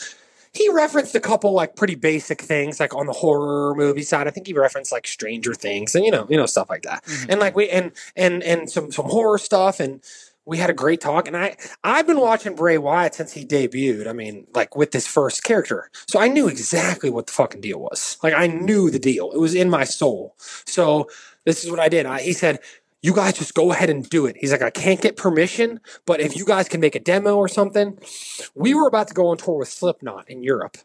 he 0.54 0.70
referenced 0.70 1.16
a 1.16 1.20
couple 1.20 1.52
like 1.52 1.76
pretty 1.76 1.96
basic 1.96 2.42
things 2.42 2.80
like 2.80 2.94
on 2.94 3.08
the 3.08 3.14
horror 3.14 3.74
movie 3.76 4.04
side. 4.04 4.28
I 4.28 4.32
think 4.32 4.48
he 4.48 4.54
referenced 4.54 4.92
like 4.92 5.08
Stranger 5.08 5.54
Things 5.54 5.96
and 5.96 6.06
you 6.06 6.12
know, 6.12 6.28
you 6.30 6.38
know, 6.38 6.46
stuff 6.46 6.70
like 6.70 6.84
that. 6.84 7.04
Mm-hmm. 7.06 7.32
And 7.32 7.40
like 7.40 7.56
we 7.56 7.70
and 7.70 7.92
and 8.16 8.44
and 8.44 8.70
some 8.70 8.92
some 8.92 9.06
horror 9.06 9.40
stuff 9.40 9.80
and 9.80 10.04
we 10.46 10.58
had 10.58 10.70
a 10.70 10.74
great 10.74 11.02
talk 11.02 11.28
and 11.28 11.36
I 11.36 11.58
I've 11.84 12.06
been 12.06 12.20
watching 12.20 12.56
Bray 12.56 12.78
Wyatt 12.78 13.16
since 13.16 13.34
he 13.34 13.46
debuted. 13.46 14.08
I 14.08 14.14
mean, 14.14 14.46
like 14.54 14.76
with 14.76 14.92
this 14.92 15.08
first 15.08 15.44
character. 15.44 15.90
So 16.08 16.20
I 16.20 16.28
knew 16.28 16.48
exactly 16.48 17.10
what 17.10 17.28
the 17.28 17.34
fucking 17.34 17.62
deal 17.62 17.80
was. 17.80 18.18
Like 18.22 18.34
I 18.34 18.48
knew 18.48 18.92
the 18.92 19.00
deal. 19.00 19.32
It 19.32 19.40
was 19.40 19.56
in 19.56 19.70
my 19.70 19.86
soul. 19.86 20.36
So 20.66 21.10
this 21.46 21.64
is 21.64 21.72
what 21.72 21.80
I 21.80 21.90
did. 21.90 22.06
I, 22.06 22.22
he 22.22 22.34
said, 22.34 22.60
you 23.04 23.14
guys 23.14 23.34
just 23.34 23.54
go 23.54 23.72
ahead 23.72 23.92
and 23.92 24.10
do 24.10 24.26
it. 24.26 24.38
He's 24.40 24.52
like, 24.52 24.64
I 24.64 24.72
can't 24.72 25.02
get 25.02 25.18
permission, 25.18 25.82
but 26.06 26.22
if 26.22 26.36
you 26.36 26.46
guys 26.46 26.70
can 26.70 26.80
make 26.80 26.96
a 26.96 27.00
demo 27.00 27.36
or 27.36 27.50
something, 27.50 28.00
we 28.56 28.74
were 28.74 28.88
about 28.88 29.10
to 29.10 29.14
go 29.14 29.28
on 29.28 29.38
tour 29.38 29.60
with 29.60 29.68
Slipknot 29.68 30.30
in 30.30 30.42
Europe. 30.42 30.78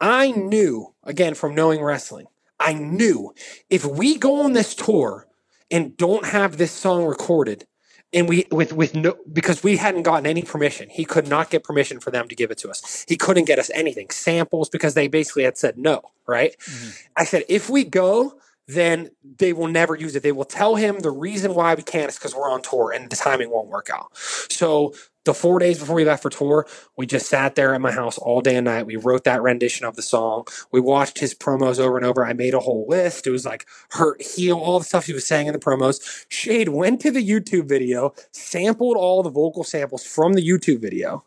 I 0.00 0.32
knew, 0.32 0.94
again, 1.04 1.34
from 1.34 1.54
knowing 1.54 1.82
wrestling, 1.82 2.26
I 2.58 2.72
knew 2.72 3.34
if 3.68 3.84
we 3.84 4.16
go 4.16 4.42
on 4.42 4.54
this 4.54 4.74
tour 4.74 5.28
and 5.70 5.96
don't 5.96 6.24
have 6.24 6.56
this 6.56 6.72
song 6.72 7.04
recorded, 7.04 7.66
and 8.12 8.28
we 8.28 8.46
with 8.50 8.72
with 8.72 8.94
no 8.94 9.16
because 9.30 9.62
we 9.62 9.76
hadn't 9.76 10.04
gotten 10.04 10.26
any 10.26 10.42
permission. 10.42 10.88
He 10.88 11.04
could 11.04 11.28
not 11.28 11.50
get 11.50 11.64
permission 11.64 11.98
for 12.00 12.10
them 12.10 12.28
to 12.28 12.34
give 12.34 12.50
it 12.50 12.58
to 12.58 12.70
us. 12.70 13.04
He 13.08 13.16
couldn't 13.16 13.44
get 13.44 13.58
us 13.58 13.70
anything, 13.74 14.08
samples, 14.10 14.70
because 14.70 14.94
they 14.94 15.08
basically 15.08 15.42
had 15.42 15.58
said 15.58 15.76
no, 15.76 16.02
right? 16.26 16.56
Mm-hmm. 16.60 16.90
I 17.16 17.24
said, 17.24 17.42
if 17.48 17.68
we 17.68 17.84
go, 17.84 18.38
then 18.68 19.10
they 19.38 19.52
will 19.52 19.68
never 19.68 19.94
use 19.94 20.16
it. 20.16 20.22
They 20.22 20.32
will 20.32 20.44
tell 20.44 20.76
him 20.76 21.00
the 21.00 21.10
reason 21.10 21.54
why 21.54 21.74
we 21.74 21.82
can't 21.82 22.08
is 22.08 22.18
because 22.18 22.34
we're 22.34 22.50
on 22.50 22.62
tour 22.62 22.92
and 22.92 23.08
the 23.10 23.16
timing 23.16 23.50
won't 23.50 23.68
work 23.68 23.90
out. 23.92 24.16
So 24.16 24.94
the 25.24 25.34
four 25.34 25.58
days 25.58 25.78
before 25.78 25.96
we 25.96 26.04
left 26.04 26.22
for 26.22 26.30
tour, 26.30 26.66
we 26.96 27.04
just 27.04 27.28
sat 27.28 27.56
there 27.56 27.74
at 27.74 27.80
my 27.80 27.90
house 27.90 28.16
all 28.16 28.40
day 28.40 28.56
and 28.56 28.64
night. 28.64 28.86
We 28.86 28.96
wrote 28.96 29.24
that 29.24 29.42
rendition 29.42 29.84
of 29.84 29.96
the 29.96 30.02
song. 30.02 30.46
We 30.72 30.80
watched 30.80 31.18
his 31.18 31.34
promos 31.34 31.78
over 31.78 31.96
and 31.96 32.06
over. 32.06 32.24
I 32.24 32.32
made 32.32 32.54
a 32.54 32.60
whole 32.60 32.86
list. 32.88 33.26
It 33.26 33.30
was 33.30 33.44
like 33.44 33.66
hurt, 33.90 34.22
heal, 34.22 34.56
all 34.56 34.78
the 34.78 34.84
stuff 34.84 35.06
he 35.06 35.12
was 35.12 35.26
saying 35.26 35.48
in 35.48 35.52
the 35.52 35.58
promos. 35.58 36.24
Shade 36.28 36.68
went 36.68 37.00
to 37.00 37.10
the 37.10 37.28
YouTube 37.28 37.68
video, 37.68 38.14
sampled 38.30 38.96
all 38.96 39.22
the 39.22 39.30
vocal 39.30 39.64
samples 39.64 40.04
from 40.04 40.34
the 40.34 40.48
YouTube 40.48 40.80
video 40.80 41.24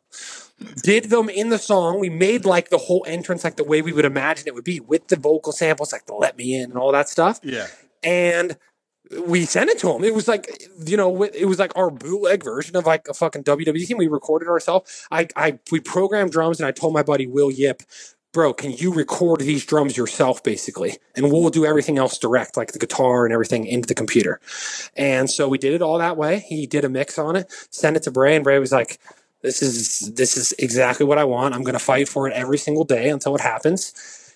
did 0.81 1.05
them 1.05 1.29
in 1.29 1.49
the 1.49 1.57
song. 1.57 1.99
We 1.99 2.09
made 2.09 2.45
like 2.45 2.69
the 2.69 2.77
whole 2.77 3.03
entrance 3.07 3.43
like 3.43 3.55
the 3.55 3.63
way 3.63 3.81
we 3.81 3.93
would 3.93 4.05
imagine 4.05 4.47
it 4.47 4.55
would 4.55 4.63
be 4.63 4.79
with 4.79 5.07
the 5.07 5.15
vocal 5.15 5.51
samples, 5.51 5.91
like 5.91 6.05
the 6.05 6.13
let 6.13 6.37
me 6.37 6.55
in 6.55 6.71
and 6.71 6.77
all 6.77 6.91
that 6.91 7.09
stuff. 7.09 7.39
Yeah. 7.43 7.67
And 8.03 8.57
we 9.25 9.45
sent 9.45 9.69
it 9.69 9.79
to 9.79 9.91
him. 9.91 10.03
It 10.03 10.13
was 10.13 10.27
like, 10.27 10.69
you 10.85 10.97
know, 10.97 11.23
it 11.23 11.45
was 11.45 11.59
like 11.59 11.75
our 11.75 11.89
bootleg 11.89 12.43
version 12.43 12.75
of 12.75 12.85
like 12.85 13.07
a 13.07 13.13
fucking 13.13 13.43
WWE 13.43 13.87
team. 13.87 13.97
We 13.97 14.07
recorded 14.07 14.47
ourselves. 14.47 15.07
I, 15.09 15.27
I, 15.35 15.59
we 15.71 15.79
programmed 15.79 16.31
drums 16.31 16.59
and 16.59 16.67
I 16.67 16.71
told 16.71 16.93
my 16.93 17.03
buddy 17.03 17.25
Will 17.25 17.49
Yip, 17.49 17.81
bro, 18.31 18.53
can 18.53 18.71
you 18.71 18.93
record 18.93 19.39
these 19.39 19.65
drums 19.65 19.97
yourself 19.97 20.43
basically? 20.43 20.97
And 21.15 21.31
we'll 21.31 21.49
do 21.49 21.65
everything 21.65 21.97
else 21.97 22.17
direct, 22.19 22.55
like 22.55 22.73
the 22.73 22.79
guitar 22.79 23.25
and 23.25 23.33
everything 23.33 23.65
into 23.65 23.87
the 23.87 23.95
computer. 23.95 24.39
And 24.95 25.29
so 25.29 25.47
we 25.47 25.57
did 25.57 25.73
it 25.73 25.81
all 25.81 25.97
that 25.97 26.17
way. 26.17 26.45
He 26.47 26.67
did 26.67 26.85
a 26.85 26.89
mix 26.89 27.17
on 27.17 27.35
it, 27.35 27.51
sent 27.71 27.97
it 27.97 28.03
to 28.03 28.11
Bray, 28.11 28.35
and 28.35 28.43
Bray 28.43 28.59
was 28.59 28.71
like, 28.71 28.99
this 29.41 29.61
is 29.61 30.13
this 30.15 30.35
is 30.35 30.53
exactly 30.59 31.05
what 31.05 31.17
I 31.17 31.23
want. 31.23 31.55
I'm 31.55 31.63
going 31.63 31.73
to 31.73 31.79
fight 31.79 32.09
for 32.09 32.27
it 32.27 32.33
every 32.33 32.57
single 32.57 32.83
day 32.83 33.09
until 33.09 33.35
it 33.35 33.41
happens. 33.41 33.93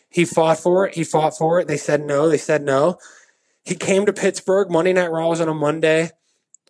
He 0.10 0.26
fought 0.26 0.60
for 0.60 0.88
it. 0.88 0.96
He 0.96 1.04
fought 1.04 1.38
for 1.38 1.60
it. 1.60 1.68
They 1.68 1.78
said 1.78 2.06
no. 2.06 2.30
They 2.30 2.38
said 2.38 2.64
no. 2.64 2.98
He 3.66 3.76
came 3.76 4.06
to 4.06 4.14
Pittsburgh. 4.14 4.70
Monday 4.70 4.94
Night 4.94 5.12
Raw 5.12 5.30
was 5.30 5.42
on 5.42 5.50
a 5.50 5.54
Monday. 5.54 6.12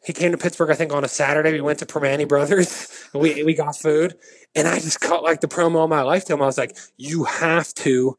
He 0.06 0.14
came 0.14 0.32
to 0.32 0.38
Pittsburgh, 0.38 0.70
I 0.70 0.76
think, 0.76 0.92
on 0.92 1.04
a 1.04 1.08
Saturday. 1.08 1.52
We 1.54 1.62
went 1.62 1.80
to 1.80 1.86
Primanti 1.86 2.28
Brothers. 2.28 2.90
We 3.14 3.44
we 3.44 3.54
got 3.54 3.76
food, 3.76 4.16
and 4.56 4.68
I 4.68 4.80
just 4.80 5.00
cut 5.00 5.22
like 5.22 5.40
the 5.40 5.48
promo 5.48 5.84
of 5.84 5.90
my 5.92 6.02
life 6.02 6.26
to 6.26 6.34
him. 6.34 6.42
I 6.42 6.48
was 6.48 6.58
like, 6.58 6.76
"You 6.98 7.26
have 7.26 7.72
to 7.76 8.18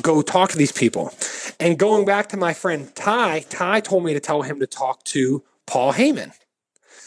go 0.00 0.22
talk 0.22 0.48
to 0.52 0.56
these 0.56 0.72
people." 0.72 1.12
And 1.60 1.78
going 1.78 2.06
back 2.06 2.30
to 2.30 2.38
my 2.38 2.54
friend 2.54 2.94
Ty, 2.94 3.40
Ty 3.50 3.80
told 3.80 4.04
me 4.04 4.14
to 4.14 4.20
tell 4.20 4.40
him 4.40 4.58
to 4.60 4.66
talk 4.66 5.04
to 5.04 5.44
Paul 5.66 5.92
Heyman 5.92 6.32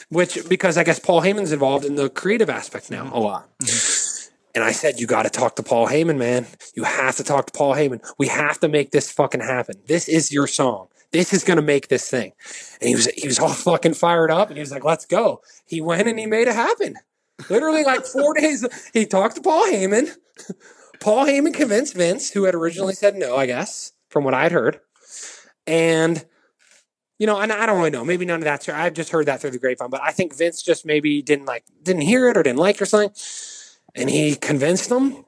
which 0.10 0.48
because 0.50 0.78
I 0.78 0.84
guess 0.84 1.00
Paul 1.00 1.22
Heyman's 1.22 1.52
involved 1.52 1.86
in 1.86 1.96
the 1.96 2.10
creative 2.10 2.50
aspect 2.50 2.92
now 2.92 3.06
mm-hmm. 3.06 3.14
a 3.14 3.20
lot. 3.20 3.60
Mm-hmm. 3.60 4.10
And 4.56 4.64
I 4.64 4.72
said, 4.72 5.00
you 5.00 5.06
got 5.06 5.24
to 5.24 5.30
talk 5.30 5.56
to 5.58 5.64
Paul 5.64 5.88
Heyman, 5.88 6.18
man. 6.18 6.48
You 6.74 6.84
have 6.84 7.16
to 7.18 7.24
talk 7.24 7.46
to 7.46 7.54
Paul 7.54 7.76
Heyman. 7.76 8.04
We 8.18 8.28
have 8.28 8.60
to 8.62 8.68
make 8.68 8.92
this 8.92 9.12
fucking 9.12 9.42
happen. 9.42 9.76
This 9.86 10.10
is 10.10 10.32
your 10.32 10.48
song. 10.48 10.88
This 11.12 11.34
is 11.34 11.44
going 11.44 11.58
to 11.58 11.64
make 11.64 11.88
this 11.88 12.10
thing. 12.10 12.34
And 12.82 12.90
he 12.90 12.96
was, 12.96 13.06
he 13.08 13.28
was 13.28 13.40
all 13.40 13.50
fucking 13.54 13.94
fired 13.94 14.32
up 14.32 14.50
and 14.50 14.58
he 14.58 14.62
was 14.62 14.72
like, 14.72 14.84
let's 14.84 15.06
go. 15.06 15.42
He 15.66 15.82
went 15.82 16.08
and 16.08 16.18
he 16.18 16.26
made 16.26 16.48
it 16.48 16.56
happen. 16.56 16.96
Literally 17.50 17.84
like 17.84 18.06
four 18.06 18.34
days. 18.40 18.66
He 18.92 19.06
talked 19.06 19.36
to 19.36 19.42
Paul 19.42 19.66
Heyman. 19.68 20.10
Paul 21.00 21.26
Heyman 21.26 21.54
convinced 21.54 21.96
Vince, 21.96 22.32
who 22.32 22.44
had 22.44 22.56
originally 22.56 22.94
said 22.94 23.16
no, 23.16 23.36
I 23.36 23.46
guess, 23.46 23.94
from 24.10 24.24
what 24.24 24.34
I'd 24.34 24.52
heard. 24.52 24.80
And 25.66 26.26
you 27.20 27.28
know, 27.28 27.40
and 27.40 27.52
I 27.52 27.66
don't 27.66 27.78
really 27.78 27.90
know. 27.90 28.06
Maybe 28.06 28.26
none 28.26 28.40
of 28.40 28.46
that's 28.46 28.66
true. 28.66 28.74
I've 28.74 28.94
just 28.94 29.12
heard 29.12 29.26
that 29.26 29.42
through 29.42 29.52
the 29.52 29.60
grapevine, 29.60 29.90
but 29.90 30.02
I 30.02 30.12
think 30.12 30.36
Vince 30.36 30.64
just 30.64 30.86
maybe 30.86 31.22
didn't 31.22 31.46
like, 31.46 31.66
didn't 31.84 32.04
hear 32.04 32.30
it 32.30 32.38
or 32.38 32.44
didn't 32.44 32.60
like 32.60 32.82
or 32.82 32.86
something. 32.86 33.12
And 33.94 34.10
he 34.10 34.36
convinced 34.36 34.90
them. 34.90 35.26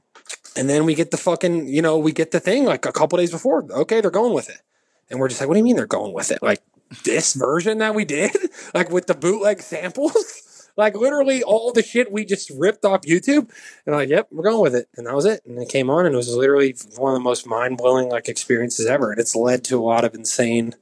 And 0.56 0.70
then 0.70 0.86
we 0.86 0.96
get 0.96 1.12
the 1.12 1.18
fucking, 1.18 1.68
you 1.68 1.82
know, 1.82 1.98
we 1.98 2.14
get 2.14 2.32
the 2.32 2.40
thing 2.40 2.64
like 2.64 2.86
a 2.86 2.94
couple 2.94 3.18
days 3.18 3.32
before. 3.32 3.66
Okay, 3.70 4.00
they're 4.00 4.10
going 4.10 4.34
with 4.34 4.50
it. 4.50 4.62
And 5.10 5.20
we're 5.20 5.28
just 5.28 5.42
like, 5.42 5.50
what 5.50 5.56
do 5.56 5.60
you 5.60 5.66
mean 5.66 5.76
they're 5.76 5.86
going 5.86 6.14
with 6.14 6.32
it? 6.32 6.42
Like 6.42 6.62
this 7.04 7.34
version 7.34 7.80
that 7.80 7.94
we 7.94 8.06
did, 8.06 8.36
like 8.74 8.90
with 8.90 9.08
the 9.08 9.14
bootleg 9.14 9.62
samples, 9.62 10.70
like 10.78 10.96
literally 10.96 11.44
all 11.44 11.74
the 11.74 11.84
shit 11.84 12.12
we 12.12 12.24
just 12.24 12.50
ripped 12.52 12.86
off 12.86 13.02
YouTube. 13.02 13.52
And 13.86 13.96
like, 13.96 14.08
yep, 14.08 14.30
we're 14.32 14.50
going 14.50 14.62
with 14.62 14.76
it. 14.76 14.88
And 14.96 15.08
that 15.08 15.16
was 15.16 15.26
it. 15.26 15.42
And 15.46 15.62
it 15.62 15.68
came 15.68 15.90
on 15.90 16.06
and 16.06 16.14
it 16.14 16.18
was 16.18 16.34
literally 16.34 16.74
one 16.96 17.14
of 17.14 17.20
the 17.20 17.24
most 17.24 17.46
mind 17.46 17.78
blowing 17.78 18.10
like 18.10 18.30
experiences 18.30 18.86
ever. 18.86 19.12
And 19.12 19.20
it's 19.20 19.36
led 19.36 19.66
to 19.66 19.78
a 19.78 19.84
lot 19.84 20.06
of 20.06 20.16
insane 20.16 20.76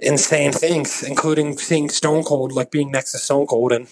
insane 0.00 0.52
things, 0.52 1.02
including 1.02 1.58
seeing 1.58 1.88
Stone 1.88 2.24
Cold, 2.24 2.52
like 2.52 2.70
being 2.70 2.90
next 2.90 3.12
to 3.12 3.18
Stone 3.18 3.46
Cold 3.46 3.72
and 3.72 3.88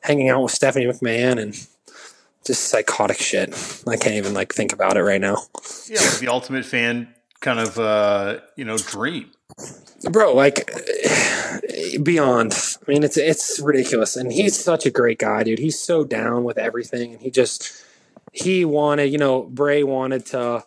hanging 0.00 0.28
out 0.28 0.42
with 0.42 0.52
Stephanie 0.52 0.86
McMahon 0.86 1.40
and 1.40 1.54
just 2.44 2.68
psychotic 2.68 3.18
shit. 3.18 3.50
I 3.86 3.96
can't 3.96 4.14
even 4.14 4.34
like 4.34 4.54
think 4.54 4.72
about 4.72 4.96
it 4.96 5.02
right 5.02 5.20
now. 5.20 5.42
Yeah, 5.88 6.00
like 6.00 6.18
the 6.18 6.28
ultimate 6.28 6.64
fan 6.64 7.14
kind 7.40 7.58
of 7.58 7.78
uh, 7.78 8.40
you 8.56 8.64
know 8.64 8.78
dream. 8.78 9.30
Bro, 10.10 10.34
like 10.34 10.70
beyond. 12.02 12.54
I 12.86 12.90
mean, 12.90 13.02
it's 13.02 13.16
it's 13.16 13.60
ridiculous, 13.60 14.16
and 14.16 14.32
he's 14.32 14.58
such 14.58 14.86
a 14.86 14.90
great 14.90 15.18
guy, 15.18 15.42
dude. 15.42 15.58
He's 15.58 15.80
so 15.80 16.04
down 16.04 16.44
with 16.44 16.58
everything, 16.58 17.12
and 17.12 17.22
he 17.22 17.30
just 17.30 17.84
he 18.32 18.64
wanted, 18.64 19.06
you 19.06 19.18
know, 19.18 19.42
Bray 19.42 19.82
wanted 19.82 20.26
to 20.26 20.64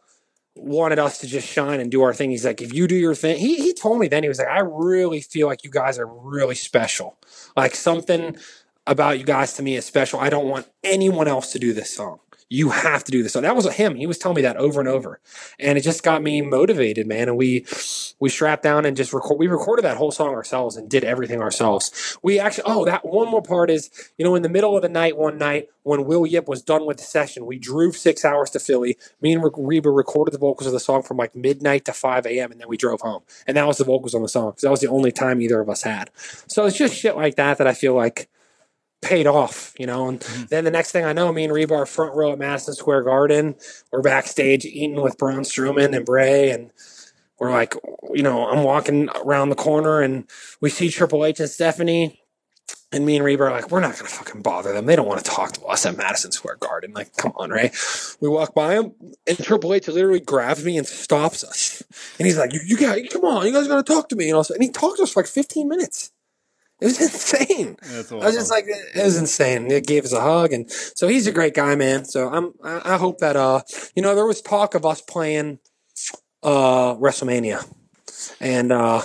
wanted 0.56 1.00
us 1.00 1.20
to 1.20 1.28
just 1.28 1.48
shine 1.48 1.80
and 1.80 1.92
do 1.92 2.02
our 2.02 2.14
thing. 2.14 2.32
He's 2.32 2.46
like, 2.46 2.62
if 2.62 2.74
you 2.74 2.88
do 2.88 2.96
your 2.96 3.16
thing, 3.16 3.38
he 3.38 3.56
he 3.56 3.74
told 3.74 4.00
me 4.00 4.08
then 4.08 4.24
he 4.24 4.30
was 4.30 4.40
like, 4.40 4.48
I 4.48 4.60
really 4.60 5.22
feel 5.22 5.48
like 5.48 5.64
you 5.64 5.70
guys 5.70 5.98
are 5.98 6.08
really 6.08 6.56
special. 6.56 7.18
Like 7.56 7.76
something 7.76 8.36
about 8.88 9.20
you 9.20 9.26
guys 9.26 9.54
to 9.54 9.64
me 9.64 9.76
is 9.76 9.86
special. 9.86 10.20
I 10.20 10.30
don't 10.30 10.48
want 10.48 10.68
anyone 10.84 11.28
else 11.28 11.52
to 11.54 11.60
do 11.60 11.74
this 11.74 11.96
song 11.96 12.20
you 12.52 12.68
have 12.70 13.02
to 13.06 13.14
do 13.14 13.24
this. 13.24 13.32
So 13.32 13.40
that 13.40 13.56
was 13.56 13.66
him. 13.76 13.96
He 13.96 14.06
was 14.06 14.18
telling 14.18 14.36
me 14.36 14.42
that 14.42 14.58
over 14.58 14.82
and 14.82 14.90
over, 14.90 15.22
and 15.58 15.78
it 15.78 15.82
just 15.82 16.04
got 16.04 16.22
me 16.22 16.42
motivated, 16.42 17.08
man. 17.08 17.30
And 17.30 17.38
we 17.38 17.66
we 18.20 18.28
strapped 18.28 18.62
down 18.62 18.86
and 18.86 18.98
just 18.98 19.14
record. 19.14 19.40
We 19.40 19.48
recorded 19.48 19.86
that 19.86 19.96
whole 19.96 20.12
song 20.12 20.32
ourselves 20.32 20.76
and 20.76 20.90
did 20.90 21.06
everything 21.06 21.42
ourselves. 21.42 22.18
We 22.22 22.40
actually. 22.40 22.66
Oh, 22.66 22.84
that 22.84 23.06
one 23.06 23.32
more 23.32 23.42
part 23.42 23.70
is 23.70 23.90
you 24.18 24.26
know 24.26 24.36
in 24.36 24.42
the 24.44 24.50
middle 24.50 24.76
of 24.76 24.82
the 24.82 24.90
night 24.90 25.16
one 25.16 25.38
night 25.38 25.70
when 25.84 26.04
Will 26.04 26.26
Yip 26.26 26.50
was 26.50 26.62
done 26.62 26.86
with 26.86 26.98
the 26.98 27.04
session, 27.04 27.46
we 27.46 27.58
drove 27.58 27.96
six 27.96 28.26
hours 28.26 28.50
to 28.52 28.60
Philly. 28.60 28.98
Me 29.22 29.32
and 29.32 29.44
Reba 29.56 29.90
recorded 29.90 30.34
the 30.34 30.38
vocals 30.38 30.68
of 30.68 30.74
the 30.74 30.80
song 30.82 31.04
from 31.04 31.16
like 31.16 31.34
midnight 31.34 31.86
to 31.86 31.94
five 31.94 32.26
a.m. 32.26 32.52
and 32.52 32.60
then 32.60 32.68
we 32.68 32.76
drove 32.76 33.00
home, 33.00 33.22
and 33.48 33.56
that 33.56 33.66
was 33.66 33.78
the 33.78 33.86
vocals 33.86 34.14
on 34.14 34.24
the 34.24 34.28
song 34.28 34.52
because 34.52 34.64
that 34.64 34.72
was 34.72 34.82
the 34.82 34.90
only 34.90 35.14
time 35.14 35.42
either 35.42 35.62
of 35.62 35.70
us 35.70 35.84
had. 35.84 36.10
So 36.48 36.66
it's 36.66 36.78
just 36.78 36.98
shit 36.98 37.16
like 37.16 37.36
that 37.36 37.60
that 37.60 37.68
I 37.68 37.74
feel 37.74 37.96
like 37.96 38.28
paid 39.02 39.28
off, 39.28 39.74
you 39.78 39.86
know. 39.86 40.08
And 40.08 40.20
mm-hmm. 40.20 40.46
then 40.50 40.64
the 40.64 40.72
next 40.72 40.92
thing 40.92 41.06
I 41.06 41.14
know, 41.14 41.32
me 41.32 41.44
and 41.44 41.54
Rebar 41.54 41.88
front 41.88 42.16
row 42.16 42.32
at 42.32 42.40
Madison 42.40 42.74
Square 42.74 43.04
Garden. 43.04 43.56
We're 43.92 44.02
backstage 44.02 44.66
eating 44.66 45.02
with 45.02 45.18
Braun 45.18 45.42
Strowman 45.42 45.96
and 45.96 46.06
Bray, 46.06 46.52
and 46.52 46.72
we're 47.42 47.52
like, 47.52 47.74
you 48.14 48.22
know, 48.22 48.48
I'm 48.48 48.64
walking 48.64 49.10
around 49.26 49.50
the 49.50 49.56
corner 49.56 50.00
and 50.00 50.30
we 50.62 50.70
see 50.70 50.90
Triple 50.90 51.26
H 51.26 51.40
and 51.40 51.50
Stephanie. 51.50 52.20
And 52.94 53.06
me 53.06 53.16
and 53.16 53.26
Reba 53.26 53.46
are 53.46 53.52
like, 53.52 53.72
we're 53.72 53.80
not 53.80 53.98
gonna 53.98 54.10
fucking 54.10 54.42
bother 54.44 54.74
them. 54.74 54.86
They 54.86 54.96
don't 54.96 55.08
want 55.08 55.24
to 55.24 55.32
talk 55.32 55.54
to 55.54 55.66
us 55.66 55.86
at 55.86 55.98
Madison 55.98 56.32
Square 56.32 56.58
Garden. 56.58 56.92
Like, 56.94 57.16
come 57.16 57.32
on, 57.38 57.50
right? 57.50 57.74
We 58.20 58.30
walk 58.30 58.54
by 58.54 58.76
them, 58.76 58.94
and 59.26 59.38
Triple 59.40 59.74
H 59.74 59.88
literally 59.88 60.20
grabs 60.20 60.64
me 60.64 60.78
and 60.78 60.86
stops 60.86 61.44
us. 61.44 61.82
And 62.20 62.28
he's 62.28 62.38
like, 62.38 62.54
"You, 62.54 62.60
you 62.66 62.78
guys, 62.78 63.08
come 63.10 63.24
on, 63.24 63.48
you 63.48 63.54
guys 63.54 63.68
gotta 63.68 63.82
talk 63.82 64.10
to 64.10 64.16
me." 64.16 64.28
And 64.28 64.36
also, 64.36 64.54
and 64.54 64.62
he 64.62 64.70
talked 64.70 64.98
to 64.98 65.04
us 65.04 65.14
for 65.14 65.22
like 65.22 65.30
15 65.30 65.68
minutes. 65.70 66.12
It 66.82 66.86
was 66.86 67.00
insane. 67.02 67.78
I 67.84 67.98
was 67.98 68.36
just 68.36 68.50
like, 68.50 68.66
it 68.68 69.04
was 69.04 69.18
insane. 69.18 69.70
It 69.70 69.86
gave 69.86 70.04
us 70.04 70.14
a 70.14 70.20
hug, 70.20 70.52
and 70.52 70.70
so 70.70 71.08
he's 71.08 71.28
a 71.28 71.32
great 71.32 71.54
guy, 71.54 71.76
man. 71.76 72.06
So 72.06 72.28
I'm, 72.28 72.54
I, 72.64 72.98
hope 72.98 73.20
that, 73.20 73.36
uh, 73.36 73.62
you 73.96 74.02
know, 74.02 74.16
there 74.16 74.26
was 74.26 74.42
talk 74.42 74.74
of 74.74 74.84
us 74.84 75.00
playing, 75.00 75.60
uh, 76.42 76.96
WrestleMania, 76.96 77.72
and 78.40 78.72
uh, 78.72 79.02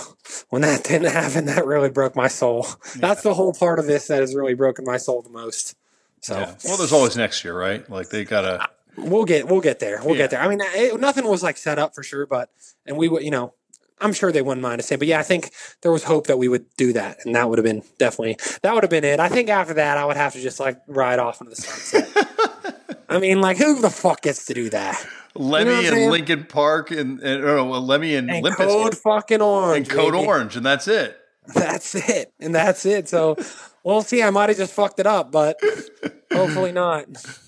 when 0.49 0.63
that 0.63 0.83
didn't 0.85 1.11
happen, 1.11 1.45
that 1.45 1.67
really 1.67 1.91
broke 1.91 2.15
my 2.15 2.27
soul. 2.27 2.65
Yeah. 2.67 3.01
That's 3.01 3.21
the 3.21 3.35
whole 3.35 3.53
part 3.53 3.77
of 3.77 3.85
this 3.85 4.07
that 4.07 4.21
has 4.21 4.33
really 4.35 4.55
broken 4.55 4.83
my 4.83 4.97
soul 4.97 5.21
the 5.21 5.29
most. 5.29 5.75
So, 6.21 6.35
yeah. 6.39 6.55
well, 6.65 6.77
there's 6.77 6.91
always 6.91 7.15
next 7.15 7.43
year, 7.43 7.57
right? 7.57 7.87
Like 7.87 8.09
they 8.09 8.25
gotta. 8.25 8.67
We'll 8.97 9.25
get, 9.25 9.47
we'll 9.47 9.61
get 9.61 9.77
there. 9.77 10.01
We'll 10.03 10.15
yeah. 10.15 10.23
get 10.23 10.31
there. 10.31 10.41
I 10.41 10.47
mean, 10.47 10.59
it, 10.61 10.99
nothing 10.99 11.27
was 11.27 11.43
like 11.43 11.57
set 11.57 11.77
up 11.77 11.93
for 11.93 12.01
sure, 12.01 12.25
but 12.25 12.49
and 12.87 12.97
we, 12.97 13.07
would 13.07 13.23
you 13.23 13.29
know, 13.29 13.53
I'm 13.99 14.13
sure 14.13 14.31
they 14.31 14.41
wouldn't 14.41 14.61
mind 14.61 14.79
the 14.79 14.83
same. 14.83 14.99
But 14.99 15.07
yeah, 15.07 15.19
I 15.19 15.23
think 15.23 15.51
there 15.81 15.91
was 15.91 16.03
hope 16.03 16.27
that 16.27 16.37
we 16.37 16.47
would 16.47 16.65
do 16.77 16.93
that, 16.93 17.25
and 17.25 17.35
that 17.35 17.49
would 17.49 17.57
have 17.57 17.65
been 17.65 17.83
definitely 17.97 18.37
that 18.61 18.73
would 18.73 18.83
have 18.83 18.91
been 18.91 19.03
it. 19.03 19.19
I 19.19 19.29
think 19.29 19.49
after 19.49 19.73
that, 19.75 19.97
I 19.97 20.05
would 20.05 20.17
have 20.17 20.33
to 20.33 20.41
just 20.41 20.59
like 20.59 20.79
ride 20.87 21.19
off 21.19 21.41
into 21.41 21.51
the 21.51 21.61
sunset. 21.61 23.03
I 23.09 23.19
mean, 23.19 23.41
like 23.41 23.57
who 23.57 23.79
the 23.79 23.89
fuck 23.89 24.21
gets 24.21 24.45
to 24.47 24.53
do 24.53 24.69
that? 24.69 25.03
Lemmy 25.35 25.85
you 25.85 25.91
know 25.91 25.97
and 25.97 26.11
Linkin 26.11 26.43
Park 26.45 26.91
and, 26.91 27.19
and 27.21 27.43
or 27.43 27.57
no, 27.57 27.69
Lemmy 27.79 28.15
and, 28.15 28.29
and 28.29 28.45
Code 28.55 28.97
fucking 28.97 29.41
Orange 29.41 29.87
and 29.87 29.97
Code 29.97 30.13
baby. 30.13 30.25
Orange, 30.25 30.55
and 30.55 30.65
that's 30.65 30.87
it. 30.87 31.17
That's 31.53 31.95
it, 31.95 32.33
and 32.41 32.53
that's 32.53 32.85
it. 32.85 33.07
So 33.07 33.37
we'll 33.81 34.01
see. 34.01 34.21
I 34.21 34.31
might 34.31 34.49
have 34.49 34.57
just 34.57 34.73
fucked 34.73 34.99
it 34.99 35.07
up, 35.07 35.31
but 35.31 35.57
hopefully 36.33 36.73
not. 36.73 37.05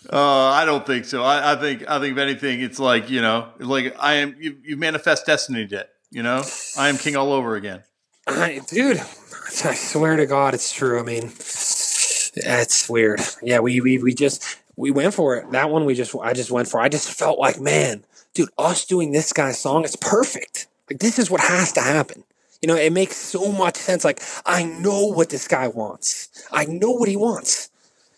Uh, 0.10 0.18
I 0.52 0.64
don't 0.64 0.88
think 0.88 1.04
so. 1.04 1.22
I, 1.22 1.52
I, 1.52 1.56
think 1.58 1.84
I 1.86 2.00
think 2.00 2.14
if 2.14 2.18
anything, 2.18 2.62
it's 2.62 2.80
like 2.80 3.10
you 3.10 3.22
know, 3.22 3.50
like 3.60 3.93
I 4.00 4.14
am. 4.14 4.38
You, 4.39 4.56
you 4.64 4.78
manifest 4.78 5.26
destiny 5.26 5.68
yet. 5.70 5.89
You 6.12 6.24
know, 6.24 6.43
I 6.78 6.89
am 6.89 6.97
king 6.97 7.16
all 7.16 7.34
over 7.34 7.55
again. 7.55 7.84
I, 8.28 8.62
dude, 8.68 8.97
I 8.97 9.76
swear 9.76 10.16
to 10.16 10.26
God, 10.26 10.53
it's 10.53 10.72
true. 10.72 10.99
I 10.99 11.03
mean, 11.03 11.26
it's 12.36 12.89
weird. 12.89 13.22
Yeah, 13.41 13.60
we, 13.60 13.80
we 13.82 13.97
we 13.99 14.14
just 14.14 14.60
we 14.76 14.91
went 14.91 15.14
for 15.14 15.36
it. 15.36 15.51
That 15.51 15.70
one 15.70 15.86
we 15.86 15.93
just 15.93 16.16
I 16.22 16.34
just 16.34 16.51
went 16.51 16.68
for. 16.68 16.80
I 16.80 16.89
just 16.89 17.12
felt 17.12 17.38
like, 17.39 17.60
man, 17.60 18.05
dude, 18.34 18.49
us 18.57 18.86
doing 18.86 19.12
this 19.12 19.34
guy's 19.34 19.60
song, 19.60 19.84
it's 19.84 19.95
perfect. 19.95 20.68
Like 20.89 20.99
this 20.99 21.20
is 21.20 21.30
what 21.30 21.41
has 21.41 21.72
to 21.74 21.82
happen. 21.82 22.24
You 22.62 22.68
know, 22.68 22.76
it 22.76 22.91
makes 22.91 23.16
so 23.16 23.51
much 23.51 23.78
sense. 23.78 24.03
Like 24.03 24.22
I 24.45 24.64
know 24.64 25.07
what 25.07 25.30
this 25.30 25.47
guy 25.47 25.68
wants. 25.68 26.47
I 26.51 26.66
know 26.66 26.91
what 26.91 27.10
he 27.10 27.16
wants. 27.16 27.70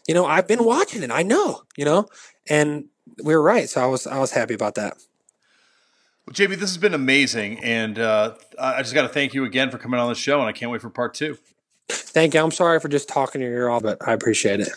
You 0.08 0.14
know, 0.14 0.26
I've 0.26 0.48
been 0.48 0.64
watching 0.64 1.04
it. 1.04 1.12
I 1.12 1.24
know. 1.24 1.64
You 1.76 1.86
know, 1.86 2.08
and 2.50 2.86
we 3.24 3.36
were 3.36 3.42
right. 3.42 3.70
So 3.70 3.82
I 3.82 3.86
was 3.86 4.08
I 4.08 4.20
was 4.20 4.32
happy 4.32 4.54
about 4.54 4.76
that. 4.76 4.98
Well, 6.28 6.36
JB, 6.36 6.60
this 6.60 6.70
has 6.70 6.78
been 6.78 6.94
amazing, 6.94 7.64
and 7.64 7.98
uh, 7.98 8.36
I 8.60 8.84
just 8.84 8.94
got 8.94 9.02
to 9.02 9.10
thank 9.10 9.34
you 9.34 9.44
again 9.44 9.72
for 9.72 9.80
coming 9.80 10.00
on 10.00 10.08
the 10.08 10.14
show, 10.14 10.40
and 10.40 10.48
I 10.48 10.52
can't 10.52 10.72
wait 10.72 10.80
for 10.80 10.90
part 10.92 11.16
two. 11.16 11.40
Thank 11.90 12.36
you. 12.36 12.42
I'm 12.42 12.52
sorry 12.52 12.80
for 12.80 12.90
just 12.90 13.10
talking 13.10 13.42
your 13.42 13.52
ear 13.52 13.70
off, 13.70 13.82
but 13.82 13.98
I 14.08 14.14
appreciate 14.14 14.60
it. 14.60 14.70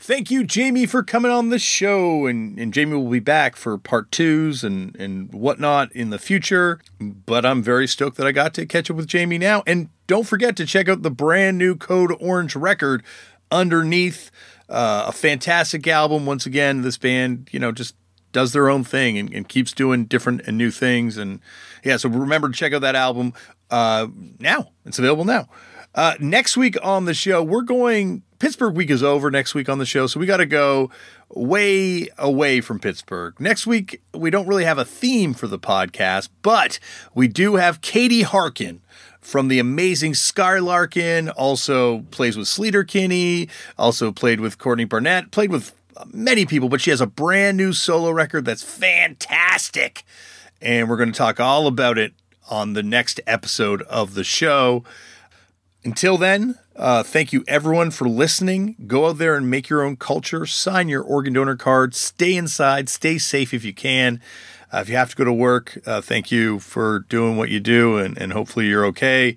Thank 0.00 0.30
you, 0.30 0.42
Jami, 0.42 0.86
for 0.86 1.02
coming 1.02 1.30
on 1.30 1.50
the 1.50 1.58
show. 1.58 2.26
And, 2.26 2.58
and 2.58 2.72
Jami 2.72 2.96
will 2.96 3.10
be 3.10 3.20
back 3.20 3.56
for 3.56 3.76
part 3.76 4.10
twos 4.10 4.64
and, 4.64 4.96
and 4.96 5.32
whatnot 5.34 5.92
in 5.92 6.10
the 6.10 6.18
future. 6.18 6.80
But 6.98 7.44
I'm 7.44 7.62
very 7.62 7.86
stoked 7.86 8.16
that 8.16 8.26
I 8.26 8.32
got 8.32 8.54
to 8.54 8.64
catch 8.64 8.90
up 8.90 8.96
with 8.96 9.06
Jami 9.06 9.36
now. 9.36 9.62
And 9.66 9.90
don't 10.06 10.26
forget 10.26 10.56
to 10.56 10.66
check 10.66 10.88
out 10.88 11.02
the 11.02 11.10
brand 11.10 11.58
new 11.58 11.76
Code 11.76 12.16
Orange 12.20 12.56
record 12.56 13.02
underneath 13.50 14.30
uh, 14.72 15.04
a 15.08 15.12
fantastic 15.12 15.86
album. 15.86 16.24
Once 16.24 16.46
again, 16.46 16.80
this 16.80 16.96
band, 16.96 17.48
you 17.52 17.60
know, 17.60 17.72
just 17.72 17.94
does 18.32 18.54
their 18.54 18.70
own 18.70 18.82
thing 18.82 19.18
and, 19.18 19.32
and, 19.34 19.46
keeps 19.46 19.72
doing 19.72 20.06
different 20.06 20.40
and 20.46 20.56
new 20.56 20.70
things. 20.70 21.18
And 21.18 21.40
yeah, 21.84 21.98
so 21.98 22.08
remember 22.08 22.48
to 22.48 22.54
check 22.54 22.72
out 22.72 22.80
that 22.80 22.94
album 22.94 23.34
uh, 23.70 24.06
now. 24.38 24.70
It's 24.86 24.98
available 24.98 25.26
now. 25.26 25.50
Uh, 25.94 26.14
next 26.18 26.56
week 26.56 26.76
on 26.82 27.04
the 27.04 27.14
show, 27.14 27.42
we're 27.42 27.62
going. 27.62 28.22
Pittsburgh 28.38 28.74
week 28.74 28.90
is 28.90 29.04
over 29.04 29.30
next 29.30 29.54
week 29.54 29.68
on 29.68 29.78
the 29.78 29.86
show, 29.86 30.08
so 30.08 30.18
we 30.18 30.26
got 30.26 30.38
to 30.38 30.46
go 30.46 30.90
way 31.28 32.08
away 32.18 32.60
from 32.60 32.80
Pittsburgh. 32.80 33.38
Next 33.38 33.68
week, 33.68 34.00
we 34.14 34.30
don't 34.30 34.48
really 34.48 34.64
have 34.64 34.78
a 34.78 34.84
theme 34.84 35.32
for 35.32 35.46
the 35.46 35.60
podcast, 35.60 36.28
but 36.40 36.80
we 37.14 37.28
do 37.28 37.56
have 37.56 37.82
Katie 37.82 38.22
Harkin 38.22 38.80
from 39.22 39.48
the 39.48 39.58
amazing 39.58 40.14
Sky 40.14 40.58
Larkin, 40.58 41.30
also 41.30 42.00
plays 42.10 42.36
with 42.36 42.48
Sleater-Kinney, 42.48 43.48
also 43.78 44.12
played 44.12 44.40
with 44.40 44.58
Courtney 44.58 44.84
Barnett, 44.84 45.30
played 45.30 45.50
with 45.50 45.72
many 46.12 46.44
people, 46.44 46.68
but 46.68 46.80
she 46.80 46.90
has 46.90 47.00
a 47.00 47.06
brand 47.06 47.56
new 47.56 47.72
solo 47.72 48.10
record 48.10 48.44
that's 48.44 48.62
fantastic. 48.62 50.04
And 50.60 50.88
we're 50.88 50.96
going 50.96 51.12
to 51.12 51.16
talk 51.16 51.40
all 51.40 51.66
about 51.66 51.98
it 51.98 52.12
on 52.50 52.72
the 52.72 52.82
next 52.82 53.20
episode 53.26 53.82
of 53.82 54.14
the 54.14 54.24
show. 54.24 54.84
Until 55.84 56.18
then, 56.18 56.58
uh, 56.76 57.02
thank 57.02 57.32
you 57.32 57.44
everyone 57.46 57.90
for 57.90 58.08
listening. 58.08 58.76
Go 58.86 59.08
out 59.08 59.18
there 59.18 59.36
and 59.36 59.50
make 59.50 59.68
your 59.68 59.82
own 59.82 59.96
culture, 59.96 60.46
sign 60.46 60.88
your 60.88 61.02
organ 61.02 61.32
donor 61.32 61.56
card, 61.56 61.94
stay 61.94 62.34
inside, 62.34 62.88
stay 62.88 63.18
safe 63.18 63.54
if 63.54 63.64
you 63.64 63.72
can. 63.72 64.20
Uh, 64.72 64.78
if 64.78 64.88
you 64.88 64.96
have 64.96 65.10
to 65.10 65.16
go 65.16 65.24
to 65.24 65.32
work, 65.32 65.78
uh, 65.86 66.00
thank 66.00 66.30
you 66.30 66.58
for 66.58 67.00
doing 67.00 67.36
what 67.36 67.50
you 67.50 67.60
do, 67.60 67.98
and, 67.98 68.16
and 68.16 68.32
hopefully 68.32 68.66
you're 68.66 68.86
okay. 68.86 69.36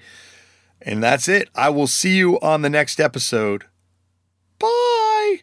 And 0.81 1.03
that's 1.03 1.27
it. 1.27 1.49
I 1.55 1.69
will 1.69 1.87
see 1.87 2.15
you 2.15 2.39
on 2.39 2.61
the 2.61 2.69
next 2.69 2.99
episode. 2.99 3.65
Bye. 4.59 5.41